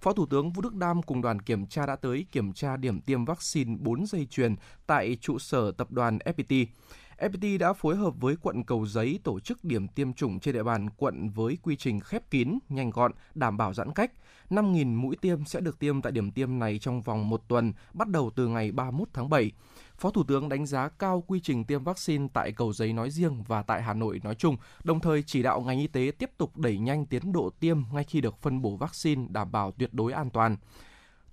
Phó 0.00 0.12
Thủ 0.12 0.26
tướng 0.26 0.52
Vũ 0.52 0.62
Đức 0.62 0.74
Đam 0.74 1.02
cùng 1.02 1.22
đoàn 1.22 1.40
kiểm 1.40 1.66
tra 1.66 1.86
đã 1.86 1.96
tới 1.96 2.26
kiểm 2.32 2.52
tra 2.52 2.76
điểm 2.76 3.00
tiêm 3.00 3.24
vaccine 3.24 3.76
4 3.80 4.06
dây 4.06 4.26
chuyền 4.30 4.56
tại 4.86 5.16
trụ 5.20 5.38
sở 5.38 5.70
tập 5.70 5.90
đoàn 5.90 6.18
FPT. 6.18 6.66
FPT 7.18 7.58
đã 7.58 7.72
phối 7.72 7.96
hợp 7.96 8.14
với 8.20 8.36
quận 8.42 8.64
Cầu 8.64 8.86
Giấy 8.86 9.20
tổ 9.24 9.40
chức 9.40 9.64
điểm 9.64 9.88
tiêm 9.88 10.12
chủng 10.12 10.40
trên 10.40 10.54
địa 10.54 10.62
bàn 10.62 10.90
quận 10.90 11.28
với 11.28 11.58
quy 11.62 11.76
trình 11.76 12.00
khép 12.00 12.30
kín, 12.30 12.58
nhanh 12.68 12.90
gọn, 12.90 13.12
đảm 13.34 13.56
bảo 13.56 13.74
giãn 13.74 13.92
cách. 13.92 14.12
5.000 14.50 14.96
mũi 14.96 15.16
tiêm 15.16 15.44
sẽ 15.44 15.60
được 15.60 15.78
tiêm 15.78 16.02
tại 16.02 16.12
điểm 16.12 16.30
tiêm 16.30 16.58
này 16.58 16.78
trong 16.78 17.02
vòng 17.02 17.28
một 17.28 17.42
tuần, 17.48 17.72
bắt 17.92 18.08
đầu 18.08 18.30
từ 18.36 18.48
ngày 18.48 18.72
31 18.72 19.08
tháng 19.12 19.30
7. 19.30 19.52
Phó 19.98 20.10
Thủ 20.10 20.24
tướng 20.24 20.48
đánh 20.48 20.66
giá 20.66 20.88
cao 20.88 21.24
quy 21.26 21.40
trình 21.40 21.64
tiêm 21.64 21.84
vaccine 21.84 22.28
tại 22.32 22.52
Cầu 22.52 22.72
Giấy 22.72 22.92
nói 22.92 23.10
riêng 23.10 23.42
và 23.46 23.62
tại 23.62 23.82
Hà 23.82 23.94
Nội 23.94 24.20
nói 24.24 24.34
chung, 24.34 24.56
đồng 24.84 25.00
thời 25.00 25.22
chỉ 25.22 25.42
đạo 25.42 25.60
ngành 25.60 25.78
y 25.78 25.86
tế 25.86 26.12
tiếp 26.18 26.30
tục 26.38 26.56
đẩy 26.56 26.78
nhanh 26.78 27.06
tiến 27.06 27.32
độ 27.32 27.50
tiêm 27.60 27.78
ngay 27.92 28.04
khi 28.04 28.20
được 28.20 28.38
phân 28.42 28.62
bổ 28.62 28.76
vaccine 28.76 29.26
đảm 29.30 29.52
bảo 29.52 29.72
tuyệt 29.78 29.94
đối 29.94 30.12
an 30.12 30.30
toàn. 30.30 30.56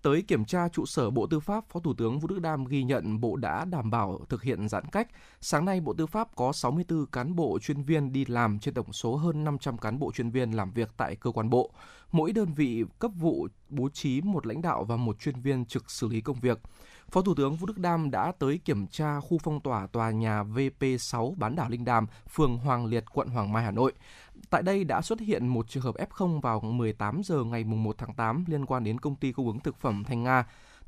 Tới 0.01 0.21
kiểm 0.21 0.45
tra 0.45 0.69
trụ 0.69 0.85
sở 0.85 1.09
Bộ 1.09 1.27
Tư 1.27 1.39
pháp, 1.39 1.63
Phó 1.69 1.79
Thủ 1.79 1.93
tướng 1.93 2.19
Vũ 2.19 2.27
Đức 2.27 2.39
Đam 2.39 2.65
ghi 2.65 2.83
nhận 2.83 3.21
Bộ 3.21 3.35
đã 3.35 3.65
đảm 3.65 3.91
bảo 3.91 4.19
thực 4.29 4.43
hiện 4.43 4.69
giãn 4.69 4.83
cách. 4.91 5.07
Sáng 5.41 5.65
nay, 5.65 5.81
Bộ 5.81 5.93
Tư 5.93 6.05
pháp 6.05 6.35
có 6.35 6.51
64 6.51 7.05
cán 7.05 7.35
bộ 7.35 7.59
chuyên 7.59 7.83
viên 7.83 8.11
đi 8.11 8.25
làm 8.25 8.59
trên 8.59 8.73
tổng 8.73 8.93
số 8.93 9.15
hơn 9.15 9.43
500 9.43 9.77
cán 9.77 9.99
bộ 9.99 10.11
chuyên 10.11 10.29
viên 10.29 10.51
làm 10.51 10.71
việc 10.71 10.91
tại 10.97 11.15
cơ 11.15 11.31
quan 11.31 11.49
bộ. 11.49 11.71
Mỗi 12.11 12.31
đơn 12.31 12.53
vị 12.53 12.83
cấp 12.99 13.11
vụ 13.15 13.47
bố 13.69 13.89
trí 13.89 14.21
một 14.21 14.47
lãnh 14.47 14.61
đạo 14.61 14.83
và 14.83 14.95
một 14.95 15.19
chuyên 15.19 15.41
viên 15.41 15.65
trực 15.65 15.91
xử 15.91 16.07
lý 16.07 16.21
công 16.21 16.39
việc. 16.39 16.59
Phó 17.11 17.21
Thủ 17.21 17.35
tướng 17.35 17.55
Vũ 17.55 17.65
Đức 17.67 17.77
Đam 17.77 18.11
đã 18.11 18.31
tới 18.39 18.59
kiểm 18.65 18.87
tra 18.87 19.19
khu 19.19 19.37
phong 19.43 19.59
tỏa 19.59 19.87
tòa 19.87 20.11
nhà 20.11 20.43
VP6 20.43 21.35
bán 21.37 21.55
đảo 21.55 21.69
Linh 21.69 21.85
Đàm, 21.85 22.07
phường 22.29 22.57
Hoàng 22.57 22.85
Liệt, 22.85 23.03
quận 23.13 23.27
Hoàng 23.27 23.53
Mai, 23.53 23.63
Hà 23.63 23.71
Nội. 23.71 23.93
Tại 24.49 24.61
đây 24.61 24.83
đã 24.83 25.01
xuất 25.01 25.19
hiện 25.19 25.47
một 25.47 25.69
trường 25.69 25.83
hợp 25.83 25.95
F0 26.09 26.41
vào 26.41 26.59
18 26.59 27.21
giờ 27.25 27.43
ngày 27.43 27.63
1 27.63 27.95
tháng 27.97 28.13
8 28.13 28.45
liên 28.47 28.65
quan 28.65 28.83
đến 28.83 28.99
công 28.99 29.15
ty 29.15 29.31
cung 29.31 29.47
ứng 29.47 29.59
thực 29.59 29.77
phẩm 29.77 30.03
Thanh 30.03 30.23
Nga. 30.23 30.45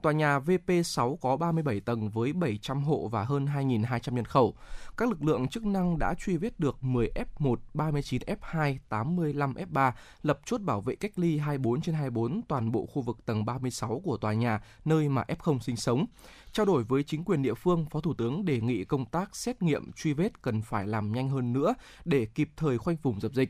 Tòa 0.07 0.13
nhà 0.13 0.39
VP6 0.39 1.15
có 1.15 1.37
37 1.37 1.79
tầng 1.79 2.09
với 2.09 2.33
700 2.33 2.83
hộ 2.83 3.07
và 3.07 3.23
hơn 3.23 3.45
2.200 3.45 4.13
nhân 4.13 4.25
khẩu. 4.25 4.55
Các 4.97 5.09
lực 5.09 5.23
lượng 5.23 5.47
chức 5.47 5.65
năng 5.65 5.99
đã 5.99 6.13
truy 6.19 6.37
vết 6.37 6.59
được 6.59 6.83
10 6.83 7.11
F1, 7.39 7.55
39 7.73 8.21
F2, 8.21 8.77
85 8.89 9.53
F3, 9.53 9.91
lập 10.21 10.39
chốt 10.45 10.61
bảo 10.61 10.81
vệ 10.81 10.95
cách 10.95 11.11
ly 11.15 11.37
24 11.37 11.81
trên 11.81 11.95
24 11.95 12.41
toàn 12.47 12.71
bộ 12.71 12.85
khu 12.85 13.01
vực 13.01 13.17
tầng 13.25 13.45
36 13.45 14.01
của 14.03 14.17
tòa 14.17 14.33
nhà, 14.33 14.61
nơi 14.85 15.09
mà 15.09 15.23
F0 15.27 15.59
sinh 15.59 15.77
sống. 15.77 16.05
Trao 16.51 16.65
đổi 16.65 16.83
với 16.83 17.03
chính 17.03 17.23
quyền 17.23 17.41
địa 17.41 17.53
phương, 17.53 17.85
Phó 17.91 17.99
Thủ 17.99 18.13
tướng 18.13 18.45
đề 18.45 18.61
nghị 18.61 18.83
công 18.83 19.05
tác 19.05 19.35
xét 19.35 19.61
nghiệm 19.61 19.91
truy 19.91 20.13
vết 20.13 20.41
cần 20.41 20.61
phải 20.61 20.87
làm 20.87 21.11
nhanh 21.11 21.29
hơn 21.29 21.53
nữa 21.53 21.73
để 22.05 22.25
kịp 22.25 22.49
thời 22.57 22.77
khoanh 22.77 22.95
vùng 23.03 23.19
dập 23.21 23.33
dịch. 23.33 23.49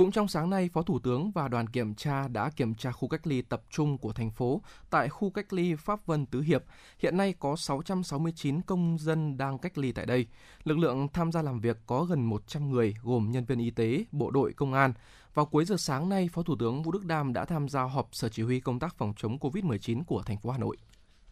Cũng 0.00 0.10
trong 0.10 0.28
sáng 0.28 0.50
nay, 0.50 0.68
Phó 0.72 0.82
Thủ 0.82 0.98
tướng 0.98 1.30
và 1.30 1.48
đoàn 1.48 1.66
kiểm 1.66 1.94
tra 1.94 2.28
đã 2.28 2.50
kiểm 2.56 2.74
tra 2.74 2.92
khu 2.92 3.08
cách 3.08 3.26
ly 3.26 3.42
tập 3.42 3.62
trung 3.70 3.98
của 3.98 4.12
thành 4.12 4.30
phố 4.30 4.62
tại 4.90 5.08
khu 5.08 5.30
cách 5.30 5.52
ly 5.52 5.74
Pháp 5.74 6.06
Vân 6.06 6.26
Tứ 6.26 6.40
Hiệp. 6.40 6.64
Hiện 6.98 7.16
nay 7.16 7.34
có 7.38 7.56
669 7.56 8.62
công 8.62 8.98
dân 9.00 9.36
đang 9.36 9.58
cách 9.58 9.78
ly 9.78 9.92
tại 9.92 10.06
đây. 10.06 10.26
Lực 10.64 10.78
lượng 10.78 11.08
tham 11.12 11.32
gia 11.32 11.42
làm 11.42 11.60
việc 11.60 11.76
có 11.86 12.04
gần 12.04 12.24
100 12.24 12.70
người 12.70 12.94
gồm 13.02 13.30
nhân 13.30 13.44
viên 13.44 13.58
y 13.58 13.70
tế, 13.70 14.04
bộ 14.12 14.30
đội, 14.30 14.52
công 14.52 14.72
an. 14.72 14.92
Vào 15.34 15.46
cuối 15.46 15.64
giờ 15.64 15.76
sáng 15.76 16.08
nay, 16.08 16.28
Phó 16.32 16.42
Thủ 16.42 16.56
tướng 16.58 16.82
Vũ 16.82 16.92
Đức 16.92 17.04
Đam 17.04 17.32
đã 17.32 17.44
tham 17.44 17.68
gia 17.68 17.82
họp 17.82 18.08
Sở 18.12 18.28
Chỉ 18.28 18.42
huy 18.42 18.60
công 18.60 18.78
tác 18.78 18.94
phòng 18.98 19.12
chống 19.16 19.38
COVID-19 19.38 20.04
của 20.04 20.22
thành 20.22 20.38
phố 20.38 20.50
Hà 20.50 20.58
Nội. 20.58 20.76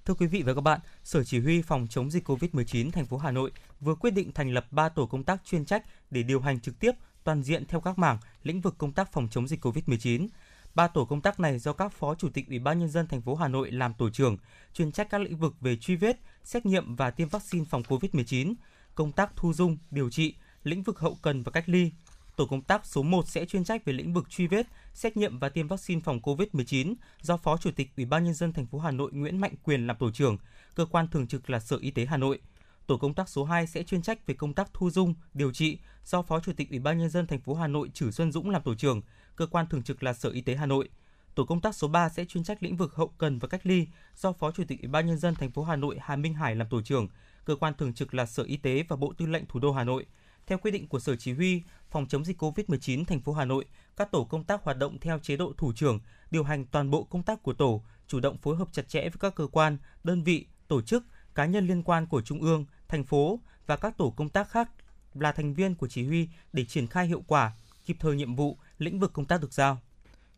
Thưa 0.05 0.15
quý 0.15 0.27
vị 0.27 0.43
và 0.43 0.55
các 0.55 0.61
bạn, 0.61 0.81
Sở 1.05 1.25
Chỉ 1.25 1.41
huy 1.41 1.63
phòng 1.63 1.87
chống 1.91 2.11
dịch 2.11 2.29
COVID-19 2.29 2.91
thành 2.91 3.07
phố 3.07 3.17
Hà 3.17 3.31
Nội 3.31 3.53
vừa 3.81 3.95
quyết 3.95 4.11
định 4.11 4.33
thành 4.33 4.51
lập 4.51 4.67
3 4.71 4.89
tổ 4.89 5.07
công 5.07 5.25
tác 5.25 5.45
chuyên 5.45 5.65
trách 5.65 5.85
để 6.11 6.23
điều 6.23 6.41
hành 6.41 6.61
trực 6.61 6.79
tiếp 6.81 6.93
toàn 7.29 7.43
diện 7.43 7.65
theo 7.69 7.81
các 7.81 7.99
mảng, 7.99 8.19
lĩnh 8.43 8.61
vực 8.61 8.75
công 8.79 8.93
tác 8.93 9.13
phòng 9.13 9.29
chống 9.31 9.49
dịch 9.49 9.65
COVID-19. 9.65 10.29
Ba 10.75 10.89
tổ 10.89 11.05
công 11.05 11.21
tác 11.21 11.41
này 11.41 11.59
do 11.59 11.73
các 11.73 11.93
phó 11.93 12.15
chủ 12.15 12.29
tịch 12.29 12.49
Ủy 12.49 12.59
ban 12.59 12.79
nhân 12.79 12.89
dân 12.89 13.07
thành 13.07 13.23
phố 13.23 13.35
Hà 13.35 13.49
Nội 13.49 13.71
làm 13.71 13.95
tổ 13.95 14.11
trưởng, 14.11 14.37
chuyên 14.73 14.93
trách 14.93 15.11
các 15.11 15.21
lĩnh 15.21 15.37
vực 15.37 15.55
về 15.61 15.77
truy 15.77 15.97
vết, 15.97 16.21
xét 16.45 16.67
nghiệm 16.67 16.97
và 16.97 17.11
tiêm 17.11 17.29
vaccine 17.29 17.65
phòng 17.65 17.83
COVID-19, 17.83 18.55
công 18.95 19.13
tác 19.13 19.37
thu 19.37 19.53
dung, 19.53 19.77
điều 19.91 20.11
trị, 20.11 20.35
lĩnh 20.65 20.83
vực 20.83 20.99
hậu 20.99 21.19
cần 21.23 21.43
và 21.43 21.53
cách 21.53 21.69
ly. 21.69 21.93
Tổ 22.37 22.47
công 22.47 22.63
tác 22.63 22.87
số 22.87 23.03
1 23.03 23.29
sẽ 23.29 23.45
chuyên 23.45 23.65
trách 23.65 23.85
về 23.85 23.93
lĩnh 23.93 24.15
vực 24.15 24.31
truy 24.31 24.47
vết, 24.47 24.67
xét 24.95 25.17
nghiệm 25.17 25.39
và 25.39 25.49
tiêm 25.49 25.69
vaccine 25.69 26.01
phòng 26.01 26.21
COVID-19 26.23 26.95
do 27.21 27.37
Phó 27.37 27.57
Chủ 27.57 27.71
tịch 27.77 27.91
Ủy 27.97 28.07
ban 28.07 28.25
nhân 28.25 28.35
dân 28.35 28.53
thành 28.53 28.67
phố 28.67 28.79
Hà 28.79 28.91
Nội 28.91 29.13
Nguyễn 29.13 29.41
Mạnh 29.41 29.55
Quyền 29.65 29.87
làm 29.87 29.97
tổ 29.97 30.11
trưởng, 30.11 30.39
cơ 30.75 30.85
quan 30.85 31.09
thường 31.09 31.27
trực 31.27 31.51
là 31.51 31.61
Sở 31.61 31.77
Y 31.81 31.91
tế 31.91 32.07
Hà 32.07 32.17
Nội. 32.17 32.41
Tổ 32.89 32.97
công 32.97 33.15
tác 33.15 33.29
số 33.29 33.45
2 33.45 33.67
sẽ 33.67 33.83
chuyên 33.83 34.03
trách 34.03 34.27
về 34.27 34.35
công 34.35 34.55
tác 34.55 34.71
thu 34.75 34.91
dung, 34.91 35.15
điều 35.35 35.53
trị 35.53 35.79
do 36.05 36.23
Phó 36.23 36.41
Chủ 36.41 36.53
tịch 36.57 36.71
Ủy 36.71 36.79
ban 36.79 36.99
nhân 36.99 37.11
dân 37.11 37.27
thành 37.27 37.41
phố 37.41 37.55
Hà 37.55 37.67
Nội 37.67 37.91
Trử 37.95 38.11
Xuân 38.11 38.33
Dũng 38.33 38.51
làm 38.51 38.63
tổ 38.63 38.75
trưởng, 38.75 39.03
cơ 39.37 39.47
quan 39.47 39.67
thường 39.67 39.83
trực 39.83 40.03
là 40.03 40.13
Sở 40.13 40.31
Y 40.31 40.41
tế 40.41 40.55
Hà 40.55 40.67
Nội. 40.67 40.89
Tổ 41.35 41.45
công 41.45 41.61
tác 41.61 41.75
số 41.75 41.89
3 41.89 42.09
sẽ 42.09 42.25
chuyên 42.25 42.45
trách 42.45 42.63
lĩnh 42.63 42.77
vực 42.77 42.95
hậu 42.95 43.09
cần 43.09 43.39
và 43.39 43.49
cách 43.49 43.67
ly 43.67 43.87
do 44.17 44.33
Phó 44.33 44.51
Chủ 44.51 44.63
tịch 44.69 44.81
Ủy 44.83 44.89
ban 44.89 45.07
nhân 45.07 45.19
dân 45.19 45.35
thành 45.35 45.51
phố 45.51 45.63
Hà 45.63 45.77
Nội 45.77 45.99
Hà 46.01 46.17
Minh 46.17 46.35
Hải 46.35 46.57
làm 46.57 46.69
tổ 46.69 46.83
trưởng, 46.83 47.09
cơ 47.45 47.57
quan 47.57 47.75
thường 47.75 47.95
trực 47.95 48.15
là 48.15 48.27
Sở 48.27 48.43
Y 48.43 48.57
tế 48.57 48.85
và 48.89 48.97
Bộ 48.97 49.13
Tư 49.19 49.27
lệnh 49.27 49.47
Thủ 49.47 49.61
đô 49.61 49.73
Hà 49.73 49.85
Nội. 49.85 50.07
Theo 50.47 50.59
quy 50.59 50.71
định 50.71 50.89
của 50.89 51.01
Sở 51.01 51.17
Chỉ 51.17 51.33
huy 51.33 51.63
phòng 51.91 52.07
chống 52.07 52.25
dịch 52.25 52.43
COVID-19 52.43 53.05
thành 53.05 53.21
phố 53.21 53.33
Hà 53.33 53.45
Nội, 53.45 53.65
các 53.97 54.11
tổ 54.11 54.25
công 54.25 54.45
tác 54.45 54.65
hoạt 54.65 54.79
động 54.79 54.99
theo 55.01 55.19
chế 55.19 55.37
độ 55.37 55.53
thủ 55.57 55.73
trưởng, 55.73 56.01
điều 56.31 56.45
hành 56.45 56.65
toàn 56.67 56.91
bộ 56.91 57.05
công 57.05 57.23
tác 57.23 57.43
của 57.43 57.53
tổ, 57.53 57.85
chủ 58.07 58.21
động 58.21 58.39
phối 58.39 58.57
hợp 58.57 58.69
chặt 58.73 58.89
chẽ 58.89 59.01
với 59.01 59.19
các 59.21 59.35
cơ 59.35 59.47
quan, 59.47 59.79
đơn 60.05 60.23
vị, 60.23 60.47
tổ 60.69 60.83
chức, 60.83 61.05
cá 61.39 61.47
nhân 61.47 61.67
liên 61.67 61.83
quan 61.83 62.07
của 62.07 62.23
Trung 62.23 62.41
ương, 62.41 62.65
thành 62.89 63.05
phố 63.05 63.41
và 63.67 63.77
các 63.77 63.97
tổ 63.97 64.11
công 64.11 64.29
tác 64.29 64.51
khác 64.51 64.71
là 65.15 65.33
thành 65.33 65.55
viên 65.55 65.75
của 65.75 65.89
chỉ 65.89 66.07
huy 66.07 66.29
để 66.53 66.65
triển 66.65 66.87
khai 66.87 67.07
hiệu 67.07 67.23
quả, 67.27 67.53
kịp 67.87 67.97
thời 68.01 68.17
nhiệm 68.17 68.37
vụ, 68.37 68.59
lĩnh 68.79 69.01
vực 69.01 69.13
công 69.13 69.25
tác 69.25 69.41
được 69.41 69.53
giao. 69.53 69.79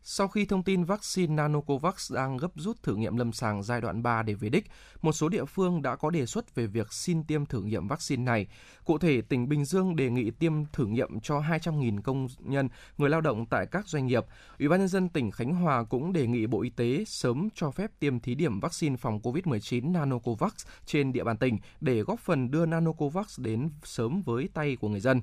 Sau 0.03 0.27
khi 0.27 0.45
thông 0.45 0.63
tin 0.63 0.83
vaccine 0.83 1.35
Nanocovax 1.35 2.13
đang 2.13 2.37
gấp 2.37 2.51
rút 2.55 2.83
thử 2.83 2.95
nghiệm 2.95 3.17
lâm 3.17 3.33
sàng 3.33 3.63
giai 3.63 3.81
đoạn 3.81 4.03
3 4.03 4.23
để 4.23 4.33
về 4.33 4.49
đích, 4.49 4.65
một 5.01 5.11
số 5.11 5.29
địa 5.29 5.45
phương 5.45 5.81
đã 5.81 5.95
có 5.95 6.09
đề 6.09 6.25
xuất 6.25 6.55
về 6.55 6.67
việc 6.67 6.93
xin 6.93 7.23
tiêm 7.23 7.45
thử 7.45 7.61
nghiệm 7.61 7.87
vaccine 7.87 8.23
này. 8.23 8.47
Cụ 8.85 8.97
thể, 8.97 9.21
tỉnh 9.21 9.49
Bình 9.49 9.65
Dương 9.65 9.95
đề 9.95 10.09
nghị 10.09 10.31
tiêm 10.31 10.65
thử 10.65 10.85
nghiệm 10.85 11.19
cho 11.19 11.39
200.000 11.39 12.01
công 12.01 12.27
nhân, 12.39 12.69
người 12.97 13.09
lao 13.09 13.21
động 13.21 13.45
tại 13.45 13.65
các 13.71 13.87
doanh 13.87 14.07
nghiệp. 14.07 14.25
Ủy 14.59 14.69
ban 14.69 14.79
nhân 14.79 14.87
dân 14.87 15.09
tỉnh 15.09 15.31
Khánh 15.31 15.53
Hòa 15.53 15.83
cũng 15.83 16.13
đề 16.13 16.27
nghị 16.27 16.47
Bộ 16.47 16.61
Y 16.61 16.69
tế 16.69 17.03
sớm 17.07 17.49
cho 17.55 17.71
phép 17.71 17.91
tiêm 17.99 18.19
thí 18.19 18.35
điểm 18.35 18.59
vaccine 18.59 18.97
phòng 18.97 19.19
COVID-19 19.19 19.91
Nanocovax 19.91 20.53
trên 20.85 21.13
địa 21.13 21.23
bàn 21.23 21.37
tỉnh 21.37 21.57
để 21.81 22.01
góp 22.01 22.19
phần 22.19 22.51
đưa 22.51 22.65
Nanocovax 22.65 23.39
đến 23.39 23.69
sớm 23.83 24.21
với 24.21 24.49
tay 24.53 24.75
của 24.75 24.89
người 24.89 24.99
dân. 24.99 25.21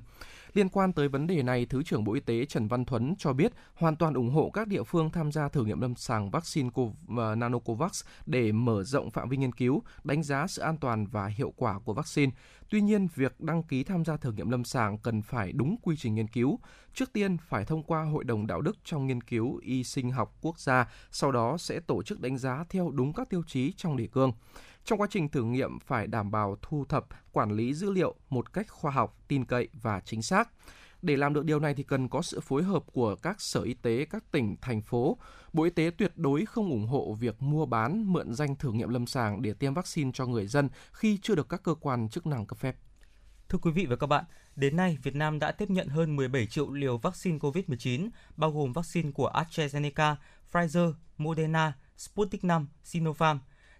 Liên 0.53 0.69
quan 0.69 0.93
tới 0.93 1.07
vấn 1.07 1.27
đề 1.27 1.43
này, 1.43 1.65
Thứ 1.65 1.83
trưởng 1.83 2.03
Bộ 2.03 2.13
Y 2.13 2.19
tế 2.19 2.45
Trần 2.45 2.67
Văn 2.67 2.85
Thuấn 2.85 3.15
cho 3.17 3.33
biết 3.33 3.53
hoàn 3.73 3.95
toàn 3.95 4.13
ủng 4.13 4.29
hộ 4.29 4.49
các 4.53 4.67
địa 4.67 4.83
phương 4.83 5.09
tham 5.09 5.31
gia 5.31 5.49
thử 5.49 5.65
nghiệm 5.65 5.81
lâm 5.81 5.95
sàng 5.95 6.31
vaccine 6.31 6.69
ờ, 7.17 7.35
Nanocovax 7.35 8.03
để 8.25 8.51
mở 8.51 8.83
rộng 8.83 9.11
phạm 9.11 9.29
vi 9.29 9.37
nghiên 9.37 9.51
cứu, 9.51 9.83
đánh 10.03 10.23
giá 10.23 10.47
sự 10.47 10.61
an 10.61 10.77
toàn 10.77 11.07
và 11.07 11.27
hiệu 11.27 11.53
quả 11.57 11.79
của 11.79 11.93
vaccine. 11.93 12.31
Tuy 12.69 12.81
nhiên, 12.81 13.07
việc 13.15 13.41
đăng 13.41 13.63
ký 13.63 13.83
tham 13.83 14.05
gia 14.05 14.17
thử 14.17 14.31
nghiệm 14.31 14.49
lâm 14.49 14.63
sàng 14.63 14.97
cần 14.97 15.21
phải 15.21 15.51
đúng 15.51 15.75
quy 15.81 15.95
trình 15.97 16.15
nghiên 16.15 16.27
cứu. 16.27 16.59
Trước 16.93 17.13
tiên 17.13 17.37
phải 17.47 17.65
thông 17.65 17.83
qua 17.83 18.03
Hội 18.03 18.23
đồng 18.23 18.47
Đạo 18.47 18.61
đức 18.61 18.77
trong 18.83 19.07
nghiên 19.07 19.21
cứu 19.21 19.59
y 19.63 19.83
sinh 19.83 20.11
học 20.11 20.37
quốc 20.41 20.59
gia, 20.59 20.87
sau 21.11 21.31
đó 21.31 21.57
sẽ 21.57 21.79
tổ 21.79 22.03
chức 22.03 22.21
đánh 22.21 22.37
giá 22.37 22.65
theo 22.69 22.91
đúng 22.91 23.13
các 23.13 23.29
tiêu 23.29 23.43
chí 23.47 23.73
trong 23.77 23.97
đề 23.97 24.07
cương. 24.07 24.31
Trong 24.85 25.01
quá 25.01 25.07
trình 25.11 25.29
thử 25.29 25.43
nghiệm 25.43 25.79
phải 25.79 26.07
đảm 26.07 26.31
bảo 26.31 26.57
thu 26.61 26.85
thập, 26.85 27.05
quản 27.31 27.51
lý 27.51 27.73
dữ 27.73 27.91
liệu 27.91 28.15
một 28.29 28.53
cách 28.53 28.69
khoa 28.69 28.91
học, 28.91 29.17
tin 29.27 29.45
cậy 29.45 29.67
và 29.73 29.99
chính 29.99 30.21
xác. 30.21 30.49
Để 31.01 31.17
làm 31.17 31.33
được 31.33 31.45
điều 31.45 31.59
này 31.59 31.73
thì 31.73 31.83
cần 31.83 32.09
có 32.09 32.21
sự 32.21 32.39
phối 32.39 32.63
hợp 32.63 32.83
của 32.93 33.15
các 33.15 33.41
sở 33.41 33.61
y 33.61 33.73
tế 33.73 34.05
các 34.05 34.31
tỉnh, 34.31 34.55
thành 34.61 34.81
phố. 34.81 35.17
Bộ 35.53 35.63
Y 35.63 35.69
tế 35.69 35.91
tuyệt 35.97 36.11
đối 36.15 36.45
không 36.45 36.69
ủng 36.69 36.87
hộ 36.87 37.13
việc 37.13 37.41
mua 37.41 37.65
bán, 37.65 38.13
mượn 38.13 38.33
danh 38.33 38.55
thử 38.55 38.71
nghiệm 38.71 38.89
lâm 38.89 39.07
sàng 39.07 39.41
để 39.41 39.53
tiêm 39.53 39.73
vaccine 39.73 40.11
cho 40.13 40.25
người 40.25 40.47
dân 40.47 40.69
khi 40.91 41.19
chưa 41.21 41.35
được 41.35 41.49
các 41.49 41.63
cơ 41.63 41.73
quan 41.73 42.09
chức 42.09 42.27
năng 42.27 42.45
cấp 42.45 42.57
phép. 42.57 42.75
Thưa 43.49 43.57
quý 43.61 43.71
vị 43.71 43.85
và 43.85 43.95
các 43.95 44.07
bạn, 44.07 44.23
đến 44.55 44.75
nay 44.75 44.97
Việt 45.03 45.15
Nam 45.15 45.39
đã 45.39 45.51
tiếp 45.51 45.69
nhận 45.69 45.87
hơn 45.87 46.15
17 46.15 46.45
triệu 46.47 46.71
liều 46.71 46.97
vaccine 46.97 47.37
COVID-19, 47.37 48.09
bao 48.35 48.51
gồm 48.51 48.73
vaccine 48.73 49.11
của 49.11 49.31
AstraZeneca, 49.33 50.15
Pfizer, 50.51 50.93
Moderna, 51.17 51.73
Sputnik 51.97 52.41
V, 52.41 52.51
Sinopharm. 52.83 53.39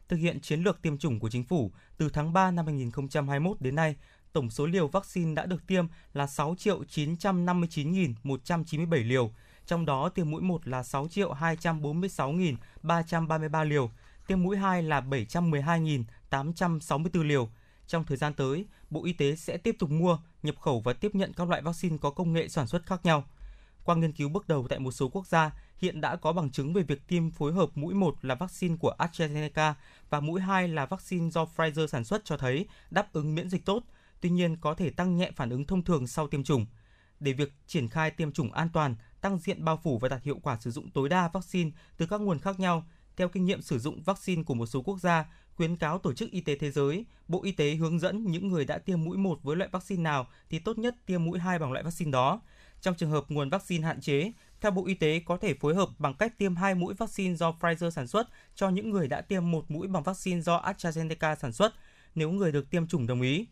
Thực 0.10 0.18
hiện 0.18 0.42
chiến 0.42 0.64
lược 0.64 0.82
tiêm 0.82 0.98
chủng 0.98 1.20
của 1.20 1.30
chính 1.30 1.44
phủ, 1.44 1.72
từ 1.98 2.10
tháng 2.10 2.34
3 2.34 2.52
năm 2.52 2.66
2021 2.66 3.62
đến 3.62 3.76
nay, 3.76 3.96
tổng 4.34 4.50
số 4.50 4.66
liều 4.66 4.88
vaccine 4.88 5.34
đã 5.34 5.46
được 5.46 5.68
tiêm 5.68 5.86
là 6.14 6.28
6 6.28 6.56
triệu 6.58 6.84
959.197 6.84 9.08
liều, 9.08 9.32
trong 9.66 9.86
đó 9.86 10.10
tiêm 10.10 10.32
mũi 10.32 10.42
1 10.42 10.68
là 10.68 10.84
6 10.84 11.08
triệu 11.08 11.34
246.333 11.34 13.64
liều, 13.64 13.92
tiêm 14.28 14.44
mũi 14.44 14.58
2 14.58 14.84
là 14.84 15.02
712.864 15.02 17.24
liều. 17.24 17.50
Trong 17.88 18.04
thời 18.04 18.18
gian 18.18 18.34
tới, 18.34 18.66
Bộ 18.90 19.06
Y 19.06 19.14
tế 19.14 19.36
sẽ 19.36 19.58
tiếp 19.58 19.76
tục 19.80 19.90
mua, 19.90 20.18
nhập 20.44 20.56
khẩu 20.60 20.82
và 20.82 20.94
tiếp 20.94 21.16
nhận 21.16 21.34
các 21.34 21.50
loại 21.50 21.62
vaccine 21.62 21.98
có 21.98 22.10
công 22.10 22.34
nghệ 22.34 22.48
sản 22.48 22.68
xuất 22.68 22.86
khác 22.86 23.06
nhau. 23.06 23.24
Qua 23.84 23.96
nghiên 23.96 24.14
cứu 24.14 24.30
bước 24.30 24.48
đầu 24.48 24.68
tại 24.70 24.80
một 24.80 24.92
số 24.92 25.10
quốc 25.10 25.28
gia, 25.28 25.52
hiện 25.80 26.02
đã 26.02 26.16
có 26.16 26.34
bằng 26.34 26.52
chứng 26.52 26.74
về 26.74 26.82
việc 26.82 27.08
tiêm 27.08 27.32
phối 27.32 27.54
hợp 27.54 27.70
mũi 27.76 27.94
1 27.94 28.16
là 28.22 28.36
vaccine 28.36 28.76
của 28.80 28.96
AstraZeneca 28.98 29.74
và 30.10 30.20
mũi 30.20 30.42
2 30.42 30.68
là 30.68 30.86
vaccine 30.86 31.30
do 31.30 31.46
Pfizer 31.56 31.88
sản 31.88 32.04
xuất 32.04 32.26
cho 32.26 32.38
thấy 32.38 32.68
đáp 32.92 33.14
ứng 33.14 33.36
miễn 33.36 33.50
dịch 33.50 33.66
tốt, 33.66 33.84
tuy 34.22 34.30
nhiên 34.30 34.58
có 34.58 34.74
thể 34.74 34.90
tăng 34.90 35.18
nhẹ 35.18 35.32
phản 35.36 35.50
ứng 35.50 35.66
thông 35.66 35.84
thường 35.84 36.08
sau 36.08 36.28
tiêm 36.28 36.44
chủng. 36.44 36.66
Để 37.20 37.34
việc 37.34 37.54
triển 37.68 37.88
khai 37.88 38.12
tiêm 38.12 38.32
chủng 38.32 38.52
an 38.52 38.70
toàn, 38.74 38.96
tăng 39.22 39.38
diện 39.38 39.66
bao 39.66 39.80
phủ 39.84 40.00
và 40.00 40.10
đạt 40.10 40.24
hiệu 40.24 40.40
quả 40.44 40.58
sử 40.60 40.72
dụng 40.72 40.92
tối 40.92 41.10
đa 41.10 41.28
vaccine 41.34 41.72
từ 41.98 42.06
các 42.06 42.22
nguồn 42.22 42.40
khác 42.40 42.60
nhau, 42.60 42.86
theo 43.18 43.30
kinh 43.30 43.46
nghiệm 43.46 43.62
sử 43.62 43.80
dụng 43.80 44.04
vaccine 44.04 44.44
của 44.44 44.54
một 44.54 44.66
số 44.66 44.82
quốc 44.82 45.00
gia, 45.00 45.26
khuyến 45.56 45.76
cáo 45.76 46.00
Tổ 46.00 46.14
chức 46.14 46.32
Y 46.32 46.42
tế 46.42 46.56
Thế 46.56 46.72
giới, 46.72 47.06
Bộ 47.28 47.44
Y 47.44 47.52
tế 47.52 47.76
hướng 47.76 48.00
dẫn 48.00 48.32
những 48.32 48.48
người 48.48 48.66
đã 48.66 48.78
tiêm 48.78 49.04
mũi 49.04 49.18
1 49.18 49.40
với 49.44 49.56
loại 49.56 49.70
vaccine 49.74 50.02
nào 50.02 50.28
thì 50.50 50.60
tốt 50.60 50.78
nhất 50.78 50.96
tiêm 51.06 51.24
mũi 51.26 51.40
2 51.40 51.60
bằng 51.60 51.72
loại 51.72 51.84
vaccine 51.84 52.12
đó. 52.12 52.42
Trong 52.82 52.96
trường 52.96 53.12
hợp 53.12 53.24
nguồn 53.28 53.50
vaccine 53.50 53.88
hạn 53.88 54.02
chế, 54.02 54.32
theo 54.62 54.72
Bộ 54.72 54.86
Y 54.86 54.94
tế 54.94 55.22
có 55.26 55.38
thể 55.38 55.54
phối 55.54 55.76
hợp 55.76 55.90
bằng 55.98 56.14
cách 56.14 56.38
tiêm 56.38 56.56
hai 56.56 56.76
mũi 56.76 56.94
vaccine 56.94 57.36
do 57.36 57.54
Pfizer 57.60 57.90
sản 57.90 58.08
xuất 58.08 58.28
cho 58.56 58.70
những 58.70 58.90
người 58.90 59.08
đã 59.08 59.22
tiêm 59.22 59.52
một 59.52 59.72
mũi 59.72 59.88
bằng 59.88 60.04
vaccine 60.04 60.42
do 60.42 60.62
AstraZeneca 60.62 61.36
sản 61.36 61.52
xuất, 61.52 61.74
nếu 62.16 62.32
người 62.32 62.52
được 62.52 62.70
tiêm 62.70 62.88
chủng 62.88 63.08
đồng 63.08 63.22
ý. 63.22 63.48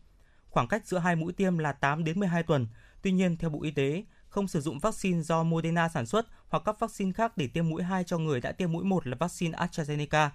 Khoảng 0.49 0.67
cách 0.67 0.87
giữa 0.87 0.97
hai 0.97 1.15
mũi 1.15 1.33
tiêm 1.33 1.57
là 1.57 1.71
8 1.71 2.03
đến 2.03 2.19
12 2.19 2.43
tuần. 2.43 2.67
Tuy 3.01 3.11
nhiên, 3.11 3.37
theo 3.37 3.49
Bộ 3.49 3.63
Y 3.63 3.71
tế, 3.71 4.03
không 4.29 4.47
sử 4.47 4.61
dụng 4.61 4.79
vaccine 4.79 5.21
do 5.21 5.43
Moderna 5.43 5.89
sản 5.89 6.05
xuất 6.05 6.27
hoặc 6.47 6.63
các 6.65 6.79
vaccine 6.79 7.11
khác 7.11 7.37
để 7.37 7.47
tiêm 7.47 7.69
mũi 7.69 7.83
2 7.83 8.03
cho 8.03 8.17
người 8.17 8.41
đã 8.41 8.51
tiêm 8.51 8.71
mũi 8.71 8.83
1 8.83 9.07
là 9.07 9.17
vaccine 9.19 9.57
AstraZeneca. 9.57 10.29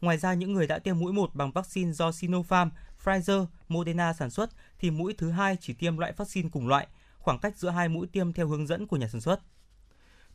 Ngoài 0.00 0.18
ra, 0.18 0.34
những 0.34 0.52
người 0.52 0.66
đã 0.66 0.78
tiêm 0.78 0.98
mũi 0.98 1.12
1 1.12 1.34
bằng 1.34 1.52
vaccine 1.52 1.92
do 1.92 2.12
Sinopharm, 2.12 2.70
Pfizer, 3.04 3.46
Moderna 3.68 4.12
sản 4.12 4.30
xuất 4.30 4.50
thì 4.78 4.90
mũi 4.90 5.14
thứ 5.18 5.30
hai 5.30 5.56
chỉ 5.60 5.72
tiêm 5.72 5.98
loại 5.98 6.12
vaccine 6.16 6.48
cùng 6.52 6.68
loại, 6.68 6.86
khoảng 7.18 7.38
cách 7.38 7.56
giữa 7.56 7.70
hai 7.70 7.88
mũi 7.88 8.06
tiêm 8.06 8.32
theo 8.32 8.48
hướng 8.48 8.66
dẫn 8.66 8.86
của 8.86 8.96
nhà 8.96 9.08
sản 9.08 9.20
xuất. 9.20 9.40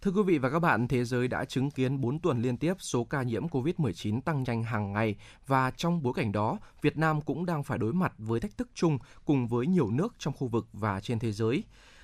Thưa 0.03 0.11
quý 0.11 0.21
vị 0.23 0.37
và 0.37 0.49
các 0.49 0.59
bạn, 0.59 0.87
thế 0.87 1.05
giới 1.05 1.27
đã 1.27 1.45
chứng 1.45 1.71
kiến 1.71 2.01
4 2.01 2.19
tuần 2.19 2.41
liên 2.41 2.57
tiếp 2.57 2.73
số 2.79 3.03
ca 3.03 3.23
nhiễm 3.23 3.47
COVID-19 3.47 4.21
tăng 4.21 4.43
nhanh 4.43 4.63
hàng 4.63 4.93
ngày 4.93 5.15
và 5.47 5.71
trong 5.71 6.03
bối 6.03 6.13
cảnh 6.15 6.31
đó, 6.31 6.57
Việt 6.81 6.97
Nam 6.97 7.21
cũng 7.21 7.45
đang 7.45 7.63
phải 7.63 7.77
đối 7.77 7.93
mặt 7.93 8.13
với 8.17 8.39
thách 8.39 8.57
thức 8.57 8.67
chung 8.73 8.97
cùng 9.25 9.47
với 9.47 9.67
nhiều 9.67 9.91
nước 9.91 10.15
trong 10.19 10.33
khu 10.33 10.47
vực 10.47 10.67
và 10.73 10.99
trên 10.99 11.19
thế 11.19 11.31
giới. 11.31 11.63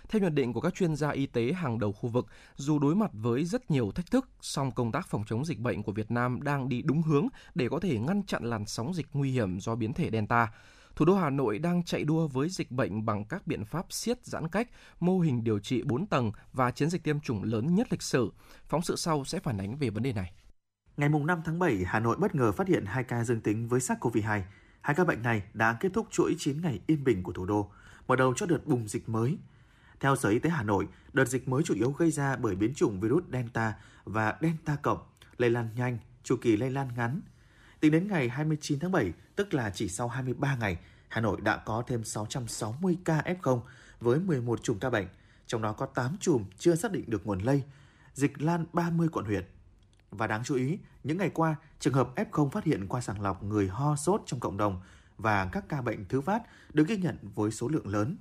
Theo 0.10 0.22
nhận 0.22 0.36
định 0.36 0.54
của 0.54 0.62
các 0.62 0.76
chuyên 0.76 0.96
gia 0.96 1.10
y 1.10 1.26
tế 1.26 1.54
hàng 1.54 1.80
đầu 1.80 1.92
khu 1.92 2.10
vực, 2.10 2.26
dù 2.56 2.80
đối 2.80 2.96
mặt 2.96 3.12
với 3.14 3.46
rất 3.46 3.72
nhiều 3.72 3.92
thách 3.92 4.12
thức, 4.12 4.30
song 4.42 4.72
công 4.72 4.92
tác 4.92 5.08
phòng 5.08 5.24
chống 5.28 5.46
dịch 5.46 5.60
bệnh 5.60 5.84
của 5.84 5.92
Việt 5.92 6.12
Nam 6.12 6.42
đang 6.42 6.70
đi 6.70 6.82
đúng 6.82 7.02
hướng 7.02 7.28
để 7.56 7.70
có 7.70 7.80
thể 7.80 8.00
ngăn 8.00 8.24
chặn 8.24 8.44
làn 8.44 8.66
sóng 8.66 8.94
dịch 8.94 9.08
nguy 9.14 9.32
hiểm 9.32 9.60
do 9.60 9.76
biến 9.76 9.94
thể 9.94 10.10
Delta. 10.12 10.52
Thủ 11.00 11.06
đô 11.06 11.16
Hà 11.16 11.30
Nội 11.30 11.60
đang 11.60 11.84
chạy 11.84 12.04
đua 12.04 12.28
với 12.28 12.50
dịch 12.50 12.72
bệnh 12.72 13.06
bằng 13.06 13.26
các 13.26 13.48
biện 13.48 13.66
pháp 13.66 13.94
siết 13.94 14.26
giãn 14.26 14.48
cách, 14.48 14.70
mô 15.00 15.20
hình 15.20 15.44
điều 15.44 15.60
trị 15.60 15.84
4 15.84 16.06
tầng 16.06 16.32
và 16.54 16.72
chiến 16.72 16.90
dịch 16.90 17.04
tiêm 17.04 17.20
chủng 17.20 17.44
lớn 17.44 17.76
nhất 17.76 17.88
lịch 17.92 18.02
sử. 18.02 18.32
Phóng 18.68 18.82
sự 18.82 18.96
sau 18.96 19.26
sẽ 19.26 19.40
phản 19.40 19.58
ánh 19.58 19.78
về 19.78 19.90
vấn 19.90 20.04
đề 20.04 20.14
này. 20.14 20.34
Ngày 20.98 21.10
5 21.10 21.42
tháng 21.46 21.60
7, 21.60 21.84
Hà 21.86 22.00
Nội 22.00 22.18
bất 22.20 22.36
ngờ 22.36 22.52
phát 22.52 22.68
hiện 22.68 22.86
2 22.86 23.04
ca 23.04 23.24
dương 23.24 23.42
tính 23.42 23.68
với 23.68 23.80
SARS-CoV-2. 23.80 24.42
Hai 24.82 24.96
ca 24.96 25.04
bệnh 25.04 25.22
này 25.22 25.44
đã 25.54 25.78
kết 25.80 25.90
thúc 25.94 26.08
chuỗi 26.12 26.36
9 26.38 26.62
ngày 26.62 26.80
yên 26.88 27.04
bình 27.04 27.24
của 27.24 27.34
thủ 27.34 27.46
đô, 27.46 27.72
mở 28.08 28.16
đầu 28.16 28.34
cho 28.34 28.46
đợt 28.46 28.66
bùng 28.66 28.88
dịch 28.88 29.10
mới. 29.10 29.38
Theo 30.00 30.16
Sở 30.16 30.30
Y 30.30 30.40
tế 30.40 30.50
Hà 30.50 30.64
Nội, 30.64 30.88
đợt 31.14 31.26
dịch 31.26 31.48
mới 31.48 31.64
chủ 31.64 31.74
yếu 31.74 31.92
gây 31.92 32.12
ra 32.12 32.36
bởi 32.36 32.56
biến 32.56 32.74
chủng 32.74 33.00
virus 33.00 33.24
Delta 33.32 33.74
và 34.04 34.38
Delta 34.42 34.76
cộng, 34.76 35.00
lây 35.38 35.50
lan 35.50 35.70
nhanh, 35.76 35.98
chu 36.24 36.36
kỳ 36.42 36.58
lây 36.58 36.72
lan 36.72 36.88
ngắn. 36.96 37.22
Tính 37.80 37.92
đến 37.92 38.08
ngày 38.08 38.30
29 38.30 38.80
tháng 38.80 38.92
7, 38.92 39.14
tức 39.36 39.54
là 39.54 39.70
chỉ 39.70 39.90
sau 39.90 40.08
23 40.08 40.56
ngày, 40.56 40.78
Hà 41.08 41.22
Nội 41.22 41.42
đã 41.42 41.58
có 41.58 41.84
thêm 41.88 42.04
660 42.04 42.98
ca 43.06 43.22
F0 43.22 43.62
với 44.00 44.20
11 44.20 44.64
chùm 44.64 44.80
ca 44.80 44.90
bệnh, 44.90 45.08
trong 45.48 45.62
đó 45.62 45.72
có 45.72 45.86
8 45.86 46.18
chùm 46.20 46.46
chưa 46.58 46.76
xác 46.76 46.92
định 46.92 47.04
được 47.08 47.28
nguồn 47.28 47.40
lây, 47.40 47.64
dịch 48.14 48.42
lan 48.42 48.66
30 48.74 49.08
quận 49.12 49.26
huyện. 49.26 49.46
Và 50.12 50.28
đáng 50.28 50.44
chú 50.44 50.56
ý, 50.56 50.80
những 51.04 51.18
ngày 51.18 51.30
qua, 51.30 51.56
trường 51.80 51.94
hợp 51.94 52.10
F0 52.16 52.50
phát 52.50 52.64
hiện 52.64 52.88
qua 52.88 53.02
sàng 53.02 53.22
lọc 53.22 53.44
người 53.44 53.68
ho 53.68 53.96
sốt 53.96 54.22
trong 54.26 54.40
cộng 54.40 54.58
đồng 54.58 54.82
và 55.18 55.46
các 55.46 55.70
ca 55.70 55.82
bệnh 55.82 56.06
thứ 56.06 56.22
phát 56.22 56.44
được 56.74 56.88
ghi 56.88 56.98
nhận 56.98 57.18
với 57.36 57.52
số 57.52 57.68
lượng 57.68 57.88
lớn. 57.88 58.18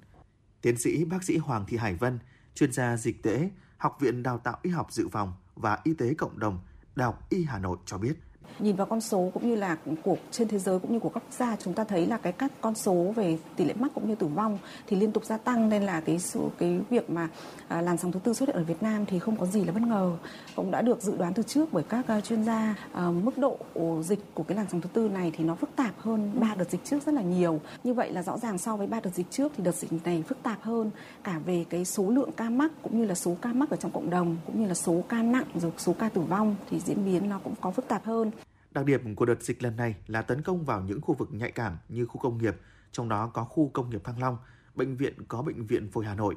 Tiến 0.61 0.79
sĩ 0.79 1.05
bác 1.05 1.25
sĩ 1.25 1.37
Hoàng 1.37 1.65
Thị 1.67 1.77
Hải 1.77 1.95
Vân, 1.95 2.19
chuyên 2.55 2.73
gia 2.73 2.97
dịch 2.97 3.23
tễ, 3.23 3.51
Học 3.77 3.97
viện 4.01 4.23
Đào 4.23 4.39
tạo 4.39 4.59
Y 4.63 4.71
học 4.71 4.93
Dự 4.93 5.09
phòng 5.09 5.33
và 5.55 5.79
Y 5.85 5.95
tế 5.95 6.15
Cộng 6.15 6.39
đồng, 6.39 6.61
Đại 6.97 7.07
học 7.07 7.27
Y 7.31 7.45
Hà 7.45 7.59
Nội 7.59 7.79
cho 7.87 7.99
biết 7.99 8.15
nhìn 8.59 8.77
vào 8.77 8.87
con 8.87 9.01
số 9.01 9.31
cũng 9.35 9.49
như 9.49 9.55
là 9.55 9.77
của 10.03 10.17
trên 10.31 10.49
thế 10.49 10.59
giới 10.59 10.79
cũng 10.79 10.93
như 10.93 10.99
của 10.99 11.09
các 11.09 11.21
quốc 11.21 11.33
gia, 11.39 11.57
chúng 11.57 11.75
ta 11.75 11.85
thấy 11.85 12.07
là 12.07 12.17
cái 12.17 12.33
các 12.33 12.53
con 12.61 12.75
số 12.75 13.13
về 13.17 13.39
tỷ 13.57 13.65
lệ 13.65 13.75
mắc 13.79 13.93
cũng 13.95 14.09
như 14.09 14.15
tử 14.15 14.27
vong 14.27 14.59
thì 14.87 14.97
liên 14.97 15.13
tục 15.13 15.25
gia 15.25 15.37
tăng 15.37 15.69
nên 15.69 15.83
là 15.83 16.01
cái 16.01 16.19
sự 16.19 16.41
cái 16.59 16.81
việc 16.91 17.11
mà 17.11 17.29
à, 17.69 17.83
làn 17.83 17.97
sóng 17.97 18.13
thứ 18.13 18.21
tư 18.25 18.35
xuất 18.35 18.49
hiện 18.49 18.57
ở 18.57 18.65
Việt 18.65 18.83
Nam 18.83 19.07
thì 19.07 19.19
không 19.19 19.37
có 19.37 19.47
gì 19.47 19.65
là 19.65 19.73
bất 19.73 19.83
ngờ. 19.83 20.17
Cũng 20.57 20.71
đã 20.71 20.83
được 20.83 21.03
dự 21.03 21.17
đoán 21.17 21.35
từ 21.35 21.43
trước 21.43 21.73
bởi 21.73 21.83
các 21.89 22.07
à, 22.07 22.21
chuyên 22.21 22.45
gia 22.45 22.75
à, 22.93 23.11
mức 23.11 23.39
độ 23.39 23.59
dịch 24.03 24.35
của 24.35 24.43
cái 24.43 24.57
làn 24.57 24.67
sóng 24.71 24.81
thứ 24.81 24.89
tư 24.93 25.09
này 25.09 25.33
thì 25.37 25.45
nó 25.45 25.55
phức 25.55 25.77
tạp 25.77 25.93
hơn 25.99 26.31
ba 26.41 26.55
đợt 26.59 26.71
dịch 26.71 26.85
trước 26.85 27.07
rất 27.07 27.15
là 27.15 27.23
nhiều. 27.23 27.61
Như 27.85 27.95
vậy 27.95 28.13
là 28.13 28.23
rõ 28.23 28.39
ràng 28.39 28.59
so 28.59 28.77
với 28.77 28.87
ba 28.87 29.01
đợt 29.01 29.15
dịch 29.15 29.31
trước 29.31 29.53
thì 29.57 29.65
đợt 29.65 29.75
dịch 29.75 29.93
này 30.05 30.23
phức 30.29 30.43
tạp 30.43 30.63
hơn 30.63 30.91
cả 31.25 31.41
về 31.47 31.65
cái 31.71 31.85
số 31.85 32.11
lượng 32.11 32.33
ca 32.33 32.51
mắc 32.51 32.73
cũng 32.83 33.01
như 33.01 33.05
là 33.05 33.15
số 33.15 33.37
ca 33.43 33.53
mắc 33.53 33.71
ở 33.71 33.77
trong 33.77 33.91
cộng 33.91 34.11
đồng 34.11 34.37
cũng 34.47 34.61
như 34.61 34.69
là 34.69 34.75
số 34.75 35.01
ca 35.09 35.23
nặng, 35.23 35.47
rồi 35.55 35.73
số 35.79 35.95
ca 35.99 36.09
tử 36.09 36.21
vong 36.21 36.57
thì 36.71 36.81
diễn 36.81 37.05
biến 37.05 37.29
nó 37.29 37.41
cũng 37.45 37.55
có 37.61 37.71
phức 37.71 37.89
tạp 37.89 38.05
hơn. 38.05 38.31
Đặc 38.71 38.85
điểm 38.85 39.15
của 39.15 39.25
đợt 39.25 39.43
dịch 39.43 39.63
lần 39.63 39.77
này 39.77 39.95
là 40.07 40.23
tấn 40.23 40.43
công 40.43 40.65
vào 40.65 40.83
những 40.83 41.01
khu 41.01 41.15
vực 41.15 41.29
nhạy 41.33 41.51
cảm 41.51 41.77
như 41.89 42.07
khu 42.07 42.21
công 42.21 42.39
nghiệp, 42.39 42.57
trong 42.93 43.09
đó 43.09 43.27
có 43.27 43.45
khu 43.45 43.69
công 43.69 43.91
nghiệp 43.91 44.05
Thăng 44.05 44.21
Long, 44.21 44.39
bệnh 44.75 44.97
viện 44.97 45.15
có 45.29 45.43
bệnh 45.43 45.67
viện 45.67 45.91
Phổi 45.91 46.05
Hà 46.05 46.15
Nội. 46.15 46.37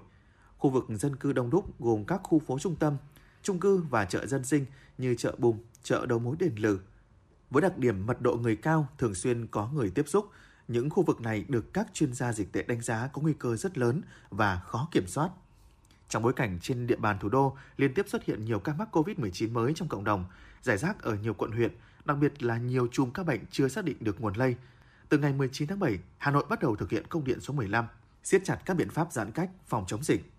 Khu 0.57 0.69
vực 0.69 0.85
dân 0.89 1.15
cư 1.15 1.33
đông 1.33 1.49
đúc 1.49 1.79
gồm 1.79 2.05
các 2.05 2.21
khu 2.23 2.39
phố 2.39 2.59
trung 2.59 2.75
tâm, 2.75 2.97
trung 3.43 3.59
cư 3.59 3.83
và 3.89 4.05
chợ 4.05 4.25
dân 4.25 4.43
sinh 4.43 4.65
như 4.97 5.15
chợ 5.15 5.35
Bùng, 5.37 5.63
chợ 5.83 6.05
đầu 6.05 6.19
mối 6.19 6.35
Đền 6.39 6.55
Lừ. 6.55 6.79
Với 7.49 7.61
đặc 7.61 7.77
điểm 7.77 8.05
mật 8.05 8.21
độ 8.21 8.35
người 8.35 8.55
cao, 8.55 8.87
thường 8.97 9.15
xuyên 9.15 9.47
có 9.47 9.69
người 9.73 9.89
tiếp 9.89 10.07
xúc, 10.07 10.29
những 10.67 10.89
khu 10.89 11.03
vực 11.03 11.21
này 11.21 11.45
được 11.47 11.73
các 11.73 11.87
chuyên 11.93 12.13
gia 12.13 12.33
dịch 12.33 12.51
tễ 12.51 12.63
đánh 12.63 12.81
giá 12.81 13.09
có 13.13 13.21
nguy 13.21 13.33
cơ 13.33 13.55
rất 13.55 13.77
lớn 13.77 14.01
và 14.29 14.59
khó 14.59 14.87
kiểm 14.91 15.07
soát. 15.07 15.29
Trong 16.09 16.23
bối 16.23 16.33
cảnh 16.33 16.59
trên 16.61 16.87
địa 16.87 16.95
bàn 16.95 17.17
thủ 17.19 17.29
đô 17.29 17.57
liên 17.77 17.93
tiếp 17.93 18.05
xuất 18.09 18.23
hiện 18.23 18.45
nhiều 18.45 18.59
ca 18.59 18.73
mắc 18.73 18.95
COVID-19 18.95 19.51
mới 19.51 19.73
trong 19.75 19.87
cộng 19.87 20.03
đồng, 20.03 20.25
giải 20.61 20.77
rác 20.77 21.01
ở 21.01 21.15
nhiều 21.15 21.33
quận 21.33 21.51
huyện, 21.51 21.71
đặc 22.05 22.17
biệt 22.17 22.43
là 22.43 22.57
nhiều 22.57 22.87
chùm 22.91 23.11
các 23.11 23.25
bệnh 23.25 23.41
chưa 23.51 23.67
xác 23.67 23.85
định 23.85 23.97
được 23.99 24.21
nguồn 24.21 24.33
lây. 24.33 24.55
Từ 25.09 25.17
ngày 25.17 25.33
19 25.33 25.67
tháng 25.67 25.79
7, 25.79 25.99
Hà 26.17 26.31
Nội 26.31 26.45
bắt 26.49 26.59
đầu 26.61 26.75
thực 26.75 26.89
hiện 26.89 27.07
công 27.07 27.23
điện 27.23 27.39
số 27.39 27.53
15, 27.53 27.85
siết 28.23 28.41
chặt 28.45 28.59
các 28.65 28.77
biện 28.77 28.89
pháp 28.89 29.11
giãn 29.11 29.31
cách 29.31 29.49
phòng 29.67 29.83
chống 29.87 30.03
dịch. 30.03 30.31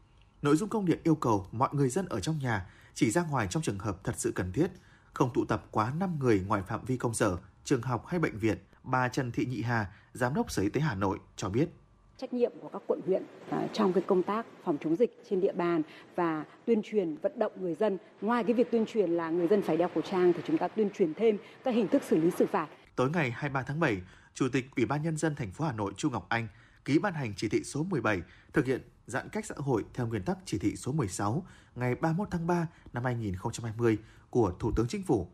Nội 0.42 0.56
dung 0.56 0.68
công 0.68 0.84
điện 0.84 0.98
yêu 1.04 1.14
cầu 1.14 1.46
mọi 1.52 1.68
người 1.72 1.88
dân 1.88 2.06
ở 2.06 2.20
trong 2.20 2.38
nhà 2.38 2.66
chỉ 2.94 3.10
ra 3.10 3.22
ngoài 3.22 3.46
trong 3.50 3.62
trường 3.62 3.78
hợp 3.78 4.04
thật 4.04 4.14
sự 4.16 4.32
cần 4.34 4.52
thiết, 4.52 4.70
không 5.14 5.30
tụ 5.34 5.44
tập 5.44 5.66
quá 5.70 5.92
5 5.98 6.18
người 6.18 6.40
ngoài 6.40 6.62
phạm 6.68 6.84
vi 6.84 6.96
công 6.96 7.14
sở, 7.14 7.36
trường 7.64 7.82
học 7.82 8.06
hay 8.06 8.20
bệnh 8.20 8.38
viện. 8.38 8.58
Bà 8.82 9.08
Trần 9.08 9.32
Thị 9.32 9.46
Nhị 9.46 9.62
Hà, 9.62 9.92
Giám 10.12 10.34
đốc 10.34 10.50
Sở 10.50 10.62
Y 10.62 10.68
tế 10.68 10.80
Hà 10.80 10.94
Nội 10.94 11.18
cho 11.36 11.48
biết 11.48 11.68
trách 12.22 12.32
nhiệm 12.32 12.52
của 12.60 12.68
các 12.68 12.82
quận 12.86 13.00
huyện 13.06 13.22
à, 13.50 13.68
trong 13.72 13.92
cái 13.92 14.02
công 14.06 14.22
tác 14.22 14.46
phòng 14.64 14.76
chống 14.80 14.96
dịch 14.96 15.22
trên 15.30 15.40
địa 15.40 15.52
bàn 15.52 15.82
và 16.16 16.44
tuyên 16.64 16.82
truyền 16.84 17.16
vận 17.16 17.38
động 17.38 17.52
người 17.60 17.74
dân. 17.74 17.98
Ngoài 18.20 18.44
cái 18.44 18.54
việc 18.54 18.70
tuyên 18.70 18.86
truyền 18.86 19.10
là 19.10 19.30
người 19.30 19.48
dân 19.48 19.62
phải 19.62 19.76
đeo 19.76 19.88
khẩu 19.94 20.02
trang 20.02 20.32
thì 20.32 20.42
chúng 20.46 20.58
ta 20.58 20.68
tuyên 20.68 20.90
truyền 20.90 21.14
thêm 21.14 21.38
các 21.64 21.74
hình 21.74 21.88
thức 21.88 22.02
xử 22.02 22.16
lý 22.16 22.30
xử 22.30 22.46
phạt. 22.46 22.68
Tối 22.96 23.10
ngày 23.10 23.30
23 23.30 23.62
tháng 23.62 23.80
7, 23.80 23.96
Chủ 24.34 24.48
tịch 24.52 24.64
Ủy 24.76 24.86
ban 24.86 25.02
nhân 25.02 25.16
dân 25.16 25.34
thành 25.34 25.50
phố 25.50 25.64
Hà 25.64 25.72
Nội 25.72 25.92
Chu 25.96 26.10
Ngọc 26.10 26.26
Anh 26.28 26.48
ký 26.84 26.98
ban 26.98 27.14
hành 27.14 27.32
chỉ 27.36 27.48
thị 27.48 27.64
số 27.64 27.82
17 27.82 28.22
thực 28.52 28.66
hiện 28.66 28.80
giãn 29.06 29.28
cách 29.28 29.46
xã 29.46 29.54
hội 29.58 29.84
theo 29.94 30.06
nguyên 30.06 30.22
tắc 30.22 30.38
chỉ 30.44 30.58
thị 30.58 30.76
số 30.76 30.92
16 30.92 31.46
ngày 31.74 31.94
31 31.94 32.28
tháng 32.30 32.46
3 32.46 32.66
năm 32.92 33.04
2020 33.04 33.98
của 34.30 34.52
Thủ 34.60 34.72
tướng 34.76 34.86
Chính 34.88 35.02
phủ. 35.02 35.28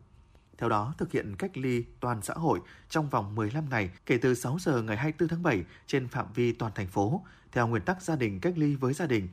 Theo 0.59 0.69
đó, 0.69 0.93
thực 0.97 1.11
hiện 1.11 1.35
cách 1.35 1.57
ly 1.57 1.83
toàn 1.99 2.21
xã 2.21 2.33
hội 2.33 2.59
trong 2.89 3.09
vòng 3.09 3.35
15 3.35 3.69
ngày 3.69 3.89
kể 4.05 4.17
từ 4.17 4.35
6 4.35 4.57
giờ 4.59 4.81
ngày 4.81 4.97
24 4.97 5.29
tháng 5.29 5.43
7 5.43 5.63
trên 5.87 6.07
phạm 6.07 6.33
vi 6.33 6.51
toàn 6.51 6.71
thành 6.75 6.87
phố, 6.87 7.25
theo 7.51 7.67
nguyên 7.67 7.81
tắc 7.81 8.01
gia 8.01 8.15
đình 8.15 8.39
cách 8.39 8.53
ly 8.57 8.75
với 8.75 8.93
gia 8.93 9.05
đình, 9.05 9.27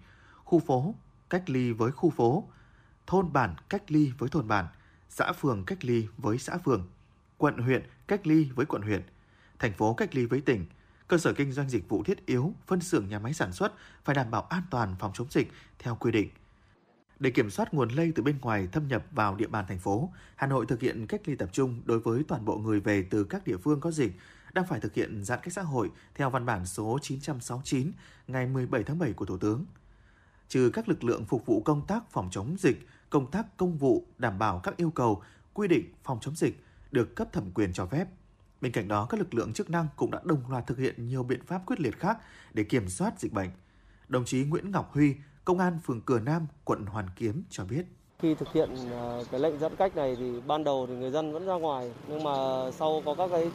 khu 0.45 0.59
phố 0.59 0.95
cách 1.31 1.51
ly 1.51 1.73
với 1.73 1.93
khu 1.93 2.11
phố, 2.11 2.49
thôn 3.07 3.33
bản 3.33 3.55
cách 3.69 3.83
ly 3.89 4.13
với 4.19 4.29
thôn 4.29 4.49
bản, 4.49 4.67
xã 5.09 5.33
phường 5.33 5.65
cách 5.65 5.85
ly 5.85 6.07
với 6.19 6.39
xã 6.39 6.59
phường, 6.59 6.89
quận 7.39 7.59
huyện 7.59 7.83
cách 8.07 8.27
ly 8.27 8.51
với 8.55 8.67
quận 8.67 8.83
huyện, 8.83 9.03
thành 9.59 9.73
phố 9.73 9.95
cách 9.95 10.15
ly 10.15 10.27
với 10.27 10.41
tỉnh, 10.41 10.67
cơ 11.09 11.19
sở 11.19 11.33
kinh 11.33 11.53
doanh 11.53 11.69
dịch 11.69 11.89
vụ 11.89 12.05
thiết 12.05 12.27
yếu, 12.27 12.55
phân 12.67 12.81
xưởng 12.81 13.09
nhà 13.09 13.19
máy 13.19 13.33
sản 13.33 13.53
xuất 13.53 13.73
phải 14.05 14.15
đảm 14.15 14.31
bảo 14.31 14.43
an 14.43 14.63
toàn 14.71 14.97
phòng 14.99 15.13
chống 15.15 15.27
dịch 15.31 15.53
theo 15.79 15.95
quy 15.95 16.13
định. 16.13 16.29
Để 17.21 17.31
kiểm 17.31 17.51
soát 17.51 17.75
nguồn 17.75 17.89
lây 17.89 18.13
từ 18.15 18.23
bên 18.23 18.39
ngoài 18.41 18.69
thâm 18.73 18.89
nhập 18.89 19.05
vào 19.11 19.35
địa 19.35 19.47
bàn 19.47 19.65
thành 19.69 19.79
phố, 19.79 20.13
Hà 20.37 20.47
Nội 20.47 20.67
thực 20.67 20.81
hiện 20.81 21.07
cách 21.07 21.21
ly 21.25 21.37
tập 21.37 21.49
trung 21.53 21.83
đối 21.85 21.99
với 21.99 22.23
toàn 22.29 22.45
bộ 22.45 22.57
người 22.57 22.81
về 22.81 23.03
từ 23.11 23.25
các 23.25 23.47
địa 23.47 23.57
phương 23.57 23.81
có 23.81 23.91
dịch 23.91 24.13
đang 24.53 24.67
phải 24.67 24.81
thực 24.81 24.95
hiện 24.95 25.25
giãn 25.25 25.39
cách 25.43 25.53
xã 25.53 25.63
hội 25.63 25.91
theo 26.15 26.31
văn 26.31 26.47
bản 26.47 26.67
số 26.67 26.99
969 27.03 27.93
ngày 28.27 28.47
17 28.47 28.83
tháng 28.83 28.99
7 28.99 29.13
của 29.13 29.25
Thủ 29.25 29.39
tướng. 29.39 29.65
Trừ 30.49 30.71
các 30.73 30.89
lực 30.89 31.05
lượng 31.05 31.25
phục 31.25 31.47
vụ 31.47 31.63
công 31.65 31.87
tác 31.87 32.11
phòng 32.11 32.29
chống 32.31 32.57
dịch, 32.59 32.89
công 33.11 33.31
tác 33.31 33.57
công 33.57 33.79
vụ 33.79 34.07
đảm 34.19 34.39
bảo 34.39 34.61
các 34.63 34.77
yêu 34.77 34.91
cầu, 34.91 35.23
quy 35.55 35.69
định 35.69 35.93
phòng 36.05 36.19
chống 36.21 36.37
dịch 36.37 36.65
được 36.93 37.17
cấp 37.17 37.29
thẩm 37.33 37.51
quyền 37.51 37.73
cho 37.73 37.87
phép. 37.87 38.07
Bên 38.61 38.73
cạnh 38.73 38.89
đó, 38.89 39.07
các 39.11 39.21
lực 39.21 39.35
lượng 39.35 39.53
chức 39.53 39.71
năng 39.71 39.87
cũng 39.97 40.11
đã 40.11 40.21
đồng 40.25 40.51
loạt 40.51 40.67
thực 40.67 40.79
hiện 40.79 41.07
nhiều 41.07 41.23
biện 41.23 41.47
pháp 41.47 41.63
quyết 41.67 41.81
liệt 41.81 41.99
khác 41.99 42.19
để 42.55 42.65
kiểm 42.65 42.89
soát 42.89 43.21
dịch 43.21 43.33
bệnh. 43.33 43.51
Đồng 44.09 44.25
chí 44.25 44.45
Nguyễn 44.45 44.71
Ngọc 44.71 44.91
Huy, 44.93 45.15
Công 45.47 45.59
an 45.59 45.79
phường 45.87 46.01
Cửa 46.01 46.21
Nam, 46.21 46.47
quận 46.65 46.87
Hoàn 46.87 47.07
Kiếm 47.17 47.43
cho 47.51 47.65
biết. 47.65 47.83
Khi 48.19 48.35
thực 48.35 48.53
hiện 48.53 48.71
ờ, 48.91 49.25
cái 49.31 49.41
lệnh 49.41 49.59
giãn 49.59 49.77
cách 49.77 49.97
này 49.97 50.17
thì 50.17 50.41
ban 50.47 50.65
đầu 50.65 50.87
thì 50.87 50.95
người 50.95 51.11
dân 51.11 51.33
vẫn 51.33 51.47
ra 51.47 51.55
ngoài 51.55 51.93
nhưng 52.09 52.25
mà 52.25 52.33
sau 52.71 53.03
có 53.05 53.15
các 53.15 53.31
cái 53.31 53.51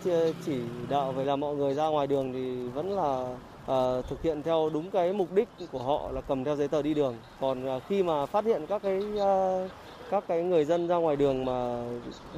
chỉ 0.45 0.61
đạo 0.89 1.11
về 1.11 1.25
là 1.25 1.35
mọi 1.35 1.55
người 1.55 1.73
ra 1.73 1.87
ngoài 1.87 2.07
đường 2.07 2.33
thì 2.33 2.67
vẫn 2.67 2.91
là 2.91 3.35
uh, 3.71 4.05
thực 4.09 4.21
hiện 4.21 4.43
theo 4.43 4.69
đúng 4.73 4.91
cái 4.91 5.13
mục 5.13 5.33
đích 5.33 5.47
của 5.71 5.83
họ 5.83 6.11
là 6.11 6.21
cầm 6.21 6.43
theo 6.43 6.55
giấy 6.55 6.67
tờ 6.67 6.81
đi 6.81 6.93
đường. 6.93 7.15
Còn 7.39 7.77
uh, 7.77 7.83
khi 7.87 8.03
mà 8.03 8.25
phát 8.25 8.45
hiện 8.45 8.65
các 8.67 8.81
cái 8.81 8.97
uh, 8.97 9.71
các 10.11 10.23
cái 10.27 10.43
người 10.43 10.65
dân 10.65 10.87
ra 10.87 10.95
ngoài 10.95 11.15
đường 11.15 11.45
mà 11.45 11.83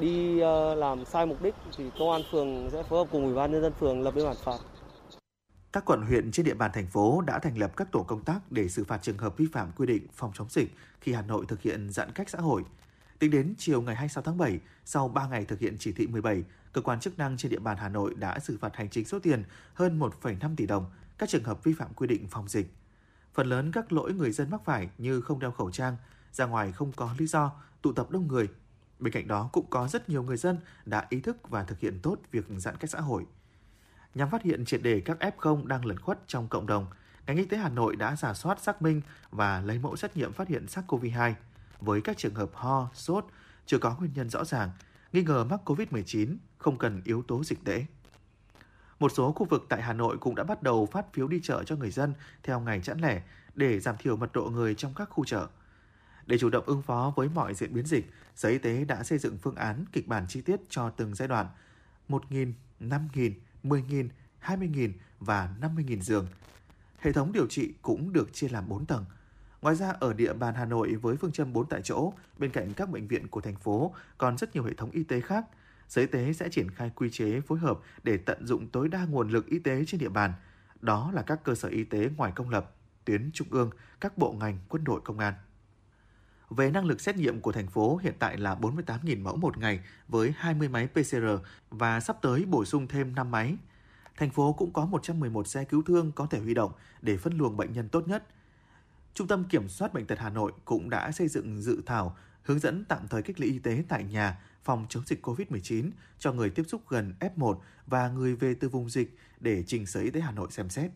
đi 0.00 0.40
làm 0.76 1.04
sai 1.04 1.26
mục 1.26 1.42
đích 1.42 1.54
thì 1.76 1.84
công 1.98 2.10
an 2.10 2.22
phường 2.30 2.70
sẽ 2.72 2.82
phối 2.82 2.98
hợp 2.98 3.08
cùng 3.12 3.24
ủy 3.24 3.34
ban 3.34 3.52
nhân 3.52 3.62
dân 3.62 3.72
phường 3.72 4.02
lập 4.02 4.14
biên 4.14 4.24
bản 4.24 4.36
phạt. 4.36 4.58
Các 5.74 5.84
quận 5.84 6.02
huyện 6.02 6.30
trên 6.30 6.46
địa 6.46 6.54
bàn 6.54 6.70
thành 6.74 6.86
phố 6.86 7.20
đã 7.20 7.38
thành 7.38 7.58
lập 7.58 7.72
các 7.76 7.92
tổ 7.92 8.02
công 8.02 8.24
tác 8.24 8.52
để 8.52 8.68
xử 8.68 8.84
phạt 8.84 9.02
trường 9.02 9.18
hợp 9.18 9.36
vi 9.36 9.46
phạm 9.52 9.72
quy 9.76 9.86
định 9.86 10.06
phòng 10.12 10.32
chống 10.34 10.46
dịch 10.50 10.74
khi 11.00 11.12
Hà 11.12 11.22
Nội 11.22 11.44
thực 11.48 11.62
hiện 11.62 11.90
giãn 11.90 12.12
cách 12.12 12.30
xã 12.30 12.38
hội. 12.38 12.62
Tính 13.18 13.30
đến 13.30 13.54
chiều 13.58 13.82
ngày 13.82 13.94
26 13.94 14.22
tháng 14.22 14.38
7, 14.38 14.58
sau 14.84 15.08
3 15.08 15.26
ngày 15.28 15.44
thực 15.44 15.60
hiện 15.60 15.76
chỉ 15.78 15.92
thị 15.92 16.06
17, 16.06 16.42
cơ 16.72 16.80
quan 16.80 17.00
chức 17.00 17.18
năng 17.18 17.36
trên 17.36 17.50
địa 17.50 17.58
bàn 17.58 17.76
Hà 17.76 17.88
Nội 17.88 18.14
đã 18.14 18.38
xử 18.38 18.58
phạt 18.60 18.76
hành 18.76 18.90
chính 18.90 19.04
số 19.04 19.18
tiền 19.18 19.44
hơn 19.74 19.98
1,5 19.98 20.56
tỷ 20.56 20.66
đồng 20.66 20.90
các 21.18 21.28
trường 21.28 21.44
hợp 21.44 21.64
vi 21.64 21.72
phạm 21.72 21.94
quy 21.94 22.06
định 22.06 22.26
phòng 22.30 22.48
dịch. 22.48 22.74
Phần 23.34 23.46
lớn 23.46 23.72
các 23.72 23.92
lỗi 23.92 24.12
người 24.12 24.30
dân 24.30 24.50
mắc 24.50 24.60
phải 24.64 24.90
như 24.98 25.20
không 25.20 25.38
đeo 25.38 25.50
khẩu 25.50 25.70
trang, 25.70 25.96
ra 26.32 26.46
ngoài 26.46 26.72
không 26.72 26.92
có 26.92 27.14
lý 27.18 27.26
do, 27.26 27.52
tụ 27.82 27.92
tập 27.92 28.10
đông 28.10 28.28
người. 28.28 28.48
Bên 28.98 29.12
cạnh 29.12 29.28
đó 29.28 29.48
cũng 29.52 29.66
có 29.70 29.88
rất 29.88 30.08
nhiều 30.08 30.22
người 30.22 30.36
dân 30.36 30.58
đã 30.84 31.06
ý 31.08 31.20
thức 31.20 31.36
và 31.48 31.64
thực 31.64 31.80
hiện 31.80 31.98
tốt 32.02 32.16
việc 32.30 32.44
giãn 32.58 32.76
cách 32.76 32.90
xã 32.90 33.00
hội. 33.00 33.24
Nhằm 34.14 34.30
phát 34.30 34.42
hiện 34.42 34.64
triệt 34.64 34.82
đề 34.82 35.00
các 35.00 35.18
F0 35.20 35.66
đang 35.66 35.86
lẩn 35.86 35.98
khuất 35.98 36.18
trong 36.26 36.48
cộng 36.48 36.66
đồng, 36.66 36.86
ngành 37.26 37.36
y 37.36 37.44
tế 37.44 37.56
Hà 37.56 37.68
Nội 37.68 37.96
đã 37.96 38.16
giả 38.16 38.34
soát 38.34 38.62
xác 38.62 38.82
minh 38.82 39.00
và 39.30 39.60
lấy 39.60 39.78
mẫu 39.78 39.96
xét 39.96 40.16
nghiệm 40.16 40.32
phát 40.32 40.48
hiện 40.48 40.66
SARS-CoV-2 40.66 41.34
với 41.80 42.00
các 42.00 42.18
trường 42.18 42.34
hợp 42.34 42.50
ho, 42.54 42.90
sốt, 42.94 43.26
chưa 43.66 43.78
có 43.78 43.96
nguyên 43.98 44.10
nhân 44.14 44.30
rõ 44.30 44.44
ràng, 44.44 44.70
nghi 45.12 45.22
ngờ 45.22 45.44
mắc 45.44 45.60
COVID-19, 45.64 46.36
không 46.58 46.78
cần 46.78 47.02
yếu 47.04 47.22
tố 47.22 47.44
dịch 47.44 47.64
tễ. 47.64 47.86
Một 48.98 49.12
số 49.14 49.32
khu 49.32 49.46
vực 49.46 49.66
tại 49.68 49.82
Hà 49.82 49.92
Nội 49.92 50.18
cũng 50.18 50.34
đã 50.34 50.44
bắt 50.44 50.62
đầu 50.62 50.86
phát 50.86 51.12
phiếu 51.12 51.28
đi 51.28 51.40
chợ 51.42 51.64
cho 51.64 51.76
người 51.76 51.90
dân 51.90 52.14
theo 52.42 52.60
ngày 52.60 52.80
chẵn 52.80 53.00
lẻ 53.00 53.22
để 53.54 53.80
giảm 53.80 53.96
thiểu 53.96 54.16
mật 54.16 54.32
độ 54.32 54.44
người 54.44 54.74
trong 54.74 54.94
các 54.94 55.08
khu 55.10 55.24
chợ. 55.24 55.46
Để 56.26 56.38
chủ 56.38 56.50
động 56.50 56.64
ứng 56.66 56.82
phó 56.82 57.12
với 57.16 57.28
mọi 57.28 57.54
diễn 57.54 57.74
biến 57.74 57.86
dịch, 57.86 58.10
Sở 58.34 58.48
Y 58.48 58.58
tế 58.58 58.84
đã 58.84 59.02
xây 59.02 59.18
dựng 59.18 59.38
phương 59.38 59.54
án 59.54 59.84
kịch 59.92 60.08
bản 60.08 60.26
chi 60.28 60.40
tiết 60.40 60.60
cho 60.68 60.90
từng 60.90 61.14
giai 61.14 61.28
đoạn 61.28 61.46
1.000, 62.08 62.52
5.000, 62.80 63.32
10.000, 63.64 64.08
20.000 64.42 64.92
và 65.20 65.54
50.000 65.60 66.00
giường. 66.00 66.26
Hệ 66.98 67.12
thống 67.12 67.32
điều 67.32 67.46
trị 67.46 67.74
cũng 67.82 68.12
được 68.12 68.32
chia 68.32 68.48
làm 68.48 68.68
4 68.68 68.86
tầng. 68.86 69.04
Ngoài 69.62 69.76
ra, 69.76 69.90
ở 70.00 70.12
địa 70.12 70.32
bàn 70.32 70.54
Hà 70.54 70.64
Nội 70.64 70.94
với 70.94 71.16
phương 71.16 71.32
châm 71.32 71.52
4 71.52 71.66
tại 71.68 71.80
chỗ, 71.84 72.12
bên 72.38 72.50
cạnh 72.50 72.74
các 72.74 72.90
bệnh 72.90 73.08
viện 73.08 73.28
của 73.28 73.40
thành 73.40 73.56
phố 73.56 73.94
còn 74.18 74.38
rất 74.38 74.54
nhiều 74.54 74.64
hệ 74.64 74.74
thống 74.74 74.90
y 74.90 75.02
tế 75.04 75.20
khác. 75.20 75.44
Sở 75.88 76.00
Y 76.00 76.06
tế 76.06 76.32
sẽ 76.32 76.48
triển 76.48 76.70
khai 76.70 76.90
quy 76.94 77.10
chế 77.10 77.40
phối 77.40 77.58
hợp 77.58 77.80
để 78.02 78.16
tận 78.16 78.46
dụng 78.46 78.68
tối 78.68 78.88
đa 78.88 79.04
nguồn 79.04 79.28
lực 79.28 79.46
y 79.46 79.58
tế 79.58 79.84
trên 79.86 80.00
địa 80.00 80.08
bàn. 80.08 80.32
Đó 80.80 81.10
là 81.14 81.22
các 81.22 81.44
cơ 81.44 81.54
sở 81.54 81.68
y 81.68 81.84
tế 81.84 82.10
ngoài 82.16 82.32
công 82.34 82.50
lập, 82.50 82.74
tuyến 83.04 83.30
trung 83.34 83.48
ương, 83.50 83.70
các 84.00 84.18
bộ 84.18 84.32
ngành, 84.32 84.58
quân 84.68 84.84
đội, 84.84 85.00
công 85.04 85.18
an. 85.18 85.34
Về 86.50 86.70
năng 86.70 86.84
lực 86.84 87.00
xét 87.00 87.16
nghiệm 87.16 87.40
của 87.40 87.52
thành 87.52 87.66
phố 87.66 87.96
hiện 87.96 88.14
tại 88.18 88.36
là 88.36 88.54
48.000 88.54 89.22
mẫu 89.22 89.36
một 89.36 89.58
ngày 89.58 89.80
với 90.08 90.34
20 90.36 90.68
máy 90.68 90.86
PCR 90.86 91.26
và 91.70 92.00
sắp 92.00 92.18
tới 92.22 92.44
bổ 92.44 92.64
sung 92.64 92.86
thêm 92.88 93.14
5 93.14 93.30
máy. 93.30 93.56
Thành 94.16 94.30
phố 94.30 94.52
cũng 94.52 94.72
có 94.72 94.86
111 94.86 95.46
xe 95.46 95.64
cứu 95.64 95.82
thương 95.82 96.12
có 96.12 96.26
thể 96.26 96.38
huy 96.38 96.54
động 96.54 96.72
để 97.02 97.16
phân 97.16 97.38
luồng 97.38 97.56
bệnh 97.56 97.72
nhân 97.72 97.88
tốt 97.88 98.08
nhất. 98.08 98.24
Trung 99.14 99.28
tâm 99.28 99.44
Kiểm 99.44 99.68
soát 99.68 99.94
Bệnh 99.94 100.06
tật 100.06 100.18
Hà 100.18 100.30
Nội 100.30 100.52
cũng 100.64 100.90
đã 100.90 101.12
xây 101.12 101.28
dựng 101.28 101.62
dự 101.62 101.82
thảo 101.86 102.16
hướng 102.42 102.58
dẫn 102.58 102.84
tạm 102.84 103.08
thời 103.08 103.22
cách 103.22 103.40
ly 103.40 103.46
y 103.46 103.58
tế 103.58 103.84
tại 103.88 104.04
nhà 104.04 104.40
phòng 104.64 104.86
chống 104.88 105.02
dịch 105.06 105.26
COVID-19 105.26 105.90
cho 106.18 106.32
người 106.32 106.50
tiếp 106.50 106.62
xúc 106.68 106.82
gần 106.88 107.14
F1 107.20 107.58
và 107.86 108.08
người 108.08 108.36
về 108.36 108.54
từ 108.54 108.68
vùng 108.68 108.90
dịch 108.90 109.18
để 109.40 109.64
trình 109.66 109.86
Sở 109.86 110.00
Y 110.00 110.10
tế 110.10 110.20
Hà 110.20 110.30
Nội 110.30 110.48
xem 110.50 110.68
xét. 110.68 110.90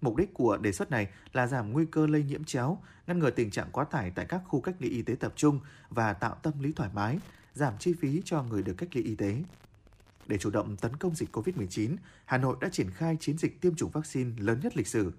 Mục 0.00 0.16
đích 0.16 0.34
của 0.34 0.56
đề 0.56 0.72
xuất 0.72 0.90
này 0.90 1.08
là 1.32 1.46
giảm 1.46 1.72
nguy 1.72 1.86
cơ 1.86 2.06
lây 2.06 2.22
nhiễm 2.22 2.44
chéo, 2.44 2.78
ngăn 3.06 3.18
ngừa 3.18 3.30
tình 3.30 3.50
trạng 3.50 3.68
quá 3.72 3.84
tải 3.84 4.10
tại 4.10 4.26
các 4.28 4.42
khu 4.48 4.60
cách 4.60 4.74
ly 4.78 4.88
y 4.88 5.02
tế 5.02 5.14
tập 5.14 5.32
trung 5.36 5.60
và 5.90 6.12
tạo 6.12 6.34
tâm 6.42 6.52
lý 6.60 6.72
thoải 6.72 6.90
mái, 6.94 7.18
giảm 7.54 7.74
chi 7.78 7.94
phí 8.00 8.22
cho 8.24 8.42
người 8.42 8.62
được 8.62 8.74
cách 8.78 8.88
ly 8.92 9.02
y 9.02 9.14
tế. 9.14 9.42
Để 10.26 10.38
chủ 10.38 10.50
động 10.50 10.76
tấn 10.76 10.96
công 10.96 11.14
dịch 11.14 11.36
COVID-19, 11.36 11.96
Hà 12.24 12.38
Nội 12.38 12.56
đã 12.60 12.68
triển 12.72 12.90
khai 12.90 13.16
chiến 13.20 13.38
dịch 13.38 13.60
tiêm 13.60 13.74
chủng 13.74 13.90
vaccine 13.90 14.30
lớn 14.38 14.60
nhất 14.62 14.76
lịch 14.76 14.86
sử. 14.86 15.12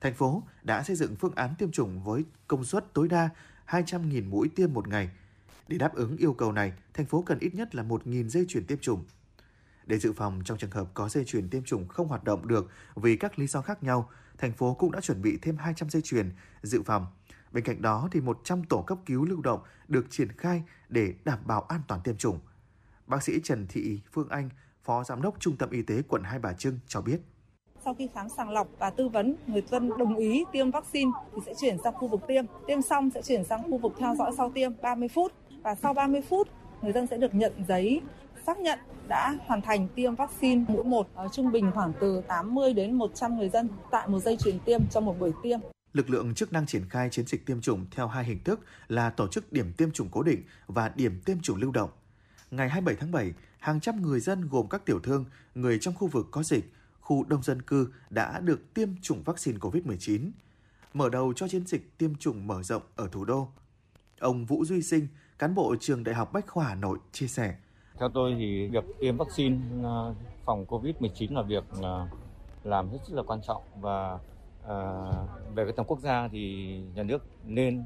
Thành 0.00 0.14
phố 0.14 0.42
đã 0.62 0.82
xây 0.82 0.96
dựng 0.96 1.16
phương 1.16 1.34
án 1.34 1.54
tiêm 1.58 1.70
chủng 1.70 2.02
với 2.04 2.24
công 2.46 2.64
suất 2.64 2.92
tối 2.92 3.08
đa 3.08 3.28
200.000 3.66 4.28
mũi 4.28 4.48
tiêm 4.56 4.72
một 4.72 4.88
ngày. 4.88 5.10
Để 5.68 5.78
đáp 5.78 5.94
ứng 5.94 6.16
yêu 6.16 6.32
cầu 6.32 6.52
này, 6.52 6.72
thành 6.94 7.06
phố 7.06 7.22
cần 7.22 7.38
ít 7.38 7.54
nhất 7.54 7.74
là 7.74 7.82
1.000 7.82 8.28
dây 8.28 8.44
chuyển 8.48 8.66
tiêm 8.66 8.78
chủng. 8.78 9.04
Để 9.86 9.98
dự 9.98 10.12
phòng 10.12 10.42
trong 10.44 10.58
trường 10.58 10.70
hợp 10.70 10.86
có 10.94 11.08
dây 11.08 11.24
chuyền 11.24 11.48
tiêm 11.48 11.64
chủng 11.64 11.88
không 11.88 12.08
hoạt 12.08 12.24
động 12.24 12.48
được 12.48 12.70
vì 12.94 13.16
các 13.16 13.38
lý 13.38 13.46
do 13.46 13.62
khác 13.62 13.82
nhau, 13.82 14.08
thành 14.38 14.52
phố 14.52 14.74
cũng 14.74 14.92
đã 14.92 15.00
chuẩn 15.00 15.22
bị 15.22 15.38
thêm 15.42 15.56
200 15.56 15.90
dây 15.90 16.02
chuyền 16.02 16.32
dự 16.62 16.82
phòng. 16.82 17.06
Bên 17.52 17.64
cạnh 17.64 17.82
đó 17.82 18.08
thì 18.12 18.20
100 18.20 18.64
tổ 18.64 18.82
cấp 18.82 18.98
cứu 19.06 19.24
lưu 19.24 19.40
động 19.40 19.60
được 19.88 20.06
triển 20.10 20.32
khai 20.32 20.62
để 20.88 21.14
đảm 21.24 21.38
bảo 21.46 21.60
an 21.60 21.80
toàn 21.88 22.00
tiêm 22.04 22.16
chủng. 22.16 22.38
Bác 23.06 23.22
sĩ 23.22 23.40
Trần 23.44 23.66
Thị 23.68 24.00
Phương 24.12 24.28
Anh, 24.28 24.48
Phó 24.82 25.04
Giám 25.04 25.22
đốc 25.22 25.40
Trung 25.40 25.56
tâm 25.56 25.70
Y 25.70 25.82
tế 25.82 26.02
quận 26.08 26.22
Hai 26.22 26.38
Bà 26.38 26.52
Trưng 26.52 26.78
cho 26.86 27.00
biết. 27.00 27.20
Sau 27.84 27.94
khi 27.94 28.08
khám 28.14 28.28
sàng 28.36 28.50
lọc 28.50 28.68
và 28.78 28.90
tư 28.90 29.08
vấn, 29.08 29.36
người 29.46 29.62
dân 29.70 29.90
đồng 29.98 30.16
ý 30.16 30.44
tiêm 30.52 30.70
vaccine 30.70 31.10
thì 31.34 31.40
sẽ 31.46 31.54
chuyển 31.60 31.76
sang 31.84 31.94
khu 31.94 32.08
vực 32.08 32.20
tiêm. 32.28 32.44
Tiêm 32.66 32.82
xong 32.82 33.10
sẽ 33.10 33.22
chuyển 33.22 33.44
sang 33.44 33.62
khu 33.62 33.78
vực 33.78 33.92
theo 33.98 34.14
dõi 34.14 34.32
sau 34.36 34.50
tiêm 34.54 34.72
30 34.82 35.08
phút 35.08 35.32
và 35.62 35.74
sau 35.74 35.94
30 35.94 36.22
phút 36.22 36.48
người 36.82 36.92
dân 36.92 37.06
sẽ 37.06 37.16
được 37.16 37.34
nhận 37.34 37.52
giấy 37.68 38.00
xác 38.46 38.58
nhận 38.58 38.78
đã 39.08 39.34
hoàn 39.46 39.62
thành 39.62 39.88
tiêm 39.88 40.14
vaccine 40.14 40.64
mũi 40.68 40.84
1 40.84 41.08
ở 41.14 41.22
ờ, 41.22 41.28
trung 41.32 41.52
bình 41.52 41.70
khoảng 41.74 41.92
từ 42.00 42.22
80 42.28 42.74
đến 42.74 42.92
100 42.92 43.36
người 43.36 43.48
dân 43.48 43.68
tại 43.90 44.08
một 44.08 44.20
dây 44.20 44.36
chuyền 44.36 44.58
tiêm 44.60 44.80
trong 44.90 45.04
một 45.04 45.18
buổi 45.20 45.32
tiêm. 45.42 45.60
Lực 45.92 46.10
lượng 46.10 46.34
chức 46.34 46.52
năng 46.52 46.66
triển 46.66 46.88
khai 46.88 47.08
chiến 47.10 47.26
dịch 47.26 47.46
tiêm 47.46 47.60
chủng 47.60 47.86
theo 47.90 48.08
hai 48.08 48.24
hình 48.24 48.44
thức 48.44 48.60
là 48.88 49.10
tổ 49.10 49.28
chức 49.28 49.52
điểm 49.52 49.72
tiêm 49.72 49.90
chủng 49.90 50.08
cố 50.10 50.22
định 50.22 50.42
và 50.66 50.92
điểm 50.94 51.20
tiêm 51.24 51.40
chủng 51.40 51.56
lưu 51.56 51.72
động. 51.72 51.90
Ngày 52.50 52.68
27 52.68 52.96
tháng 53.00 53.12
7, 53.12 53.32
hàng 53.58 53.80
trăm 53.80 54.02
người 54.02 54.20
dân 54.20 54.48
gồm 54.48 54.68
các 54.68 54.84
tiểu 54.86 55.00
thương, 55.00 55.24
người 55.54 55.78
trong 55.78 55.94
khu 55.94 56.06
vực 56.06 56.26
có 56.30 56.42
dịch, 56.42 56.72
khu 57.00 57.24
đông 57.24 57.42
dân 57.42 57.62
cư 57.62 57.88
đã 58.10 58.40
được 58.40 58.74
tiêm 58.74 58.88
chủng 59.02 59.22
vaccine 59.22 59.58
COVID-19. 59.58 60.30
Mở 60.94 61.08
đầu 61.08 61.32
cho 61.36 61.48
chiến 61.48 61.66
dịch 61.66 61.98
tiêm 61.98 62.14
chủng 62.14 62.46
mở 62.46 62.62
rộng 62.62 62.82
ở 62.96 63.08
thủ 63.12 63.24
đô. 63.24 63.48
Ông 64.18 64.44
Vũ 64.44 64.64
Duy 64.64 64.82
Sinh, 64.82 65.08
cán 65.38 65.54
bộ 65.54 65.76
trường 65.80 66.04
Đại 66.04 66.14
học 66.14 66.32
Bách 66.32 66.46
khoa 66.46 66.64
Hà 66.64 66.74
Nội 66.74 66.98
chia 67.12 67.26
sẻ. 67.26 67.54
Theo 67.98 68.08
tôi 68.08 68.34
thì 68.38 68.66
việc 68.66 68.84
tiêm 69.00 69.16
vaccine 69.16 69.56
à, 69.84 69.94
phòng 70.44 70.64
COVID-19 70.68 71.34
là 71.34 71.42
việc 71.42 71.64
à, 71.82 72.08
làm 72.64 72.90
làm 72.90 72.90
rất 72.90 72.98
là 73.08 73.22
quan 73.22 73.40
trọng 73.46 73.62
và 73.80 74.18
à, 74.68 74.78
về 75.54 75.64
cái 75.64 75.72
tầm 75.76 75.86
quốc 75.86 76.00
gia 76.00 76.28
thì 76.28 76.76
nhà 76.94 77.02
nước 77.02 77.22
nên 77.44 77.84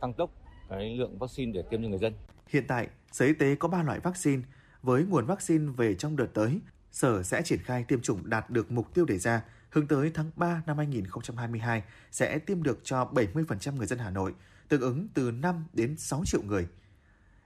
tăng 0.00 0.12
tốc 0.12 0.30
cái 0.68 0.96
lượng 0.96 1.18
vaccine 1.18 1.52
để 1.52 1.62
tiêm 1.70 1.82
cho 1.82 1.88
người 1.88 1.98
dân. 1.98 2.12
Hiện 2.48 2.64
tại, 2.68 2.88
Sở 3.12 3.24
Y 3.24 3.32
tế 3.32 3.54
có 3.54 3.68
3 3.68 3.82
loại 3.82 4.00
vaccine. 4.00 4.42
Với 4.82 5.04
nguồn 5.04 5.26
vaccine 5.26 5.72
về 5.76 5.94
trong 5.94 6.16
đợt 6.16 6.26
tới, 6.34 6.60
Sở 6.90 7.22
sẽ 7.22 7.42
triển 7.42 7.58
khai 7.58 7.84
tiêm 7.88 8.00
chủng 8.00 8.30
đạt 8.30 8.50
được 8.50 8.72
mục 8.72 8.94
tiêu 8.94 9.04
đề 9.04 9.18
ra, 9.18 9.42
hướng 9.70 9.86
tới 9.86 10.10
tháng 10.14 10.30
3 10.36 10.62
năm 10.66 10.76
2022 10.76 11.82
sẽ 12.10 12.38
tiêm 12.38 12.62
được 12.62 12.80
cho 12.84 13.10
70% 13.12 13.76
người 13.76 13.86
dân 13.86 13.98
Hà 13.98 14.10
Nội, 14.10 14.34
tương 14.68 14.80
ứng 14.80 15.08
từ 15.14 15.30
5 15.30 15.64
đến 15.72 15.96
6 15.98 16.22
triệu 16.24 16.42
người– 16.42 16.66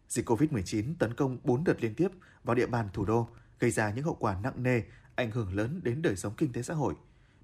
Dịch 0.09 0.28
COVID-19 0.28 0.95
tấn 0.99 1.15
công 1.15 1.39
4 1.45 1.65
đợt 1.65 1.83
liên 1.83 1.95
tiếp 1.95 2.09
vào 2.45 2.55
địa 2.55 2.66
bàn 2.66 2.89
thủ 2.93 3.05
đô, 3.05 3.28
gây 3.59 3.70
ra 3.70 3.91
những 3.91 4.05
hậu 4.05 4.15
quả 4.15 4.41
nặng 4.43 4.62
nề, 4.62 4.83
ảnh 5.15 5.31
hưởng 5.31 5.55
lớn 5.55 5.81
đến 5.83 6.03
đời 6.03 6.16
sống 6.16 6.35
kinh 6.37 6.53
tế 6.53 6.62
xã 6.62 6.74
hội. 6.74 6.95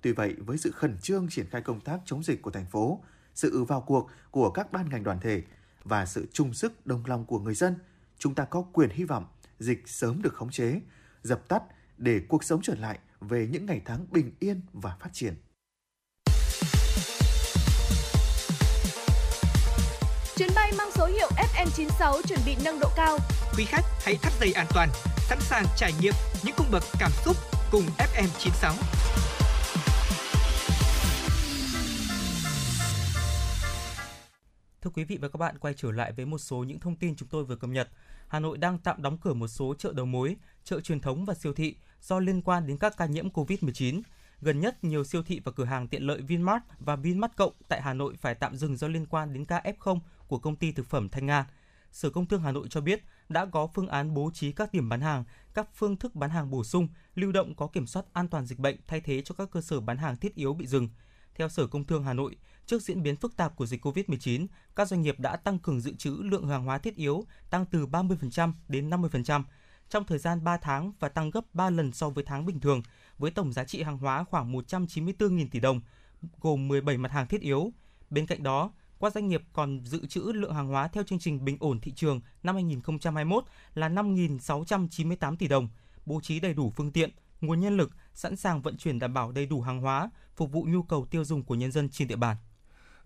Tuy 0.02 0.12
vậy, 0.12 0.34
với 0.39 0.59
sự 0.59 0.70
khẩn 0.70 0.98
trương 0.98 1.26
triển 1.30 1.47
khai 1.51 1.62
công 1.62 1.80
tác 1.80 2.01
chống 2.05 2.22
dịch 2.22 2.43
của 2.43 2.51
thành 2.51 2.66
phố, 2.66 3.01
sự 3.34 3.64
vào 3.64 3.80
cuộc 3.80 4.10
của 4.30 4.51
các 4.51 4.72
ban 4.72 4.89
ngành 4.89 5.05
đoàn 5.05 5.20
thể 5.20 5.43
và 5.84 6.06
sự 6.06 6.26
chung 6.32 6.55
sức 6.55 6.86
đồng 6.86 7.06
lòng 7.06 7.24
của 7.24 7.39
người 7.39 7.55
dân, 7.55 7.74
chúng 8.18 8.34
ta 8.34 8.44
có 8.44 8.62
quyền 8.72 8.90
hy 8.90 9.05
vọng 9.05 9.26
dịch 9.59 9.89
sớm 9.89 10.22
được 10.22 10.34
khống 10.34 10.51
chế, 10.51 10.80
dập 11.22 11.48
tắt 11.48 11.62
để 11.98 12.20
cuộc 12.28 12.44
sống 12.44 12.62
trở 12.62 12.74
lại 12.74 12.98
về 13.20 13.48
những 13.52 13.66
ngày 13.66 13.82
tháng 13.84 14.06
bình 14.10 14.32
yên 14.39 14.60
và 14.72 14.97
phát 15.01 15.10
triển. 15.12 15.34
Chuyến 20.36 20.48
bay 20.54 20.72
mang 20.78 20.90
số 20.94 21.06
hiệu 21.06 21.28
FM96 21.36 22.22
chuẩn 22.22 22.38
bị 22.46 22.56
nâng 22.64 22.80
độ 22.80 22.88
cao. 22.96 23.18
Quý 23.56 23.64
khách 23.64 23.84
hãy 24.04 24.16
thắt 24.22 24.32
dây 24.40 24.52
an 24.52 24.66
toàn, 24.74 24.88
sẵn 25.16 25.40
sàng 25.40 25.64
trải 25.76 25.92
nghiệm 26.00 26.14
những 26.44 26.54
cung 26.56 26.66
bậc 26.72 26.82
cảm 26.98 27.10
xúc 27.24 27.36
cùng 27.70 27.82
FM96. 27.98 28.72
Thưa 34.82 34.90
quý 34.94 35.04
vị 35.04 35.18
và 35.20 35.28
các 35.28 35.36
bạn, 35.38 35.59
quay 35.59 35.74
trở 35.76 35.92
lại 35.92 36.12
với 36.12 36.26
một 36.26 36.38
số 36.38 36.56
những 36.56 36.80
thông 36.80 36.96
tin 36.96 37.16
chúng 37.16 37.28
tôi 37.28 37.44
vừa 37.44 37.56
cập 37.56 37.70
nhật. 37.70 37.88
Hà 38.28 38.40
Nội 38.40 38.59
đang 38.59 38.78
tạm 38.78 39.02
đóng 39.02 39.18
cửa 39.18 39.34
một 39.34 39.48
số 39.48 39.74
chợ 39.78 39.92
đầu 39.92 40.06
mối, 40.06 40.36
chợ 40.64 40.80
truyền 40.80 41.00
thống 41.00 41.24
và 41.24 41.34
siêu 41.34 41.52
thị 41.52 41.76
do 42.00 42.18
liên 42.18 42.42
quan 42.42 42.66
đến 42.66 42.78
các 42.78 42.96
ca 42.96 43.06
nhiễm 43.06 43.28
COVID-19. 43.28 44.02
Gần 44.40 44.60
nhất, 44.60 44.84
nhiều 44.84 45.04
siêu 45.04 45.22
thị 45.22 45.40
và 45.44 45.52
cửa 45.52 45.64
hàng 45.64 45.88
tiện 45.88 46.02
lợi 46.02 46.20
Vinmart 46.20 46.62
và 46.78 46.96
Vinmart 46.96 47.32
Cộng 47.36 47.52
tại 47.68 47.82
Hà 47.82 47.94
Nội 47.94 48.14
phải 48.20 48.34
tạm 48.34 48.56
dừng 48.56 48.76
do 48.76 48.88
liên 48.88 49.06
quan 49.06 49.32
đến 49.32 49.44
ca 49.44 49.62
F0 49.78 49.98
của 50.32 50.38
công 50.38 50.56
ty 50.56 50.72
thực 50.72 50.86
phẩm 50.86 51.09
Thanh 51.09 51.26
Nga. 51.26 51.46
Sở 51.90 52.10
Công 52.10 52.26
Thương 52.26 52.40
Hà 52.40 52.52
Nội 52.52 52.66
cho 52.70 52.80
biết 52.80 53.04
đã 53.28 53.46
có 53.46 53.66
phương 53.66 53.88
án 53.88 54.14
bố 54.14 54.30
trí 54.34 54.52
các 54.52 54.72
điểm 54.72 54.88
bán 54.88 55.00
hàng, 55.00 55.24
các 55.54 55.68
phương 55.74 55.96
thức 55.96 56.14
bán 56.14 56.30
hàng 56.30 56.50
bổ 56.50 56.64
sung, 56.64 56.88
lưu 57.14 57.32
động 57.32 57.54
có 57.54 57.66
kiểm 57.66 57.86
soát 57.86 58.04
an 58.12 58.28
toàn 58.28 58.46
dịch 58.46 58.59
bệnh 58.59 58.76
thay 58.86 59.00
thế 59.00 59.22
cho 59.24 59.34
các 59.38 59.50
cơ 59.50 59.60
sở 59.60 59.80
bán 59.80 59.96
hàng 59.96 60.16
thiết 60.16 60.34
yếu 60.34 60.54
bị 60.54 60.66
dừng. 60.66 60.88
Theo 61.34 61.48
Sở 61.48 61.66
Công 61.66 61.84
Thương 61.84 62.04
Hà 62.04 62.12
Nội, 62.12 62.36
trước 62.66 62.82
diễn 62.82 63.02
biến 63.02 63.16
phức 63.16 63.36
tạp 63.36 63.56
của 63.56 63.66
dịch 63.66 63.84
COVID-19, 63.86 64.46
các 64.76 64.88
doanh 64.88 65.02
nghiệp 65.02 65.20
đã 65.20 65.36
tăng 65.36 65.59
cường 65.59 65.80
dự 65.80 65.94
trữ 65.94 66.10
lượng 66.10 66.48
hàng 66.48 66.64
hóa 66.64 66.78
thiết 66.78 66.96
yếu, 66.96 67.24
tăng 67.50 67.66
từ 67.66 67.86
30% 67.86 68.52
đến 68.68 68.90
50% 68.90 69.42
trong 69.88 70.04
thời 70.04 70.18
gian 70.18 70.44
3 70.44 70.56
tháng 70.56 70.92
và 71.00 71.09
tăng 71.09 71.30
gấp 71.30 71.54
3 71.54 71.70
lần 71.70 71.92
so 71.92 72.10
với 72.10 72.24
tháng 72.24 72.46
bình 72.46 72.60
thường, 72.60 72.82
với 73.18 73.30
tổng 73.30 73.52
giá 73.52 73.64
trị 73.64 73.82
hàng 73.82 73.98
hóa 73.98 74.24
khoảng 74.24 74.52
194.000 74.52 75.48
tỷ 75.50 75.60
đồng, 75.60 75.80
gồm 76.40 76.68
17 76.68 76.98
mặt 76.98 77.12
hàng 77.12 77.26
thiết 77.26 77.40
yếu. 77.40 77.72
Bên 78.10 78.26
cạnh 78.26 78.42
đó, 78.42 78.70
các 79.02 79.12
doanh 79.12 79.28
nghiệp 79.28 79.42
còn 79.52 79.80
dự 79.84 80.06
trữ 80.06 80.20
lượng 80.20 80.54
hàng 80.54 80.68
hóa 80.68 80.88
theo 80.88 81.04
chương 81.04 81.18
trình 81.18 81.44
bình 81.44 81.56
ổn 81.60 81.80
thị 81.80 81.92
trường 81.92 82.20
năm 82.42 82.54
2021 82.54 83.44
là 83.74 83.88
5.698 83.88 85.36
tỷ 85.36 85.48
đồng, 85.48 85.68
bố 86.06 86.20
trí 86.20 86.40
đầy 86.40 86.54
đủ 86.54 86.72
phương 86.76 86.92
tiện, 86.92 87.10
nguồn 87.40 87.60
nhân 87.60 87.76
lực, 87.76 87.90
sẵn 88.14 88.36
sàng 88.36 88.62
vận 88.62 88.76
chuyển 88.76 88.98
đảm 88.98 89.14
bảo 89.14 89.32
đầy 89.32 89.46
đủ 89.46 89.60
hàng 89.60 89.80
hóa, 89.80 90.10
phục 90.36 90.52
vụ 90.52 90.62
nhu 90.68 90.82
cầu 90.82 91.06
tiêu 91.10 91.24
dùng 91.24 91.42
của 91.44 91.54
nhân 91.54 91.72
dân 91.72 91.88
trên 91.88 92.08
địa 92.08 92.16
bàn. 92.16 92.36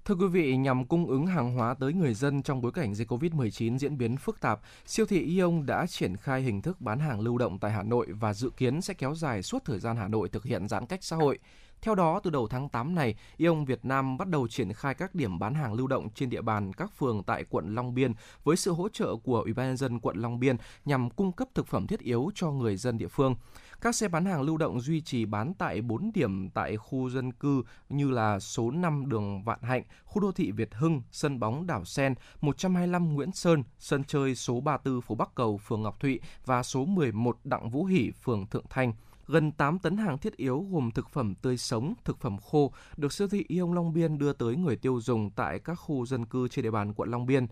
Thưa 0.05 0.15
quý 0.15 0.27
vị, 0.27 0.57
nhằm 0.57 0.87
cung 0.87 1.07
ứng 1.07 1.27
hàng 1.27 1.55
hóa 1.55 1.75
tới 1.75 1.93
người 1.93 2.15
dân 2.15 2.43
trong 2.43 2.61
bối 2.61 2.73
cảnh 2.73 2.95
dịch 2.95 3.13
COVID-19 3.13 3.79
diễn 3.79 3.99
biến 3.99 4.17
phức 4.17 4.41
tạp, 4.41 4.61
siêu 4.87 5.07
thị 5.07 5.21
Ion 5.21 5.67
đã 5.67 5.87
triển 5.87 6.17
khai 6.17 6.43
hình 6.43 6.63
thức 6.63 6.81
bán 6.81 6.99
hàng 6.99 7.21
lưu 7.21 7.39
động 7.39 7.59
tại 7.59 7.73
Hà 7.73 7.83
Nội 7.83 8.07
và 8.11 8.35
dự 8.35 8.51
kiến 8.57 8.83
sẽ 8.83 8.95
kéo 8.95 9.15
dài 9.15 9.43
suốt 9.43 9.65
thời 9.65 9.79
gian 9.79 9.97
Hà 9.97 10.09
Nội 10.09 10.29
thực 10.29 10.45
hiện 10.45 10.69
giãn 10.69 10.87
cách 10.87 11.05
xã 11.05 11.17
hội. 11.17 11.39
Theo 11.83 11.95
đó, 11.95 12.21
từ 12.25 12.31
đầu 12.31 12.49
tháng 12.49 12.69
8 12.69 12.95
này, 12.95 13.15
Ion 13.37 13.65
Việt 13.65 13.85
Nam 13.85 14.19
bắt 14.19 14.29
đầu 14.29 14.49
triển 14.49 14.73
khai 14.73 14.95
các 14.95 15.15
điểm 15.15 15.39
bán 15.39 15.55
hàng 15.55 15.75
lưu 15.75 15.87
động 15.87 16.09
trên 16.15 16.31
địa 16.31 16.43
bàn 16.43 16.73
các 16.73 16.93
phường 16.99 17.23
tại 17.23 17.45
quận 17.51 17.75
Long 17.75 17.95
Biên 17.95 18.13
với 18.45 18.57
sự 18.57 18.73
hỗ 18.73 18.89
trợ 18.89 19.17
của 19.17 19.41
Ủy 19.41 19.53
ban 19.53 19.67
nhân 19.67 19.77
dân 19.77 20.01
quận 20.01 20.17
Long 20.17 20.41
Biên 20.41 20.57
nhằm 20.85 21.11
cung 21.11 21.33
cấp 21.33 21.49
thực 21.55 21.67
phẩm 21.67 21.87
thiết 21.87 22.01
yếu 22.01 22.31
cho 22.35 22.51
người 22.51 22.77
dân 22.77 22.99
địa 22.99 23.09
phương. 23.09 23.35
Các 23.81 23.95
xe 23.95 24.09
bán 24.09 24.25
hàng 24.25 24.43
lưu 24.43 24.57
động 24.57 24.81
duy 24.81 25.01
trì 25.01 25.25
bán 25.25 25.55
tại 25.55 25.83
4 25.83 26.11
điểm 26.15 26.51
tại 26.51 26.77
khu 26.77 27.11
dân 27.11 27.33
cư 27.33 27.63
như 27.89 28.11
là 28.11 28.41
số 28.41 28.71
5 28.71 29.09
đường 29.09 29.43
Vạn 29.43 29.63
Hạnh, 29.63 29.83
khu 30.05 30.23
đô 30.23 30.33
thị 30.33 30.51
Việt 30.51 30.75
Hưng, 30.75 31.03
sân 31.11 31.41
bóng 31.41 31.67
Đảo 31.67 31.85
Sen, 31.85 32.15
125 32.41 33.15
Nguyễn 33.15 33.33
Sơn, 33.33 33.63
sân 33.79 34.05
chơi 34.05 34.35
số 34.35 34.61
34 34.61 35.01
phố 35.01 35.15
Bắc 35.15 35.35
Cầu, 35.35 35.59
phường 35.59 35.83
Ngọc 35.83 36.01
Thụy 36.01 36.21
và 36.45 36.63
số 36.63 36.85
11 36.85 37.39
Đặng 37.45 37.71
Vũ 37.71 37.85
Hỷ, 37.85 38.11
phường 38.11 38.47
Thượng 38.47 38.65
Thanh 38.71 38.93
gần 39.29 39.53
8 39.53 39.79
tấn 39.79 39.97
hàng 39.97 40.19
thiết 40.19 40.37
yếu 40.37 40.67
gồm 40.71 40.91
thực 40.91 41.11
phẩm 41.11 41.35
tươi 41.35 41.57
sống, 41.57 41.95
thực 42.05 42.21
phẩm 42.21 42.37
khô 42.39 42.73
được 42.97 43.13
siêu 43.13 43.29
thị 43.29 43.45
Yông 43.59 43.73
Long 43.73 43.93
Biên 43.93 44.19
đưa 44.19 44.33
tới 44.33 44.57
người 44.57 44.77
tiêu 44.77 45.01
dùng 45.01 45.31
tại 45.31 45.59
các 45.59 45.75
khu 45.75 46.07
dân 46.07 46.27
cư 46.27 46.49
trên 46.49 46.63
địa 46.63 46.71
bàn 46.71 46.95
quận 46.95 47.11
Long 47.11 47.27
Biên. 47.27 47.47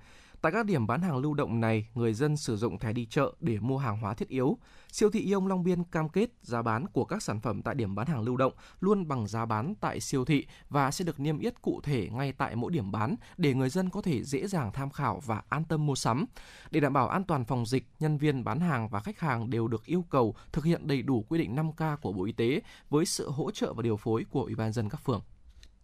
Tại 0.45 0.53
các 0.53 0.67
điểm 0.67 0.87
bán 0.87 1.03
hàng 1.03 1.17
lưu 1.17 1.35
động 1.35 1.61
này, 1.61 1.87
người 1.95 2.15
dân 2.15 2.37
sử 2.37 2.57
dụng 2.57 2.79
thẻ 2.79 2.93
đi 2.93 3.07
chợ 3.07 3.33
để 3.41 3.59
mua 3.61 3.79
hàng 3.79 3.99
hóa 3.99 4.15
thiết 4.15 4.29
yếu. 4.29 4.59
Siêu 4.93 5.11
thị 5.11 5.33
Yông 5.33 5.47
Long 5.47 5.65
Biên 5.65 5.85
cam 5.85 6.09
kết 6.09 6.31
giá 6.43 6.63
bán 6.63 6.87
của 6.87 7.05
các 7.05 7.23
sản 7.23 7.41
phẩm 7.41 7.63
tại 7.63 7.75
điểm 7.75 7.95
bán 7.95 8.07
hàng 8.07 8.23
lưu 8.23 8.37
động 8.37 8.53
luôn 8.81 9.09
bằng 9.09 9.27
giá 9.27 9.47
bán 9.47 9.75
tại 9.81 10.01
siêu 10.01 10.25
thị 10.25 10.47
và 10.69 10.91
sẽ 10.91 11.05
được 11.05 11.21
niêm 11.21 11.39
yết 11.39 11.63
cụ 11.63 11.81
thể 11.83 12.09
ngay 12.13 12.33
tại 12.33 12.57
mỗi 12.57 12.73
điểm 12.73 12.91
bán 12.91 13.17
để 13.37 13.55
người 13.55 13.69
dân 13.69 13.91
có 13.91 14.03
thể 14.03 14.23
dễ 14.23 14.47
dàng 14.47 14.73
tham 14.73 14.91
khảo 14.91 15.21
và 15.27 15.43
an 15.49 15.65
tâm 15.65 15.87
mua 15.87 15.95
sắm. 15.95 16.27
Để 16.71 16.81
đảm 16.81 16.93
bảo 16.93 17.09
an 17.09 17.25
toàn 17.25 17.45
phòng 17.45 17.67
dịch, 17.67 17.87
nhân 18.01 18.19
viên 18.19 18.45
bán 18.45 18.61
hàng 18.61 18.89
và 18.89 19.01
khách 19.01 19.21
hàng 19.21 19.51
đều 19.51 19.69
được 19.69 19.85
yêu 19.87 20.05
cầu 20.11 20.35
thực 20.53 20.65
hiện 20.65 20.87
đầy 20.87 21.03
đủ 21.03 21.25
quy 21.29 21.39
định 21.39 21.57
5K 21.57 21.97
của 21.97 22.13
Bộ 22.13 22.25
Y 22.25 22.33
tế 22.33 22.61
với 22.91 23.07
sự 23.07 23.31
hỗ 23.31 23.51
trợ 23.51 23.73
và 23.73 23.83
điều 23.83 23.97
phối 23.97 24.25
của 24.31 24.43
Ủy 24.43 24.55
ban 24.55 24.73
dân 24.73 24.89
các 24.89 25.05
phường. 25.05 25.21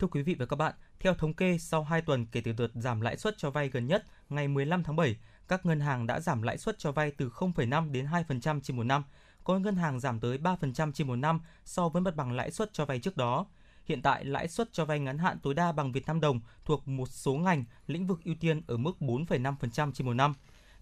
Thưa 0.00 0.06
quý 0.06 0.22
vị 0.22 0.34
và 0.34 0.46
các 0.46 0.56
bạn, 0.56 0.74
theo 1.00 1.14
thống 1.14 1.34
kê, 1.34 1.58
sau 1.58 1.84
2 1.84 2.02
tuần 2.02 2.26
kể 2.26 2.40
từ 2.40 2.52
đợt 2.52 2.68
giảm 2.74 3.00
lãi 3.00 3.16
suất 3.16 3.34
cho 3.38 3.50
vay 3.50 3.68
gần 3.68 3.86
nhất 3.86 4.04
ngày 4.28 4.48
15 4.48 4.82
tháng 4.82 4.96
7, 4.96 5.16
các 5.48 5.66
ngân 5.66 5.80
hàng 5.80 6.06
đã 6.06 6.20
giảm 6.20 6.42
lãi 6.42 6.58
suất 6.58 6.78
cho 6.78 6.92
vay 6.92 7.10
từ 7.10 7.28
0,5 7.28 7.92
đến 7.92 8.06
2% 8.06 8.60
trên 8.60 8.76
một 8.76 8.82
năm. 8.82 9.04
Có 9.44 9.58
ngân 9.58 9.76
hàng 9.76 10.00
giảm 10.00 10.20
tới 10.20 10.38
3% 10.38 10.92
trên 10.92 11.06
một 11.06 11.16
năm 11.16 11.40
so 11.64 11.88
với 11.88 12.02
mặt 12.02 12.16
bằng 12.16 12.32
lãi 12.32 12.50
suất 12.50 12.72
cho 12.72 12.84
vay 12.84 12.98
trước 12.98 13.16
đó. 13.16 13.46
Hiện 13.84 14.02
tại, 14.02 14.24
lãi 14.24 14.48
suất 14.48 14.72
cho 14.72 14.84
vay 14.84 15.00
ngắn 15.00 15.18
hạn 15.18 15.38
tối 15.42 15.54
đa 15.54 15.72
bằng 15.72 15.92
Việt 15.92 16.06
Nam 16.06 16.20
đồng 16.20 16.40
thuộc 16.64 16.88
một 16.88 17.08
số 17.08 17.34
ngành, 17.34 17.64
lĩnh 17.86 18.06
vực 18.06 18.20
ưu 18.24 18.34
tiên 18.40 18.62
ở 18.66 18.76
mức 18.76 18.92
4,5% 19.00 19.92
trên 19.92 20.06
một 20.06 20.14
năm. 20.14 20.34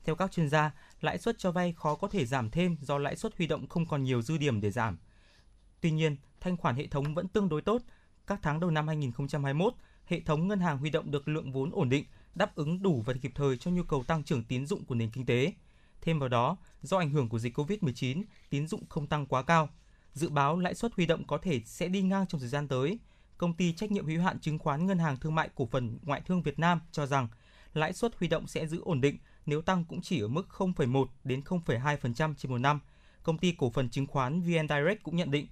Theo 0.05 0.15
các 0.15 0.33
chuyên 0.33 0.49
gia, 0.49 0.71
lãi 1.01 1.19
suất 1.19 1.39
cho 1.39 1.53
vay 1.53 1.73
khó 1.73 1.95
có 1.95 2.09
thể 2.09 2.27
giảm 2.27 2.51
thêm 2.51 2.77
do 2.81 2.99
lãi 2.99 3.17
suất 3.17 3.37
huy 3.37 3.47
động 3.47 3.69
không 3.69 3.87
còn 3.87 4.03
nhiều 4.03 4.23
dư 4.23 4.39
điểm 4.39 4.61
để 4.61 4.71
giảm. 4.71 4.99
Tuy 5.81 5.91
nhiên, 5.91 6.17
thanh 6.41 6.57
khoản 6.57 6.77
hệ 6.77 6.87
thống 6.87 7.15
vẫn 7.15 7.29
tương 7.29 7.49
đối 7.49 7.63
tốt. 7.63 7.83
Các 8.29 8.39
tháng 8.43 8.61
đầu 8.61 8.71
năm 8.71 8.89
2021, 8.89 9.75
hệ 10.07 10.21
thống 10.21 10.49
ngân 10.49 10.61
hàng 10.61 10.79
huy 10.79 10.91
động 10.91 11.11
được 11.11 11.29
lượng 11.29 11.53
vốn 11.53 11.71
ổn 11.73 11.89
định, 11.89 12.05
đáp 12.35 12.55
ứng 12.55 12.83
đủ 12.83 13.03
và 13.07 13.15
kịp 13.23 13.33
thời 13.35 13.57
cho 13.57 13.71
nhu 13.71 13.83
cầu 13.83 14.05
tăng 14.05 14.25
trưởng 14.25 14.45
tín 14.45 14.67
dụng 14.67 14.85
của 14.85 14.95
nền 14.95 15.11
kinh 15.11 15.27
tế. 15.27 15.53
Thêm 16.01 16.19
vào 16.19 16.29
đó, 16.29 16.57
do 16.83 16.99
ảnh 16.99 17.11
hưởng 17.11 17.29
của 17.29 17.39
dịch 17.39 17.59
COVID-19, 17.59 18.23
tín 18.51 18.67
dụng 18.67 18.87
không 18.89 19.07
tăng 19.07 19.27
quá 19.27 19.43
cao. 19.43 19.69
Dự 20.13 20.29
báo 20.29 20.59
lãi 20.59 20.75
suất 20.75 20.95
huy 20.95 21.07
động 21.07 21.27
có 21.27 21.39
thể 21.39 21.61
sẽ 21.65 21.89
đi 21.89 22.03
ngang 22.03 22.27
trong 22.27 22.41
thời 22.41 22.49
gian 22.49 22.69
tới. 22.69 22.99
Công 23.39 23.55
ty 23.55 23.73
trách 23.73 23.91
nhiệm 23.91 24.07
hữu 24.07 24.23
hạn 24.23 24.41
chứng 24.41 24.59
khoán 24.59 24.87
Ngân 24.87 24.99
hàng 24.99 25.17
Thương 25.17 25.35
mại 25.35 25.49
Cổ 25.55 25.67
phần 25.67 25.99
Ngoại 26.03 26.21
thương 26.21 26.43
Việt 26.43 26.59
Nam 26.59 26.81
cho 26.93 27.07
rằng 27.07 27.29
lãi 27.75 27.93
suất 27.93 28.17
huy 28.19 28.29
động 28.29 28.47
sẽ 28.47 28.67
giữ 28.67 28.81
ổn 28.83 29.01
định, 29.01 29.19
nếu 29.47 29.63
tăng 29.63 29.85
cũng 29.85 30.01
chỉ 30.01 30.21
ở 30.21 30.29
mức 30.29 30.49
0,1 30.51 31.07
đến 31.25 31.41
0,2% 31.41 32.35
trên 32.35 32.53
một 32.53 32.59
năm. 32.59 32.81
Công 33.23 33.39
ty 33.39 33.55
cổ 33.59 33.71
phần 33.71 33.91
chứng 33.91 34.07
khoán 34.07 34.41
VN 34.41 34.69
Direct 34.69 35.03
cũng 35.03 35.17
nhận 35.17 35.31
định 35.31 35.47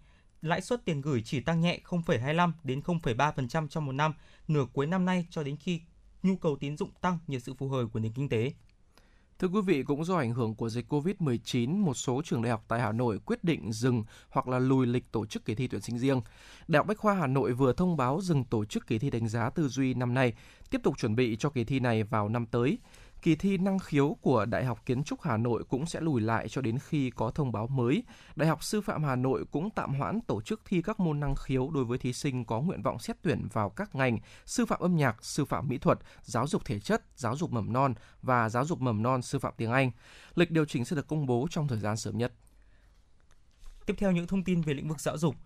lãi 0.47 0.61
suất 0.61 0.85
tiền 0.85 1.01
gửi 1.01 1.23
chỉ 1.25 1.41
tăng 1.41 1.61
nhẹ 1.61 1.81
0,25 1.85 2.53
đến 2.65 2.81
0,3% 2.81 3.69
trong 3.69 3.87
một 3.87 3.93
năm 3.93 4.15
nửa 4.49 4.67
cuối 4.73 4.87
năm 4.87 5.05
nay 5.05 5.27
cho 5.31 5.43
đến 5.43 5.57
khi 5.57 5.81
nhu 6.23 6.37
cầu 6.37 6.57
tín 6.57 6.77
dụng 6.77 6.91
tăng 7.01 7.19
nhờ 7.27 7.39
sự 7.39 7.55
phù 7.55 7.69
hồi 7.69 7.89
của 7.89 8.01
nền 8.01 8.13
kinh 8.13 8.29
tế. 8.29 8.53
Thưa 9.39 9.49
quý 9.49 9.61
vị, 9.67 9.83
cũng 9.83 10.05
do 10.05 10.17
ảnh 10.17 10.35
hưởng 10.35 10.55
của 10.55 10.69
dịch 10.69 10.93
COVID-19, 10.93 11.85
một 11.85 11.95
số 11.95 12.23
trường 12.25 12.43
đại 12.43 12.51
học 12.51 12.65
tại 12.69 12.81
Hà 12.81 12.93
Nội 12.93 13.19
quyết 13.19 13.45
định 13.45 13.73
dừng 13.73 14.05
hoặc 14.29 14.49
là 14.49 14.59
lùi 14.59 14.87
lịch 14.87 15.13
tổ 15.13 15.27
chức 15.27 15.45
kỳ 15.45 15.55
thi 15.55 15.69
tuyển 15.69 15.81
sinh 15.81 15.99
riêng. 15.99 16.21
Đại 16.69 16.79
học 16.79 16.87
Bách 16.87 16.99
khoa 16.99 17.15
Hà 17.15 17.27
Nội 17.27 17.53
vừa 17.53 17.73
thông 17.73 17.97
báo 17.97 18.21
dừng 18.21 18.45
tổ 18.45 18.65
chức 18.65 18.87
kỳ 18.87 18.99
thi 18.99 19.11
đánh 19.11 19.29
giá 19.29 19.51
tư 19.51 19.69
duy 19.69 19.95
năm 19.95 20.15
nay, 20.15 20.33
tiếp 20.71 20.81
tục 20.83 20.99
chuẩn 20.99 21.17
bị 21.17 21.37
cho 21.37 21.51
kỳ 21.51 21.65
thi 21.65 21.81
này 21.81 22.03
vào 22.03 22.29
năm 22.29 22.47
tới. 22.47 22.79
Kỳ 23.27 23.37
thi 23.37 23.59
năng 23.59 23.79
khiếu 23.79 24.17
của 24.21 24.45
Đại 24.45 24.65
học 24.65 24.87
Kiến 24.87 25.05
trúc 25.05 25.23
Hà 25.23 25.37
Nội 25.37 25.65
cũng 25.69 25.87
sẽ 25.87 26.01
lùi 26.01 26.21
lại 26.21 26.49
cho 26.49 26.61
đến 26.61 26.79
khi 26.79 27.11
có 27.11 27.31
thông 27.31 27.53
báo 27.53 27.67
mới. 27.67 28.03
Đại 28.37 28.49
học 28.49 28.65
Sư 28.65 28.81
phạm 28.81 29.05
Hà 29.05 29.17
Nội 29.17 29.45
cũng 29.51 29.71
tạm 29.71 29.95
hoãn 29.95 30.21
tổ 30.21 30.41
chức 30.41 30.61
thi 30.65 30.83
các 30.83 31.01
môn 31.01 31.21
năng 31.21 31.35
khiếu 31.35 31.71
đối 31.71 31.85
với 31.85 31.99
thí 31.99 32.13
sinh 32.13 32.45
có 32.45 32.61
nguyện 32.61 32.83
vọng 32.83 32.99
xét 32.99 33.17
tuyển 33.23 33.49
vào 33.53 33.71
các 33.71 33.95
ngành 33.95 34.19
sư 34.45 34.67
phạm 34.67 34.81
âm 34.81 34.97
nhạc, 34.97 35.25
sư 35.25 35.45
phạm 35.45 35.69
mỹ 35.69 35.79
thuật, 35.79 35.99
giáo 36.23 36.47
dục 36.47 36.65
thể 36.65 36.81
chất, 36.81 37.03
giáo 37.17 37.37
dục 37.37 37.53
mầm 37.53 37.73
non 37.73 37.95
và 38.23 38.49
giáo 38.49 38.65
dục 38.65 38.81
mầm 38.81 39.03
non 39.03 39.23
sư 39.23 39.39
phạm 39.39 39.55
tiếng 39.57 39.71
Anh. 39.73 39.91
Lịch 40.35 40.51
điều 40.51 40.65
chỉnh 40.65 40.85
sẽ 40.85 40.97
được 40.97 41.09
công 41.09 41.27
bố 41.27 41.47
trong 41.51 41.69
thời 41.69 41.79
gian 41.79 41.97
sớm 41.97 42.19
nhất. 42.19 42.33
Tiếp 43.87 43.95
theo 43.99 44.13
những 44.13 44.27
thông 44.27 44.45
tin 44.45 44.61
về 44.61 44.75
lĩnh 44.75 44.89
vực 44.89 45.01
giáo 45.01 45.19
dục, 45.19 45.37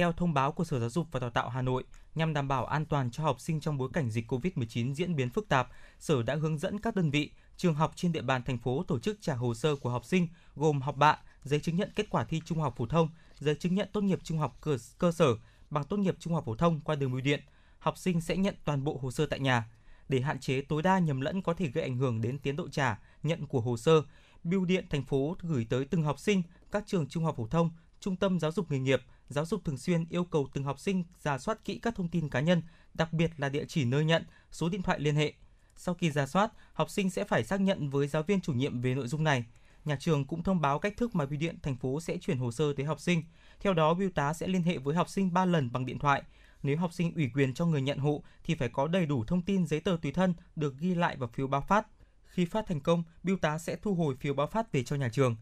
theo 0.00 0.12
thông 0.12 0.34
báo 0.34 0.52
của 0.52 0.64
Sở 0.64 0.80
Giáo 0.80 0.90
dục 0.90 1.06
và 1.12 1.20
Đào 1.20 1.30
tạo 1.30 1.48
Hà 1.48 1.62
Nội, 1.62 1.84
nhằm 2.14 2.32
đảm 2.32 2.48
bảo 2.48 2.66
an 2.66 2.86
toàn 2.86 3.10
cho 3.10 3.22
học 3.22 3.40
sinh 3.40 3.60
trong 3.60 3.78
bối 3.78 3.88
cảnh 3.92 4.10
dịch 4.10 4.32
COVID-19 4.32 4.94
diễn 4.94 5.16
biến 5.16 5.30
phức 5.30 5.48
tạp, 5.48 5.68
Sở 5.98 6.22
đã 6.22 6.34
hướng 6.34 6.58
dẫn 6.58 6.80
các 6.80 6.96
đơn 6.96 7.10
vị, 7.10 7.30
trường 7.56 7.74
học 7.74 7.92
trên 7.96 8.12
địa 8.12 8.22
bàn 8.22 8.42
thành 8.42 8.58
phố 8.58 8.84
tổ 8.88 8.98
chức 8.98 9.18
trả 9.20 9.34
hồ 9.34 9.54
sơ 9.54 9.76
của 9.76 9.90
học 9.90 10.04
sinh 10.04 10.28
gồm 10.56 10.80
học 10.80 10.96
bạ, 10.96 11.18
giấy 11.42 11.60
chứng 11.60 11.76
nhận 11.76 11.90
kết 11.96 12.06
quả 12.10 12.24
thi 12.24 12.42
trung 12.44 12.60
học 12.60 12.74
phổ 12.76 12.86
thông, 12.86 13.08
giấy 13.38 13.54
chứng 13.54 13.74
nhận 13.74 13.88
tốt 13.92 14.00
nghiệp 14.00 14.18
trung 14.22 14.38
học 14.38 14.58
cơ, 14.60 14.76
cơ 14.98 15.12
sở, 15.12 15.34
bằng 15.70 15.84
tốt 15.84 15.96
nghiệp 15.96 16.16
trung 16.18 16.34
học 16.34 16.44
phổ 16.46 16.54
thông 16.54 16.80
qua 16.80 16.94
đường 16.94 17.12
bưu 17.12 17.20
điện. 17.20 17.40
Học 17.78 17.98
sinh 17.98 18.20
sẽ 18.20 18.36
nhận 18.36 18.54
toàn 18.64 18.84
bộ 18.84 18.98
hồ 19.02 19.10
sơ 19.10 19.26
tại 19.26 19.40
nhà. 19.40 19.70
Để 20.08 20.20
hạn 20.20 20.40
chế 20.40 20.60
tối 20.60 20.82
đa 20.82 20.98
nhầm 20.98 21.20
lẫn 21.20 21.42
có 21.42 21.54
thể 21.54 21.66
gây 21.66 21.84
ảnh 21.84 21.96
hưởng 21.96 22.20
đến 22.20 22.38
tiến 22.38 22.56
độ 22.56 22.68
trả, 22.68 22.98
nhận 23.22 23.46
của 23.46 23.60
hồ 23.60 23.76
sơ. 23.76 24.02
Bưu 24.44 24.64
điện 24.64 24.86
thành 24.90 25.04
phố 25.04 25.36
gửi 25.42 25.66
tới 25.70 25.84
từng 25.84 26.02
học 26.02 26.18
sinh, 26.18 26.42
các 26.70 26.84
trường 26.86 27.08
trung 27.08 27.24
học 27.24 27.34
phổ 27.36 27.46
thông, 27.46 27.70
trung 28.00 28.16
tâm 28.16 28.40
giáo 28.40 28.52
dục 28.52 28.70
nghề 28.70 28.78
nghiệp, 28.78 29.02
giáo 29.30 29.44
dục 29.44 29.64
thường 29.64 29.78
xuyên 29.78 30.04
yêu 30.08 30.24
cầu 30.24 30.48
từng 30.52 30.64
học 30.64 30.78
sinh 30.78 31.04
giả 31.20 31.38
soát 31.38 31.64
kỹ 31.64 31.78
các 31.82 31.94
thông 31.94 32.08
tin 32.08 32.28
cá 32.28 32.40
nhân, 32.40 32.62
đặc 32.94 33.12
biệt 33.12 33.30
là 33.36 33.48
địa 33.48 33.64
chỉ 33.68 33.84
nơi 33.84 34.04
nhận, 34.04 34.24
số 34.50 34.68
điện 34.68 34.82
thoại 34.82 35.00
liên 35.00 35.16
hệ. 35.16 35.32
Sau 35.76 35.94
khi 35.94 36.10
giả 36.10 36.26
soát, 36.26 36.52
học 36.72 36.90
sinh 36.90 37.10
sẽ 37.10 37.24
phải 37.24 37.44
xác 37.44 37.60
nhận 37.60 37.90
với 37.90 38.08
giáo 38.08 38.22
viên 38.22 38.40
chủ 38.40 38.52
nhiệm 38.52 38.80
về 38.80 38.94
nội 38.94 39.08
dung 39.08 39.24
này. 39.24 39.44
Nhà 39.84 39.96
trường 40.00 40.24
cũng 40.24 40.42
thông 40.42 40.60
báo 40.60 40.78
cách 40.78 40.96
thức 40.96 41.14
mà 41.14 41.26
bưu 41.26 41.38
điện 41.38 41.58
thành 41.62 41.76
phố 41.76 42.00
sẽ 42.00 42.16
chuyển 42.16 42.38
hồ 42.38 42.52
sơ 42.52 42.72
tới 42.72 42.86
học 42.86 43.00
sinh. 43.00 43.22
Theo 43.60 43.74
đó, 43.74 43.94
bưu 43.94 44.10
tá 44.10 44.32
sẽ 44.32 44.46
liên 44.46 44.62
hệ 44.62 44.78
với 44.78 44.94
học 44.94 45.08
sinh 45.08 45.32
3 45.32 45.44
lần 45.44 45.72
bằng 45.72 45.86
điện 45.86 45.98
thoại. 45.98 46.22
Nếu 46.62 46.76
học 46.76 46.92
sinh 46.92 47.14
ủy 47.14 47.30
quyền 47.34 47.54
cho 47.54 47.66
người 47.66 47.82
nhận 47.82 47.98
hộ 47.98 48.22
thì 48.44 48.54
phải 48.54 48.68
có 48.68 48.88
đầy 48.88 49.06
đủ 49.06 49.24
thông 49.24 49.42
tin 49.42 49.66
giấy 49.66 49.80
tờ 49.80 49.96
tùy 50.02 50.12
thân 50.12 50.34
được 50.56 50.78
ghi 50.78 50.94
lại 50.94 51.16
vào 51.16 51.28
phiếu 51.28 51.46
báo 51.46 51.60
phát. 51.60 51.86
Khi 52.24 52.44
phát 52.44 52.66
thành 52.66 52.80
công, 52.80 53.02
bưu 53.22 53.36
tá 53.36 53.58
sẽ 53.58 53.76
thu 53.76 53.94
hồi 53.94 54.16
phiếu 54.20 54.34
báo 54.34 54.46
phát 54.46 54.72
về 54.72 54.84
cho 54.84 54.96
nhà 54.96 55.08
trường. 55.08 55.36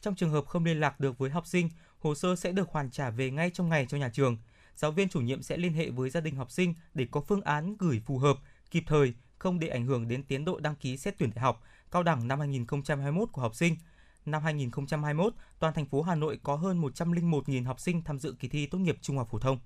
Trong 0.00 0.14
trường 0.14 0.30
hợp 0.30 0.46
không 0.46 0.64
liên 0.64 0.80
lạc 0.80 1.00
được 1.00 1.18
với 1.18 1.30
học 1.30 1.46
sinh, 1.46 1.70
hồ 2.00 2.14
sơ 2.14 2.36
sẽ 2.36 2.52
được 2.52 2.68
hoàn 2.70 2.90
trả 2.90 3.10
về 3.10 3.30
ngay 3.30 3.50
trong 3.50 3.68
ngày 3.68 3.86
cho 3.88 3.98
nhà 3.98 4.08
trường. 4.08 4.36
Giáo 4.76 4.90
viên 4.90 5.08
chủ 5.08 5.20
nhiệm 5.20 5.42
sẽ 5.42 5.56
liên 5.56 5.72
hệ 5.72 5.90
với 5.90 6.10
gia 6.10 6.20
đình 6.20 6.36
học 6.36 6.50
sinh 6.50 6.74
để 6.94 7.06
có 7.10 7.20
phương 7.20 7.42
án 7.42 7.76
gửi 7.78 8.02
phù 8.06 8.18
hợp, 8.18 8.38
kịp 8.70 8.84
thời, 8.86 9.14
không 9.38 9.58
để 9.58 9.68
ảnh 9.68 9.86
hưởng 9.86 10.08
đến 10.08 10.22
tiến 10.22 10.44
độ 10.44 10.60
đăng 10.60 10.74
ký 10.74 10.96
xét 10.96 11.18
tuyển 11.18 11.30
đại 11.34 11.42
học, 11.42 11.62
cao 11.90 12.02
đẳng 12.02 12.28
năm 12.28 12.38
2021 12.38 13.28
của 13.32 13.42
học 13.42 13.54
sinh. 13.54 13.76
Năm 14.26 14.42
2021, 14.42 15.34
toàn 15.58 15.74
thành 15.74 15.86
phố 15.86 16.02
Hà 16.02 16.14
Nội 16.14 16.38
có 16.42 16.56
hơn 16.56 16.82
101.000 16.82 17.64
học 17.64 17.80
sinh 17.80 18.02
tham 18.02 18.18
dự 18.18 18.34
kỳ 18.40 18.48
thi 18.48 18.66
tốt 18.66 18.78
nghiệp 18.78 18.98
trung 19.00 19.18
học 19.18 19.28
phổ 19.30 19.38
thông. 19.38 19.58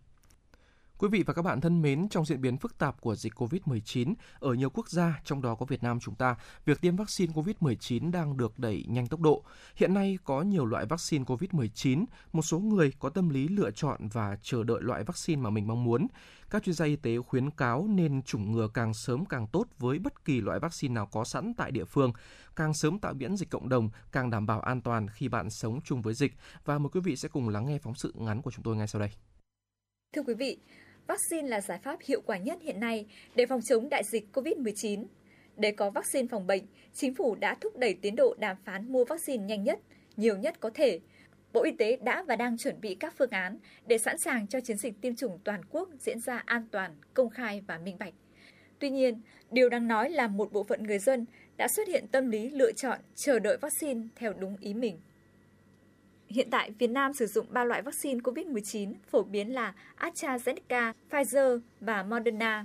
Quý 1.03 1.09
vị 1.09 1.23
và 1.27 1.35
các 1.35 1.43
bạn 1.43 1.61
thân 1.61 1.83
mến, 1.83 2.09
trong 2.09 2.25
diễn 2.25 2.41
biến 2.41 2.57
phức 2.57 2.79
tạp 2.79 3.01
của 3.01 3.15
dịch 3.15 3.33
COVID-19 3.35 4.15
ở 4.39 4.55
nhiều 4.55 4.71
quốc 4.71 4.89
gia, 4.89 5.21
trong 5.25 5.43
đó 5.43 5.55
có 5.55 5.67
Việt 5.67 5.83
Nam 5.83 6.01
chúng 6.01 6.15
ta, 6.15 6.37
việc 6.65 6.81
tiêm 6.81 6.97
vaccine 6.97 7.33
COVID-19 7.33 8.11
đang 8.11 8.37
được 8.37 8.59
đẩy 8.59 8.85
nhanh 8.89 9.07
tốc 9.07 9.21
độ. 9.21 9.45
Hiện 9.77 9.95
nay 9.95 10.19
có 10.25 10.43
nhiều 10.43 10.65
loại 10.65 10.87
vaccine 10.87 11.25
COVID-19, 11.25 12.05
một 12.33 12.43
số 12.43 12.59
người 12.59 12.93
có 12.99 13.09
tâm 13.09 13.29
lý 13.29 13.49
lựa 13.49 13.71
chọn 13.71 14.09
và 14.13 14.37
chờ 14.43 14.65
đợi 14.65 14.83
loại 14.83 15.05
vaccine 15.05 15.43
mà 15.43 15.51
mình 15.51 15.67
mong 15.67 15.85
muốn. 15.85 16.07
Các 16.51 16.63
chuyên 16.63 16.75
gia 16.75 16.85
y 16.85 16.97
tế 16.97 17.19
khuyến 17.19 17.51
cáo 17.51 17.87
nên 17.89 18.23
chủng 18.23 18.53
ngừa 18.53 18.69
càng 18.75 18.95
sớm 18.95 19.25
càng 19.25 19.47
tốt 19.47 19.67
với 19.79 19.99
bất 19.99 20.25
kỳ 20.25 20.41
loại 20.41 20.59
vaccine 20.59 20.95
nào 20.95 21.07
có 21.07 21.25
sẵn 21.25 21.55
tại 21.57 21.71
địa 21.71 21.85
phương. 21.85 22.13
Càng 22.57 22.75
sớm 22.75 22.99
tạo 22.99 23.15
miễn 23.15 23.37
dịch 23.37 23.51
cộng 23.51 23.69
đồng, 23.69 23.91
càng 24.13 24.31
đảm 24.31 24.47
bảo 24.47 24.61
an 24.61 24.81
toàn 24.81 25.09
khi 25.09 25.29
bạn 25.29 25.51
sống 25.51 25.81
chung 25.85 26.03
với 26.03 26.15
dịch. 26.15 26.33
Và 26.65 26.79
mời 26.79 26.91
quý 26.93 27.01
vị 27.01 27.17
sẽ 27.17 27.29
cùng 27.29 27.49
lắng 27.49 27.67
nghe 27.67 27.79
phóng 27.79 27.95
sự 27.95 28.13
ngắn 28.17 28.43
của 28.43 28.51
chúng 28.51 28.63
tôi 28.63 28.77
ngay 28.77 28.89
sau 28.89 29.01
đây. 29.01 29.11
Thưa 30.17 30.23
quý 30.23 30.35
vị, 30.35 30.59
vaccine 31.07 31.49
là 31.49 31.61
giải 31.61 31.79
pháp 31.83 31.99
hiệu 32.03 32.21
quả 32.27 32.39
nhất 32.39 32.59
hiện 32.63 32.81
nay 32.81 33.07
để 33.35 33.47
phòng 33.47 33.61
chống 33.69 33.89
đại 33.89 34.03
dịch 34.05 34.25
COVID-19. 34.33 35.05
Để 35.57 35.73
có 35.73 35.91
vaccine 35.91 36.29
phòng 36.31 36.47
bệnh, 36.47 36.63
chính 36.95 37.15
phủ 37.15 37.35
đã 37.35 37.55
thúc 37.61 37.77
đẩy 37.77 37.95
tiến 37.95 38.17
độ 38.17 38.35
đàm 38.39 38.57
phán 38.65 38.93
mua 38.93 39.05
vaccine 39.05 39.45
nhanh 39.45 39.65
nhất, 39.65 39.79
nhiều 40.17 40.37
nhất 40.37 40.61
có 40.61 40.71
thể. 40.75 41.01
Bộ 41.53 41.63
Y 41.63 41.71
tế 41.79 41.97
đã 41.97 42.23
và 42.23 42.37
đang 42.37 42.59
chuẩn 42.59 42.81
bị 42.81 42.95
các 42.95 43.15
phương 43.19 43.31
án 43.31 43.59
để 43.87 43.99
sẵn 43.99 44.19
sàng 44.19 44.47
cho 44.47 44.61
chiến 44.61 44.77
dịch 44.77 45.01
tiêm 45.01 45.17
chủng 45.17 45.39
toàn 45.45 45.61
quốc 45.71 45.89
diễn 45.99 46.21
ra 46.21 46.43
an 46.47 46.67
toàn, 46.71 46.97
công 47.15 47.31
khai 47.31 47.63
và 47.67 47.79
minh 47.79 47.97
bạch. 47.99 48.15
Tuy 48.79 48.91
nhiên, 48.91 49.21
điều 49.51 49.69
đáng 49.69 49.89
nói 49.89 50.11
là 50.11 50.29
một 50.29 50.53
bộ 50.53 50.65
phận 50.65 50.83
người 50.83 50.99
dân 50.99 51.27
đã 51.57 51.69
xuất 51.77 51.89
hiện 51.89 52.07
tâm 52.13 52.31
lý 52.31 52.51
lựa 52.51 52.73
chọn 52.73 53.01
chờ 53.15 53.39
đợi 53.39 53.57
vaccine 53.57 54.01
theo 54.17 54.33
đúng 54.33 54.57
ý 54.61 54.75
mình. 54.75 54.99
Hiện 56.35 56.51
tại, 56.51 56.71
Việt 56.79 56.91
Nam 56.91 57.13
sử 57.13 57.27
dụng 57.27 57.47
3 57.51 57.65
loại 57.65 57.83
vaccine 57.83 58.21
COVID-19 58.21 58.95
phổ 59.11 59.23
biến 59.23 59.55
là 59.55 59.73
AstraZeneca, 59.99 60.93
Pfizer 61.11 61.61
và 61.81 62.03
Moderna. 62.03 62.65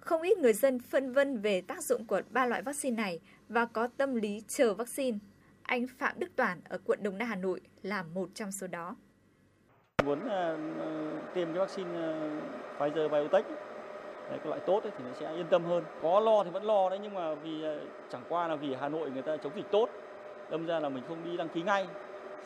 Không 0.00 0.22
ít 0.22 0.38
người 0.38 0.52
dân 0.52 0.78
phân 0.78 1.12
vân 1.12 1.40
về 1.40 1.60
tác 1.60 1.82
dụng 1.82 2.04
của 2.06 2.20
ba 2.30 2.46
loại 2.46 2.62
vaccine 2.62 2.96
này 2.96 3.20
và 3.48 3.66
có 3.66 3.88
tâm 3.96 4.14
lý 4.14 4.42
chờ 4.48 4.74
vaccine. 4.74 5.18
Anh 5.62 5.86
Phạm 5.98 6.12
Đức 6.18 6.26
Toàn 6.36 6.60
ở 6.68 6.78
quận 6.84 7.02
Đồng 7.02 7.18
Đa, 7.18 7.26
Hà 7.26 7.36
Nội 7.36 7.60
là 7.82 8.02
một 8.02 8.28
trong 8.34 8.52
số 8.52 8.66
đó. 8.66 8.96
Muốn 10.04 10.18
uh, 10.18 11.34
tiêm 11.34 11.48
cái 11.48 11.58
vaccine 11.58 11.90
uh, 11.90 12.78
Pfizer 12.78 13.08
BioNTech 13.08 13.46
Đấy, 14.30 14.38
cái 14.38 14.48
loại 14.48 14.60
tốt 14.66 14.82
ấy, 14.82 14.92
thì 14.98 15.04
nó 15.04 15.14
sẽ 15.20 15.34
yên 15.34 15.46
tâm 15.50 15.64
hơn. 15.64 15.84
Có 16.02 16.20
lo 16.20 16.44
thì 16.44 16.50
vẫn 16.50 16.64
lo 16.64 16.90
đấy 16.90 16.98
nhưng 17.02 17.14
mà 17.14 17.34
vì 17.34 17.62
ờ, 17.62 17.80
chẳng 18.10 18.22
qua 18.28 18.48
là 18.48 18.56
vì 18.56 18.74
Hà 18.80 18.88
Nội 18.88 19.10
người 19.10 19.22
ta 19.22 19.36
chống 19.36 19.52
dịch 19.56 19.70
tốt, 19.70 19.88
đâm 20.50 20.66
ra 20.66 20.80
là 20.80 20.88
mình 20.88 21.04
không 21.08 21.24
đi 21.24 21.36
đăng 21.36 21.48
ký 21.48 21.62
ngay 21.62 21.86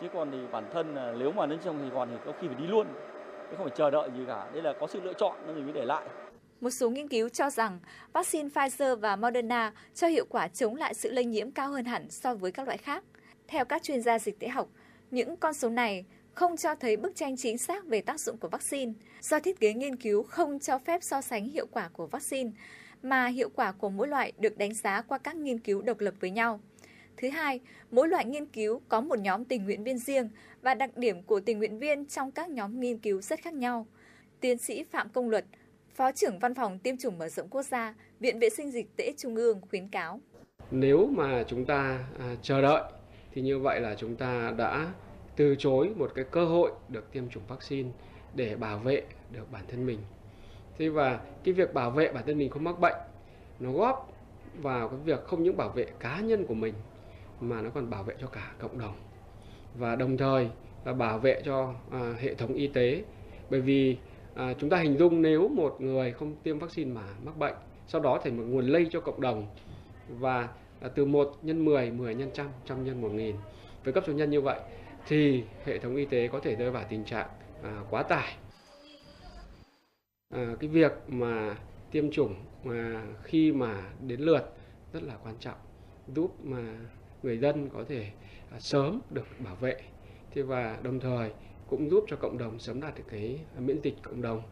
chứ 0.00 0.06
còn 0.12 0.30
thì 0.32 0.38
bản 0.52 0.70
thân 0.72 0.94
là 0.94 1.14
nếu 1.18 1.32
mà 1.32 1.46
đến 1.46 1.58
trong 1.64 1.78
Sài 1.80 1.90
Gòn 1.90 2.08
thì 2.12 2.16
có 2.26 2.32
khi 2.40 2.46
phải 2.46 2.56
đi 2.56 2.66
luôn 2.66 2.86
chứ 3.50 3.56
không 3.56 3.66
phải 3.66 3.76
chờ 3.76 3.90
đợi 3.90 4.10
gì 4.16 4.24
cả 4.26 4.50
đây 4.52 4.62
là 4.62 4.72
có 4.80 4.86
sự 4.86 5.00
lựa 5.00 5.12
chọn 5.12 5.36
nên 5.46 5.56
mình 5.56 5.64
mới 5.64 5.72
để 5.72 5.84
lại 5.84 6.04
một 6.60 6.70
số 6.70 6.90
nghiên 6.90 7.08
cứu 7.08 7.28
cho 7.28 7.50
rằng 7.50 7.78
vaccine 8.12 8.48
Pfizer 8.48 8.96
và 8.96 9.16
Moderna 9.16 9.72
cho 9.94 10.06
hiệu 10.06 10.26
quả 10.28 10.48
chống 10.48 10.76
lại 10.76 10.94
sự 10.94 11.10
lây 11.10 11.24
nhiễm 11.24 11.50
cao 11.50 11.70
hơn 11.70 11.84
hẳn 11.84 12.10
so 12.10 12.34
với 12.34 12.52
các 12.52 12.66
loại 12.66 12.78
khác. 12.78 13.04
Theo 13.48 13.64
các 13.64 13.82
chuyên 13.82 14.02
gia 14.02 14.18
dịch 14.18 14.38
tễ 14.38 14.48
học, 14.48 14.68
những 15.10 15.36
con 15.36 15.54
số 15.54 15.68
này 15.68 16.04
không 16.34 16.56
cho 16.56 16.74
thấy 16.74 16.96
bức 16.96 17.16
tranh 17.16 17.36
chính 17.36 17.58
xác 17.58 17.86
về 17.86 18.00
tác 18.00 18.20
dụng 18.20 18.36
của 18.36 18.48
vaccine 18.48 18.92
do 19.20 19.40
thiết 19.40 19.60
kế 19.60 19.72
nghiên 19.72 19.96
cứu 19.96 20.22
không 20.22 20.58
cho 20.58 20.78
phép 20.78 21.02
so 21.02 21.20
sánh 21.20 21.44
hiệu 21.44 21.66
quả 21.70 21.88
của 21.92 22.06
vaccine, 22.06 22.50
mà 23.02 23.26
hiệu 23.26 23.48
quả 23.54 23.72
của 23.72 23.90
mỗi 23.90 24.08
loại 24.08 24.32
được 24.38 24.58
đánh 24.58 24.74
giá 24.74 25.02
qua 25.02 25.18
các 25.18 25.36
nghiên 25.36 25.58
cứu 25.58 25.82
độc 25.82 26.00
lập 26.00 26.14
với 26.20 26.30
nhau. 26.30 26.60
Thứ 27.20 27.28
hai, 27.28 27.60
mỗi 27.90 28.08
loại 28.08 28.24
nghiên 28.24 28.46
cứu 28.46 28.80
có 28.88 29.00
một 29.00 29.18
nhóm 29.18 29.44
tình 29.44 29.64
nguyện 29.64 29.84
viên 29.84 29.98
riêng 29.98 30.28
và 30.62 30.74
đặc 30.74 30.96
điểm 30.96 31.22
của 31.22 31.40
tình 31.40 31.58
nguyện 31.58 31.78
viên 31.78 32.06
trong 32.06 32.30
các 32.30 32.50
nhóm 32.50 32.80
nghiên 32.80 32.98
cứu 32.98 33.20
rất 33.20 33.40
khác 33.40 33.54
nhau. 33.54 33.86
Tiến 34.40 34.58
sĩ 34.58 34.84
Phạm 34.84 35.08
Công 35.08 35.30
Luật, 35.30 35.44
Phó 35.94 36.12
trưởng 36.12 36.38
Văn 36.38 36.54
phòng 36.54 36.78
Tiêm 36.78 36.96
chủng 36.96 37.18
mở 37.18 37.28
rộng 37.28 37.48
quốc 37.48 37.62
gia, 37.62 37.94
Viện 38.20 38.38
Vệ 38.38 38.50
sinh 38.50 38.70
Dịch 38.70 38.96
tễ 38.96 39.12
Trung 39.16 39.36
ương 39.36 39.60
khuyến 39.70 39.88
cáo. 39.88 40.20
Nếu 40.70 41.06
mà 41.06 41.44
chúng 41.46 41.64
ta 41.64 42.04
à, 42.18 42.36
chờ 42.42 42.62
đợi 42.62 42.82
thì 43.32 43.42
như 43.42 43.58
vậy 43.58 43.80
là 43.80 43.94
chúng 43.94 44.16
ta 44.16 44.54
đã 44.56 44.92
từ 45.36 45.54
chối 45.58 45.90
một 45.96 46.12
cái 46.14 46.24
cơ 46.30 46.44
hội 46.44 46.70
được 46.88 47.12
tiêm 47.12 47.28
chủng 47.28 47.46
vaccine 47.48 47.90
để 48.34 48.56
bảo 48.56 48.78
vệ 48.78 49.02
được 49.32 49.52
bản 49.52 49.62
thân 49.68 49.86
mình. 49.86 49.98
Thế 50.78 50.88
và 50.88 51.20
cái 51.44 51.54
việc 51.54 51.74
bảo 51.74 51.90
vệ 51.90 52.12
bản 52.12 52.24
thân 52.26 52.38
mình 52.38 52.50
không 52.50 52.64
mắc 52.64 52.80
bệnh 52.80 52.96
nó 53.60 53.72
góp 53.72 54.12
vào 54.62 54.88
cái 54.88 54.98
việc 55.04 55.24
không 55.24 55.42
những 55.42 55.56
bảo 55.56 55.68
vệ 55.68 55.86
cá 56.00 56.20
nhân 56.20 56.46
của 56.46 56.54
mình 56.54 56.74
mà 57.40 57.62
nó 57.62 57.70
còn 57.70 57.90
bảo 57.90 58.02
vệ 58.02 58.14
cho 58.20 58.26
cả 58.26 58.52
cộng 58.58 58.78
đồng. 58.78 58.94
Và 59.78 59.96
đồng 59.96 60.16
thời 60.16 60.48
là 60.84 60.92
bảo 60.92 61.18
vệ 61.18 61.42
cho 61.44 61.74
à, 61.90 62.14
hệ 62.20 62.34
thống 62.34 62.54
y 62.54 62.66
tế. 62.66 63.04
Bởi 63.50 63.60
vì 63.60 63.96
à, 64.34 64.54
chúng 64.58 64.70
ta 64.70 64.76
hình 64.76 64.98
dung 64.98 65.22
nếu 65.22 65.48
một 65.48 65.80
người 65.80 66.12
không 66.12 66.34
tiêm 66.42 66.58
vaccine 66.58 66.92
mà 66.92 67.04
mắc 67.24 67.36
bệnh 67.36 67.54
sau 67.86 68.00
đó 68.00 68.20
thành 68.24 68.36
một 68.36 68.42
nguồn 68.46 68.66
lây 68.66 68.86
cho 68.90 69.00
cộng 69.00 69.20
đồng 69.20 69.46
và 70.08 70.48
à, 70.80 70.88
từ 70.88 71.04
1 71.04 71.38
nhân 71.42 71.64
10, 71.64 71.90
10 71.90 72.14
nhân 72.14 72.30
trăm, 72.34 72.48
trăm 72.66 72.84
nhân 72.84 73.00
một 73.00 73.12
nghìn. 73.12 73.36
Với 73.84 73.92
cấp 73.92 74.04
số 74.06 74.12
nhân 74.12 74.30
như 74.30 74.40
vậy 74.40 74.60
thì 75.06 75.44
hệ 75.64 75.78
thống 75.78 75.96
y 75.96 76.04
tế 76.04 76.28
có 76.28 76.40
thể 76.40 76.54
rơi 76.54 76.70
vào 76.70 76.84
tình 76.88 77.04
trạng 77.04 77.28
à, 77.62 77.80
quá 77.90 78.02
tải. 78.02 78.36
À, 80.34 80.54
cái 80.60 80.70
việc 80.70 80.92
mà 81.08 81.56
tiêm 81.90 82.10
chủng 82.10 82.34
mà 82.64 83.02
khi 83.22 83.52
mà 83.52 83.82
đến 84.06 84.20
lượt 84.20 84.54
rất 84.92 85.02
là 85.02 85.14
quan 85.24 85.34
trọng 85.40 85.58
giúp 86.14 86.44
mà 86.44 86.78
người 87.22 87.38
dân 87.38 87.68
có 87.72 87.84
thể 87.88 88.10
à, 88.50 88.60
sớm 88.60 89.00
được 89.10 89.26
bảo 89.38 89.54
vệ 89.54 89.80
thế 90.30 90.42
và 90.42 90.78
đồng 90.82 91.00
thời 91.00 91.30
cũng 91.68 91.90
giúp 91.90 92.04
cho 92.08 92.16
cộng 92.16 92.38
đồng 92.38 92.58
sớm 92.58 92.80
đạt 92.80 92.94
được 92.94 93.04
cái 93.10 93.40
à, 93.56 93.60
miễn 93.60 93.80
dịch 93.82 93.94
cộng 94.02 94.22
đồng 94.22 94.42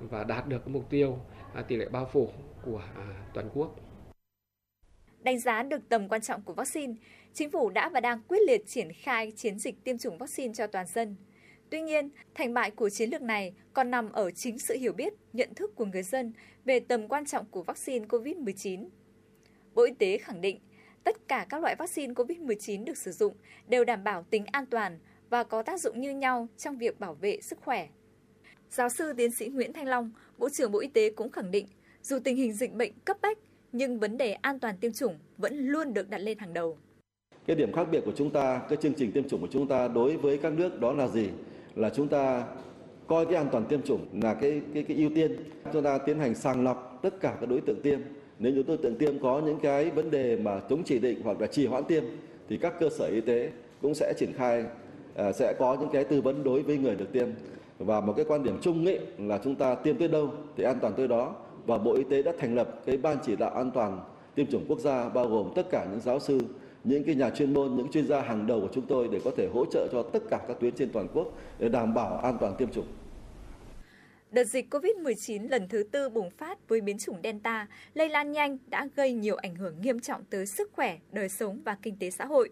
và 0.00 0.24
đạt 0.24 0.48
được 0.48 0.58
cái 0.58 0.74
mục 0.74 0.90
tiêu 0.90 1.18
à, 1.54 1.62
tỷ 1.62 1.76
lệ 1.76 1.88
bao 1.88 2.08
phủ 2.12 2.28
của 2.64 2.82
toàn 3.34 3.50
quốc. 3.54 3.76
Đánh 5.20 5.38
giá 5.38 5.62
được 5.62 5.88
tầm 5.88 6.08
quan 6.08 6.20
trọng 6.20 6.42
của 6.42 6.52
vaccine, 6.52 6.94
chính 7.34 7.50
phủ 7.50 7.70
đã 7.70 7.88
và 7.88 8.00
đang 8.00 8.20
quyết 8.28 8.38
liệt 8.46 8.66
triển 8.66 8.92
khai 8.92 9.32
chiến 9.36 9.58
dịch 9.58 9.84
tiêm 9.84 9.98
chủng 9.98 10.18
vaccine 10.18 10.54
cho 10.54 10.66
toàn 10.66 10.86
dân. 10.86 11.16
Tuy 11.70 11.80
nhiên, 11.80 12.10
thành 12.34 12.54
bại 12.54 12.70
của 12.70 12.90
chiến 12.90 13.10
lược 13.10 13.22
này 13.22 13.54
còn 13.72 13.90
nằm 13.90 14.12
ở 14.12 14.30
chính 14.30 14.58
sự 14.58 14.74
hiểu 14.74 14.92
biết, 14.92 15.14
nhận 15.32 15.54
thức 15.54 15.76
của 15.76 15.84
người 15.84 16.02
dân 16.02 16.32
về 16.64 16.80
tầm 16.80 17.08
quan 17.08 17.26
trọng 17.26 17.46
của 17.50 17.62
vaccine 17.62 18.06
COVID-19. 18.06 18.88
Bộ 19.74 19.82
Y 19.82 19.92
tế 19.98 20.18
khẳng 20.18 20.40
định 20.40 20.58
tất 21.04 21.28
cả 21.28 21.46
các 21.48 21.62
loại 21.62 21.76
vaccine 21.78 22.12
COVID-19 22.12 22.84
được 22.84 22.96
sử 22.96 23.12
dụng 23.12 23.34
đều 23.68 23.84
đảm 23.84 24.04
bảo 24.04 24.22
tính 24.30 24.44
an 24.52 24.66
toàn 24.66 24.98
và 25.30 25.44
có 25.44 25.62
tác 25.62 25.80
dụng 25.80 26.00
như 26.00 26.10
nhau 26.10 26.48
trong 26.56 26.78
việc 26.78 27.00
bảo 27.00 27.14
vệ 27.14 27.40
sức 27.40 27.58
khỏe. 27.64 27.88
Giáo 28.70 28.88
sư 28.88 29.12
tiến 29.16 29.30
sĩ 29.30 29.48
Nguyễn 29.48 29.72
Thanh 29.72 29.86
Long, 29.86 30.10
Bộ 30.38 30.48
trưởng 30.48 30.72
Bộ 30.72 30.78
Y 30.78 30.88
tế 30.88 31.10
cũng 31.10 31.30
khẳng 31.30 31.50
định, 31.50 31.66
dù 32.02 32.18
tình 32.24 32.36
hình 32.36 32.52
dịch 32.52 32.74
bệnh 32.74 32.92
cấp 33.04 33.16
bách, 33.22 33.38
nhưng 33.72 33.98
vấn 33.98 34.16
đề 34.16 34.32
an 34.32 34.58
toàn 34.58 34.76
tiêm 34.76 34.92
chủng 34.92 35.18
vẫn 35.38 35.58
luôn 35.58 35.94
được 35.94 36.10
đặt 36.10 36.18
lên 36.18 36.38
hàng 36.38 36.54
đầu. 36.54 36.78
Cái 37.46 37.56
điểm 37.56 37.72
khác 37.72 37.84
biệt 37.90 38.00
của 38.04 38.12
chúng 38.16 38.30
ta, 38.30 38.62
cái 38.68 38.78
chương 38.82 38.94
trình 38.94 39.12
tiêm 39.12 39.28
chủng 39.28 39.40
của 39.40 39.48
chúng 39.50 39.68
ta 39.68 39.88
đối 39.88 40.16
với 40.16 40.38
các 40.38 40.52
nước 40.52 40.80
đó 40.80 40.92
là 40.92 41.08
gì? 41.08 41.28
Là 41.74 41.90
chúng 41.90 42.08
ta 42.08 42.44
coi 43.06 43.26
cái 43.26 43.34
an 43.34 43.48
toàn 43.52 43.66
tiêm 43.68 43.82
chủng 43.82 44.22
là 44.22 44.34
cái 44.34 44.62
cái 44.74 44.82
cái 44.82 44.96
ưu 44.96 45.10
tiên. 45.14 45.36
Chúng 45.72 45.82
ta 45.82 45.98
tiến 45.98 46.18
hành 46.18 46.34
sàng 46.34 46.64
lọc 46.64 46.98
tất 47.02 47.20
cả 47.20 47.36
các 47.40 47.48
đối 47.48 47.60
tượng 47.60 47.82
tiêm 47.82 48.00
nếu 48.38 48.52
như 48.52 48.62
đối 48.62 48.76
tượng 48.76 48.96
tiêm 48.96 49.18
có 49.18 49.40
những 49.44 49.58
cái 49.62 49.90
vấn 49.90 50.10
đề 50.10 50.36
mà 50.36 50.60
chống 50.70 50.82
chỉ 50.84 50.98
định 50.98 51.20
hoặc 51.24 51.40
là 51.40 51.46
trì 51.46 51.66
hoãn 51.66 51.84
tiêm 51.84 52.04
thì 52.48 52.56
các 52.56 52.80
cơ 52.80 52.88
sở 52.90 53.06
y 53.06 53.20
tế 53.20 53.50
cũng 53.82 53.94
sẽ 53.94 54.14
triển 54.18 54.32
khai 54.32 54.64
à, 55.14 55.32
sẽ 55.32 55.54
có 55.58 55.76
những 55.80 55.88
cái 55.92 56.04
tư 56.04 56.20
vấn 56.20 56.44
đối 56.44 56.62
với 56.62 56.78
người 56.78 56.96
được 56.96 57.12
tiêm 57.12 57.28
và 57.78 58.00
một 58.00 58.12
cái 58.16 58.24
quan 58.28 58.42
điểm 58.42 58.58
chung 58.62 58.84
nghị 58.84 58.98
là 59.18 59.38
chúng 59.44 59.54
ta 59.54 59.74
tiêm 59.74 59.96
tới 59.96 60.08
đâu 60.08 60.30
thì 60.56 60.64
an 60.64 60.78
toàn 60.80 60.94
tới 60.96 61.08
đó 61.08 61.34
và 61.66 61.78
Bộ 61.78 61.94
Y 61.94 62.04
tế 62.04 62.22
đã 62.22 62.32
thành 62.38 62.54
lập 62.54 62.80
cái 62.86 62.96
ban 62.96 63.16
chỉ 63.26 63.36
đạo 63.36 63.50
an 63.50 63.70
toàn 63.70 64.00
tiêm 64.34 64.46
chủng 64.46 64.64
quốc 64.68 64.80
gia 64.80 65.08
bao 65.08 65.28
gồm 65.28 65.52
tất 65.54 65.70
cả 65.70 65.86
những 65.90 66.00
giáo 66.00 66.20
sư 66.20 66.40
những 66.84 67.04
cái 67.04 67.14
nhà 67.14 67.30
chuyên 67.30 67.54
môn, 67.54 67.76
những 67.76 67.90
chuyên 67.90 68.06
gia 68.06 68.20
hàng 68.20 68.46
đầu 68.46 68.60
của 68.60 68.68
chúng 68.72 68.86
tôi 68.86 69.08
để 69.12 69.20
có 69.24 69.30
thể 69.36 69.48
hỗ 69.54 69.64
trợ 69.64 69.88
cho 69.92 70.02
tất 70.02 70.22
cả 70.30 70.40
các 70.48 70.60
tuyến 70.60 70.74
trên 70.74 70.92
toàn 70.92 71.08
quốc 71.14 71.32
để 71.58 71.68
đảm 71.68 71.94
bảo 71.94 72.18
an 72.18 72.36
toàn 72.40 72.54
tiêm 72.58 72.68
chủng. 72.70 72.86
Đợt 74.30 74.44
dịch 74.44 74.74
COVID-19 74.74 75.48
lần 75.48 75.68
thứ 75.68 75.82
tư 75.92 76.08
bùng 76.08 76.30
phát 76.30 76.68
với 76.68 76.80
biến 76.80 76.98
chủng 76.98 77.20
Delta 77.24 77.66
lây 77.94 78.08
lan 78.08 78.32
nhanh 78.32 78.58
đã 78.66 78.88
gây 78.96 79.12
nhiều 79.12 79.36
ảnh 79.36 79.54
hưởng 79.54 79.80
nghiêm 79.80 80.00
trọng 80.00 80.24
tới 80.24 80.46
sức 80.46 80.70
khỏe, 80.72 80.98
đời 81.12 81.28
sống 81.28 81.62
và 81.64 81.76
kinh 81.82 81.96
tế 81.98 82.10
xã 82.10 82.24
hội. 82.24 82.50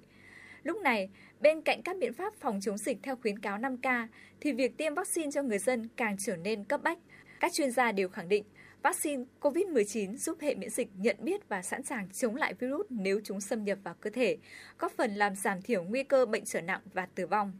Lúc 0.62 0.80
này, 0.82 1.10
bên 1.40 1.60
cạnh 1.60 1.82
các 1.82 1.96
biện 2.00 2.12
pháp 2.12 2.34
phòng 2.34 2.60
chống 2.62 2.78
dịch 2.78 2.98
theo 3.02 3.16
khuyến 3.16 3.38
cáo 3.38 3.58
5K, 3.58 4.06
thì 4.40 4.52
việc 4.52 4.76
tiêm 4.76 4.94
vaccine 4.94 5.30
cho 5.30 5.42
người 5.42 5.58
dân 5.58 5.88
càng 5.96 6.16
trở 6.18 6.36
nên 6.36 6.64
cấp 6.64 6.82
bách. 6.82 6.98
Các 7.40 7.52
chuyên 7.52 7.70
gia 7.70 7.92
đều 7.92 8.08
khẳng 8.08 8.28
định 8.28 8.44
vaccine 8.82 9.24
COVID-19 9.40 10.16
giúp 10.16 10.38
hệ 10.40 10.54
miễn 10.54 10.70
dịch 10.70 10.88
nhận 10.96 11.16
biết 11.20 11.48
và 11.48 11.62
sẵn 11.62 11.82
sàng 11.82 12.08
chống 12.10 12.36
lại 12.36 12.54
virus 12.54 12.86
nếu 12.90 13.20
chúng 13.24 13.40
xâm 13.40 13.64
nhập 13.64 13.78
vào 13.84 13.94
cơ 14.00 14.10
thể, 14.10 14.36
góp 14.78 14.92
phần 14.92 15.14
làm 15.14 15.34
giảm 15.34 15.62
thiểu 15.62 15.84
nguy 15.84 16.02
cơ 16.02 16.26
bệnh 16.26 16.44
trở 16.44 16.60
nặng 16.60 16.80
và 16.94 17.06
tử 17.06 17.26
vong. 17.26 17.52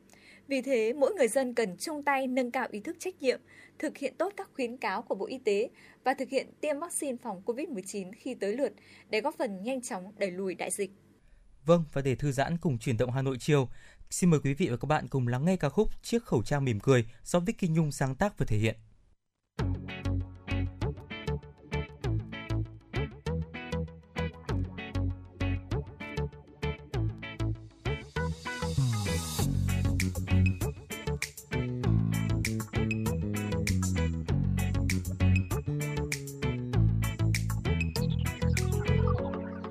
Vì 0.48 0.62
thế, 0.62 0.92
mỗi 0.92 1.14
người 1.14 1.28
dân 1.28 1.54
cần 1.54 1.76
chung 1.78 2.02
tay 2.02 2.26
nâng 2.26 2.50
cao 2.50 2.66
ý 2.70 2.80
thức 2.80 2.96
trách 2.98 3.22
nhiệm, 3.22 3.40
thực 3.78 3.98
hiện 3.98 4.14
tốt 4.18 4.32
các 4.36 4.50
khuyến 4.54 4.76
cáo 4.76 5.02
của 5.02 5.14
Bộ 5.14 5.26
Y 5.26 5.38
tế 5.38 5.70
và 6.04 6.14
thực 6.14 6.28
hiện 6.28 6.46
tiêm 6.60 6.78
vaccine 6.78 7.16
phòng 7.22 7.42
COVID-19 7.46 8.12
khi 8.16 8.34
tới 8.34 8.52
lượt 8.52 8.72
để 9.10 9.20
góp 9.20 9.34
phần 9.38 9.62
nhanh 9.62 9.82
chóng 9.82 10.12
đẩy 10.18 10.30
lùi 10.30 10.54
đại 10.54 10.70
dịch. 10.70 10.90
Vâng, 11.64 11.84
và 11.92 12.02
để 12.02 12.14
thư 12.14 12.32
giãn 12.32 12.58
cùng 12.58 12.78
chuyển 12.78 12.96
động 12.96 13.10
Hà 13.10 13.22
Nội 13.22 13.36
chiều, 13.40 13.68
xin 14.10 14.30
mời 14.30 14.40
quý 14.40 14.54
vị 14.54 14.68
và 14.68 14.76
các 14.76 14.86
bạn 14.86 15.08
cùng 15.08 15.28
lắng 15.28 15.44
nghe 15.44 15.56
ca 15.56 15.68
khúc 15.68 16.02
Chiếc 16.02 16.24
khẩu 16.24 16.42
trang 16.42 16.64
mỉm 16.64 16.80
cười 16.80 17.04
do 17.24 17.40
Vicky 17.40 17.68
Nhung 17.68 17.92
sáng 17.92 18.14
tác 18.14 18.38
và 18.38 18.46
thể 18.46 18.56
hiện. 18.56 18.76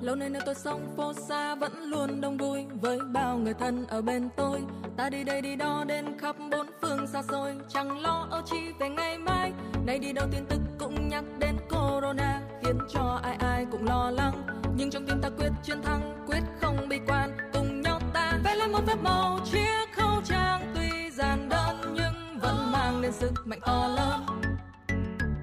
Lâu 0.06 0.16
nay 0.16 0.30
nơi 0.30 0.42
tôi 0.46 0.54
sống, 0.54 0.94
phố 0.96 1.12
xa 1.12 1.54
vẫn 1.54 1.72
luôn 1.82 2.20
đông 2.20 2.36
vui. 2.36 2.66
Với 2.80 2.98
bao 3.12 3.38
người 3.38 3.54
thân 3.54 3.86
ở 3.86 4.02
bên 4.02 4.28
tôi, 4.36 4.60
ta 4.96 5.08
đi 5.10 5.24
đây 5.24 5.42
đi 5.42 5.56
đó 5.56 5.84
đến 5.86 6.18
khắp 6.18 6.36
bốn 6.50 6.66
phương 6.82 7.06
xa 7.06 7.22
xôi. 7.22 7.56
Chẳng 7.68 8.00
lo 8.00 8.26
âu 8.30 8.42
chi 8.46 8.56
về 8.78 8.88
ngày 8.88 9.18
mai, 9.18 9.52
nay 9.86 9.98
đi 9.98 10.12
đâu 10.12 10.26
tin 10.32 10.46
tức 10.46 10.58
cũng 10.78 11.08
nhắc 11.08 11.24
đến 11.38 11.56
corona. 11.70 12.40
Khiến 12.62 12.78
cho 12.88 13.20
ai 13.22 13.36
ai 13.36 13.66
cũng 13.72 13.84
lo 13.84 14.10
lắng, 14.10 14.46
nhưng 14.76 14.90
trong 14.90 15.06
tim 15.06 15.20
ta 15.22 15.28
quyết 15.38 15.50
chiến 15.62 15.82
thắng, 15.82 16.24
quyết 16.26 16.42
không 16.60 16.88
bi 16.88 16.98
quan. 17.06 17.36
Cùng 17.52 17.80
nhau 17.80 18.00
ta 18.12 18.38
vẽ 18.44 18.54
lên 18.54 18.72
một 18.72 18.80
phép 18.86 18.98
màu, 19.02 19.38
chiếc 19.52 19.92
khẩu 19.96 20.22
trang 20.24 20.72
tuy 20.74 21.10
giản 21.10 21.48
đơn, 21.48 21.94
nhưng 21.94 22.38
vẫn 22.42 22.72
mang 22.72 23.02
đến 23.02 23.12
sức 23.12 23.32
mạnh 23.44 23.60
to 23.66 23.88
lớn. 23.88 24.26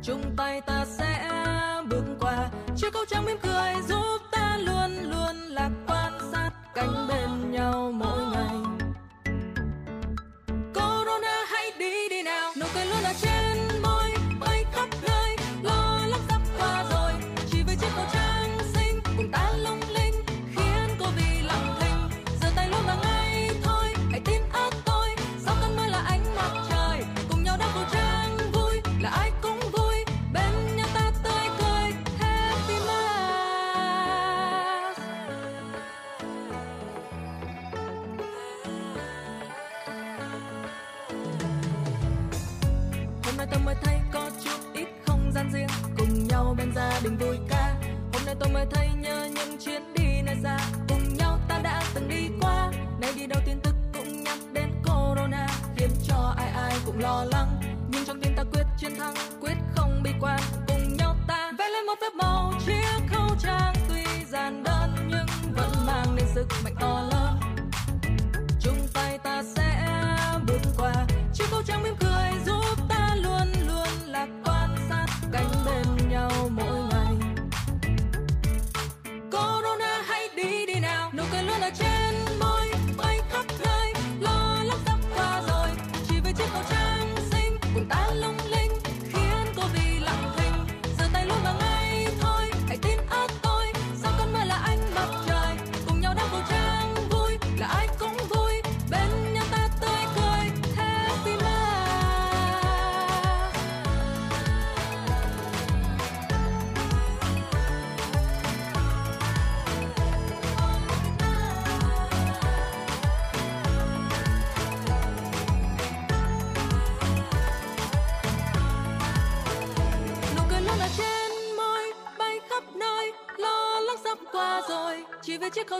Chung 0.03 0.21
tay 0.37 0.61
ta 0.61 0.85
sẽ 0.85 1.29
bước 1.89 2.03
qua, 2.19 2.49
chiếc 2.75 2.93
khẩu 2.93 3.05
trang 3.05 3.25
mỉm 3.25 3.37
cười 3.43 3.73
giúp 3.87 4.22
No. 7.53 8.02
Chuyến 49.65 49.93
đi 49.93 50.21
nơi 50.21 50.35
xa 50.43 50.59
cùng 50.89 51.13
nhau 51.13 51.39
ta 51.47 51.59
đã 51.63 51.83
từng 51.93 52.09
đi 52.09 52.29
qua. 52.41 52.71
Nay 53.01 53.13
đi 53.15 53.25
đâu 53.27 53.41
tin 53.45 53.59
tức 53.63 53.75
cũng 53.93 54.23
nhắc 54.23 54.37
đến 54.53 54.69
corona. 54.85 55.47
Khiến 55.75 55.89
cho 56.07 56.33
ai 56.37 56.49
ai 56.49 56.73
cũng 56.85 56.99
lo 56.99 57.25
lắng. 57.31 57.61
Nhưng 57.91 58.05
trong 58.05 58.21
tim 58.21 58.33
ta 58.35 58.43
quyết 58.43 58.63
chiến 58.77 58.95
thắng, 58.95 59.13
quyết 59.41 59.55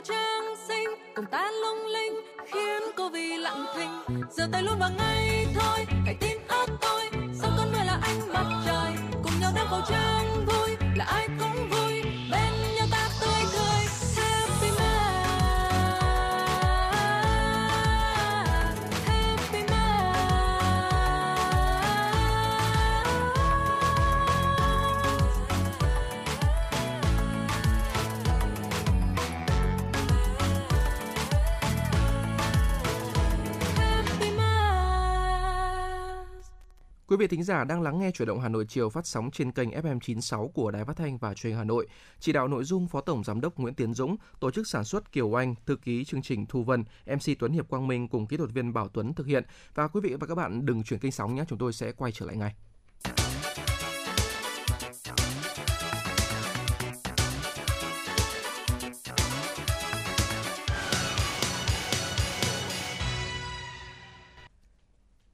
chỉ 0.04 0.33
Quý 37.14 37.18
vị 37.18 37.28
thính 37.28 37.44
giả 37.44 37.64
đang 37.64 37.82
lắng 37.82 38.00
nghe 38.00 38.12
chuyển 38.12 38.28
động 38.28 38.40
Hà 38.40 38.50
Nội 38.50 38.66
chiều 38.70 38.90
phát 38.90 39.08
sóng 39.08 39.32
trên 39.32 39.52
kênh 39.52 39.70
FM 39.70 40.00
96 40.00 40.48
của 40.48 40.72
Đài 40.72 40.86
Phát 40.86 40.98
thanh 40.98 41.18
và 41.18 41.34
Truyền 41.34 41.52
hình 41.52 41.58
Hà 41.58 41.64
Nội. 41.64 41.88
Chỉ 42.20 42.32
đạo 42.32 42.48
nội 42.48 42.64
dung 42.64 42.88
Phó 42.88 43.02
Tổng 43.02 43.24
Giám 43.24 43.42
đốc 43.42 43.58
Nguyễn 43.58 43.74
Tiến 43.74 43.94
Dũng, 43.94 44.16
tổ 44.40 44.52
chức 44.52 44.68
sản 44.68 44.84
xuất 44.84 45.12
Kiều 45.12 45.40
Anh, 45.40 45.56
thư 45.66 45.76
ký 45.76 46.06
chương 46.06 46.22
trình 46.22 46.46
Thu 46.46 46.64
Vân, 46.64 46.84
MC 47.06 47.40
Tuấn 47.40 47.52
Hiệp 47.52 47.68
Quang 47.68 47.88
Minh 47.88 48.08
cùng 48.08 48.28
kỹ 48.28 48.38
thuật 48.38 48.52
viên 48.54 48.74
Bảo 48.74 48.88
Tuấn 48.88 49.14
thực 49.14 49.28
hiện. 49.28 49.44
Và 49.76 49.88
quý 49.88 50.02
vị 50.04 50.16
và 50.20 50.28
các 50.28 50.36
bạn 50.36 50.66
đừng 50.66 50.84
chuyển 50.84 51.00
kênh 51.00 51.12
sóng 51.12 51.36
nhé, 51.36 51.44
chúng 51.48 51.60
tôi 51.60 51.74
sẽ 51.74 51.92
quay 51.92 52.12
trở 52.12 52.26
lại 52.26 52.36
ngay. 52.36 52.56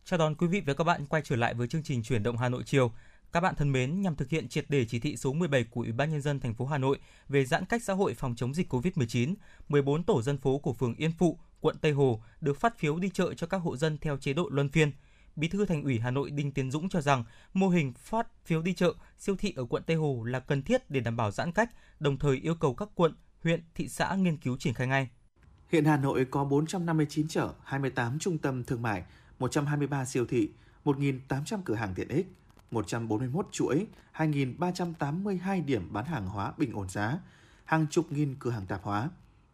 Chào 0.10 0.18
đón 0.18 0.36
quý 0.36 0.48
vị 0.48 0.61
và 0.65 0.73
các 0.73 0.84
bạn 0.84 1.06
quay 1.06 1.22
trở 1.26 1.36
lại 1.36 1.53
với 1.53 1.68
chương 1.68 1.84
trình 1.84 2.03
chuyển 2.03 2.23
động 2.23 2.38
Hà 2.38 2.49
Nội 2.49 2.64
chiều. 2.65 2.91
Các 3.31 3.40
bạn 3.40 3.56
thân 3.56 3.72
mến, 3.72 4.02
nhằm 4.02 4.15
thực 4.15 4.30
hiện 4.30 4.49
triệt 4.49 4.69
đề 4.69 4.86
chỉ 4.86 4.99
thị 4.99 5.18
số 5.18 5.34
17 5.34 5.64
của 5.64 5.81
Ủy 5.81 5.91
ban 5.91 6.11
nhân 6.11 6.22
dân 6.22 6.40
thành 6.40 6.53
phố 6.53 6.65
Hà 6.65 6.77
Nội 6.77 6.98
về 7.27 7.45
giãn 7.45 7.65
cách 7.65 7.84
xã 7.84 7.94
hội 7.94 8.14
phòng 8.14 8.36
chống 8.36 8.53
dịch 8.53 8.73
COVID-19, 8.73 9.34
14 9.68 10.03
tổ 10.03 10.22
dân 10.22 10.38
phố 10.38 10.57
của 10.57 10.73
phường 10.73 10.95
Yên 10.95 11.11
Phụ, 11.18 11.40
quận 11.61 11.77
Tây 11.81 11.91
Hồ 11.91 12.23
được 12.41 12.60
phát 12.60 12.77
phiếu 12.77 12.99
đi 12.99 13.10
chợ 13.10 13.34
cho 13.34 13.48
các 13.48 13.57
hộ 13.57 13.77
dân 13.77 13.98
theo 13.98 14.18
chế 14.18 14.34
độ 14.34 14.49
luân 14.52 14.69
phiên. 14.69 14.91
Bí 15.36 15.48
thư 15.48 15.65
Thành 15.65 15.84
ủy 15.84 15.99
Hà 15.99 16.11
Nội 16.11 16.31
Đinh 16.31 16.52
Tiến 16.52 16.72
Dũng 16.72 16.90
cho 16.90 17.02
rằng 17.02 17.23
mô 17.53 17.69
hình 17.69 17.94
phát 17.94 18.27
phiếu 18.45 18.61
đi 18.61 18.73
chợ, 18.73 18.94
siêu 19.18 19.36
thị 19.36 19.53
ở 19.56 19.65
quận 19.65 19.84
Tây 19.84 19.98
Hồ 19.98 20.23
là 20.23 20.40
cần 20.40 20.64
thiết 20.64 20.90
để 20.90 20.99
đảm 20.99 21.18
bảo 21.18 21.31
giãn 21.31 21.52
cách, 21.52 21.69
đồng 21.99 22.18
thời 22.18 22.38
yêu 22.38 22.56
cầu 22.56 22.73
các 22.73 22.90
quận, 22.95 23.15
huyện, 23.44 23.64
thị 23.76 23.88
xã 23.88 24.15
nghiên 24.15 24.38
cứu 24.38 24.57
triển 24.57 24.73
khai 24.73 24.88
ngay. 24.88 25.10
Hiện 25.72 25.86
Hà 25.86 25.98
Nội 25.98 26.26
có 26.31 26.44
459 26.44 27.27
chợ, 27.27 27.49
28 27.64 28.19
trung 28.19 28.38
tâm 28.38 28.64
thương 28.64 28.81
mại, 28.81 29.03
123 29.40 30.06
siêu 30.06 30.26
thị, 30.26 30.49
1.800 30.86 31.61
cửa 31.66 31.76
hàng 31.76 31.94
tiện 31.95 32.07
ích, 32.07 32.28
141 32.72 33.48
chuỗi, 33.52 33.88
2.382 34.16 35.66
điểm 35.66 35.94
bán 35.94 36.06
hàng 36.06 36.28
hóa 36.28 36.53
bình 36.57 36.74
ổn 36.74 36.90
giá, 36.90 37.20
hàng 37.66 37.88
chục 37.91 38.11
nghìn 38.11 38.36
cửa 38.40 38.52
hàng 38.52 38.66
tạp 38.66 38.84
hóa. 38.84 39.10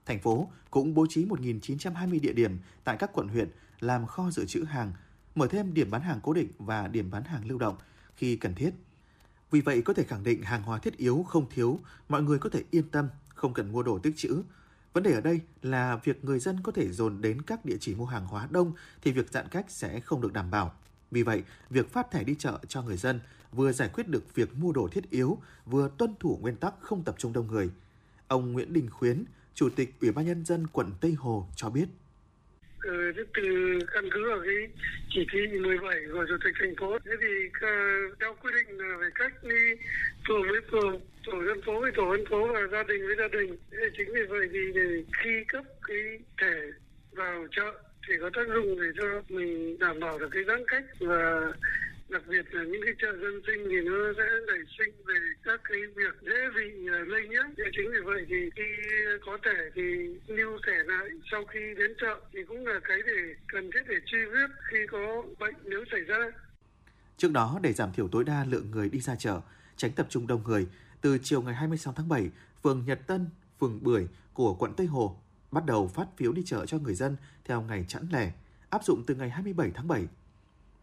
Thành 0.05 0.19
phố 0.19 0.51
cũng 0.71 0.93
bố 0.93 1.05
trí 1.09 1.25
1.920 1.25 2.21
địa 2.21 2.33
điểm 2.33 2.59
tại 2.83 2.97
các 2.99 3.09
quận 3.13 3.27
huyện 3.27 3.49
làm 3.79 4.05
kho 4.05 4.31
dự 4.31 4.45
trữ 4.45 4.63
hàng, 4.63 4.93
mở 5.35 5.47
thêm 5.47 5.73
điểm 5.73 5.91
bán 5.91 6.01
hàng 6.01 6.19
cố 6.23 6.33
định 6.33 6.51
và 6.57 6.87
điểm 6.87 7.11
bán 7.11 7.23
hàng 7.23 7.47
lưu 7.47 7.57
động 7.57 7.75
khi 8.15 8.35
cần 8.35 8.55
thiết. 8.55 8.71
Vì 9.51 9.61
vậy 9.61 9.81
có 9.81 9.93
thể 9.93 10.03
khẳng 10.03 10.23
định 10.23 10.43
hàng 10.43 10.63
hóa 10.63 10.79
thiết 10.79 10.97
yếu 10.97 11.25
không 11.27 11.49
thiếu, 11.49 11.79
mọi 12.09 12.23
người 12.23 12.39
có 12.39 12.49
thể 12.49 12.63
yên 12.71 12.89
tâm, 12.89 13.09
không 13.27 13.53
cần 13.53 13.71
mua 13.71 13.83
đồ 13.83 13.99
tích 13.99 14.17
trữ. 14.17 14.41
Vấn 14.95 15.03
đề 15.03 15.13
ở 15.13 15.21
đây 15.21 15.41
là 15.61 15.99
việc 16.03 16.25
người 16.25 16.39
dân 16.39 16.59
có 16.63 16.71
thể 16.71 16.91
dồn 16.91 17.21
đến 17.21 17.41
các 17.41 17.65
địa 17.65 17.77
chỉ 17.79 17.95
mua 17.95 18.05
hàng 18.05 18.27
hóa 18.27 18.47
đông 18.51 18.73
thì 19.01 19.11
việc 19.11 19.31
giãn 19.31 19.47
cách 19.47 19.65
sẽ 19.69 19.99
không 19.99 20.21
được 20.21 20.33
đảm 20.33 20.51
bảo. 20.51 20.73
Vì 21.11 21.23
vậy, 21.23 21.43
việc 21.69 21.93
phát 21.93 22.11
thẻ 22.11 22.23
đi 22.23 22.35
chợ 22.39 22.59
cho 22.67 22.81
người 22.81 22.97
dân 22.97 23.19
vừa 23.51 23.71
giải 23.71 23.89
quyết 23.93 24.07
được 24.07 24.35
việc 24.35 24.55
mua 24.57 24.71
đồ 24.71 24.87
thiết 24.91 25.09
yếu, 25.09 25.37
vừa 25.65 25.89
tuân 25.97 26.15
thủ 26.19 26.39
nguyên 26.41 26.55
tắc 26.55 26.73
không 26.81 27.03
tập 27.03 27.15
trung 27.17 27.33
đông 27.33 27.47
người. 27.47 27.69
Ông 28.27 28.53
Nguyễn 28.53 28.73
Đình 28.73 28.89
Khuyến, 28.89 29.23
Chủ 29.53 29.69
tịch 29.75 29.95
Ủy 30.01 30.11
ban 30.11 30.25
nhân 30.25 30.45
dân 30.45 30.67
quận 30.67 30.91
Tây 31.01 31.13
Hồ 31.13 31.47
cho 31.55 31.69
biết. 31.69 31.85
Ừ, 32.85 33.11
từ 33.33 33.79
căn 33.93 34.09
cứ 34.11 34.29
vào 34.29 34.39
cái 34.45 34.67
chỉ 35.09 35.25
thị 35.31 35.59
17 35.59 35.95
của 36.13 36.25
chủ 36.29 36.37
tịch 36.43 36.53
thành 36.59 36.75
phố 36.75 36.97
thế 37.05 37.11
thì 37.21 37.49
ờ, 37.61 37.69
theo 38.19 38.35
quy 38.43 38.51
định 38.55 38.77
là 38.77 38.97
phải 38.99 39.09
cách 39.15 39.33
ly 39.41 39.75
phường 40.27 40.41
với 40.41 40.61
phường 40.71 40.99
tổ 41.25 41.43
dân 41.45 41.61
phố 41.61 41.79
với 41.81 41.91
tổ 41.95 42.17
dân 42.17 42.25
phố 42.29 42.47
và 42.53 42.59
gia 42.71 42.83
đình 42.83 43.07
với 43.07 43.15
gia 43.19 43.27
đình. 43.27 43.57
Thế 43.71 43.89
chính 43.97 44.13
vì 44.13 44.21
vậy 44.29 44.49
thì 44.53 44.59
để 44.75 45.03
khi 45.23 45.43
cấp 45.47 45.63
cái 45.87 45.97
thẻ 46.41 46.55
vào 47.11 47.47
chợ 47.51 47.71
thì 48.07 48.13
có 48.21 48.29
tác 48.33 48.47
dụng 48.47 48.81
để 48.81 48.87
cho 49.01 49.21
mình 49.29 49.79
đảm 49.79 49.99
bảo 49.99 50.19
được 50.19 50.29
cái 50.31 50.43
giãn 50.47 50.63
cách 50.67 50.83
và 50.99 51.53
đặc 52.09 52.23
biệt 52.27 52.45
là 52.51 52.63
những 52.63 52.81
cái 52.85 52.93
chợ 53.01 53.07
dân 53.21 53.41
sinh 53.47 53.67
thì 53.69 53.81
nó 53.89 53.97
sẽ 54.17 54.23
nảy 54.47 54.63
sinh 54.77 54.93
về 55.05 55.19
các 55.43 55.61
cái 55.63 55.79
việc 55.95 56.15
dễ 56.21 56.39
bị 56.55 56.87
ờ, 56.91 56.99
lây 56.99 57.27
nhiễm 57.27 57.45
thì 57.57 57.63
chính 57.75 57.91
vì 57.91 57.99
vậy 58.05 58.25
thì 58.29 58.49
khi 58.55 58.63
có 59.25 59.37
thể 59.45 59.69
thì 59.75 59.81
lưu 60.27 60.57
thẻ 60.67 60.77
lại 60.83 61.09
sau 61.31 61.45
khi 61.45 61.59
đến 61.77 61.91
chợ 62.01 62.19
thì 62.33 62.39
cũng 62.47 62.67
là 62.67 62.79
cái 62.83 62.97
để 63.05 63.35
cần 63.47 63.69
thiết 63.73 63.83
để 63.87 63.95
truy 64.05 64.25
vết 64.25 64.47
khi 64.71 64.77
có 64.91 65.23
bệnh 65.39 65.55
nếu 65.63 65.83
xảy 65.91 66.01
ra 66.01 66.17
Trước 67.17 67.31
đó, 67.31 67.59
để 67.61 67.73
giảm 67.73 67.93
thiểu 67.93 68.07
tối 68.07 68.23
đa 68.23 68.45
lượng 68.49 68.71
người 68.71 68.89
đi 68.89 68.99
ra 68.99 69.15
chợ, 69.15 69.41
tránh 69.75 69.91
tập 69.91 70.07
trung 70.09 70.27
đông 70.27 70.43
người, 70.43 70.67
từ 71.01 71.17
chiều 71.23 71.41
ngày 71.41 71.53
26 71.53 71.93
tháng 71.97 72.09
7, 72.09 72.29
phường 72.63 72.83
Nhật 72.85 73.07
Tân, 73.07 73.27
phường 73.59 73.83
Bưởi 73.83 74.07
của 74.33 74.53
quận 74.53 74.73
Tây 74.77 74.87
Hồ 74.87 75.19
bắt 75.51 75.65
đầu 75.65 75.87
phát 75.87 76.07
phiếu 76.17 76.31
đi 76.31 76.43
chợ 76.45 76.65
cho 76.65 76.77
người 76.77 76.95
dân 76.95 77.15
theo 77.45 77.61
ngày 77.61 77.85
chẵn 77.87 78.07
lẻ, 78.11 78.31
áp 78.69 78.83
dụng 78.83 79.03
từ 79.07 79.15
ngày 79.15 79.29
27 79.29 79.71
tháng 79.75 79.87
7. 79.87 80.07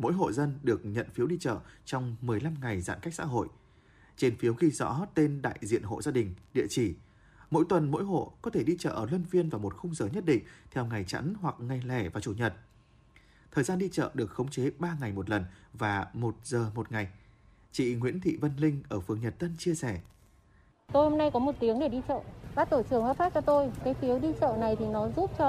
Mỗi 0.03 0.13
hộ 0.13 0.33
dân 0.33 0.59
được 0.63 0.81
nhận 0.85 1.07
phiếu 1.11 1.27
đi 1.27 1.37
chợ 1.41 1.59
trong 1.85 2.17
15 2.21 2.55
ngày 2.61 2.81
giãn 2.81 2.99
cách 3.03 3.15
xã 3.15 3.25
hội. 3.25 3.49
Trên 4.17 4.37
phiếu 4.37 4.55
ghi 4.55 4.71
rõ 4.71 5.07
tên 5.15 5.43
đại 5.43 5.59
diện 5.61 5.83
hộ 5.83 6.03
gia 6.03 6.13
đình, 6.13 6.35
địa 6.55 6.67
chỉ. 6.71 6.95
Mỗi 7.51 7.65
tuần 7.69 7.91
mỗi 7.91 8.05
hộ 8.05 8.33
có 8.43 8.51
thể 8.51 8.63
đi 8.63 8.77
chợ 8.79 8.91
ở 8.91 9.07
luân 9.11 9.25
phiên 9.25 9.49
vào 9.49 9.59
một 9.59 9.77
khung 9.77 9.95
giờ 9.95 10.07
nhất 10.13 10.25
định 10.25 10.43
theo 10.71 10.87
ngày 10.87 11.05
chẵn 11.05 11.35
hoặc 11.41 11.55
ngày 11.59 11.83
lẻ 11.87 12.09
và 12.09 12.21
chủ 12.21 12.33
nhật. 12.33 12.55
Thời 13.51 13.65
gian 13.65 13.79
đi 13.79 13.89
chợ 13.93 14.11
được 14.15 14.31
khống 14.31 14.51
chế 14.51 14.71
3 14.79 14.97
ngày 15.01 15.13
một 15.13 15.31
lần 15.31 15.45
và 15.73 16.07
1 16.13 16.35
giờ 16.45 16.71
một 16.75 16.93
ngày. 16.93 17.09
Chị 17.73 17.95
Nguyễn 17.95 18.21
Thị 18.21 18.37
Vân 18.37 18.57
Linh 18.57 18.83
ở 18.89 19.01
phường 19.01 19.21
Nhật 19.21 19.39
Tân 19.39 19.57
chia 19.59 19.75
sẻ. 19.75 20.01
Tôi 20.93 21.11
hôm 21.11 21.19
nay 21.19 21.31
có 21.31 21.39
một 21.39 21.55
tiếng 21.61 21.81
để 21.81 21.89
đi 21.89 22.01
chợ. 22.09 22.21
Bác 22.55 22.71
tổ 22.71 22.83
trưởng 22.83 23.05
đã 23.07 23.15
phát 23.15 23.35
cho 23.35 23.41
tôi 23.41 23.71
cái 23.85 23.95
phiếu 23.95 24.19
đi 24.19 24.33
chợ 24.41 24.57
này 24.61 24.77
thì 24.77 24.87
nó 24.87 25.09
giúp 25.17 25.31
cho 25.39 25.47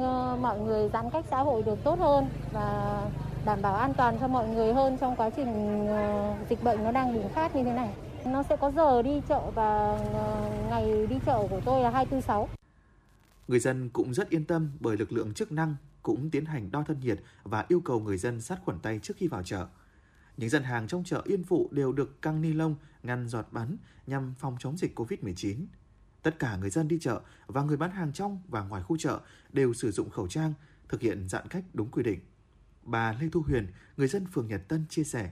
ờ, 0.00 0.38
mọi 0.40 0.60
người 0.60 0.90
giãn 0.92 1.10
cách 1.12 1.24
xã 1.30 1.38
hội 1.38 1.62
được 1.62 1.78
tốt 1.84 1.98
hơn 1.98 2.28
và 2.52 3.10
đảm 3.46 3.62
bảo 3.62 3.74
an 3.74 3.94
toàn 3.96 4.16
cho 4.20 4.28
mọi 4.28 4.48
người 4.48 4.72
hơn 4.74 4.98
trong 5.00 5.16
quá 5.16 5.30
trình 5.30 5.86
ờ, 5.86 6.34
dịch 6.50 6.62
bệnh 6.62 6.84
nó 6.84 6.92
đang 6.92 7.14
bùng 7.14 7.28
phát 7.28 7.56
như 7.56 7.64
thế 7.64 7.72
này. 7.72 7.94
Nó 8.24 8.42
sẽ 8.42 8.56
có 8.56 8.70
giờ 8.70 9.02
đi 9.02 9.22
chợ 9.28 9.50
và 9.54 9.98
ờ, 10.12 10.50
ngày 10.70 11.06
đi 11.06 11.16
chợ 11.26 11.46
của 11.50 11.60
tôi 11.64 11.82
là 11.82 11.90
246. 11.90 12.48
Người 13.48 13.60
dân 13.60 13.88
cũng 13.88 14.14
rất 14.14 14.28
yên 14.30 14.44
tâm 14.44 14.70
bởi 14.80 14.96
lực 14.96 15.12
lượng 15.12 15.34
chức 15.34 15.52
năng 15.52 15.76
cũng 16.02 16.30
tiến 16.30 16.44
hành 16.44 16.70
đo 16.70 16.82
thân 16.86 17.00
nhiệt 17.00 17.18
và 17.44 17.64
yêu 17.68 17.80
cầu 17.80 18.00
người 18.00 18.18
dân 18.18 18.40
sát 18.40 18.58
khuẩn 18.64 18.78
tay 18.78 19.00
trước 19.02 19.14
khi 19.16 19.28
vào 19.28 19.42
chợ. 19.42 19.66
Những 20.36 20.50
dân 20.50 20.62
hàng 20.62 20.88
trong 20.88 21.04
chợ 21.04 21.22
Yên 21.24 21.44
Phụ 21.44 21.68
đều 21.70 21.92
được 21.92 22.22
căng 22.22 22.40
ni 22.40 22.52
lông 22.52 22.76
ngăn 23.02 23.28
giọt 23.28 23.46
bắn 23.50 23.76
nhằm 24.06 24.34
phòng 24.38 24.56
chống 24.58 24.76
dịch 24.76 24.98
COVID-19. 24.98 25.66
Tất 26.22 26.38
cả 26.38 26.56
người 26.56 26.70
dân 26.70 26.88
đi 26.88 26.98
chợ 27.00 27.20
và 27.46 27.62
người 27.62 27.76
bán 27.76 27.90
hàng 27.90 28.12
trong 28.12 28.40
và 28.48 28.62
ngoài 28.62 28.82
khu 28.82 28.96
chợ 28.96 29.20
đều 29.52 29.74
sử 29.74 29.90
dụng 29.90 30.10
khẩu 30.10 30.28
trang, 30.28 30.52
thực 30.88 31.00
hiện 31.00 31.28
giãn 31.28 31.48
cách 31.48 31.64
đúng 31.72 31.90
quy 31.90 32.02
định. 32.02 32.20
Bà 32.86 33.14
Lê 33.20 33.28
Thu 33.32 33.42
Huyền, 33.46 33.68
người 33.96 34.08
dân 34.08 34.26
phường 34.34 34.48
Nhật 34.48 34.60
Tân 34.68 34.84
chia 34.88 35.04
sẻ. 35.04 35.30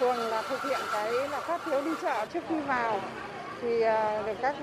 thường 0.00 0.16
là 0.16 0.42
thực 0.48 0.62
hiện 0.62 0.80
cái 0.92 1.12
là 1.12 1.40
phát 1.40 1.60
phiếu 1.64 1.84
đi 1.84 1.90
chợ 2.02 2.26
trước 2.32 2.44
khi 2.48 2.60
vào. 2.60 3.00
Thì 3.60 3.80
à, 3.80 4.22
được 4.26 4.36
các 4.42 4.56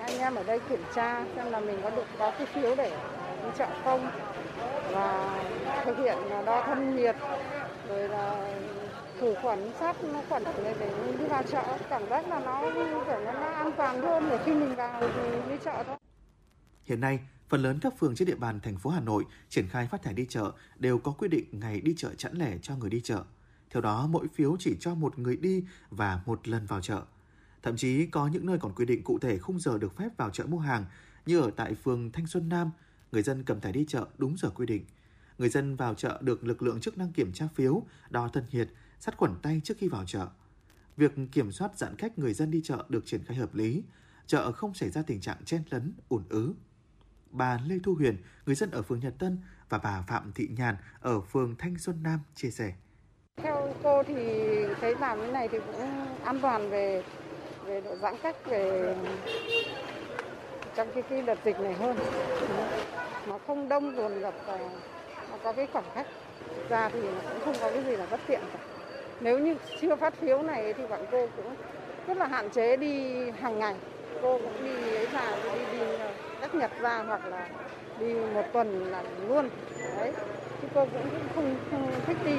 anh 0.00 0.18
em 0.18 0.34
ở 0.34 0.42
đây 0.42 0.60
kiểm 0.68 0.82
tra 0.94 1.24
xem 1.36 1.50
là 1.50 1.60
mình 1.60 1.80
có 1.82 1.90
được 1.90 2.04
có 2.18 2.30
cái 2.30 2.46
phiếu 2.46 2.76
để 2.76 2.90
đi 3.42 3.50
chợ 3.58 3.66
không. 3.84 4.10
Và 4.92 5.40
thực 5.84 5.98
hiện 5.98 6.18
đo 6.46 6.62
thân 6.66 6.96
nhiệt 6.96 7.16
rồi 7.88 8.08
là 8.08 8.52
khử 9.20 9.34
khuẩn 9.42 9.72
sát 9.80 9.96
khuẩn 10.28 10.44
để, 10.64 10.74
để 10.80 10.90
đi 11.18 11.24
vào 11.24 11.42
chợ. 11.42 11.62
Cảm 11.90 12.08
giác 12.08 12.28
là 12.28 12.40
nó 12.40 12.62
kiểu 12.74 13.04
nó, 13.24 13.32
nó 13.32 13.46
an 13.46 13.72
toàn 13.76 14.02
hơn 14.02 14.28
để 14.30 14.38
khi 14.44 14.54
mình 14.54 14.74
vào 14.74 15.00
đi 15.50 15.56
chợ 15.64 15.84
thôi. 15.86 15.96
Hiện 16.84 17.00
nay, 17.00 17.20
phần 17.48 17.62
lớn 17.62 17.78
các 17.82 17.98
phường 17.98 18.14
trên 18.14 18.28
địa 18.28 18.34
bàn 18.34 18.60
thành 18.60 18.78
phố 18.78 18.90
Hà 18.90 19.00
Nội 19.00 19.24
triển 19.48 19.68
khai 19.68 19.86
phát 19.86 20.02
thẻ 20.02 20.12
đi 20.12 20.26
chợ 20.28 20.52
đều 20.78 20.98
có 20.98 21.12
quy 21.12 21.28
định 21.28 21.44
ngày 21.52 21.80
đi 21.80 21.94
chợ 21.96 22.14
chẵn 22.14 22.36
lẻ 22.36 22.58
cho 22.62 22.76
người 22.76 22.90
đi 22.90 23.00
chợ. 23.00 23.24
Theo 23.70 23.82
đó, 23.82 24.06
mỗi 24.06 24.28
phiếu 24.28 24.56
chỉ 24.58 24.76
cho 24.80 24.94
một 24.94 25.18
người 25.18 25.36
đi 25.36 25.64
và 25.90 26.20
một 26.26 26.48
lần 26.48 26.66
vào 26.66 26.80
chợ. 26.80 27.02
Thậm 27.62 27.76
chí 27.76 28.06
có 28.06 28.26
những 28.28 28.46
nơi 28.46 28.58
còn 28.58 28.74
quy 28.74 28.84
định 28.84 29.02
cụ 29.02 29.18
thể 29.18 29.38
khung 29.38 29.60
giờ 29.60 29.78
được 29.78 29.96
phép 29.96 30.08
vào 30.16 30.30
chợ 30.30 30.44
mua 30.46 30.58
hàng, 30.58 30.84
như 31.26 31.40
ở 31.40 31.50
tại 31.56 31.74
phường 31.74 32.12
Thanh 32.12 32.26
Xuân 32.26 32.48
Nam, 32.48 32.70
người 33.12 33.22
dân 33.22 33.44
cầm 33.44 33.60
thẻ 33.60 33.72
đi 33.72 33.84
chợ 33.88 34.06
đúng 34.18 34.36
giờ 34.36 34.50
quy 34.50 34.66
định. 34.66 34.84
Người 35.38 35.48
dân 35.48 35.76
vào 35.76 35.94
chợ 35.94 36.18
được 36.22 36.44
lực 36.44 36.62
lượng 36.62 36.80
chức 36.80 36.98
năng 36.98 37.12
kiểm 37.12 37.32
tra 37.32 37.48
phiếu, 37.54 37.82
đo 38.10 38.28
thân 38.28 38.44
nhiệt, 38.52 38.68
sát 39.00 39.16
khuẩn 39.16 39.34
tay 39.42 39.60
trước 39.64 39.74
khi 39.78 39.88
vào 39.88 40.04
chợ. 40.06 40.28
Việc 40.96 41.12
kiểm 41.32 41.52
soát 41.52 41.78
giãn 41.78 41.96
cách 41.96 42.18
người 42.18 42.34
dân 42.34 42.50
đi 42.50 42.60
chợ 42.64 42.84
được 42.88 43.06
triển 43.06 43.24
khai 43.24 43.36
hợp 43.36 43.54
lý, 43.54 43.82
chợ 44.26 44.52
không 44.52 44.74
xảy 44.74 44.90
ra 44.90 45.02
tình 45.02 45.20
trạng 45.20 45.44
chen 45.44 45.62
lấn, 45.70 45.92
ùn 46.08 46.24
ứ. 46.28 46.54
Bà 47.30 47.58
Lê 47.66 47.74
Thu 47.84 47.94
Huyền, 47.94 48.16
người 48.46 48.54
dân 48.54 48.70
ở 48.70 48.82
phường 48.82 49.00
Nhật 49.00 49.14
Tân 49.18 49.38
và 49.68 49.78
bà 49.78 50.02
Phạm 50.08 50.32
Thị 50.34 50.48
Nhàn 50.56 50.76
ở 51.00 51.20
phường 51.20 51.56
Thanh 51.58 51.78
Xuân 51.78 52.02
Nam 52.02 52.20
chia 52.34 52.50
sẻ. 52.50 52.72
theo 53.42 53.74
cô 53.82 54.02
thì 54.02 54.14
thấy 54.80 54.94
làm 55.00 55.18
thế 55.20 55.32
này 55.32 55.48
thì 55.48 55.58
cũng 55.58 55.80
an 56.24 56.40
toàn 56.40 56.70
về 56.70 57.02
về 57.64 57.80
độ 57.80 57.96
giãn 57.96 58.14
cách 58.22 58.36
về 58.46 58.94
trong 60.74 60.88
cái, 60.94 61.02
cái 61.02 61.22
đợt 61.22 61.38
dịch 61.44 61.60
này 61.60 61.74
hơn. 61.74 61.96
Mà 63.28 63.38
không 63.46 63.68
đông 63.68 63.96
dồn 63.96 64.20
dập 64.20 64.34
và 64.46 64.58
nó 65.30 65.38
có 65.44 65.52
cái 65.52 65.66
khoảng 65.72 65.84
cách. 65.94 66.06
Thực 66.56 66.68
ra 66.68 66.88
thì 66.88 67.00
nó 67.02 67.30
cũng 67.30 67.40
không 67.44 67.54
có 67.60 67.70
cái 67.70 67.84
gì 67.84 67.96
là 67.96 68.06
bất 68.10 68.20
tiện 68.26 68.40
cả. 68.52 68.58
Nếu 69.20 69.38
như 69.38 69.56
chưa 69.80 69.96
phát 69.96 70.14
phiếu 70.20 70.42
này 70.42 70.72
thì 70.72 70.86
bọn 70.86 71.00
cô 71.10 71.28
cũng 71.36 71.54
rất 72.06 72.16
là 72.16 72.26
hạn 72.26 72.50
chế 72.50 72.76
đi 72.76 73.14
hàng 73.30 73.58
ngày. 73.58 73.76
Cô 74.22 74.38
cũng 74.38 74.64
đi 74.64 74.94
ấy 74.94 75.06
ra 75.12 75.36
đi 75.44 75.78
đi 75.78 75.86
các 76.52 76.58
nhật 76.58 76.70
ra 76.80 77.04
hoặc 77.06 77.26
là 77.26 77.48
đi 77.98 78.14
một 78.14 78.42
tuần 78.52 78.90
là 78.90 79.02
luôn. 79.28 79.48
Đấy. 79.98 80.12
Chứ 80.62 80.68
cô 80.74 80.84
cũng 80.84 81.10
không, 81.34 81.56
không 81.70 81.92
thích 82.06 82.16
đi 82.24 82.34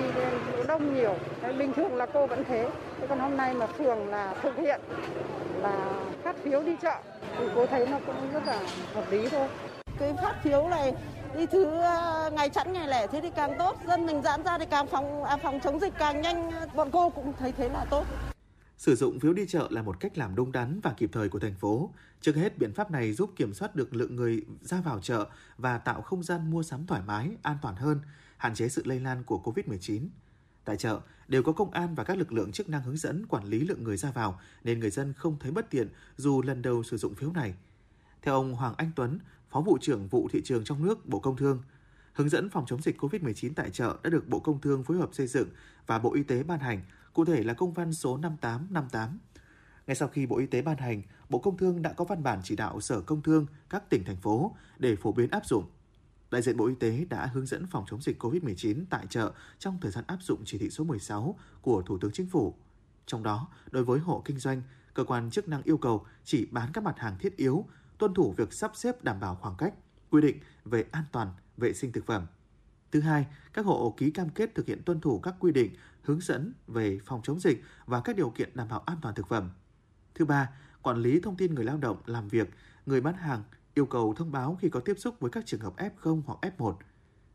chỗ 0.57 0.64
đông 0.68 0.95
nhiều. 0.95 1.15
Đấy, 1.41 1.53
bình 1.53 1.73
thường 1.73 1.95
là 1.95 2.06
cô 2.06 2.27
vẫn 2.27 2.44
thế. 2.48 2.69
Thế 2.99 3.07
còn 3.07 3.19
hôm 3.19 3.38
nay 3.38 3.53
mà 3.53 3.68
phường 3.68 4.07
là 4.07 4.34
thực 4.41 4.57
hiện 4.57 4.81
là 5.61 5.76
phát 6.23 6.36
phiếu 6.44 6.61
đi 6.64 6.76
chợ 6.81 6.95
thì 7.40 7.45
cô 7.56 7.65
thấy 7.65 7.88
nó 7.88 7.98
cũng 8.06 8.15
rất 8.34 8.48
là 8.48 8.60
hợp 8.94 9.11
lý 9.11 9.30
thôi. 9.30 9.48
Cái 9.99 10.14
phát 10.22 10.36
phiếu 10.44 10.68
này 10.68 10.94
đi 11.36 11.45
thứ 11.45 11.81
ờ, 11.81 12.30
ngày 12.34 12.49
chẵn 12.49 12.73
ngày 12.73 12.88
lẻ 12.88 13.07
thế 13.07 13.22
thì 13.22 13.30
càng 13.36 13.56
tốt. 13.57 13.76
Dân 13.88 14.06
mình 14.06 14.22
giãn 14.22 14.44
ra 14.44 14.57
thì 14.57 14.65
càng 14.69 14.88
phòng 14.88 15.23
à, 15.23 15.38
phòng 15.38 15.60
chống 15.60 15.80
dịch 15.80 15.94
càng 15.99 16.22
nhanh. 16.22 16.52
Bọn 16.73 16.91
cô 16.91 17.10
cũng 17.10 17.34
thấy 17.40 17.53
thế 17.57 17.69
là 17.69 17.86
tốt. 17.90 18.03
Sử 18.80 18.95
dụng 18.95 19.19
phiếu 19.19 19.34
đi 19.34 19.45
chợ 19.47 19.68
là 19.72 19.81
một 19.81 19.99
cách 19.99 20.18
làm 20.18 20.35
đúng 20.35 20.51
đắn 20.51 20.80
và 20.84 20.93
kịp 20.97 21.10
thời 21.14 21.30
của 21.30 21.39
thành 21.39 21.56
phố. 21.56 21.93
Trước 22.22 22.35
hết, 22.35 22.57
biện 22.57 22.73
pháp 22.73 22.91
này 22.91 23.14
giúp 23.14 23.31
kiểm 23.35 23.53
soát 23.53 23.76
được 23.76 23.95
lượng 23.95 24.15
người 24.15 24.45
ra 24.61 24.81
vào 24.81 24.99
chợ 24.99 25.30
và 25.57 25.77
tạo 25.77 26.01
không 26.01 26.23
gian 26.23 26.51
mua 26.51 26.64
sắm 26.64 26.85
thoải 26.85 27.01
mái, 27.07 27.31
an 27.41 27.57
toàn 27.61 27.76
hơn, 27.76 27.99
hạn 28.38 28.56
chế 28.56 28.69
sự 28.69 28.81
lây 28.85 28.99
lan 28.99 29.23
của 29.23 29.41
COVID-19. 29.43 30.07
Tại 30.65 30.77
chợ 30.77 31.01
đều 31.27 31.43
có 31.43 31.51
công 31.51 31.72
an 31.72 31.95
và 31.95 32.03
các 32.03 32.18
lực 32.18 32.34
lượng 32.34 32.51
chức 32.51 32.69
năng 32.69 32.84
hướng 32.84 32.97
dẫn 32.97 33.26
quản 33.26 33.43
lý 33.43 33.60
lượng 33.60 33.84
người 33.84 33.97
ra 33.97 34.11
vào 34.11 34.39
nên 34.64 34.80
người 34.80 34.89
dân 34.89 35.14
không 35.14 35.39
thấy 35.39 35.51
bất 35.51 35.69
tiện 35.69 35.89
dù 36.18 36.41
lần 36.41 36.61
đầu 36.61 36.84
sử 36.84 36.97
dụng 36.97 37.15
phiếu 37.15 37.31
này. 37.31 37.53
Theo 38.22 38.34
ông 38.34 38.53
Hoàng 38.53 38.73
Anh 38.77 38.91
Tuấn, 38.95 39.19
Phó 39.49 39.61
vụ 39.61 39.77
trưởng 39.81 40.07
vụ 40.07 40.30
thị 40.31 40.41
trường 40.45 40.64
trong 40.64 40.84
nước 40.84 41.06
Bộ 41.06 41.19
Công 41.19 41.38
Thương, 41.38 41.64
hướng 42.14 42.30
dẫn 42.30 42.49
phòng 42.49 42.65
chống 42.68 42.81
dịch 42.81 43.01
COVID-19 43.01 43.51
tại 43.56 43.69
chợ 43.69 43.97
đã 44.03 44.10
được 44.10 44.27
Bộ 44.27 44.39
Công 44.39 44.61
Thương 44.61 44.84
phối 44.84 44.97
hợp 44.97 45.10
xây 45.14 45.27
dựng 45.27 45.49
và 45.88 45.99
Bộ 45.99 46.14
Y 46.14 46.23
tế 46.23 46.43
ban 46.43 46.60
hành, 46.60 46.81
cụ 47.14 47.26
thể 47.26 47.44
là 47.44 47.53
công 47.53 47.73
văn 47.73 47.94
số 47.94 48.18
5858. 48.18 49.19
Ngay 49.88 49.95
sau 49.95 50.07
khi 50.07 50.26
Bộ 50.26 50.38
Y 50.38 50.45
tế 50.45 50.61
ban 50.61 50.77
hành, 50.77 51.02
Bộ 51.30 51.40
Công 51.40 51.57
Thương 51.57 51.81
đã 51.81 51.94
có 51.94 52.06
văn 52.06 52.23
bản 52.23 52.40
chỉ 52.44 52.56
đạo 52.56 52.81
Sở 52.81 53.02
Công 53.02 53.22
Thương 53.22 53.45
các 53.69 53.90
tỉnh 53.90 54.03
thành 54.03 54.18
phố 54.18 54.56
để 54.80 54.95
phổ 54.95 55.11
biến 55.11 55.30
áp 55.30 55.45
dụng. 55.45 55.64
Đại 56.31 56.41
diện 56.41 56.57
Bộ 56.57 56.68
Y 56.68 56.76
tế 56.76 57.06
đã 57.10 57.26
hướng 57.26 57.45
dẫn 57.45 57.68
phòng 57.68 57.86
chống 57.90 58.02
dịch 58.02 58.23
COVID-19 58.23 58.84
tại 58.90 59.06
chợ 59.10 59.31
trong 59.60 59.77
thời 59.81 59.91
gian 59.91 60.03
áp 60.07 60.18
dụng 60.22 60.41
chỉ 60.45 60.57
thị 60.57 60.69
số 60.69 60.84
16 60.84 61.36
của 61.61 61.81
Thủ 61.81 61.98
tướng 61.98 62.11
Chính 62.11 62.30
phủ. 62.30 62.56
Trong 63.06 63.23
đó, 63.23 63.48
đối 63.72 63.84
với 63.84 63.99
hộ 63.99 64.22
kinh 64.26 64.40
doanh, 64.40 64.61
cơ 64.94 65.03
quan 65.03 65.31
chức 65.31 65.48
năng 65.48 65.64
yêu 65.64 65.77
cầu 65.77 66.06
chỉ 66.23 66.48
bán 66.52 66.69
các 66.73 66.84
mặt 66.84 66.95
hàng 66.98 67.18
thiết 67.19 67.38
yếu, 67.38 67.65
tuân 67.98 68.14
thủ 68.14 68.34
việc 68.38 68.53
sắp 68.53 68.72
xếp 68.76 69.03
đảm 69.03 69.19
bảo 69.19 69.36
khoảng 69.36 69.56
cách, 69.57 69.73
quy 70.10 70.22
định 70.22 70.40
về 70.65 70.86
an 70.91 71.03
toàn, 71.11 71.34
vệ 71.57 71.73
sinh 71.73 71.91
thực 71.91 72.06
phẩm. 72.06 72.26
Thứ 72.91 73.02
hai, 73.02 73.26
các 73.53 73.66
hộ 73.66 73.94
ký 73.98 74.11
cam 74.11 74.30
kết 74.30 74.56
thực 74.56 74.68
hiện 74.68 74.82
tuân 74.86 75.02
thủ 75.02 75.20
các 75.20 75.36
quy 75.40 75.52
định, 75.52 75.76
hướng 76.02 76.22
dẫn 76.22 76.53
về 76.68 76.99
phòng 77.06 77.22
chống 77.24 77.40
dịch 77.40 77.64
và 77.86 78.02
các 78.02 78.16
điều 78.16 78.30
kiện 78.30 78.49
đảm 78.56 78.68
bảo 78.68 78.80
an 78.80 78.98
toàn 79.02 79.16
thực 79.16 79.28
phẩm. 79.28 79.49
Thứ 80.16 80.26
ba, 80.26 80.49
quản 80.82 80.98
lý 80.98 81.20
thông 81.20 81.38
tin 81.38 81.56
người 81.56 81.66
lao 81.66 81.78
động 81.78 81.98
làm 82.06 82.28
việc, 82.28 82.49
người 82.86 83.02
bán 83.02 83.16
hàng 83.16 83.44
yêu 83.74 83.86
cầu 83.86 84.14
thông 84.18 84.32
báo 84.32 84.57
khi 84.61 84.70
có 84.70 84.80
tiếp 84.80 84.95
xúc 84.98 85.20
với 85.20 85.32
các 85.32 85.45
trường 85.45 85.60
hợp 85.60 85.74
F0 85.78 86.22
hoặc 86.26 86.40
F1. 86.57 86.76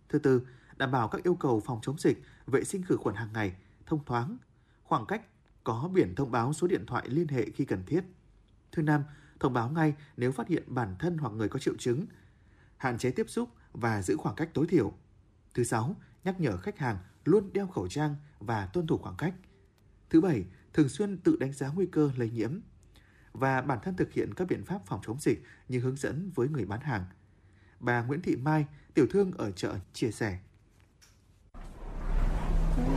Thứ 0.08 0.18
tư, 0.18 0.46
đảm 0.76 0.90
bảo 0.90 1.08
các 1.08 1.22
yêu 1.22 1.34
cầu 1.34 1.60
phòng 1.60 1.78
chống 1.82 1.98
dịch, 1.98 2.22
vệ 2.46 2.64
sinh 2.64 2.82
khử 2.82 2.96
khuẩn 2.96 3.14
hàng 3.14 3.32
ngày, 3.32 3.54
thông 3.86 4.04
thoáng, 4.04 4.36
khoảng 4.82 5.06
cách, 5.06 5.22
có 5.64 5.90
biển 5.94 6.14
thông 6.14 6.30
báo 6.30 6.52
số 6.52 6.66
điện 6.66 6.86
thoại 6.86 7.08
liên 7.08 7.28
hệ 7.28 7.50
khi 7.50 7.64
cần 7.64 7.82
thiết. 7.86 8.04
Thứ 8.72 8.82
năm, 8.82 9.04
thông 9.40 9.52
báo 9.52 9.70
ngay 9.70 9.94
nếu 10.16 10.32
phát 10.32 10.48
hiện 10.48 10.62
bản 10.66 10.96
thân 10.98 11.18
hoặc 11.18 11.32
người 11.32 11.48
có 11.48 11.58
triệu 11.58 11.74
chứng, 11.78 12.06
hạn 12.76 12.98
chế 12.98 13.10
tiếp 13.10 13.26
xúc 13.28 13.48
và 13.72 14.02
giữ 14.02 14.16
khoảng 14.16 14.34
cách 14.34 14.50
tối 14.54 14.66
thiểu. 14.66 14.92
Thứ 15.54 15.64
sáu, 15.64 15.96
nhắc 16.24 16.40
nhở 16.40 16.56
khách 16.56 16.78
hàng 16.78 16.98
luôn 17.24 17.52
đeo 17.52 17.66
khẩu 17.66 17.88
trang 17.88 18.16
và 18.38 18.66
tuân 18.66 18.86
thủ 18.86 18.98
khoảng 18.98 19.16
cách. 19.16 19.34
Thứ 20.10 20.20
bảy, 20.20 20.44
thường 20.72 20.88
xuyên 20.88 21.18
tự 21.18 21.36
đánh 21.36 21.52
giá 21.52 21.68
nguy 21.68 21.86
cơ 21.86 22.10
lây 22.16 22.30
nhiễm 22.30 22.60
và 23.32 23.60
bản 23.60 23.78
thân 23.82 23.96
thực 23.96 24.12
hiện 24.12 24.34
các 24.34 24.48
biện 24.48 24.64
pháp 24.64 24.80
phòng 24.86 25.00
chống 25.06 25.20
dịch 25.20 25.42
như 25.68 25.80
hướng 25.80 25.96
dẫn 25.96 26.30
với 26.34 26.48
người 26.48 26.64
bán 26.64 26.80
hàng. 26.80 27.04
Bà 27.80 28.02
Nguyễn 28.02 28.22
Thị 28.22 28.36
Mai, 28.36 28.66
tiểu 28.94 29.06
thương 29.10 29.32
ở 29.32 29.50
chợ 29.50 29.74
chia 29.92 30.10
sẻ. 30.10 30.38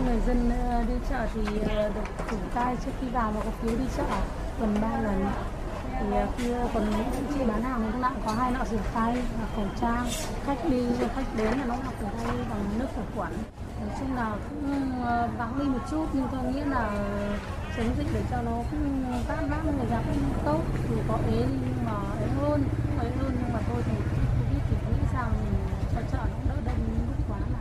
Người 0.05 0.19
dân 0.27 0.49
ờ, 0.49 0.85
đi 0.87 0.93
chợ 1.09 1.27
thì 1.33 1.59
ờ, 1.59 1.89
được 1.89 2.01
thử 2.27 2.37
tay 2.53 2.77
trước 2.85 2.91
khi 3.01 3.07
vào 3.09 3.31
và 3.31 3.41
có 3.43 3.51
phiếu 3.51 3.77
đi 3.79 3.85
chợ 3.97 4.27
gần 4.59 4.77
3 4.81 5.01
lần. 5.01 5.56
Thì 5.99 6.15
à, 6.15 6.27
khi 6.37 6.51
à, 6.51 6.63
còn 6.73 6.89
những 6.89 7.25
chị 7.33 7.39
bán 7.47 7.63
hàng 7.63 7.81
thì 7.83 7.91
các 7.91 8.01
bạn 8.01 8.21
có 8.25 8.31
hai 8.31 8.51
nọ 8.51 8.65
rửa 8.71 8.77
tay 8.93 9.17
và 9.41 9.47
khẩu 9.55 9.65
trang. 9.81 10.05
Khách 10.45 10.69
đi, 10.69 10.81
à, 11.01 11.07
khách 11.15 11.35
đến 11.37 11.57
là 11.59 11.65
nó 11.65 11.75
mặc 11.85 11.93
rửa 12.01 12.09
tay 12.17 12.35
bằng 12.49 12.79
nước 12.79 12.87
khử 12.95 13.01
khuẩn. 13.15 13.31
Nói 13.79 13.89
chung 13.99 14.15
là 14.15 14.37
cũng 14.49 14.91
vắng 15.37 15.59
đi 15.59 15.65
một 15.65 15.79
chút 15.91 16.05
nhưng 16.13 16.27
tôi 16.31 16.43
nghĩ 16.43 16.61
là 16.61 16.89
chống 17.77 17.95
dịch 17.97 18.07
để 18.13 18.21
cho 18.31 18.41
nó 18.41 18.51
cũng 18.71 19.03
vác 19.27 19.39
vác 19.49 19.65
người 19.65 19.85
ra 19.89 20.01
cũng 20.05 20.43
tốt 20.45 20.61
dù 20.89 20.95
có 21.07 21.19
ế 21.31 21.45
nhưng 21.47 21.85
mà 21.85 21.93
ế 22.19 22.27
hơn 22.41 22.63
cũng 22.63 22.99
ế 22.99 23.09
hơn 23.19 23.31
nhưng 23.39 23.53
mà 23.53 23.59
tôi 23.69 23.83
thì 23.85 23.91
covid 23.91 24.61
thì 24.69 24.75
nghĩ 24.75 24.99
rằng 25.13 25.31
mình 25.43 25.53
cho 25.95 26.01
chợ 26.11 26.17
nó 26.17 26.55
đỡ 26.55 26.61
đông 26.65 26.77
lúc 27.07 27.25
quá 27.29 27.39
là 27.39 27.59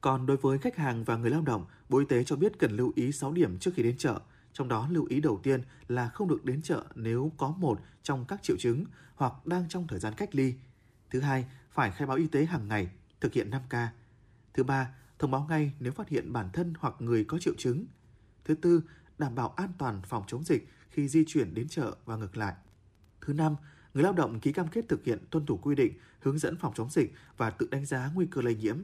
còn 0.00 0.26
đối 0.26 0.36
với 0.36 0.58
khách 0.58 0.76
hàng 0.76 1.04
và 1.04 1.16
người 1.16 1.30
lao 1.30 1.42
động, 1.42 1.64
Bộ 1.88 1.98
Y 1.98 2.04
tế 2.04 2.24
cho 2.24 2.36
biết 2.36 2.58
cần 2.58 2.76
lưu 2.76 2.92
ý 2.94 3.12
6 3.12 3.32
điểm 3.32 3.58
trước 3.58 3.70
khi 3.76 3.82
đến 3.82 3.96
chợ. 3.98 4.20
Trong 4.52 4.68
đó 4.68 4.88
lưu 4.90 5.06
ý 5.08 5.20
đầu 5.20 5.40
tiên 5.42 5.62
là 5.88 6.08
không 6.08 6.28
được 6.28 6.44
đến 6.44 6.62
chợ 6.62 6.84
nếu 6.94 7.32
có 7.36 7.48
một 7.58 7.80
trong 8.02 8.24
các 8.24 8.42
triệu 8.42 8.56
chứng 8.58 8.84
hoặc 9.14 9.46
đang 9.46 9.68
trong 9.68 9.86
thời 9.86 9.98
gian 9.98 10.14
cách 10.16 10.34
ly. 10.34 10.54
Thứ 11.10 11.20
hai, 11.20 11.46
phải 11.70 11.90
khai 11.90 12.06
báo 12.06 12.16
y 12.16 12.26
tế 12.26 12.44
hàng 12.44 12.68
ngày, 12.68 12.90
thực 13.20 13.32
hiện 13.32 13.50
5K. 13.50 13.86
Thứ 14.54 14.62
ba, 14.62 14.94
thông 15.18 15.30
báo 15.30 15.46
ngay 15.48 15.72
nếu 15.80 15.92
phát 15.92 16.08
hiện 16.08 16.32
bản 16.32 16.50
thân 16.52 16.74
hoặc 16.78 16.94
người 16.98 17.24
có 17.24 17.38
triệu 17.38 17.54
chứng. 17.58 17.86
Thứ 18.44 18.54
tư, 18.54 18.82
đảm 19.18 19.34
bảo 19.34 19.48
an 19.48 19.72
toàn 19.78 20.00
phòng 20.04 20.24
chống 20.26 20.44
dịch 20.44 20.68
khi 20.90 21.08
di 21.08 21.24
chuyển 21.26 21.54
đến 21.54 21.68
chợ 21.68 21.96
và 22.04 22.16
ngược 22.16 22.36
lại. 22.36 22.54
Thứ 23.20 23.32
năm, 23.32 23.56
người 23.94 24.02
lao 24.02 24.12
động 24.12 24.40
ký 24.40 24.52
cam 24.52 24.68
kết 24.68 24.88
thực 24.88 25.04
hiện 25.04 25.18
tuân 25.30 25.46
thủ 25.46 25.56
quy 25.56 25.74
định, 25.74 25.92
hướng 26.20 26.38
dẫn 26.38 26.56
phòng 26.56 26.72
chống 26.74 26.90
dịch 26.90 27.14
và 27.36 27.50
tự 27.50 27.68
đánh 27.70 27.86
giá 27.86 28.10
nguy 28.14 28.26
cơ 28.26 28.42
lây 28.42 28.54
nhiễm. 28.54 28.78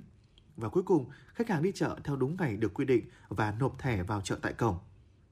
Và 0.57 0.69
cuối 0.69 0.83
cùng, 0.83 1.11
khách 1.35 1.49
hàng 1.49 1.63
đi 1.63 1.73
chợ 1.73 1.99
theo 2.05 2.17
đúng 2.17 2.37
ngày 2.37 2.57
được 2.57 2.75
quy 2.75 2.85
định 2.85 3.09
và 3.29 3.55
nộp 3.61 3.79
thẻ 3.79 4.03
vào 4.03 4.21
chợ 4.21 4.39
tại 4.43 4.53
cổng. 4.53 4.79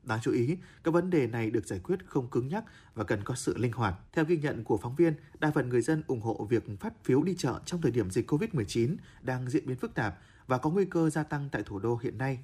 Đáng 0.07 0.19
chú 0.23 0.33
ý, 0.33 0.57
các 0.85 0.95
vấn 0.95 1.11
đề 1.11 1.27
này 1.27 1.51
được 1.51 1.67
giải 1.67 1.79
quyết 1.79 2.07
không 2.07 2.31
cứng 2.31 2.49
nhắc 2.49 2.65
và 2.95 3.05
cần 3.05 3.25
có 3.25 3.35
sự 3.35 3.57
linh 3.57 3.73
hoạt. 3.73 3.95
Theo 4.13 4.25
ghi 4.25 4.37
nhận 4.37 4.65
của 4.65 4.77
phóng 4.77 4.95
viên, 4.95 5.15
đa 5.39 5.51
phần 5.51 5.69
người 5.69 5.83
dân 5.83 6.03
ủng 6.07 6.21
hộ 6.21 6.47
việc 6.51 6.65
phát 6.81 7.05
phiếu 7.05 7.23
đi 7.23 7.35
chợ 7.39 7.61
trong 7.65 7.83
thời 7.83 7.93
điểm 7.93 8.11
dịch 8.11 8.31
COVID-19 8.31 8.97
đang 9.23 9.51
diễn 9.51 9.67
biến 9.67 9.77
phức 9.77 9.95
tạp 9.95 10.19
và 10.47 10.59
có 10.59 10.71
nguy 10.71 10.85
cơ 10.85 11.11
gia 11.11 11.23
tăng 11.23 11.49
tại 11.53 11.63
thủ 11.63 11.79
đô 11.79 11.99
hiện 12.03 12.19
nay 12.19 12.39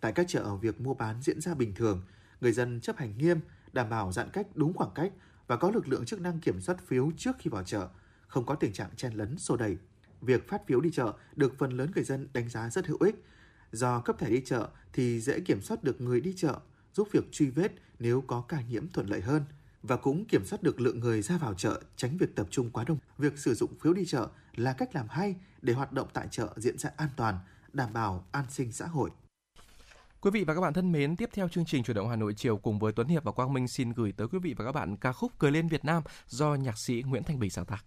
Tại 0.00 0.12
các 0.12 0.28
chợ, 0.28 0.56
việc 0.56 0.80
mua 0.80 0.94
bán 0.94 1.22
diễn 1.22 1.40
ra 1.40 1.54
bình 1.54 1.74
thường, 1.74 2.02
người 2.40 2.52
dân 2.52 2.80
chấp 2.80 2.96
hành 2.96 3.18
nghiêm, 3.18 3.40
đảm 3.72 3.90
bảo 3.90 4.12
giãn 4.12 4.30
cách 4.32 4.46
đúng 4.54 4.72
khoảng 4.72 4.90
cách 4.94 5.12
và 5.46 5.56
có 5.56 5.70
lực 5.70 5.88
lượng 5.88 6.04
chức 6.04 6.20
năng 6.20 6.40
kiểm 6.40 6.60
soát 6.60 6.76
phiếu 6.86 7.10
trước 7.16 7.36
khi 7.38 7.50
vào 7.50 7.62
chợ, 7.62 7.88
không 8.26 8.46
có 8.46 8.54
tình 8.54 8.72
trạng 8.72 8.90
chen 8.96 9.12
lấn 9.12 9.38
xô 9.38 9.56
đẩy. 9.56 9.76
Việc 10.20 10.48
phát 10.48 10.66
phiếu 10.66 10.80
đi 10.80 10.90
chợ 10.90 11.12
được 11.36 11.58
phần 11.58 11.70
lớn 11.70 11.90
người 11.94 12.04
dân 12.04 12.28
đánh 12.32 12.48
giá 12.48 12.70
rất 12.70 12.86
hữu 12.86 12.98
ích. 13.00 13.24
Do 13.72 14.00
cấp 14.00 14.18
thẻ 14.18 14.30
đi 14.30 14.42
chợ 14.44 14.68
thì 14.92 15.20
dễ 15.20 15.40
kiểm 15.40 15.60
soát 15.60 15.84
được 15.84 16.00
người 16.00 16.20
đi 16.20 16.34
chợ, 16.36 16.60
giúp 16.96 17.08
việc 17.12 17.32
truy 17.32 17.50
vết 17.50 17.72
nếu 17.98 18.24
có 18.26 18.40
ca 18.40 18.60
nhiễm 18.60 18.88
thuận 18.88 19.06
lợi 19.06 19.20
hơn 19.20 19.44
và 19.82 19.96
cũng 19.96 20.24
kiểm 20.24 20.44
soát 20.44 20.62
được 20.62 20.80
lượng 20.80 21.00
người 21.00 21.22
ra 21.22 21.38
vào 21.38 21.54
chợ, 21.54 21.80
tránh 21.96 22.16
việc 22.16 22.36
tập 22.36 22.46
trung 22.50 22.70
quá 22.70 22.84
đông. 22.84 22.98
Việc 23.18 23.38
sử 23.38 23.54
dụng 23.54 23.78
phiếu 23.80 23.92
đi 23.92 24.06
chợ 24.06 24.28
là 24.54 24.72
cách 24.72 24.94
làm 24.94 25.08
hay 25.08 25.34
để 25.62 25.72
hoạt 25.72 25.92
động 25.92 26.08
tại 26.12 26.28
chợ 26.30 26.54
diễn 26.56 26.78
ra 26.78 26.90
an 26.96 27.08
toàn, 27.16 27.38
đảm 27.72 27.92
bảo 27.92 28.26
an 28.32 28.44
sinh 28.50 28.72
xã 28.72 28.86
hội. 28.86 29.10
Quý 30.20 30.30
vị 30.30 30.44
và 30.44 30.54
các 30.54 30.60
bạn 30.60 30.74
thân 30.74 30.92
mến, 30.92 31.16
tiếp 31.16 31.30
theo 31.32 31.48
chương 31.48 31.64
trình 31.64 31.82
chuyển 31.82 31.94
động 31.94 32.08
Hà 32.08 32.16
Nội 32.16 32.34
chiều 32.36 32.56
cùng 32.56 32.78
với 32.78 32.92
Tuấn 32.92 33.08
Hiệp 33.08 33.24
và 33.24 33.32
Quang 33.32 33.52
Minh 33.52 33.68
xin 33.68 33.92
gửi 33.92 34.12
tới 34.12 34.28
quý 34.28 34.38
vị 34.38 34.54
và 34.58 34.64
các 34.64 34.72
bạn 34.72 34.96
ca 34.96 35.12
khúc 35.12 35.32
Cười 35.38 35.52
lên 35.52 35.68
Việt 35.68 35.84
Nam 35.84 36.02
do 36.26 36.54
nhạc 36.54 36.78
sĩ 36.78 37.02
Nguyễn 37.06 37.22
Thanh 37.22 37.38
Bình 37.38 37.50
sáng 37.50 37.64
tác. 37.64 37.84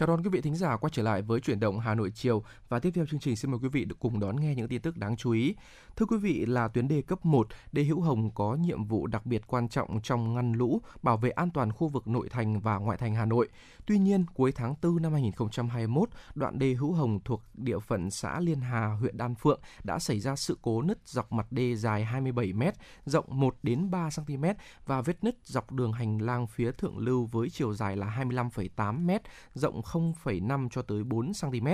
Chào 0.00 0.06
đón 0.06 0.22
quý 0.22 0.30
vị 0.30 0.40
thính 0.40 0.56
giả 0.56 0.76
quay 0.76 0.90
trở 0.94 1.02
lại 1.02 1.22
với 1.22 1.40
chuyển 1.40 1.60
động 1.60 1.80
Hà 1.80 1.94
Nội 1.94 2.10
chiều 2.14 2.42
và 2.68 2.78
tiếp 2.78 2.90
theo 2.94 3.06
chương 3.06 3.20
trình 3.20 3.36
xin 3.36 3.50
mời 3.50 3.60
quý 3.62 3.68
vị 3.68 3.84
được 3.84 3.96
cùng 3.98 4.20
đón 4.20 4.40
nghe 4.40 4.54
những 4.54 4.68
tin 4.68 4.82
tức 4.82 4.96
đáng 4.96 5.16
chú 5.16 5.30
ý. 5.30 5.54
Thưa 5.96 6.06
quý 6.06 6.16
vị 6.18 6.46
là 6.46 6.68
tuyến 6.68 6.88
đê 6.88 7.02
cấp 7.02 7.26
1, 7.26 7.48
đê 7.72 7.82
Hữu 7.82 8.00
Hồng 8.00 8.30
có 8.34 8.54
nhiệm 8.54 8.84
vụ 8.84 9.06
đặc 9.06 9.26
biệt 9.26 9.42
quan 9.46 9.68
trọng 9.68 10.00
trong 10.02 10.34
ngăn 10.34 10.52
lũ, 10.52 10.80
bảo 11.02 11.16
vệ 11.16 11.30
an 11.30 11.50
toàn 11.50 11.72
khu 11.72 11.88
vực 11.88 12.08
nội 12.08 12.28
thành 12.28 12.60
và 12.60 12.78
ngoại 12.78 12.98
thành 12.98 13.14
Hà 13.14 13.24
Nội. 13.24 13.48
Tuy 13.86 13.98
nhiên, 13.98 14.24
cuối 14.34 14.52
tháng 14.52 14.74
4 14.82 15.02
năm 15.02 15.12
2021, 15.12 16.08
đoạn 16.34 16.58
đê 16.58 16.74
Hữu 16.74 16.92
Hồng 16.92 17.20
thuộc 17.24 17.42
địa 17.54 17.78
phận 17.78 18.10
xã 18.10 18.40
Liên 18.40 18.60
Hà, 18.60 18.86
huyện 18.86 19.16
Đan 19.16 19.34
Phượng 19.34 19.60
đã 19.84 19.98
xảy 19.98 20.20
ra 20.20 20.36
sự 20.36 20.58
cố 20.62 20.82
nứt 20.82 20.98
dọc 21.04 21.32
mặt 21.32 21.46
đê 21.50 21.74
dài 21.74 22.04
27 22.04 22.52
m, 22.52 22.62
rộng 23.04 23.26
1 23.28 23.56
đến 23.62 23.90
3 23.90 24.08
cm 24.16 24.44
và 24.86 25.02
vết 25.02 25.24
nứt 25.24 25.36
dọc 25.44 25.72
đường 25.72 25.92
hành 25.92 26.22
lang 26.22 26.46
phía 26.46 26.72
thượng 26.72 26.98
lưu 26.98 27.24
với 27.24 27.50
chiều 27.50 27.74
dài 27.74 27.96
là 27.96 28.16
25,8 28.18 29.06
m, 29.06 29.10
rộng 29.54 29.82
0,5 29.92 30.68
cho 30.68 30.82
tới 30.82 31.04
4 31.04 31.32
cm. 31.40 31.68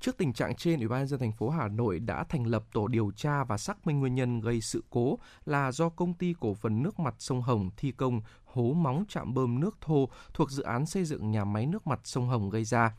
Trước 0.00 0.16
tình 0.16 0.32
trạng 0.32 0.56
trên, 0.56 0.78
Ủy 0.78 0.88
ban 0.88 1.06
dân 1.06 1.20
thành 1.20 1.32
phố 1.32 1.50
Hà 1.50 1.68
Nội 1.68 1.98
đã 1.98 2.24
thành 2.24 2.46
lập 2.46 2.64
tổ 2.72 2.88
điều 2.88 3.10
tra 3.16 3.44
và 3.44 3.58
xác 3.58 3.86
minh 3.86 4.00
nguyên 4.00 4.14
nhân 4.14 4.40
gây 4.40 4.60
sự 4.60 4.84
cố 4.90 5.18
là 5.44 5.72
do 5.72 5.88
công 5.88 6.14
ty 6.14 6.34
cổ 6.40 6.54
phần 6.54 6.82
nước 6.82 7.00
mặt 7.00 7.14
sông 7.18 7.42
Hồng 7.42 7.70
thi 7.76 7.92
công 7.92 8.20
hố 8.44 8.72
móng 8.72 9.04
trạm 9.08 9.34
bơm 9.34 9.60
nước 9.60 9.76
thô 9.80 10.08
thuộc 10.34 10.50
dự 10.50 10.62
án 10.62 10.86
xây 10.86 11.04
dựng 11.04 11.30
nhà 11.30 11.44
máy 11.44 11.66
nước 11.66 11.86
mặt 11.86 12.00
sông 12.04 12.28
Hồng 12.28 12.50
gây 12.50 12.64
ra. 12.64 12.92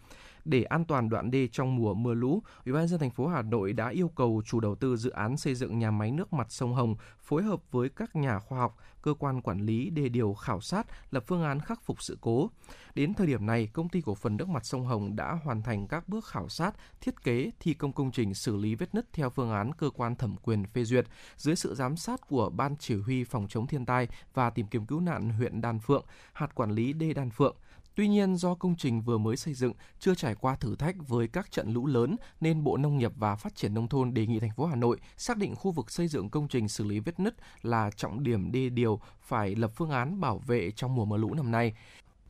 Để 0.49 0.63
an 0.63 0.85
toàn 0.85 1.09
đoạn 1.09 1.31
đê 1.31 1.47
trong 1.51 1.75
mùa 1.75 1.93
mưa 1.93 2.13
lũ, 2.13 2.43
Ủy 2.65 2.73
ban 2.73 2.87
dân 2.87 2.99
thành 2.99 3.11
phố 3.11 3.27
Hà 3.27 3.41
Nội 3.41 3.73
đã 3.73 3.89
yêu 3.89 4.07
cầu 4.07 4.41
chủ 4.45 4.59
đầu 4.59 4.75
tư 4.75 4.97
dự 4.97 5.09
án 5.09 5.37
xây 5.37 5.55
dựng 5.55 5.79
nhà 5.79 5.91
máy 5.91 6.11
nước 6.11 6.33
mặt 6.33 6.47
sông 6.49 6.73
Hồng 6.73 6.95
phối 7.21 7.43
hợp 7.43 7.71
với 7.71 7.89
các 7.89 8.15
nhà 8.15 8.39
khoa 8.39 8.59
học, 8.59 8.77
cơ 9.01 9.13
quan 9.19 9.41
quản 9.41 9.59
lý 9.59 9.89
đề 9.89 10.09
điều 10.09 10.33
khảo 10.33 10.61
sát 10.61 10.87
lập 11.11 11.23
phương 11.27 11.43
án 11.43 11.59
khắc 11.59 11.83
phục 11.83 12.01
sự 12.03 12.17
cố. 12.21 12.49
Đến 12.95 13.13
thời 13.13 13.27
điểm 13.27 13.45
này, 13.45 13.67
công 13.73 13.89
ty 13.89 14.01
cổ 14.01 14.15
phần 14.15 14.37
nước 14.37 14.49
mặt 14.49 14.65
sông 14.65 14.85
Hồng 14.85 15.15
đã 15.15 15.39
hoàn 15.43 15.61
thành 15.61 15.87
các 15.87 16.09
bước 16.09 16.25
khảo 16.25 16.49
sát, 16.49 16.71
thiết 17.01 17.23
kế, 17.23 17.51
thi 17.59 17.73
công 17.73 17.93
công 17.93 18.11
trình 18.11 18.33
xử 18.33 18.55
lý 18.55 18.75
vết 18.75 18.95
nứt 18.95 19.13
theo 19.13 19.29
phương 19.29 19.51
án 19.51 19.73
cơ 19.73 19.89
quan 19.89 20.15
thẩm 20.15 20.35
quyền 20.43 20.65
phê 20.65 20.83
duyệt 20.83 21.05
dưới 21.37 21.55
sự 21.55 21.75
giám 21.75 21.97
sát 21.97 22.27
của 22.27 22.49
Ban 22.49 22.75
Chỉ 22.77 22.95
huy 22.95 23.23
phòng 23.23 23.47
chống 23.49 23.67
thiên 23.67 23.85
tai 23.85 24.07
và 24.33 24.49
tìm 24.49 24.67
kiếm 24.67 24.85
cứu 24.85 24.99
nạn 24.99 25.29
huyện 25.29 25.61
Đan 25.61 25.79
Phượng, 25.79 26.05
hạt 26.33 26.55
quản 26.55 26.71
lý 26.71 26.93
đê 26.93 27.13
Đan 27.13 27.29
Phượng. 27.29 27.55
Tuy 27.95 28.07
nhiên, 28.07 28.35
do 28.35 28.55
công 28.55 28.75
trình 28.75 29.01
vừa 29.01 29.17
mới 29.17 29.37
xây 29.37 29.53
dựng, 29.53 29.73
chưa 29.99 30.15
trải 30.15 30.35
qua 30.35 30.55
thử 30.55 30.75
thách 30.75 31.07
với 31.07 31.27
các 31.27 31.51
trận 31.51 31.73
lũ 31.73 31.85
lớn, 31.85 32.15
nên 32.41 32.63
Bộ 32.63 32.77
Nông 32.77 32.97
nghiệp 32.97 33.11
và 33.15 33.35
Phát 33.35 33.55
triển 33.55 33.73
Nông 33.73 33.87
thôn 33.87 34.13
đề 34.13 34.27
nghị 34.27 34.39
thành 34.39 34.53
phố 34.55 34.65
Hà 34.65 34.75
Nội 34.75 34.99
xác 35.17 35.37
định 35.37 35.55
khu 35.55 35.71
vực 35.71 35.91
xây 35.91 36.07
dựng 36.07 36.29
công 36.29 36.47
trình 36.47 36.67
xử 36.67 36.83
lý 36.83 36.99
vết 36.99 37.19
nứt 37.19 37.35
là 37.61 37.91
trọng 37.95 38.23
điểm 38.23 38.51
đê 38.51 38.69
điều 38.69 38.99
phải 39.21 39.55
lập 39.55 39.71
phương 39.75 39.89
án 39.89 40.19
bảo 40.19 40.37
vệ 40.37 40.71
trong 40.71 40.95
mùa 40.95 41.05
mưa 41.05 41.17
lũ 41.17 41.33
năm 41.33 41.51
nay. 41.51 41.73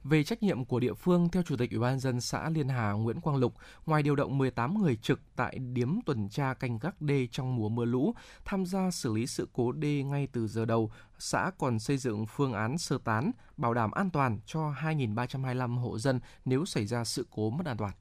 Về 0.04 0.24
trách 0.24 0.44
nhiệm 0.44 0.66
của 0.66 0.80
địa 0.80 0.94
phương, 0.94 1.30
theo 1.30 1.44
Chủ 1.44 1.58
tịch 1.58 1.72
Ủy 1.72 1.80
ban 1.80 2.00
dân 2.00 2.22
xã 2.22 2.50
Liên 2.50 2.70
Hà 2.70 2.92
Nguyễn 2.92 3.22
Quang 3.22 3.38
Lục, 3.38 3.54
ngoài 3.86 4.04
điều 4.04 4.16
động 4.16 4.38
18 4.38 4.82
người 4.82 4.96
trực 4.96 5.20
tại 5.36 5.58
điếm 5.58 5.90
tuần 6.06 6.30
tra 6.30 6.54
canh 6.54 6.80
gác 6.80 7.02
đê 7.02 7.28
trong 7.32 7.56
mùa 7.56 7.70
mưa 7.70 7.86
lũ, 7.86 8.14
tham 8.46 8.66
gia 8.66 8.92
xử 8.92 9.14
lý 9.14 9.28
sự 9.28 9.48
cố 9.54 9.72
đê 9.72 10.04
ngay 10.04 10.28
từ 10.32 10.48
giờ 10.48 10.66
đầu, 10.66 10.92
xã 11.18 11.52
còn 11.58 11.80
xây 11.80 11.98
dựng 11.98 12.26
phương 12.26 12.54
án 12.54 12.78
sơ 12.78 12.98
tán, 13.04 13.32
bảo 13.58 13.74
đảm 13.74 13.92
an 13.92 14.10
toàn 14.10 14.40
cho 14.46 14.74
2.325 14.82 15.80
hộ 15.80 16.00
dân 16.00 16.20
nếu 16.46 16.66
xảy 16.66 16.86
ra 16.86 17.04
sự 17.04 17.28
cố 17.32 17.50
mất 17.50 17.66
an 17.66 17.78
toàn. 17.78 17.94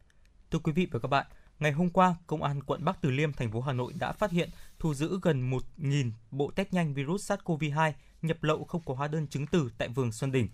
Thưa 0.50 0.58
quý 0.58 0.72
vị 0.72 0.88
và 0.90 0.98
các 0.98 1.08
bạn, 1.08 1.26
ngày 1.58 1.72
hôm 1.72 1.90
qua, 1.90 2.14
Công 2.26 2.42
an 2.42 2.62
quận 2.62 2.84
Bắc 2.84 3.02
Từ 3.02 3.10
Liêm, 3.10 3.32
thành 3.32 3.52
phố 3.52 3.60
Hà 3.60 3.72
Nội 3.72 3.92
đã 3.98 4.12
phát 4.12 4.30
hiện 4.30 4.50
thu 4.78 4.94
giữ 4.94 5.18
gần 5.22 5.50
1.000 5.50 6.10
bộ 6.30 6.50
test 6.50 6.72
nhanh 6.72 6.94
virus 6.94 7.32
SARS-CoV-2 7.32 7.92
nhập 8.22 8.42
lậu 8.42 8.64
không 8.64 8.82
có 8.84 8.94
hóa 8.94 9.08
đơn 9.08 9.26
chứng 9.26 9.46
từ 9.46 9.70
tại 9.78 9.88
vườn 9.88 10.12
Xuân 10.12 10.32
Đỉnh. 10.32 10.48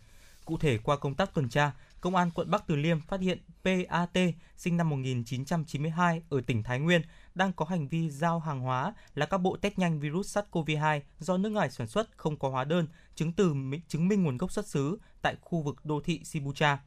Cụ 0.45 0.59
thể 0.59 0.79
qua 0.79 0.97
công 0.97 1.15
tác 1.15 1.35
tuần 1.35 1.49
tra, 1.49 1.73
Công 2.05 2.17
an 2.17 2.31
quận 2.31 2.51
Bắc 2.51 2.67
Từ 2.67 2.77
Liêm 2.77 3.01
phát 3.01 3.21
hiện 3.21 3.39
PAT 3.63 4.19
sinh 4.57 4.77
năm 4.77 4.89
1992 4.89 6.23
ở 6.31 6.41
tỉnh 6.47 6.63
Thái 6.63 6.81
Nguyên 6.81 7.03
đang 7.35 7.53
có 7.53 7.65
hành 7.65 7.89
vi 7.89 8.11
giao 8.11 8.41
hàng 8.41 8.61
hóa 8.61 8.95
là 9.15 9.27
các 9.27 9.39
bộ 9.39 9.57
test 9.57 9.79
nhanh 9.79 10.01
virus 10.01 10.39
SARS-CoV-2 10.39 11.01
do 11.19 11.37
nước 11.37 11.49
ngoài 11.49 11.71
sản 11.71 11.87
xuất 11.87 12.09
không 12.17 12.39
có 12.39 12.49
hóa 12.49 12.65
đơn, 12.65 12.87
chứng 13.15 13.33
từ 13.33 13.55
chứng 13.89 14.09
minh 14.09 14.23
nguồn 14.23 14.37
gốc 14.37 14.53
xuất 14.53 14.67
xứ 14.67 14.99
tại 15.23 15.37
khu 15.41 15.63
vực 15.63 15.85
đô 15.85 16.01
thị 16.01 16.21
Sibucha. 16.25 16.79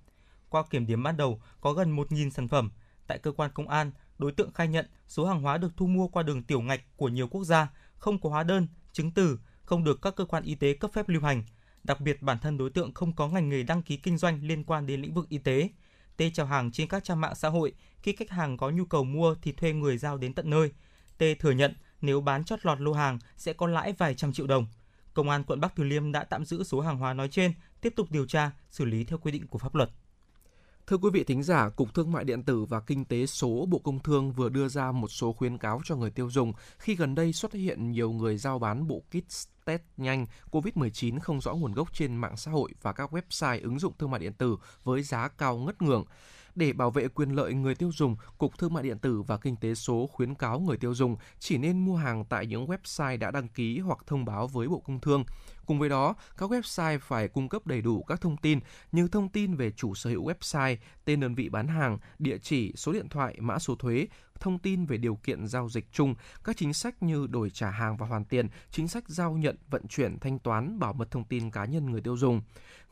Qua 0.50 0.64
kiểm 0.70 0.86
điểm 0.86 1.04
ban 1.04 1.18
đầu 1.18 1.42
có 1.62 1.74
gần 1.74 1.96
1.000 1.96 2.30
sản 2.30 2.48
phẩm. 2.48 2.72
Tại 3.08 3.18
cơ 3.18 3.32
quan 3.32 3.52
công 3.54 3.70
an, 3.70 3.92
đối 4.18 4.32
tượng 4.32 4.54
khai 4.54 4.68
nhận 4.68 4.86
số 5.08 5.26
hàng 5.26 5.42
hóa 5.42 5.58
được 5.58 5.72
thu 5.78 5.88
mua 5.88 6.08
qua 6.08 6.24
đường 6.24 6.44
tiểu 6.44 6.62
ngạch 6.62 6.82
của 6.98 7.10
nhiều 7.10 7.28
quốc 7.28 7.44
gia, 7.44 7.72
không 7.98 8.22
có 8.22 8.30
hóa 8.30 8.44
đơn, 8.44 8.68
chứng 8.92 9.12
từ, 9.12 9.40
không 9.64 9.84
được 9.84 10.02
các 10.02 10.16
cơ 10.16 10.26
quan 10.26 10.44
y 10.44 10.56
tế 10.56 10.74
cấp 10.74 10.92
phép 10.94 11.10
lưu 11.10 11.22
hành. 11.22 11.44
Đặc 11.88 12.02
biệt 12.02 12.22
bản 12.22 12.40
thân 12.40 12.58
đối 12.58 12.70
tượng 12.70 12.94
không 12.94 13.16
có 13.16 13.28
ngành 13.28 13.50
nghề 13.50 13.64
đăng 13.64 13.82
ký 13.82 13.98
kinh 13.98 14.18
doanh 14.18 14.40
liên 14.44 14.64
quan 14.64 14.88
đến 14.88 15.02
lĩnh 15.02 15.14
vực 15.14 15.30
y 15.30 15.38
tế. 15.38 15.70
T 16.18 16.22
chào 16.34 16.46
hàng 16.46 16.72
trên 16.72 16.88
các 16.88 17.04
trang 17.04 17.22
mạng 17.22 17.36
xã 17.36 17.50
hội, 17.50 17.74
khi 18.02 18.16
khách 18.16 18.30
hàng 18.30 18.58
có 18.58 18.70
nhu 18.70 18.86
cầu 18.86 19.04
mua 19.04 19.36
thì 19.42 19.52
thuê 19.52 19.74
người 19.74 19.98
giao 19.98 20.18
đến 20.18 20.34
tận 20.34 20.50
nơi. 20.50 20.72
T 21.18 21.24
thừa 21.40 21.52
nhận 21.52 21.76
nếu 22.02 22.22
bán 22.22 22.44
chót 22.44 22.66
lọt 22.66 22.82
lô 22.82 22.94
hàng 22.94 23.20
sẽ 23.38 23.54
có 23.54 23.68
lãi 23.68 23.94
vài 23.94 24.16
trăm 24.16 24.34
triệu 24.34 24.48
đồng. 24.48 24.68
Công 25.14 25.30
an 25.30 25.44
quận 25.44 25.60
Bắc 25.60 25.76
Từ 25.76 25.84
Liêm 25.84 26.12
đã 26.12 26.24
tạm 26.24 26.46
giữ 26.46 26.64
số 26.64 26.82
hàng 26.82 26.98
hóa 26.98 27.14
nói 27.14 27.28
trên, 27.30 27.54
tiếp 27.82 27.94
tục 27.96 28.12
điều 28.12 28.26
tra, 28.26 28.52
xử 28.70 28.86
lý 28.86 29.04
theo 29.04 29.18
quy 29.18 29.32
định 29.32 29.48
của 29.48 29.60
pháp 29.60 29.76
luật. 29.76 29.90
Thưa 30.88 30.98
quý 30.98 31.10
vị 31.14 31.24
thính 31.24 31.44
giả, 31.44 31.70
Cục 31.70 31.94
Thương 31.94 32.12
mại 32.12 32.24
Điện 32.24 32.44
tử 32.44 32.64
và 32.64 32.80
Kinh 32.80 33.06
tế 33.06 33.26
số 33.26 33.66
Bộ 33.70 33.80
Công 33.80 34.00
Thương 34.00 34.32
vừa 34.32 34.50
đưa 34.50 34.68
ra 34.68 34.92
một 34.92 35.08
số 35.08 35.34
khuyến 35.34 35.58
cáo 35.58 35.82
cho 35.86 35.96
người 35.96 36.10
tiêu 36.10 36.30
dùng 36.30 36.54
khi 36.78 36.96
gần 36.96 37.16
đây 37.16 37.34
xuất 37.34 37.54
hiện 37.54 37.92
nhiều 37.92 38.12
người 38.12 38.38
giao 38.38 38.60
bán 38.60 38.88
bộ 38.88 39.04
kit 39.10 39.48
test 39.66 39.82
nhanh 39.98 40.26
COVID-19 40.52 41.20
không 41.20 41.42
rõ 41.42 41.54
nguồn 41.54 41.74
gốc 41.74 41.94
trên 41.94 42.16
mạng 42.16 42.38
xã 42.38 42.52
hội 42.52 42.74
và 42.82 42.94
các 42.94 43.14
website 43.14 43.64
ứng 43.64 43.80
dụng 43.80 43.94
thương 44.00 44.12
mại 44.12 44.20
điện 44.20 44.34
tử 44.34 44.58
với 44.84 45.04
giá 45.04 45.28
cao 45.28 45.58
ngất 45.58 45.82
ngường. 45.82 46.06
Để 46.56 46.74
bảo 46.74 46.92
vệ 46.92 47.08
quyền 47.08 47.30
lợi 47.30 47.54
người 47.54 47.76
tiêu 47.76 47.92
dùng, 47.94 48.16
Cục 48.38 48.58
Thương 48.58 48.74
mại 48.74 48.84
điện 48.84 49.00
tử 49.00 49.22
và 49.22 49.38
Kinh 49.38 49.56
tế 49.56 49.76
số 49.76 50.08
khuyến 50.08 50.36
cáo 50.36 50.60
người 50.60 50.78
tiêu 50.78 50.94
dùng 50.94 51.16
chỉ 51.40 51.58
nên 51.58 51.86
mua 51.86 51.96
hàng 51.96 52.26
tại 52.26 52.46
những 52.46 52.66
website 52.66 53.20
đã 53.20 53.32
đăng 53.32 53.48
ký 53.48 53.80
hoặc 53.80 54.00
thông 54.08 54.26
báo 54.26 54.48
với 54.48 54.68
Bộ 54.68 54.80
Công 54.80 55.00
Thương. 55.00 55.24
Cùng 55.68 55.80
với 55.80 55.90
đó, 55.90 56.16
các 56.38 56.52
website 56.52 57.00
phải 57.00 57.28
cung 57.28 57.50
cấp 57.50 57.68
đầy 57.68 57.82
đủ 57.82 58.04
các 58.04 58.22
thông 58.22 58.38
tin 58.38 58.60
như 58.92 59.08
thông 59.08 59.30
tin 59.30 59.56
về 59.56 59.72
chủ 59.72 59.96
sở 59.96 60.10
hữu 60.10 60.26
website, 60.26 60.76
tên 61.06 61.20
đơn 61.20 61.36
vị 61.36 61.50
bán 61.50 61.68
hàng, 61.68 61.98
địa 62.20 62.38
chỉ, 62.38 62.74
số 62.76 62.94
điện 62.94 63.10
thoại, 63.10 63.36
mã 63.40 63.60
số 63.60 63.76
thuế, 63.76 64.08
thông 64.40 64.60
tin 64.60 64.86
về 64.86 64.98
điều 64.98 65.16
kiện 65.16 65.48
giao 65.48 65.70
dịch 65.70 65.88
chung, 65.92 66.16
các 66.44 66.58
chính 66.58 66.74
sách 66.74 67.04
như 67.04 67.28
đổi 67.28 67.50
trả 67.50 67.70
hàng 67.70 67.98
và 67.98 68.08
hoàn 68.08 68.26
tiền, 68.26 68.48
chính 68.72 68.88
sách 68.88 69.10
giao 69.10 69.34
nhận, 69.34 69.58
vận 69.70 69.88
chuyển, 69.88 70.20
thanh 70.20 70.40
toán, 70.40 70.80
bảo 70.80 70.94
mật 70.94 71.12
thông 71.12 71.24
tin 71.24 71.52
cá 71.52 71.66
nhân 71.66 71.92
người 71.92 72.02
tiêu 72.02 72.18
dùng. 72.18 72.42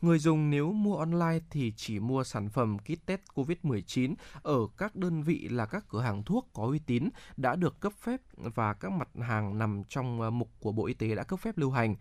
Người 0.00 0.18
dùng 0.18 0.50
nếu 0.50 0.72
mua 0.72 0.96
online 0.96 1.40
thì 1.50 1.72
chỉ 1.76 2.00
mua 2.00 2.24
sản 2.24 2.48
phẩm 2.48 2.78
kit 2.78 3.06
test 3.06 3.20
COVID-19 3.34 4.14
ở 4.42 4.58
các 4.76 4.96
đơn 4.96 5.22
vị 5.22 5.48
là 5.48 5.66
các 5.66 5.84
cửa 5.88 6.00
hàng 6.00 6.24
thuốc 6.24 6.48
có 6.52 6.62
uy 6.62 6.78
tín 6.78 7.08
đã 7.36 7.56
được 7.56 7.80
cấp 7.80 7.92
phép 8.02 8.20
và 8.36 8.74
các 8.74 8.92
mặt 8.92 9.08
hàng 9.20 9.58
nằm 9.58 9.82
trong 9.88 10.20
ờ, 10.20 10.30
mục 10.30 10.50
của 10.60 10.72
Bộ 10.72 10.86
Y 10.86 10.94
tế 10.94 11.14
đã 11.14 11.22
cấp 11.22 11.40
phép 11.40 11.58
lưu 11.58 11.70
hành. 11.70 11.94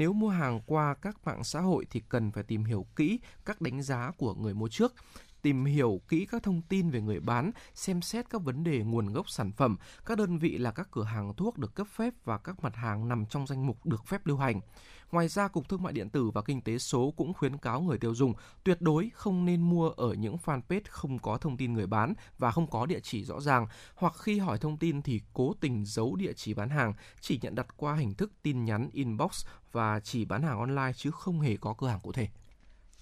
Nếu 0.00 0.12
mua 0.12 0.28
hàng 0.28 0.60
qua 0.66 0.94
các 0.94 1.16
mạng 1.24 1.44
xã 1.44 1.60
hội 1.60 1.86
thì 1.90 2.02
cần 2.08 2.32
phải 2.32 2.42
tìm 2.42 2.64
hiểu 2.64 2.86
kỹ 2.96 3.20
các 3.44 3.60
đánh 3.60 3.82
giá 3.82 4.12
của 4.16 4.34
người 4.34 4.54
mua 4.54 4.68
trước 4.68 4.94
tìm 5.42 5.64
hiểu 5.64 6.00
kỹ 6.08 6.26
các 6.30 6.42
thông 6.42 6.62
tin 6.62 6.90
về 6.90 7.00
người 7.00 7.20
bán, 7.20 7.50
xem 7.74 8.02
xét 8.02 8.30
các 8.30 8.42
vấn 8.42 8.64
đề 8.64 8.78
nguồn 8.78 9.12
gốc 9.12 9.30
sản 9.30 9.52
phẩm, 9.52 9.76
các 10.06 10.18
đơn 10.18 10.38
vị 10.38 10.58
là 10.58 10.70
các 10.70 10.88
cửa 10.90 11.04
hàng 11.04 11.34
thuốc 11.34 11.58
được 11.58 11.74
cấp 11.74 11.86
phép 11.96 12.14
và 12.24 12.38
các 12.38 12.62
mặt 12.62 12.76
hàng 12.76 13.08
nằm 13.08 13.26
trong 13.26 13.46
danh 13.46 13.66
mục 13.66 13.86
được 13.86 14.06
phép 14.06 14.26
lưu 14.26 14.36
hành. 14.36 14.60
Ngoài 15.12 15.28
ra, 15.28 15.48
Cục 15.48 15.68
Thương 15.68 15.82
mại 15.82 15.92
Điện 15.92 16.08
tử 16.08 16.30
và 16.30 16.42
Kinh 16.42 16.60
tế 16.60 16.78
số 16.78 17.14
cũng 17.16 17.34
khuyến 17.34 17.56
cáo 17.56 17.80
người 17.80 17.98
tiêu 17.98 18.14
dùng 18.14 18.34
tuyệt 18.64 18.80
đối 18.80 19.10
không 19.14 19.44
nên 19.44 19.60
mua 19.60 19.88
ở 19.88 20.14
những 20.14 20.36
fanpage 20.44 20.80
không 20.88 21.18
có 21.18 21.38
thông 21.38 21.56
tin 21.56 21.72
người 21.72 21.86
bán 21.86 22.14
và 22.38 22.50
không 22.50 22.66
có 22.66 22.86
địa 22.86 23.00
chỉ 23.02 23.24
rõ 23.24 23.40
ràng, 23.40 23.66
hoặc 23.94 24.14
khi 24.18 24.38
hỏi 24.38 24.58
thông 24.58 24.76
tin 24.76 25.02
thì 25.02 25.20
cố 25.32 25.54
tình 25.60 25.84
giấu 25.84 26.16
địa 26.16 26.32
chỉ 26.32 26.54
bán 26.54 26.70
hàng, 26.70 26.92
chỉ 27.20 27.38
nhận 27.42 27.54
đặt 27.54 27.66
qua 27.76 27.94
hình 27.94 28.14
thức 28.14 28.32
tin 28.42 28.64
nhắn 28.64 28.90
inbox 28.92 29.46
và 29.72 30.00
chỉ 30.00 30.24
bán 30.24 30.42
hàng 30.42 30.58
online 30.58 30.92
chứ 30.96 31.10
không 31.10 31.40
hề 31.40 31.56
có 31.56 31.74
cửa 31.78 31.88
hàng 31.88 32.00
cụ 32.00 32.12
thể. 32.12 32.28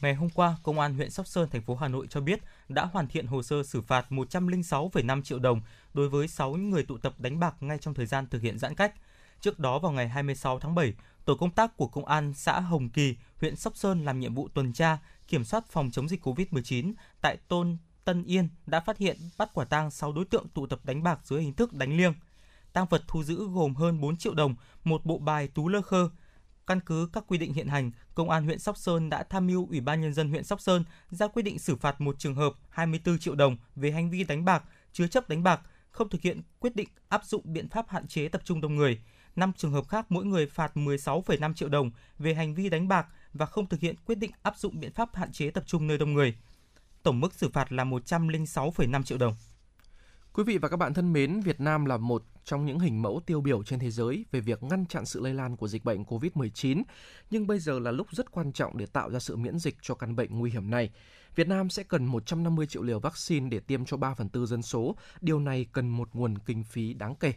Ngày 0.00 0.14
hôm 0.14 0.30
qua, 0.30 0.56
Công 0.62 0.80
an 0.80 0.94
huyện 0.94 1.10
Sóc 1.10 1.26
Sơn, 1.26 1.48
thành 1.50 1.62
phố 1.62 1.74
Hà 1.74 1.88
Nội 1.88 2.06
cho 2.10 2.20
biết 2.20 2.40
đã 2.68 2.84
hoàn 2.84 3.08
thiện 3.08 3.26
hồ 3.26 3.42
sơ 3.42 3.62
xử 3.62 3.80
phạt 3.80 4.06
106,5 4.10 5.22
triệu 5.22 5.38
đồng 5.38 5.60
đối 5.94 6.08
với 6.08 6.28
6 6.28 6.52
người 6.52 6.82
tụ 6.82 6.98
tập 6.98 7.14
đánh 7.18 7.40
bạc 7.40 7.54
ngay 7.60 7.78
trong 7.78 7.94
thời 7.94 8.06
gian 8.06 8.26
thực 8.26 8.42
hiện 8.42 8.58
giãn 8.58 8.74
cách. 8.74 8.94
Trước 9.40 9.58
đó 9.58 9.78
vào 9.78 9.92
ngày 9.92 10.08
26 10.08 10.58
tháng 10.58 10.74
7, 10.74 10.94
tổ 11.28 11.34
công 11.34 11.50
tác 11.50 11.76
của 11.76 11.86
Công 11.86 12.04
an 12.04 12.32
xã 12.34 12.60
Hồng 12.60 12.88
Kỳ, 12.88 13.16
huyện 13.40 13.56
Sóc 13.56 13.76
Sơn 13.76 14.04
làm 14.04 14.20
nhiệm 14.20 14.34
vụ 14.34 14.48
tuần 14.54 14.72
tra, 14.72 14.98
kiểm 15.28 15.44
soát 15.44 15.64
phòng 15.70 15.90
chống 15.90 16.08
dịch 16.08 16.26
COVID-19 16.26 16.92
tại 17.20 17.36
Tôn 17.48 17.76
Tân 18.04 18.24
Yên 18.24 18.48
đã 18.66 18.80
phát 18.80 18.98
hiện 18.98 19.16
bắt 19.38 19.50
quả 19.54 19.64
tang 19.64 19.90
6 19.90 20.12
đối 20.12 20.24
tượng 20.24 20.48
tụ 20.48 20.66
tập 20.66 20.80
đánh 20.84 21.02
bạc 21.02 21.20
dưới 21.24 21.42
hình 21.42 21.52
thức 21.54 21.72
đánh 21.72 21.96
liêng. 21.96 22.14
Tăng 22.72 22.86
vật 22.86 23.02
thu 23.08 23.22
giữ 23.22 23.48
gồm 23.48 23.74
hơn 23.74 24.00
4 24.00 24.16
triệu 24.16 24.34
đồng, 24.34 24.54
một 24.84 25.04
bộ 25.04 25.18
bài 25.18 25.48
tú 25.48 25.68
lơ 25.68 25.82
khơ, 25.82 26.10
Căn 26.66 26.80
cứ 26.80 27.08
các 27.12 27.24
quy 27.26 27.38
định 27.38 27.52
hiện 27.52 27.68
hành, 27.68 27.90
Công 28.14 28.30
an 28.30 28.44
huyện 28.44 28.58
Sóc 28.58 28.76
Sơn 28.76 29.10
đã 29.10 29.22
tham 29.22 29.46
mưu 29.46 29.66
Ủy 29.70 29.80
ban 29.80 30.00
nhân 30.00 30.14
dân 30.14 30.28
huyện 30.30 30.44
Sóc 30.44 30.60
Sơn 30.60 30.84
ra 31.10 31.26
quyết 31.26 31.42
định 31.42 31.58
xử 31.58 31.76
phạt 31.76 32.00
một 32.00 32.18
trường 32.18 32.34
hợp 32.34 32.52
24 32.68 33.18
triệu 33.18 33.34
đồng 33.34 33.56
về 33.76 33.90
hành 33.90 34.10
vi 34.10 34.24
đánh 34.24 34.44
bạc, 34.44 34.64
chứa 34.92 35.06
chấp 35.06 35.28
đánh 35.28 35.42
bạc, 35.42 35.60
không 35.90 36.08
thực 36.08 36.20
hiện 36.20 36.40
quyết 36.58 36.76
định 36.76 36.88
áp 37.08 37.24
dụng 37.24 37.42
biện 37.52 37.68
pháp 37.68 37.88
hạn 37.88 38.06
chế 38.06 38.28
tập 38.28 38.42
trung 38.44 38.60
đông 38.60 38.76
người. 38.76 39.00
5 39.38 39.52
trường 39.56 39.72
hợp 39.72 39.88
khác 39.88 40.06
mỗi 40.08 40.24
người 40.24 40.46
phạt 40.46 40.76
16,5 40.76 41.54
triệu 41.54 41.68
đồng 41.68 41.90
về 42.18 42.34
hành 42.34 42.54
vi 42.54 42.68
đánh 42.68 42.88
bạc 42.88 43.06
và 43.32 43.46
không 43.46 43.66
thực 43.66 43.80
hiện 43.80 43.96
quyết 44.04 44.18
định 44.18 44.30
áp 44.42 44.56
dụng 44.56 44.80
biện 44.80 44.92
pháp 44.92 45.16
hạn 45.16 45.32
chế 45.32 45.50
tập 45.50 45.64
trung 45.66 45.86
nơi 45.86 45.98
đông 45.98 46.12
người. 46.12 46.34
Tổng 47.02 47.20
mức 47.20 47.34
xử 47.34 47.48
phạt 47.48 47.72
là 47.72 47.84
106,5 47.84 49.02
triệu 49.02 49.18
đồng. 49.18 49.36
Quý 50.32 50.44
vị 50.44 50.58
và 50.58 50.68
các 50.68 50.76
bạn 50.76 50.94
thân 50.94 51.12
mến, 51.12 51.40
Việt 51.40 51.60
Nam 51.60 51.84
là 51.84 51.96
một 51.96 52.24
trong 52.44 52.66
những 52.66 52.78
hình 52.78 53.02
mẫu 53.02 53.20
tiêu 53.26 53.40
biểu 53.40 53.62
trên 53.62 53.78
thế 53.78 53.90
giới 53.90 54.24
về 54.30 54.40
việc 54.40 54.62
ngăn 54.62 54.86
chặn 54.86 55.06
sự 55.06 55.20
lây 55.20 55.34
lan 55.34 55.56
của 55.56 55.68
dịch 55.68 55.84
bệnh 55.84 56.02
COVID-19, 56.02 56.82
nhưng 57.30 57.46
bây 57.46 57.58
giờ 57.58 57.78
là 57.78 57.90
lúc 57.90 58.06
rất 58.10 58.30
quan 58.30 58.52
trọng 58.52 58.78
để 58.78 58.86
tạo 58.86 59.10
ra 59.10 59.18
sự 59.18 59.36
miễn 59.36 59.58
dịch 59.58 59.76
cho 59.82 59.94
căn 59.94 60.16
bệnh 60.16 60.38
nguy 60.38 60.50
hiểm 60.50 60.70
này. 60.70 60.90
Việt 61.34 61.48
Nam 61.48 61.70
sẽ 61.70 61.82
cần 61.82 62.04
150 62.04 62.66
triệu 62.66 62.82
liều 62.82 63.00
vaccine 63.00 63.48
để 63.48 63.60
tiêm 63.60 63.84
cho 63.84 63.96
3 63.96 64.14
phần 64.14 64.28
tư 64.28 64.46
dân 64.46 64.62
số. 64.62 64.96
Điều 65.20 65.40
này 65.40 65.66
cần 65.72 65.88
một 65.88 66.08
nguồn 66.12 66.38
kinh 66.38 66.64
phí 66.64 66.94
đáng 66.94 67.14
kể. 67.14 67.34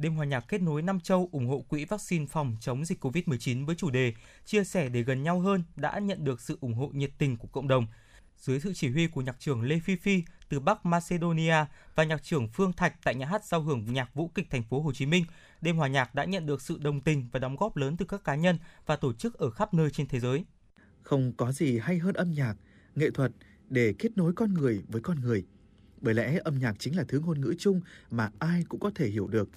Đêm 0.00 0.14
hòa 0.14 0.26
nhạc 0.26 0.40
kết 0.48 0.62
nối 0.62 0.82
Nam 0.82 1.00
Châu 1.00 1.28
ủng 1.32 1.46
hộ 1.46 1.64
quỹ 1.68 1.84
vaccine 1.84 2.26
phòng 2.26 2.56
chống 2.60 2.84
dịch 2.84 3.04
COVID-19 3.04 3.66
với 3.66 3.74
chủ 3.74 3.90
đề 3.90 4.14
Chia 4.44 4.64
sẻ 4.64 4.88
để 4.88 5.02
gần 5.02 5.22
nhau 5.22 5.40
hơn 5.40 5.62
đã 5.76 5.98
nhận 5.98 6.24
được 6.24 6.40
sự 6.40 6.58
ủng 6.60 6.74
hộ 6.74 6.90
nhiệt 6.94 7.10
tình 7.18 7.36
của 7.36 7.48
cộng 7.48 7.68
đồng. 7.68 7.86
Dưới 8.36 8.60
sự 8.60 8.72
chỉ 8.74 8.90
huy 8.90 9.06
của 9.06 9.20
nhạc 9.20 9.40
trưởng 9.40 9.62
Lê 9.62 9.80
Phi 9.80 9.96
Phi 9.96 10.22
từ 10.48 10.60
Bắc 10.60 10.86
Macedonia 10.86 11.54
và 11.94 12.04
nhạc 12.04 12.22
trưởng 12.22 12.48
Phương 12.48 12.72
Thạch 12.72 12.94
tại 13.04 13.14
nhà 13.14 13.26
hát 13.26 13.44
giao 13.44 13.62
hưởng 13.62 13.92
nhạc 13.92 14.14
vũ 14.14 14.28
kịch 14.28 14.50
thành 14.50 14.62
phố 14.62 14.80
Hồ 14.80 14.92
Chí 14.92 15.06
Minh, 15.06 15.24
đêm 15.60 15.76
hòa 15.76 15.88
nhạc 15.88 16.14
đã 16.14 16.24
nhận 16.24 16.46
được 16.46 16.62
sự 16.62 16.78
đồng 16.78 17.00
tình 17.00 17.28
và 17.32 17.40
đóng 17.40 17.56
góp 17.56 17.76
lớn 17.76 17.96
từ 17.96 18.06
các 18.06 18.24
cá 18.24 18.34
nhân 18.34 18.58
và 18.86 18.96
tổ 18.96 19.12
chức 19.12 19.34
ở 19.34 19.50
khắp 19.50 19.74
nơi 19.74 19.90
trên 19.90 20.06
thế 20.06 20.20
giới. 20.20 20.44
Không 21.02 21.32
có 21.32 21.52
gì 21.52 21.78
hay 21.78 21.98
hơn 21.98 22.14
âm 22.14 22.30
nhạc, 22.30 22.54
nghệ 22.94 23.10
thuật 23.10 23.32
để 23.68 23.94
kết 23.98 24.16
nối 24.16 24.32
con 24.32 24.54
người 24.54 24.82
với 24.88 25.00
con 25.02 25.20
người. 25.20 25.44
Bởi 26.00 26.14
lẽ 26.14 26.38
âm 26.44 26.58
nhạc 26.58 26.76
chính 26.78 26.96
là 26.96 27.04
thứ 27.08 27.20
ngôn 27.20 27.40
ngữ 27.40 27.54
chung 27.58 27.80
mà 28.10 28.30
ai 28.38 28.64
cũng 28.68 28.80
có 28.80 28.90
thể 28.94 29.08
hiểu 29.08 29.26
được. 29.26 29.48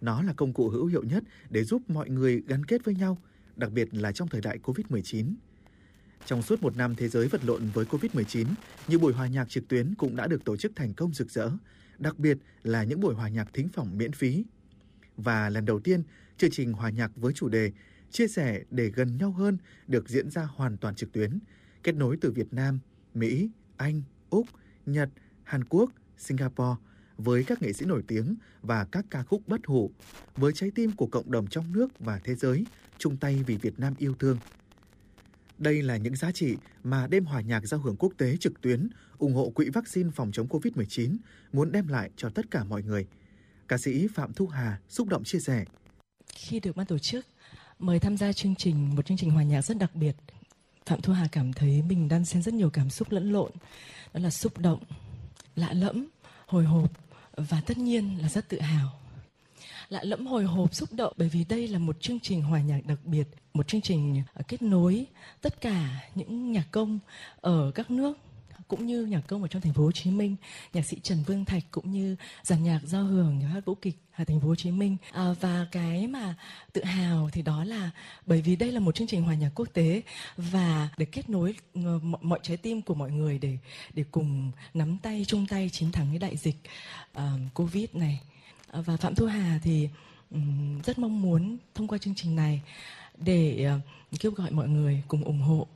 Nó 0.00 0.22
là 0.22 0.32
công 0.32 0.52
cụ 0.52 0.68
hữu 0.68 0.86
hiệu 0.86 1.02
nhất 1.02 1.24
để 1.50 1.64
giúp 1.64 1.82
mọi 1.88 2.10
người 2.10 2.42
gắn 2.46 2.64
kết 2.64 2.84
với 2.84 2.94
nhau, 2.94 3.18
đặc 3.56 3.72
biệt 3.72 3.94
là 3.94 4.12
trong 4.12 4.28
thời 4.28 4.40
đại 4.40 4.58
Covid-19. 4.62 5.34
Trong 6.26 6.42
suốt 6.42 6.62
một 6.62 6.76
năm 6.76 6.94
thế 6.94 7.08
giới 7.08 7.28
vật 7.28 7.44
lộn 7.44 7.68
với 7.74 7.84
Covid-19, 7.84 8.46
nhiều 8.88 8.98
buổi 8.98 9.12
hòa 9.12 9.26
nhạc 9.26 9.48
trực 9.48 9.68
tuyến 9.68 9.94
cũng 9.94 10.16
đã 10.16 10.26
được 10.26 10.44
tổ 10.44 10.56
chức 10.56 10.72
thành 10.76 10.94
công 10.94 11.14
rực 11.14 11.30
rỡ, 11.30 11.50
đặc 11.98 12.18
biệt 12.18 12.38
là 12.62 12.84
những 12.84 13.00
buổi 13.00 13.14
hòa 13.14 13.28
nhạc 13.28 13.48
thính 13.52 13.68
phòng 13.68 13.98
miễn 13.98 14.12
phí. 14.12 14.44
Và 15.16 15.50
lần 15.50 15.64
đầu 15.64 15.80
tiên, 15.80 16.02
chương 16.38 16.50
trình 16.50 16.72
hòa 16.72 16.90
nhạc 16.90 17.10
với 17.16 17.32
chủ 17.32 17.48
đề 17.48 17.72
Chia 18.10 18.28
sẻ 18.28 18.62
để 18.70 18.90
gần 18.90 19.16
nhau 19.16 19.30
hơn 19.30 19.58
được 19.86 20.08
diễn 20.08 20.30
ra 20.30 20.48
hoàn 20.54 20.76
toàn 20.76 20.94
trực 20.94 21.12
tuyến, 21.12 21.38
kết 21.82 21.94
nối 21.94 22.16
từ 22.20 22.30
Việt 22.30 22.52
Nam, 22.52 22.78
Mỹ, 23.14 23.50
Anh, 23.76 24.02
Úc, 24.30 24.46
Nhật, 24.86 25.08
Hàn 25.42 25.64
Quốc, 25.64 25.90
Singapore 26.18 26.76
với 27.20 27.44
các 27.44 27.62
nghệ 27.62 27.72
sĩ 27.72 27.86
nổi 27.86 28.02
tiếng 28.06 28.36
và 28.62 28.84
các 28.92 29.04
ca 29.10 29.22
khúc 29.22 29.42
bất 29.46 29.60
hủ, 29.66 29.90
với 30.36 30.52
trái 30.52 30.70
tim 30.74 30.92
của 30.92 31.06
cộng 31.06 31.30
đồng 31.30 31.46
trong 31.46 31.72
nước 31.72 31.98
và 31.98 32.20
thế 32.24 32.34
giới 32.34 32.64
chung 32.98 33.16
tay 33.16 33.42
vì 33.46 33.56
Việt 33.56 33.78
Nam 33.78 33.94
yêu 33.98 34.14
thương– 34.18 34.38
đây 35.60 35.82
là 35.82 35.96
những 35.96 36.16
giá 36.16 36.32
trị 36.32 36.56
mà 36.82 37.06
đêm 37.06 37.24
hòa 37.24 37.40
nhạc 37.40 37.66
giao 37.66 37.80
hưởng 37.80 37.96
quốc 37.96 38.12
tế 38.18 38.36
trực 38.36 38.60
tuyến 38.60 38.88
ủng 39.18 39.34
hộ 39.34 39.50
quỹ 39.50 39.68
vaccine 39.68 40.10
phòng 40.14 40.32
chống 40.32 40.46
COVID-19 40.46 41.16
muốn 41.52 41.72
đem 41.72 41.88
lại 41.88 42.10
cho 42.16 42.28
tất 42.28 42.50
cả 42.50 42.64
mọi 42.64 42.82
người. 42.82 43.06
Ca 43.68 43.78
sĩ 43.78 44.06
Phạm 44.14 44.32
Thu 44.32 44.46
Hà 44.46 44.80
xúc 44.88 45.08
động 45.08 45.24
chia 45.24 45.38
sẻ. 45.40 45.64
Khi 46.34 46.60
được 46.60 46.76
ban 46.76 46.86
tổ 46.86 46.98
chức 46.98 47.26
mời 47.78 47.98
tham 47.98 48.16
gia 48.16 48.32
chương 48.32 48.54
trình, 48.54 48.94
một 48.94 49.06
chương 49.06 49.16
trình 49.16 49.30
hòa 49.30 49.42
nhạc 49.42 49.62
rất 49.62 49.78
đặc 49.78 49.94
biệt, 49.94 50.16
Phạm 50.86 51.00
Thu 51.00 51.12
Hà 51.12 51.28
cảm 51.32 51.52
thấy 51.52 51.82
mình 51.82 52.08
đang 52.08 52.24
xen 52.24 52.42
rất 52.42 52.54
nhiều 52.54 52.70
cảm 52.70 52.90
xúc 52.90 53.10
lẫn 53.10 53.32
lộn. 53.32 53.50
Đó 54.14 54.20
là 54.20 54.30
xúc 54.30 54.58
động, 54.58 54.82
lạ 55.56 55.72
lẫm, 55.72 56.06
hồi 56.46 56.64
hộp 56.64 56.92
và 57.48 57.60
tất 57.66 57.78
nhiên 57.78 58.18
là 58.22 58.28
rất 58.28 58.48
tự 58.48 58.60
hào. 58.60 59.00
Lạ 59.88 60.00
lẫm 60.02 60.26
hồi 60.26 60.44
hộp 60.44 60.74
xúc 60.74 60.92
động 60.92 61.12
bởi 61.16 61.28
vì 61.28 61.44
đây 61.44 61.68
là 61.68 61.78
một 61.78 62.00
chương 62.00 62.20
trình 62.20 62.42
hòa 62.42 62.60
nhạc 62.60 62.86
đặc 62.86 62.98
biệt 63.04 63.28
một 63.54 63.68
chương 63.68 63.80
trình 63.80 64.22
ờ, 64.34 64.42
kết 64.48 64.62
nối 64.62 65.06
tất 65.40 65.60
cả 65.60 66.10
những 66.14 66.52
nhạc 66.52 66.66
công 66.70 66.98
ở 67.40 67.70
các 67.74 67.90
nước 67.90 68.18
cũng 68.68 68.86
như 68.86 69.06
nhạc 69.06 69.20
công 69.26 69.42
ở 69.42 69.48
trong 69.48 69.62
thành 69.62 69.72
phố 69.72 69.82
Hồ 69.82 69.92
Chí 69.92 70.10
Minh, 70.10 70.36
nhạc 70.72 70.86
sĩ 70.86 71.00
Trần 71.02 71.22
Vương 71.26 71.44
Thạch 71.44 71.62
cũng 71.70 71.90
như 71.90 72.16
dàn 72.42 72.62
nhạc 72.62 72.80
giao 72.84 73.04
hưởng 73.04 73.38
nhà 73.38 73.48
hát 73.48 73.64
vũ 73.64 73.74
kịch 73.74 73.96
ở 74.20 74.24
thành 74.24 74.40
phố 74.40 74.48
Hồ 74.48 74.54
Chí 74.54 74.70
Minh. 74.70 74.96
À, 75.12 75.32
và 75.40 75.66
cái 75.72 76.06
mà 76.06 76.34
tự 76.72 76.84
hào 76.84 77.30
thì 77.32 77.42
đó 77.42 77.64
là 77.64 77.90
bởi 78.26 78.42
vì 78.42 78.56
đây 78.56 78.72
là 78.72 78.80
một 78.80 78.94
chương 78.94 79.06
trình 79.06 79.22
hòa 79.22 79.34
nhạc 79.34 79.50
quốc 79.54 79.68
tế 79.72 80.02
và 80.36 80.88
để 80.96 81.04
kết 81.04 81.30
nối 81.30 81.54
ờ, 81.74 81.98
mọi, 82.02 82.20
mọi 82.22 82.38
trái 82.42 82.56
tim 82.56 82.82
của 82.82 82.94
mọi 82.94 83.10
người 83.10 83.38
để 83.38 83.58
để 83.94 84.04
cùng 84.10 84.52
nắm 84.74 84.98
tay 85.02 85.24
chung 85.28 85.46
tay 85.46 85.70
chiến 85.72 85.92
thắng 85.92 86.06
cái 86.10 86.18
đại 86.18 86.36
dịch 86.36 86.56
uh, 87.18 87.22
Covid 87.54 87.86
này. 87.92 88.20
À, 88.70 88.80
và 88.80 88.96
Phạm 88.96 89.14
Thu 89.14 89.26
Hà 89.26 89.60
thì 89.62 89.88
rất 90.84 90.98
mong 90.98 91.22
muốn 91.22 91.56
thông 91.74 91.88
qua 91.88 91.98
chương 91.98 92.14
trình 92.14 92.36
này 92.36 92.60
để 93.16 93.70
uh, 93.76 94.20
kêu 94.20 94.32
gọi 94.32 94.50
mọi 94.50 94.68
người 94.68 95.02
cùng 95.08 95.24
ủng 95.24 95.40
hộ 95.40 95.66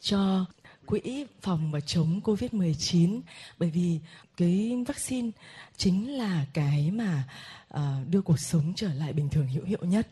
cho 0.00 0.44
quỹ 0.92 1.26
phòng 1.40 1.70
và 1.72 1.80
chống 1.80 2.20
Covid-19 2.24 3.20
bởi 3.58 3.70
vì 3.70 4.00
cái 4.36 4.84
vaccine 4.88 5.30
chính 5.76 6.18
là 6.18 6.46
cái 6.54 6.90
mà 6.90 7.24
uh, 7.74 7.80
đưa 8.10 8.22
cuộc 8.22 8.38
sống 8.38 8.72
trở 8.76 8.94
lại 8.94 9.12
bình 9.12 9.28
thường 9.28 9.48
hữu 9.48 9.64
hiệu 9.64 9.78
nhất. 9.82 10.08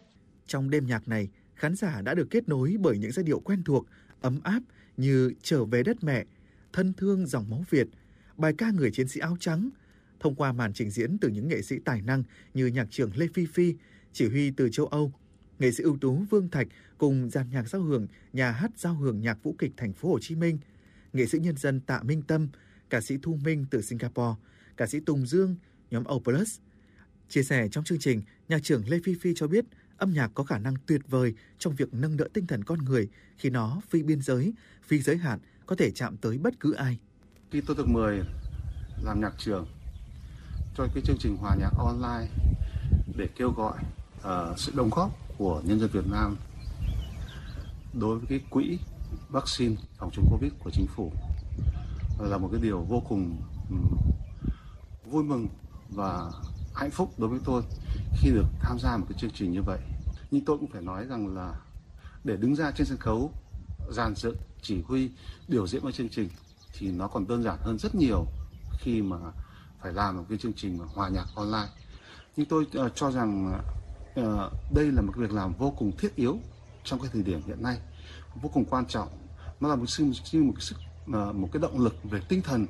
Trong 0.46 0.70
đêm 0.70 0.86
nhạc 0.86 1.08
này, 1.08 1.28
khán 1.54 1.76
giả 1.76 2.02
đã 2.02 2.14
được 2.14 2.28
kết 2.30 2.48
nối 2.48 2.76
bởi 2.80 2.98
những 2.98 3.12
giai 3.12 3.24
điệu 3.24 3.40
quen 3.40 3.62
thuộc, 3.64 3.86
ấm 4.20 4.40
áp 4.42 4.60
như 4.96 5.32
Trở 5.42 5.64
về 5.64 5.82
đất 5.82 6.04
mẹ, 6.04 6.24
thân 6.72 6.92
thương 6.92 7.26
dòng 7.26 7.50
máu 7.50 7.64
Việt, 7.70 7.88
bài 8.36 8.52
ca 8.58 8.70
người 8.70 8.90
chiến 8.90 9.08
sĩ 9.08 9.20
áo 9.20 9.36
trắng, 9.40 9.70
thông 10.20 10.34
qua 10.34 10.52
màn 10.52 10.72
trình 10.72 10.90
diễn 10.90 11.18
từ 11.18 11.28
những 11.28 11.48
nghệ 11.48 11.62
sĩ 11.62 11.76
tài 11.84 12.02
năng 12.02 12.22
như 12.54 12.66
nhạc 12.66 12.90
trưởng 12.90 13.16
Lê 13.16 13.26
Phi 13.34 13.46
Phi, 13.46 13.74
chỉ 14.12 14.28
huy 14.28 14.50
từ 14.50 14.68
châu 14.72 14.86
Âu, 14.86 15.12
nghệ 15.58 15.72
sĩ 15.72 15.82
ưu 15.82 15.98
tú 16.00 16.24
Vương 16.30 16.48
Thạch 16.48 16.68
cùng 16.98 17.30
dàn 17.30 17.50
nhạc 17.50 17.68
giao 17.68 17.82
hưởng 17.82 18.06
nhà 18.32 18.50
hát 18.50 18.70
giao 18.76 18.94
hưởng 18.94 19.20
nhạc 19.20 19.42
vũ 19.42 19.54
kịch 19.58 19.72
thành 19.76 19.92
phố 19.92 20.08
Hồ 20.08 20.18
Chí 20.18 20.34
Minh, 20.34 20.58
nghệ 21.12 21.26
sĩ 21.26 21.38
nhân 21.38 21.56
dân 21.56 21.80
Tạ 21.80 22.00
Minh 22.02 22.22
Tâm, 22.22 22.48
ca 22.90 23.00
sĩ 23.00 23.16
Thu 23.22 23.38
Minh 23.44 23.66
từ 23.70 23.82
Singapore, 23.82 24.40
ca 24.76 24.86
sĩ 24.86 25.00
Tùng 25.00 25.26
Dương, 25.26 25.56
nhóm 25.90 26.04
Opus. 26.12 26.58
Chia 27.28 27.42
sẻ 27.42 27.68
trong 27.68 27.84
chương 27.84 27.98
trình, 27.98 28.22
nhạc 28.48 28.62
trưởng 28.62 28.88
Lê 28.88 28.98
Phi 29.04 29.14
Phi 29.14 29.32
cho 29.36 29.46
biết 29.46 29.64
âm 29.96 30.12
nhạc 30.12 30.30
có 30.34 30.44
khả 30.44 30.58
năng 30.58 30.74
tuyệt 30.86 31.00
vời 31.08 31.34
trong 31.58 31.74
việc 31.74 31.94
nâng 31.94 32.16
đỡ 32.16 32.28
tinh 32.32 32.46
thần 32.46 32.64
con 32.64 32.78
người 32.78 33.08
khi 33.36 33.50
nó 33.50 33.80
phi 33.88 34.02
biên 34.02 34.22
giới, 34.22 34.52
phi 34.82 35.00
giới 35.00 35.16
hạn, 35.16 35.38
có 35.66 35.76
thể 35.76 35.90
chạm 35.90 36.16
tới 36.16 36.38
bất 36.38 36.60
cứ 36.60 36.72
ai. 36.72 36.98
Khi 37.50 37.60
tôi 37.60 37.76
được 37.76 37.88
mời 37.88 38.20
làm 39.04 39.20
nhạc 39.20 39.32
trưởng 39.38 39.66
cho 40.76 40.86
cái 40.94 41.02
chương 41.06 41.16
trình 41.20 41.36
hòa 41.36 41.56
nhạc 41.60 41.70
online 41.78 42.28
để 43.16 43.28
kêu 43.36 43.50
gọi 43.50 43.78
uh, 44.18 44.58
sự 44.58 44.72
đóng 44.76 44.90
góp 44.90 45.10
của 45.38 45.62
nhân 45.64 45.80
dân 45.80 45.90
Việt 45.92 46.06
Nam 46.10 46.36
đối 47.92 48.18
với 48.18 48.26
cái 48.28 48.40
quỹ 48.50 48.78
vaccine 49.30 49.76
phòng 49.98 50.10
chống 50.12 50.26
Covid 50.30 50.52
của 50.64 50.70
chính 50.70 50.86
phủ 50.86 51.12
là 52.18 52.38
một 52.38 52.48
cái 52.52 52.60
điều 52.60 52.80
vô 52.80 53.02
cùng 53.08 53.42
vui 55.10 55.24
mừng 55.24 55.48
và 55.88 56.30
hạnh 56.74 56.90
phúc 56.90 57.14
đối 57.18 57.28
với 57.28 57.40
tôi 57.44 57.62
khi 58.16 58.30
được 58.30 58.46
tham 58.60 58.78
gia 58.78 58.96
một 58.96 59.06
cái 59.08 59.18
chương 59.18 59.30
trình 59.30 59.52
như 59.52 59.62
vậy. 59.62 59.78
Nhưng 60.30 60.44
tôi 60.44 60.58
cũng 60.58 60.70
phải 60.70 60.82
nói 60.82 61.06
rằng 61.06 61.36
là 61.36 61.54
để 62.24 62.36
đứng 62.36 62.56
ra 62.56 62.70
trên 62.70 62.86
sân 62.86 62.98
khấu 62.98 63.32
dàn 63.90 64.14
dựng, 64.14 64.36
chỉ 64.62 64.82
huy, 64.82 65.10
biểu 65.48 65.66
diễn 65.66 65.84
một 65.84 65.90
chương 65.90 66.08
trình 66.08 66.28
thì 66.72 66.92
nó 66.92 67.08
còn 67.08 67.28
đơn 67.28 67.42
giản 67.42 67.58
hơn 67.60 67.78
rất 67.78 67.94
nhiều 67.94 68.26
khi 68.78 69.02
mà 69.02 69.16
phải 69.82 69.92
làm 69.92 70.16
một 70.16 70.24
cái 70.28 70.38
chương 70.38 70.52
trình 70.52 70.78
hòa 70.94 71.08
nhạc 71.08 71.26
online. 71.34 71.68
Nhưng 72.36 72.46
tôi 72.46 72.66
uh, 72.78 72.92
cho 72.94 73.10
rằng 73.10 73.60
uh, 74.20 74.72
đây 74.72 74.92
là 74.92 75.02
một 75.02 75.12
việc 75.16 75.32
làm 75.32 75.52
vô 75.52 75.74
cùng 75.78 75.92
thiết 75.98 76.16
yếu 76.16 76.38
trong 76.84 77.00
cái 77.00 77.10
thời 77.12 77.22
điểm 77.22 77.40
hiện 77.46 77.62
nay, 77.62 77.78
vô 78.42 78.50
cùng 78.54 78.64
quan 78.64 78.86
trọng. 78.86 79.08
Nó 79.60 79.68
là 79.68 79.76
một 79.76 79.86
sự 79.86 80.04
một 80.04 80.12
cái 80.32 80.60
sức 80.60 80.76
à, 81.12 81.32
một 81.32 81.48
cái 81.52 81.60
động 81.62 81.80
lực 81.80 81.94
về 82.04 82.20
tinh 82.28 82.42
thần 82.42 82.66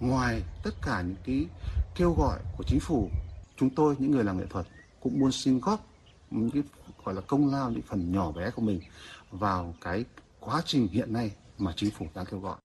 ngoài 0.00 0.42
tất 0.64 0.70
cả 0.82 1.02
những 1.02 1.16
cái 1.24 1.46
kêu 1.94 2.12
gọi 2.12 2.40
của 2.56 2.64
chính 2.66 2.80
phủ 2.80 3.10
chúng 3.56 3.70
tôi 3.70 3.96
những 3.98 4.10
người 4.10 4.24
làm 4.24 4.38
nghệ 4.38 4.46
thuật 4.50 4.66
cũng 5.00 5.20
muốn 5.20 5.32
xin 5.32 5.60
góp 5.60 5.86
những 6.30 6.50
cái 6.50 6.62
gọi 7.04 7.14
là 7.14 7.20
công 7.20 7.52
lao 7.52 7.70
những 7.70 7.82
phần 7.82 8.12
nhỏ 8.12 8.32
bé 8.32 8.50
của 8.50 8.62
mình 8.62 8.80
vào 9.30 9.74
cái 9.80 10.04
quá 10.40 10.62
trình 10.66 10.88
hiện 10.88 11.12
nay 11.12 11.32
mà 11.58 11.72
chính 11.76 11.90
phủ 11.90 12.06
đang 12.14 12.26
kêu 12.26 12.40
gọi. 12.40 12.56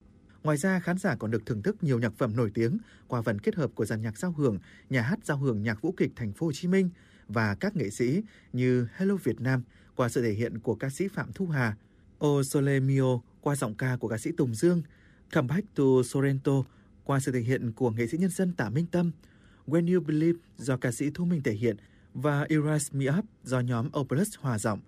Ngoài 0.44 0.58
ra, 0.58 0.80
khán 0.80 0.98
giả 0.98 1.16
còn 1.16 1.32
được 1.32 1.46
thưởng 1.46 1.62
thức 1.62 1.84
nhiều 1.84 2.00
nhạc 2.00 2.14
phẩm 2.18 2.36
nổi 2.36 2.52
tiếng 2.54 2.78
qua 3.08 3.22
phần 3.22 3.40
kết 3.40 3.56
hợp 3.56 3.72
của 3.76 3.86
dàn 3.86 4.02
nhạc 4.02 4.18
giao 4.18 4.32
hưởng, 4.32 4.60
nhà 4.90 5.02
hát 5.02 5.20
giao 5.24 5.38
hưởng 5.38 5.64
nhạc 5.64 5.82
vũ 5.82 5.94
kịch 5.98 6.12
Thành 6.16 6.34
phố 6.34 6.46
Hồ 6.46 6.52
Chí 6.52 6.68
Minh 6.68 6.90
và 7.28 7.56
các 7.56 7.76
nghệ 7.76 7.90
sĩ 7.90 8.22
như 8.54 8.88
Hello 8.96 9.16
Việt 9.24 9.42
Nam 9.42 9.64
qua 9.96 10.10
sự 10.10 10.22
thể 10.22 10.32
hiện 10.32 10.60
của 10.60 10.76
ca 10.76 10.90
sĩ 10.90 11.08
Phạm 11.08 11.34
Thu 11.34 11.48
Hà, 11.48 11.76
O 12.20 12.44
Sole 12.44 12.80
Mio 12.80 13.20
qua 13.42 13.56
giọng 13.56 13.76
ca 13.76 13.98
của 13.98 14.08
ca 14.08 14.18
sĩ 14.18 14.32
Tùng 14.32 14.56
Dương, 14.56 14.82
Come 15.32 15.48
Back 15.48 15.76
to 15.76 15.84
Sorrento 16.06 16.64
qua 17.04 17.20
sự 17.20 17.32
thể 17.32 17.40
hiện 17.40 17.72
của 17.72 17.92
nghệ 17.92 18.08
sĩ 18.08 18.18
nhân 18.18 18.30
dân 18.30 18.54
Tạ 18.54 18.70
Minh 18.70 18.86
Tâm, 18.86 19.12
When 19.68 19.94
You 19.94 20.02
Believe 20.02 20.40
do 20.58 20.78
ca 20.78 20.92
sĩ 20.92 21.10
Thu 21.14 21.26
Minh 21.26 21.44
thể 21.44 21.54
hiện 21.54 21.78
và 22.14 22.46
Erase 22.50 22.90
Me 22.92 23.06
Up 23.18 23.26
do 23.44 23.60
nhóm 23.60 23.90
Opus 24.00 24.36
hòa 24.40 24.60
giọng. 24.60 24.80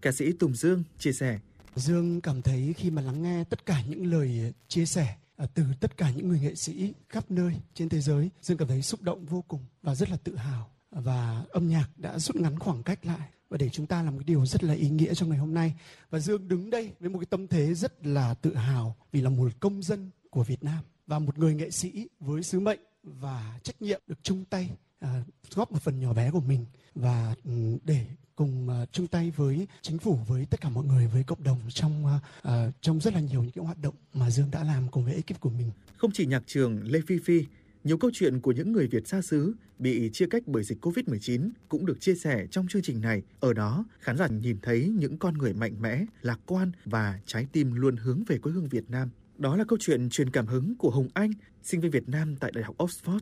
Ca 0.00 0.12
sĩ 0.12 0.32
Tùng 0.32 0.54
Dương 0.54 0.84
chia 0.98 1.12
sẻ. 1.12 1.38
Dương 1.74 2.20
cảm 2.20 2.42
thấy 2.42 2.74
khi 2.76 2.90
mà 2.90 3.02
lắng 3.02 3.22
nghe 3.22 3.44
tất 3.44 3.66
cả 3.66 3.82
những 3.88 4.06
lời 4.12 4.52
chia 4.68 4.86
sẻ 4.86 5.16
à, 5.36 5.46
từ 5.54 5.64
tất 5.80 5.96
cả 5.96 6.10
những 6.10 6.28
người 6.28 6.40
nghệ 6.40 6.54
sĩ 6.54 6.94
khắp 7.08 7.30
nơi 7.30 7.54
trên 7.74 7.88
thế 7.88 8.00
giới, 8.00 8.30
Dương 8.42 8.56
cảm 8.56 8.68
thấy 8.68 8.82
xúc 8.82 9.02
động 9.02 9.26
vô 9.26 9.44
cùng 9.48 9.60
và 9.82 9.94
rất 9.94 10.10
là 10.10 10.16
tự 10.24 10.36
hào. 10.36 10.70
Và 10.90 11.44
âm 11.50 11.68
nhạc 11.68 11.88
đã 11.96 12.18
rút 12.18 12.36
ngắn 12.36 12.58
khoảng 12.58 12.82
cách 12.82 13.06
lại 13.06 13.28
và 13.48 13.56
để 13.56 13.68
chúng 13.68 13.86
ta 13.86 14.02
làm 14.02 14.18
cái 14.18 14.24
điều 14.24 14.46
rất 14.46 14.64
là 14.64 14.74
ý 14.74 14.88
nghĩa 14.88 15.14
trong 15.14 15.28
ngày 15.28 15.38
hôm 15.38 15.54
nay. 15.54 15.74
Và 16.10 16.18
Dương 16.18 16.48
đứng 16.48 16.70
đây 16.70 16.92
với 17.00 17.10
một 17.10 17.18
cái 17.18 17.26
tâm 17.26 17.48
thế 17.48 17.74
rất 17.74 18.06
là 18.06 18.34
tự 18.34 18.54
hào 18.54 18.96
vì 19.12 19.20
là 19.20 19.30
một 19.30 19.52
công 19.60 19.82
dân 19.82 20.10
của 20.30 20.42
Việt 20.42 20.64
Nam 20.64 20.84
và 21.06 21.18
một 21.18 21.38
người 21.38 21.54
nghệ 21.54 21.70
sĩ 21.70 22.08
với 22.20 22.42
sứ 22.42 22.60
mệnh 22.60 22.80
và 23.02 23.58
trách 23.62 23.82
nhiệm 23.82 24.00
được 24.06 24.18
chung 24.22 24.44
tay 24.44 24.70
à, 25.00 25.24
góp 25.54 25.72
một 25.72 25.82
phần 25.82 26.00
nhỏ 26.00 26.12
bé 26.12 26.30
của 26.30 26.40
mình 26.40 26.64
và 26.94 27.34
ừ, 27.44 27.78
để 27.84 28.06
cùng 28.36 28.68
uh, 28.68 28.92
chung 28.92 29.06
tay 29.06 29.30
với 29.36 29.66
chính 29.82 29.98
phủ 29.98 30.18
với 30.26 30.46
tất 30.50 30.60
cả 30.60 30.68
mọi 30.68 30.84
người 30.84 31.06
với 31.06 31.22
cộng 31.22 31.42
đồng 31.42 31.58
trong 31.68 32.04
uh, 32.04 32.48
uh, 32.48 32.52
trong 32.80 33.00
rất 33.00 33.14
là 33.14 33.20
nhiều 33.20 33.42
những 33.42 33.52
cái 33.52 33.64
hoạt 33.64 33.78
động 33.78 33.94
mà 34.12 34.30
Dương 34.30 34.50
đã 34.50 34.64
làm 34.64 34.88
cùng 34.88 35.04
với 35.04 35.14
ekip 35.14 35.40
của 35.40 35.50
mình. 35.50 35.70
Không 35.96 36.10
chỉ 36.14 36.26
nhạc 36.26 36.42
trường 36.46 36.82
Lê 36.82 37.00
Phi 37.06 37.18
Phi, 37.24 37.44
nhiều 37.86 37.98
câu 37.98 38.10
chuyện 38.14 38.40
của 38.40 38.52
những 38.52 38.72
người 38.72 38.86
Việt 38.86 39.08
xa 39.08 39.22
xứ 39.22 39.54
bị 39.78 40.10
chia 40.12 40.26
cách 40.26 40.42
bởi 40.46 40.62
dịch 40.62 40.84
Covid-19 40.86 41.50
cũng 41.68 41.86
được 41.86 42.00
chia 42.00 42.14
sẻ 42.14 42.46
trong 42.50 42.68
chương 42.68 42.82
trình 42.82 43.00
này. 43.00 43.22
Ở 43.40 43.52
đó, 43.52 43.84
khán 43.98 44.16
giả 44.16 44.28
nhìn 44.28 44.56
thấy 44.62 44.88
những 44.98 45.18
con 45.18 45.38
người 45.38 45.54
mạnh 45.54 45.74
mẽ, 45.80 46.04
lạc 46.22 46.40
quan 46.46 46.72
và 46.84 47.20
trái 47.26 47.46
tim 47.52 47.74
luôn 47.74 47.96
hướng 47.96 48.22
về 48.26 48.38
quê 48.38 48.52
hương 48.52 48.68
Việt 48.68 48.90
Nam. 48.90 49.10
Đó 49.38 49.56
là 49.56 49.64
câu 49.64 49.78
chuyện 49.80 50.10
truyền 50.10 50.30
cảm 50.30 50.46
hứng 50.46 50.74
của 50.76 50.90
Hồng 50.90 51.08
Anh, 51.14 51.30
sinh 51.62 51.80
viên 51.80 51.90
Việt 51.90 52.08
Nam 52.08 52.36
tại 52.36 52.52
Đại 52.54 52.64
học 52.64 52.76
Oxford. 52.78 53.20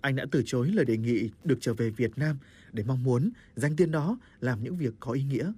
Anh 0.00 0.16
đã 0.16 0.26
từ 0.30 0.42
chối 0.46 0.68
lời 0.68 0.84
đề 0.84 0.96
nghị 0.96 1.30
được 1.44 1.58
trở 1.60 1.74
về 1.74 1.90
Việt 1.90 2.18
Nam 2.18 2.38
để 2.72 2.84
mong 2.86 3.02
muốn 3.02 3.30
danh 3.54 3.76
tiên 3.76 3.90
đó 3.90 4.18
làm 4.40 4.62
những 4.62 4.76
việc 4.76 4.94
có 5.00 5.12
ý 5.12 5.22
nghĩa. 5.22 5.52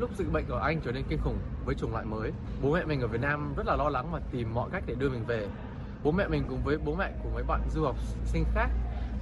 Lúc 0.00 0.10
dịch 0.18 0.32
bệnh 0.32 0.44
của 0.48 0.54
anh 0.54 0.80
trở 0.84 0.92
nên 0.92 1.04
kinh 1.08 1.18
khủng 1.18 1.38
với 1.64 1.74
chủng 1.74 1.92
loại 1.92 2.04
mới, 2.04 2.32
bố 2.62 2.74
mẹ 2.74 2.84
mình 2.84 3.00
ở 3.00 3.06
Việt 3.06 3.20
Nam 3.20 3.54
rất 3.56 3.66
là 3.66 3.76
lo 3.76 3.88
lắng 3.88 4.08
và 4.12 4.20
tìm 4.32 4.54
mọi 4.54 4.70
cách 4.72 4.84
để 4.86 4.94
đưa 4.94 5.10
mình 5.10 5.26
về. 5.26 5.48
Bố 6.04 6.10
mẹ 6.10 6.28
mình 6.28 6.44
cùng 6.48 6.60
với 6.64 6.78
bố 6.84 6.94
mẹ 6.94 7.12
của 7.22 7.28
mấy 7.34 7.42
bạn 7.42 7.60
du 7.74 7.84
học 7.84 7.96
sinh 8.24 8.44
khác 8.54 8.68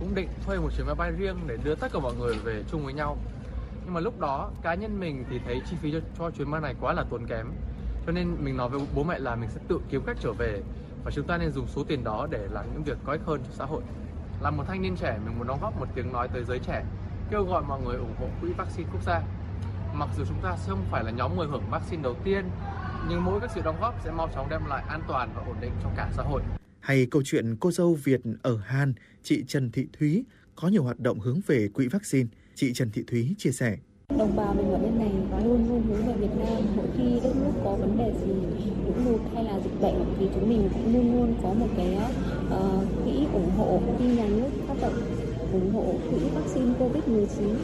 cũng 0.00 0.14
định 0.14 0.28
thuê 0.46 0.59
một 0.59 0.68
chuyến 0.76 0.86
máy 0.86 0.94
bay 0.94 1.12
riêng 1.12 1.36
để 1.46 1.56
đưa 1.64 1.74
tất 1.74 1.92
cả 1.92 1.98
mọi 1.98 2.14
người 2.18 2.36
về 2.44 2.62
chung 2.70 2.84
với 2.84 2.94
nhau. 2.94 3.16
Nhưng 3.84 3.94
mà 3.94 4.00
lúc 4.00 4.20
đó 4.20 4.50
cá 4.62 4.74
nhân 4.74 5.00
mình 5.00 5.24
thì 5.30 5.40
thấy 5.46 5.60
chi 5.70 5.76
phí 5.82 5.92
cho, 5.92 5.98
cho 6.18 6.30
chuyến 6.30 6.50
bay 6.50 6.60
này 6.60 6.74
quá 6.80 6.92
là 6.92 7.05
tốn 7.10 7.26
kém. 7.26 7.46
Cho 8.06 8.12
nên 8.12 8.44
mình 8.44 8.56
nói 8.56 8.68
với 8.68 8.80
bố 8.94 9.05
mẹ 9.05 9.18
là 9.18 9.36
mình 9.36 9.50
sẽ 9.50 9.60
tự 9.68 9.80
kiếm 9.90 10.02
cách 10.06 10.16
trở 10.20 10.32
về 10.32 10.62
và 11.05 11.10
chúng 11.10 11.26
ta 11.26 11.38
nên 11.38 11.52
dùng 11.52 11.66
số 11.66 11.84
tiền 11.84 12.05
đó 12.05 12.26
để 12.30 12.48
làm 12.50 12.64
những 12.72 12.82
việc 12.82 12.98
có 13.05 13.12
ích 13.12 13.22
hơn 13.26 13.40
cho 13.44 13.52
xã 13.52 13.64
hội. 13.64 13.82
Là 14.40 14.50
một 14.50 14.64
thanh 14.66 14.82
niên 14.82 14.96
trẻ 14.96 15.18
mình 15.24 15.38
muốn 15.38 15.46
đóng 15.46 15.59
góp 15.62 15.80
một 15.80 15.86
tiếng 15.94 16.12
nói 16.12 16.28
tới 16.28 16.44
giới 16.44 16.59
trẻ 16.59 16.84
kêu 17.30 17.44
gọi 17.44 17.62
mọi 17.68 17.80
người 17.80 17.96
ủng 17.96 18.14
hộ 18.20 18.26
quỹ 18.40 18.52
vaccine 18.52 18.88
quốc 18.92 19.02
gia. 19.02 19.22
Mặc 19.94 20.09
dù 20.16 20.24
chúng 20.28 20.40
ta 20.42 20.56
sẽ 20.56 20.70
không 20.70 20.84
phải 20.90 21.05
là 21.05 21.10
nhóm 21.10 21.36
người 21.36 21.46
hưởng 21.46 21.70
vaccine 21.70 22.02
đầu 22.02 22.14
tiên 22.24 22.50
nhưng 23.09 23.24
mỗi 23.24 23.40
các 23.40 23.50
sự 23.55 23.60
đóng 23.64 23.80
góp 23.80 23.94
sẽ 24.05 24.10
mau 24.10 24.28
chóng 24.34 24.48
đem 24.48 24.66
lại 24.66 24.84
an 24.88 25.00
toàn 25.09 25.28
và 25.34 25.42
ổn 25.46 25.56
định 25.60 25.72
cho 25.82 25.88
cả 25.96 26.09
xã 26.12 26.22
hội 26.22 26.42
hay 26.80 27.06
câu 27.10 27.22
chuyện 27.24 27.56
cô 27.60 27.70
dâu 27.70 27.94
Việt 27.94 28.20
ở 28.42 28.56
Hàn, 28.56 28.94
chị 29.22 29.44
Trần 29.48 29.70
Thị 29.70 29.86
Thúy 29.98 30.24
có 30.56 30.68
nhiều 30.68 30.82
hoạt 30.82 31.00
động 31.00 31.20
hướng 31.20 31.40
về 31.46 31.68
quỹ 31.68 31.88
vaccine. 31.88 32.28
Chị 32.55 32.72
Trần 32.72 32.90
Thị 32.90 33.02
Thúy 33.06 33.34
chia 33.38 33.50
sẻ. 33.50 33.76
Đồng 34.18 34.36
bào 34.36 34.55
mình 34.55 34.70
ở 34.70 34.78
bên 34.78 34.98
này 34.98 35.10
luôn 35.44 35.68
luôn 35.68 35.82
hướng 35.88 36.06
về 36.06 36.14
Việt 36.20 36.34
Nam. 36.38 36.62
Mỗi 36.76 36.86
khi 36.96 37.20
đất 37.24 37.36
nước 37.36 37.52
có 37.64 37.76
vấn 37.76 37.98
đề 37.98 38.12
gì, 38.20 38.32
lũ 38.86 38.92
lụt 39.05 39.20
hay 39.34 39.44
là 39.44 39.60
dịch 39.60 39.80
bệnh 39.80 40.05
thì 40.18 40.28
chúng 40.34 40.48
mình 40.48 40.68
cũng 40.72 40.94
luôn 40.94 41.16
luôn 41.16 41.34
có 41.42 41.52
một 41.52 41.68
cái 41.76 41.98
uh, 42.46 43.05
quỹ 43.05 43.12
ủng 43.32 43.50
hộ 43.56 43.82
khi 43.98 44.05
nhà 44.05 44.28
nước 44.28 44.48
phát 44.68 44.74
động 44.80 44.94
ủng 45.52 45.72
hộ 45.74 45.94
quỹ 46.10 46.18
vaccine 46.34 46.74
Covid-19 46.78 47.55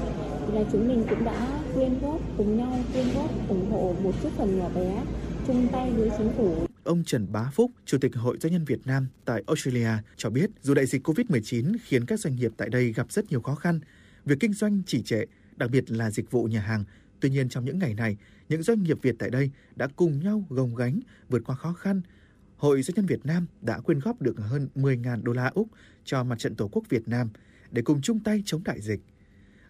thì 0.47 0.55
là 0.55 0.65
chúng 0.73 0.89
mình 0.89 1.05
cũng 1.11 1.25
đã 1.25 1.49
quyên 1.75 1.99
góp 2.03 2.21
cùng 2.37 2.57
nhau 2.57 2.79
quyên 2.93 3.07
góp 3.15 3.49
ủng 3.49 3.71
hộ 3.71 3.95
một 4.03 4.13
chút 4.23 4.29
phần 4.37 4.59
nhỏ 4.59 4.69
bé 4.75 5.03
chung 5.47 5.69
tay 5.73 5.93
với 5.93 6.11
chính 6.19 6.33
phủ. 6.37 6.67
Ông 6.85 7.05
Trần 7.05 7.27
Bá 7.33 7.51
Phúc, 7.53 7.71
Chủ 7.85 7.99
tịch 7.99 8.17
Hội 8.17 8.39
Doanh 8.41 8.53
nhân 8.53 8.65
Việt 8.65 8.87
Nam 8.87 9.07
tại 9.25 9.43
Australia 9.47 9.89
cho 10.17 10.31
biết 10.31 10.51
dù 10.61 10.75
đại 10.75 10.87
dịch 10.87 11.07
COVID-19 11.07 11.77
khiến 11.85 12.07
các 12.07 12.21
doanh 12.21 12.37
nghiệp 12.37 12.53
tại 12.57 12.69
đây 12.69 12.93
gặp 12.93 13.13
rất 13.13 13.31
nhiều 13.31 13.41
khó 13.41 13.55
khăn, 13.55 13.81
việc 14.25 14.37
kinh 14.41 14.53
doanh 14.53 14.83
chỉ 14.87 15.03
trệ 15.03 15.25
đặc 15.57 15.71
biệt 15.71 15.91
là 15.91 16.11
dịch 16.11 16.31
vụ 16.31 16.45
nhà 16.45 16.61
hàng. 16.61 16.85
Tuy 17.21 17.31
nhiên 17.31 17.49
trong 17.49 17.65
những 17.65 17.79
ngày 17.79 17.95
này, 17.95 18.17
những 18.49 18.63
doanh 18.63 18.83
nghiệp 18.83 18.99
Việt 19.03 19.15
tại 19.19 19.31
đây 19.31 19.51
đã 19.77 19.89
cùng 19.97 20.21
nhau 20.21 20.45
gồng 20.49 20.75
gánh 20.75 21.01
vượt 21.29 21.43
qua 21.45 21.57
khó 21.57 21.73
khăn. 21.73 22.01
Hội 22.57 22.83
Doanh 22.83 22.95
nhân 22.95 23.07
Việt 23.07 23.27
Nam 23.27 23.47
đã 23.61 23.81
quyên 23.81 23.99
góp 23.99 24.23
được 24.23 24.39
hơn 24.39 24.69
10.000 24.75 25.23
đô 25.23 25.33
la 25.33 25.51
Úc 25.55 25.69
cho 26.05 26.25
mặt 26.25 26.39
trận 26.39 26.55
Tổ 26.55 26.69
quốc 26.73 26.85
Việt 26.89 27.09
Nam 27.09 27.29
để 27.71 27.83
cùng 27.83 28.03
chung 28.03 28.21
tay 28.21 28.43
chống 28.47 28.65
đại 28.65 28.81
dịch. 28.81 29.01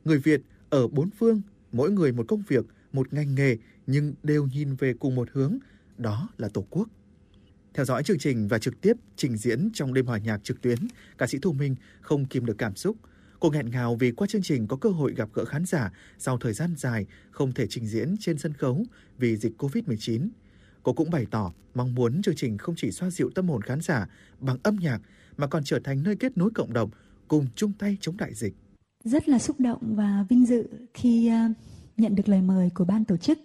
Người 0.04 0.18
Việt 0.18 0.40
ở 0.70 0.88
bốn 0.88 1.10
phương, 1.10 1.42
mỗi 1.72 1.90
người 1.90 2.12
một 2.12 2.24
công 2.28 2.42
việc, 2.48 2.64
một 2.92 3.12
ngành 3.12 3.34
nghề 3.34 3.56
nhưng 3.86 4.14
đều 4.22 4.46
nhìn 4.46 4.74
về 4.74 4.94
cùng 4.94 5.14
một 5.14 5.28
hướng, 5.32 5.58
đó 5.98 6.28
là 6.38 6.48
Tổ 6.48 6.66
quốc. 6.70 6.88
Theo 7.74 7.84
dõi 7.84 8.02
chương 8.02 8.18
trình 8.18 8.48
và 8.48 8.58
trực 8.58 8.80
tiếp 8.80 8.96
trình 9.16 9.36
diễn 9.36 9.70
trong 9.74 9.94
đêm 9.94 10.06
hòa 10.06 10.18
nhạc 10.18 10.44
trực 10.44 10.60
tuyến, 10.60 10.78
ca 11.18 11.26
sĩ 11.26 11.38
Thu 11.42 11.52
Minh 11.52 11.76
không 12.00 12.24
kìm 12.24 12.46
được 12.46 12.58
cảm 12.58 12.76
xúc– 12.76 12.96
Cô 13.44 13.50
nghẹn 13.50 13.70
ngào 13.70 13.96
vì 13.96 14.10
qua 14.10 14.26
chương 14.26 14.42
trình 14.42 14.66
có 14.66 14.76
cơ 14.76 14.90
hội 14.90 15.14
gặp 15.14 15.28
gỡ 15.32 15.44
khán 15.44 15.64
giả 15.64 15.92
sau 16.18 16.38
thời 16.38 16.52
gian 16.52 16.74
dài 16.76 17.06
không 17.30 17.52
thể 17.52 17.66
trình 17.66 17.86
diễn 17.86 18.16
trên 18.20 18.38
sân 18.38 18.52
khấu 18.52 18.84
vì 19.18 19.36
dịch 19.36 19.52
Covid-19. 19.58 20.28
Cô 20.82 20.92
cũng 20.92 21.10
bày 21.10 21.26
tỏ 21.30 21.52
mong 21.74 21.94
muốn 21.94 22.22
chương 22.22 22.36
trình 22.36 22.58
không 22.58 22.74
chỉ 22.78 22.90
xoa 22.90 23.10
dịu 23.10 23.30
tâm 23.34 23.48
hồn 23.48 23.62
khán 23.62 23.80
giả 23.80 24.08
bằng 24.40 24.56
âm 24.62 24.76
nhạc 24.76 25.00
mà 25.36 25.46
còn 25.46 25.64
trở 25.64 25.78
thành 25.84 26.02
nơi 26.02 26.16
kết 26.16 26.36
nối 26.36 26.50
cộng 26.54 26.72
đồng 26.72 26.90
cùng 27.28 27.46
chung 27.54 27.72
tay 27.78 27.96
chống 28.00 28.16
đại 28.16 28.34
dịch. 28.34 28.54
Rất 29.04 29.28
là 29.28 29.38
xúc 29.38 29.60
động 29.60 29.94
và 29.96 30.24
vinh 30.28 30.46
dự 30.46 30.68
khi 30.94 31.26
à, 31.26 31.48
nhận 31.96 32.14
được 32.14 32.28
lời 32.28 32.42
mời 32.42 32.70
của 32.74 32.84
ban 32.84 33.04
tổ 33.04 33.16
chức 33.16 33.38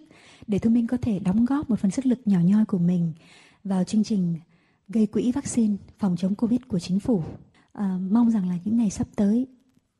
để 0.50 0.58
Thu 0.58 0.70
Minh 0.70 0.86
có 0.86 0.96
thể 0.96 1.18
đóng 1.18 1.44
góp 1.44 1.70
một 1.70 1.80
phần 1.80 1.90
sức 1.90 2.06
lực 2.06 2.18
nhỏ 2.24 2.40
nhoi 2.40 2.64
của 2.64 2.78
mình 2.78 3.12
vào 3.64 3.84
chương 3.84 4.04
trình 4.04 4.38
gây 4.88 5.06
quỹ 5.06 5.32
vaccine 5.32 5.76
phòng 5.98 6.16
chống 6.16 6.34
Covid 6.34 6.60
của 6.68 6.78
chính 6.78 7.00
phủ. 7.00 7.24
À, 7.72 7.98
mong 8.10 8.30
rằng 8.30 8.48
là 8.48 8.58
những 8.64 8.76
ngày 8.76 8.90
sắp 8.90 9.06
tới, 9.16 9.46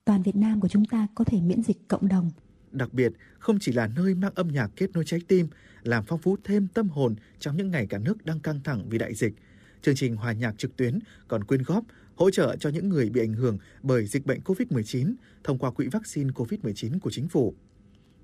toàn 0.05 0.23
Việt 0.23 0.37
Nam 0.37 0.61
của 0.61 0.69
chúng 0.69 0.85
ta 0.85 1.07
có 1.15 1.25
thể 1.25 1.41
miễn 1.41 1.63
dịch 1.63 1.89
cộng 1.89 2.09
đồng. 2.09 2.31
Đặc 2.71 2.93
biệt, 2.93 3.13
không 3.39 3.59
chỉ 3.61 3.73
là 3.73 3.87
nơi 3.87 4.15
mang 4.15 4.33
âm 4.35 4.49
nhạc 4.49 4.71
kết 4.77 4.91
nối 4.93 5.05
trái 5.07 5.21
tim, 5.29 5.49
làm 5.83 6.05
phong 6.07 6.19
phú 6.19 6.37
thêm 6.45 6.69
tâm 6.75 6.89
hồn 6.89 7.15
trong 7.39 7.57
những 7.57 7.71
ngày 7.71 7.87
cả 7.87 7.99
nước 7.99 8.25
đang 8.25 8.41
căng 8.41 8.61
thẳng 8.65 8.89
vì 8.89 8.99
đại 8.99 9.15
dịch. 9.15 9.35
Chương 9.83 9.95
trình 9.95 10.17
hòa 10.17 10.33
nhạc 10.33 10.59
trực 10.59 10.77
tuyến 10.77 10.99
còn 11.29 11.45
quyên 11.45 11.63
góp 11.63 11.85
hỗ 12.15 12.31
trợ 12.31 12.57
cho 12.61 12.71
những 12.71 12.89
người 12.89 13.11
bị 13.11 13.21
ảnh 13.21 13.35
hưởng 13.35 13.59
bởi 13.83 14.07
dịch 14.07 14.27
bệnh 14.27 14.41
COVID-19 14.41 15.15
thông 15.45 15.59
qua 15.59 15.71
quỹ 15.71 15.89
vaccine 15.89 16.31
COVID-19 16.31 16.99
của 16.99 17.11
chính 17.11 17.29
phủ. 17.29 17.55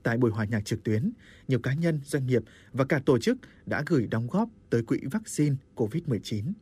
Tại 0.07 0.17
buổi 0.17 0.31
hòa 0.31 0.45
nhạc 0.45 0.65
trực 0.65 0.85
tuyến, 0.85 1.13
nhiều 1.49 1.59
cá 1.59 1.75
nhân, 1.75 2.01
doanh 2.05 2.27
nghiệp 2.27 2.43
và 2.73 2.85
cả 2.85 3.01
tổ 3.07 3.19
chức 3.19 3.39
đã 3.67 3.83
gửi 3.87 4.07
đóng 4.07 4.27
góp 4.27 4.49
tới 4.71 4.83
quỹ 4.83 5.01
vaccine 5.11 5.57
COVID-19. 5.77 6.53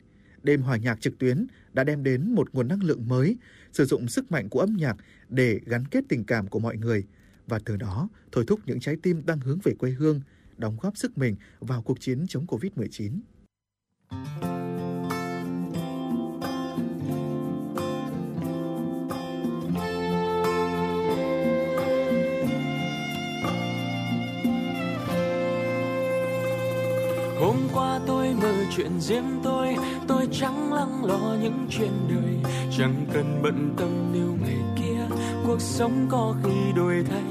Đêm 0.43 0.63
hòa 0.63 0.77
nhạc 0.77 1.01
trực 1.01 1.19
tuyến 1.19 1.47
đã 1.73 1.85
đem 1.85 2.03
đến 2.03 2.35
một 2.35 2.49
nguồn 2.53 2.69
năng 2.69 2.83
lượng 2.83 3.09
mới, 3.09 3.37
sử 3.73 3.85
dụng 3.85 4.09
sức 4.09 4.33
mạnh 4.33 4.49
của 4.49 4.61
âm 4.61 4.77
nhạc 4.79 4.97
để 5.29 5.61
gắn 5.67 5.85
kết 5.91 6.05
tình 6.09 6.25
cảm 6.25 6.47
của 6.47 6.59
mọi 6.59 6.77
người 6.77 7.05
và 7.47 7.59
từ 7.65 7.77
đó 7.77 8.09
thôi 8.33 8.45
thúc 8.47 8.61
những 8.67 8.81
trái 8.81 8.97
tim 9.03 9.23
đang 9.27 9.41
hướng 9.41 9.59
về 9.65 9.73
quê 9.79 9.91
hương, 9.91 10.21
đóng 10.57 10.77
góp 10.81 10.97
sức 10.97 11.19
mình 11.19 11.37
vào 11.61 11.83
cuộc 11.83 12.01
chiến 12.01 12.27
chống 12.29 12.47
COVID-19. 12.47 13.21
Hôm 27.55 27.69
qua 27.75 28.01
tôi 28.07 28.35
mơ 28.43 28.53
chuyện 28.77 29.01
riêng 29.01 29.41
tôi 29.43 29.77
Tôi 30.07 30.29
chẳng 30.33 30.73
lắng 30.73 31.05
lo 31.05 31.37
những 31.43 31.67
chuyện 31.71 31.91
đời. 32.09 32.53
Chẳng 32.79 33.07
cần 33.13 33.41
bận 33.43 33.75
tâm 33.77 33.89
nếu 34.13 34.37
ngày 34.43 34.59
kia 34.77 35.17
Cuộc 35.47 35.61
sống 35.61 36.07
có 36.11 36.35
khi 36.43 36.73
đổi 36.77 37.05
thay. 37.11 37.23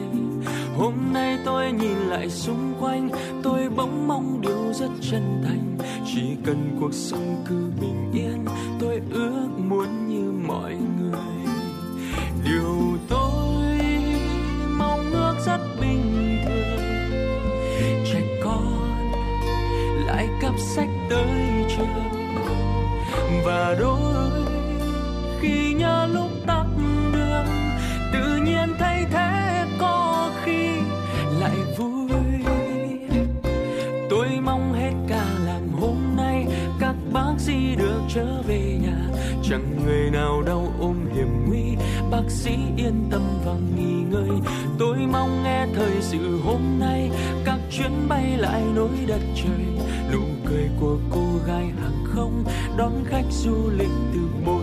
Hôm 0.77 0.93
nay 1.13 1.37
tôi 1.45 1.71
nhìn 1.71 1.97
lại 1.97 2.29
xung 2.29 2.73
quanh, 2.79 3.09
Tôi 3.43 3.69
bỗng 3.69 4.07
mong 4.07 4.41
điều 4.41 4.73
rất 4.73 4.89
chân 5.11 5.43
thành. 5.45 5.77
Chỉ 6.13 6.21
cần 6.45 6.77
cuộc 6.79 6.93
sống 6.93 7.43
cứ 7.49 7.71
bình 7.81 8.11
yên, 8.13 8.45
Tôi 8.79 9.01
ước 9.11 9.47
muốn 9.57 10.07
như 10.07 10.31
mọi 10.47 10.75
người. 10.99 11.53
Điều 12.45 12.97
tôi 13.09 13.52
tới 21.13 21.65
trường. 21.69 21.87
Và 23.45 23.75
đôi 23.79 24.31
khi 25.39 25.73
nhớ 25.73 26.07
lúc 26.13 26.29
tắt 26.47 26.65
đường, 27.13 27.45
Tự 28.13 28.37
nhiên 28.45 28.69
thấy 28.79 29.05
thế 29.11 29.65
có 29.79 30.31
khi 30.43 30.69
lại 31.39 31.57
vui. 31.77 32.09
Tôi 34.09 34.27
mong 34.45 34.73
hết 34.73 34.93
cả 35.07 35.25
làm 35.45 35.69
hôm 35.79 35.97
nay, 36.17 36.45
Các 36.79 36.95
bác 37.13 37.33
sĩ 37.37 37.75
được 37.77 38.01
trở 38.13 38.41
về 38.47 38.79
nhà. 38.81 38.97
Chẳng 39.49 39.85
người 39.85 40.11
nào 40.11 40.41
đau 40.41 40.73
ôm 40.79 40.95
hiểm 41.15 41.45
nguy, 41.47 41.75
Bác 42.11 42.29
sĩ 42.29 42.51
yên 42.77 43.07
tâm 43.11 43.21
và 43.45 43.53
nghỉ 43.77 44.03
ngơi. 44.11 44.39
Tôi 44.79 44.97
mong 45.11 45.43
nghe 45.43 45.65
thời 45.75 46.01
sự 46.01 46.39
hôm 46.45 46.61
nay, 46.79 47.11
Các 47.45 47.59
chuyến 47.71 47.91
bay 48.09 48.37
lại 48.37 48.61
nối 48.75 48.97
đất 49.07 49.21
trời 49.35 49.72
cười 50.53 50.69
của 50.79 50.97
cô 51.09 51.25
gái 51.47 51.65
hàng 51.65 52.03
không 52.05 52.43
Đón 52.77 53.03
khách 53.07 53.25
du 53.31 53.69
lịch 53.77 53.91
từ 54.13 54.19
bốn 54.45 54.62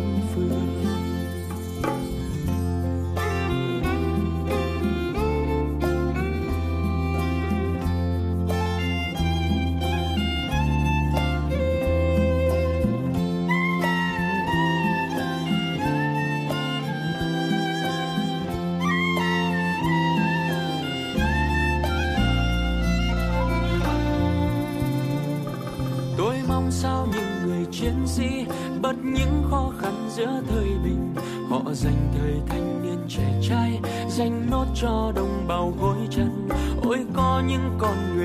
giữa 30.20 30.40
thời 30.48 30.68
bình. 30.84 31.14
Họ 31.50 31.62
dành 31.72 32.12
thời 32.18 32.34
thanh 32.48 32.82
niên 32.82 32.98
trẻ 33.08 33.40
trai, 33.48 33.80
Dành 34.08 34.46
nốt 34.50 34.66
cho 34.74 35.12
đồng 35.16 35.44
bào 35.48 35.74
gối 35.80 35.96
chân. 36.10 36.48
Ôi 36.82 36.98
có 37.14 37.42
những 37.48 37.76
con 37.78 37.96
người 38.16 38.19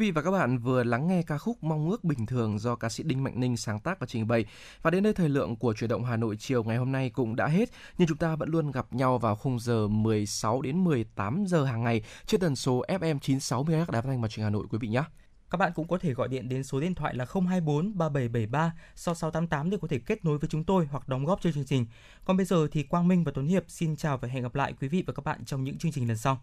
vị 0.00 0.10
và 0.10 0.22
các 0.22 0.30
bạn 0.30 0.58
vừa 0.58 0.84
lắng 0.84 1.08
nghe 1.08 1.22
ca 1.22 1.38
khúc 1.38 1.64
Mong 1.64 1.90
ước 1.90 2.04
bình 2.04 2.26
thường 2.26 2.58
do 2.58 2.76
ca 2.76 2.88
sĩ 2.88 3.02
Đinh 3.02 3.24
Mạnh 3.24 3.40
Ninh 3.40 3.56
sáng 3.56 3.80
tác 3.80 4.00
và 4.00 4.06
trình 4.06 4.28
bày. 4.28 4.44
Và 4.82 4.90
đến 4.90 5.02
đây 5.02 5.12
thời 5.12 5.28
lượng 5.28 5.56
của 5.56 5.74
chuyển 5.74 5.90
động 5.90 6.04
Hà 6.04 6.16
Nội 6.16 6.36
chiều 6.36 6.64
ngày 6.64 6.76
hôm 6.76 6.92
nay 6.92 7.10
cũng 7.10 7.36
đã 7.36 7.46
hết. 7.46 7.70
Nhưng 7.98 8.08
chúng 8.08 8.16
ta 8.16 8.36
vẫn 8.36 8.50
luôn 8.50 8.70
gặp 8.70 8.92
nhau 8.92 9.18
vào 9.18 9.36
khung 9.36 9.58
giờ 9.58 9.88
16 9.88 10.62
đến 10.62 10.84
18 10.84 11.44
giờ 11.46 11.64
hàng 11.64 11.84
ngày 11.84 12.02
trên 12.26 12.40
tần 12.40 12.56
số 12.56 12.84
FM 12.88 13.18
96 13.18 13.64
MHz 13.64 13.90
Đài 13.90 14.02
Phát 14.02 14.08
thanh 14.08 14.20
và 14.20 14.28
Truyền 14.28 14.44
Hà 14.44 14.50
Nội, 14.50 14.66
quý 14.70 14.78
vị 14.78 14.88
nhé. 14.88 15.02
Các 15.50 15.56
bạn 15.56 15.72
cũng 15.74 15.88
có 15.88 15.98
thể 15.98 16.14
gọi 16.14 16.28
điện 16.28 16.48
đến 16.48 16.64
số 16.64 16.80
điện 16.80 16.94
thoại 16.94 17.14
là 17.14 17.24
024 17.24 17.98
3773 17.98 18.72
6688 18.94 19.70
để 19.70 19.78
có 19.82 19.88
thể 19.88 19.98
kết 19.98 20.24
nối 20.24 20.38
với 20.38 20.48
chúng 20.48 20.64
tôi 20.64 20.86
hoặc 20.90 21.08
đóng 21.08 21.24
góp 21.24 21.40
cho 21.42 21.52
chương 21.52 21.66
trình. 21.66 21.86
Còn 22.24 22.36
bây 22.36 22.46
giờ 22.46 22.68
thì 22.72 22.82
Quang 22.82 23.08
Minh 23.08 23.24
và 23.24 23.32
Tuấn 23.34 23.46
Hiệp 23.46 23.64
xin 23.68 23.96
chào 23.96 24.18
và 24.18 24.28
hẹn 24.28 24.42
gặp 24.42 24.54
lại 24.54 24.74
quý 24.80 24.88
vị 24.88 25.04
và 25.06 25.12
các 25.12 25.24
bạn 25.24 25.44
trong 25.44 25.64
những 25.64 25.78
chương 25.78 25.92
trình 25.92 26.08
lần 26.08 26.16
sau. 26.16 26.40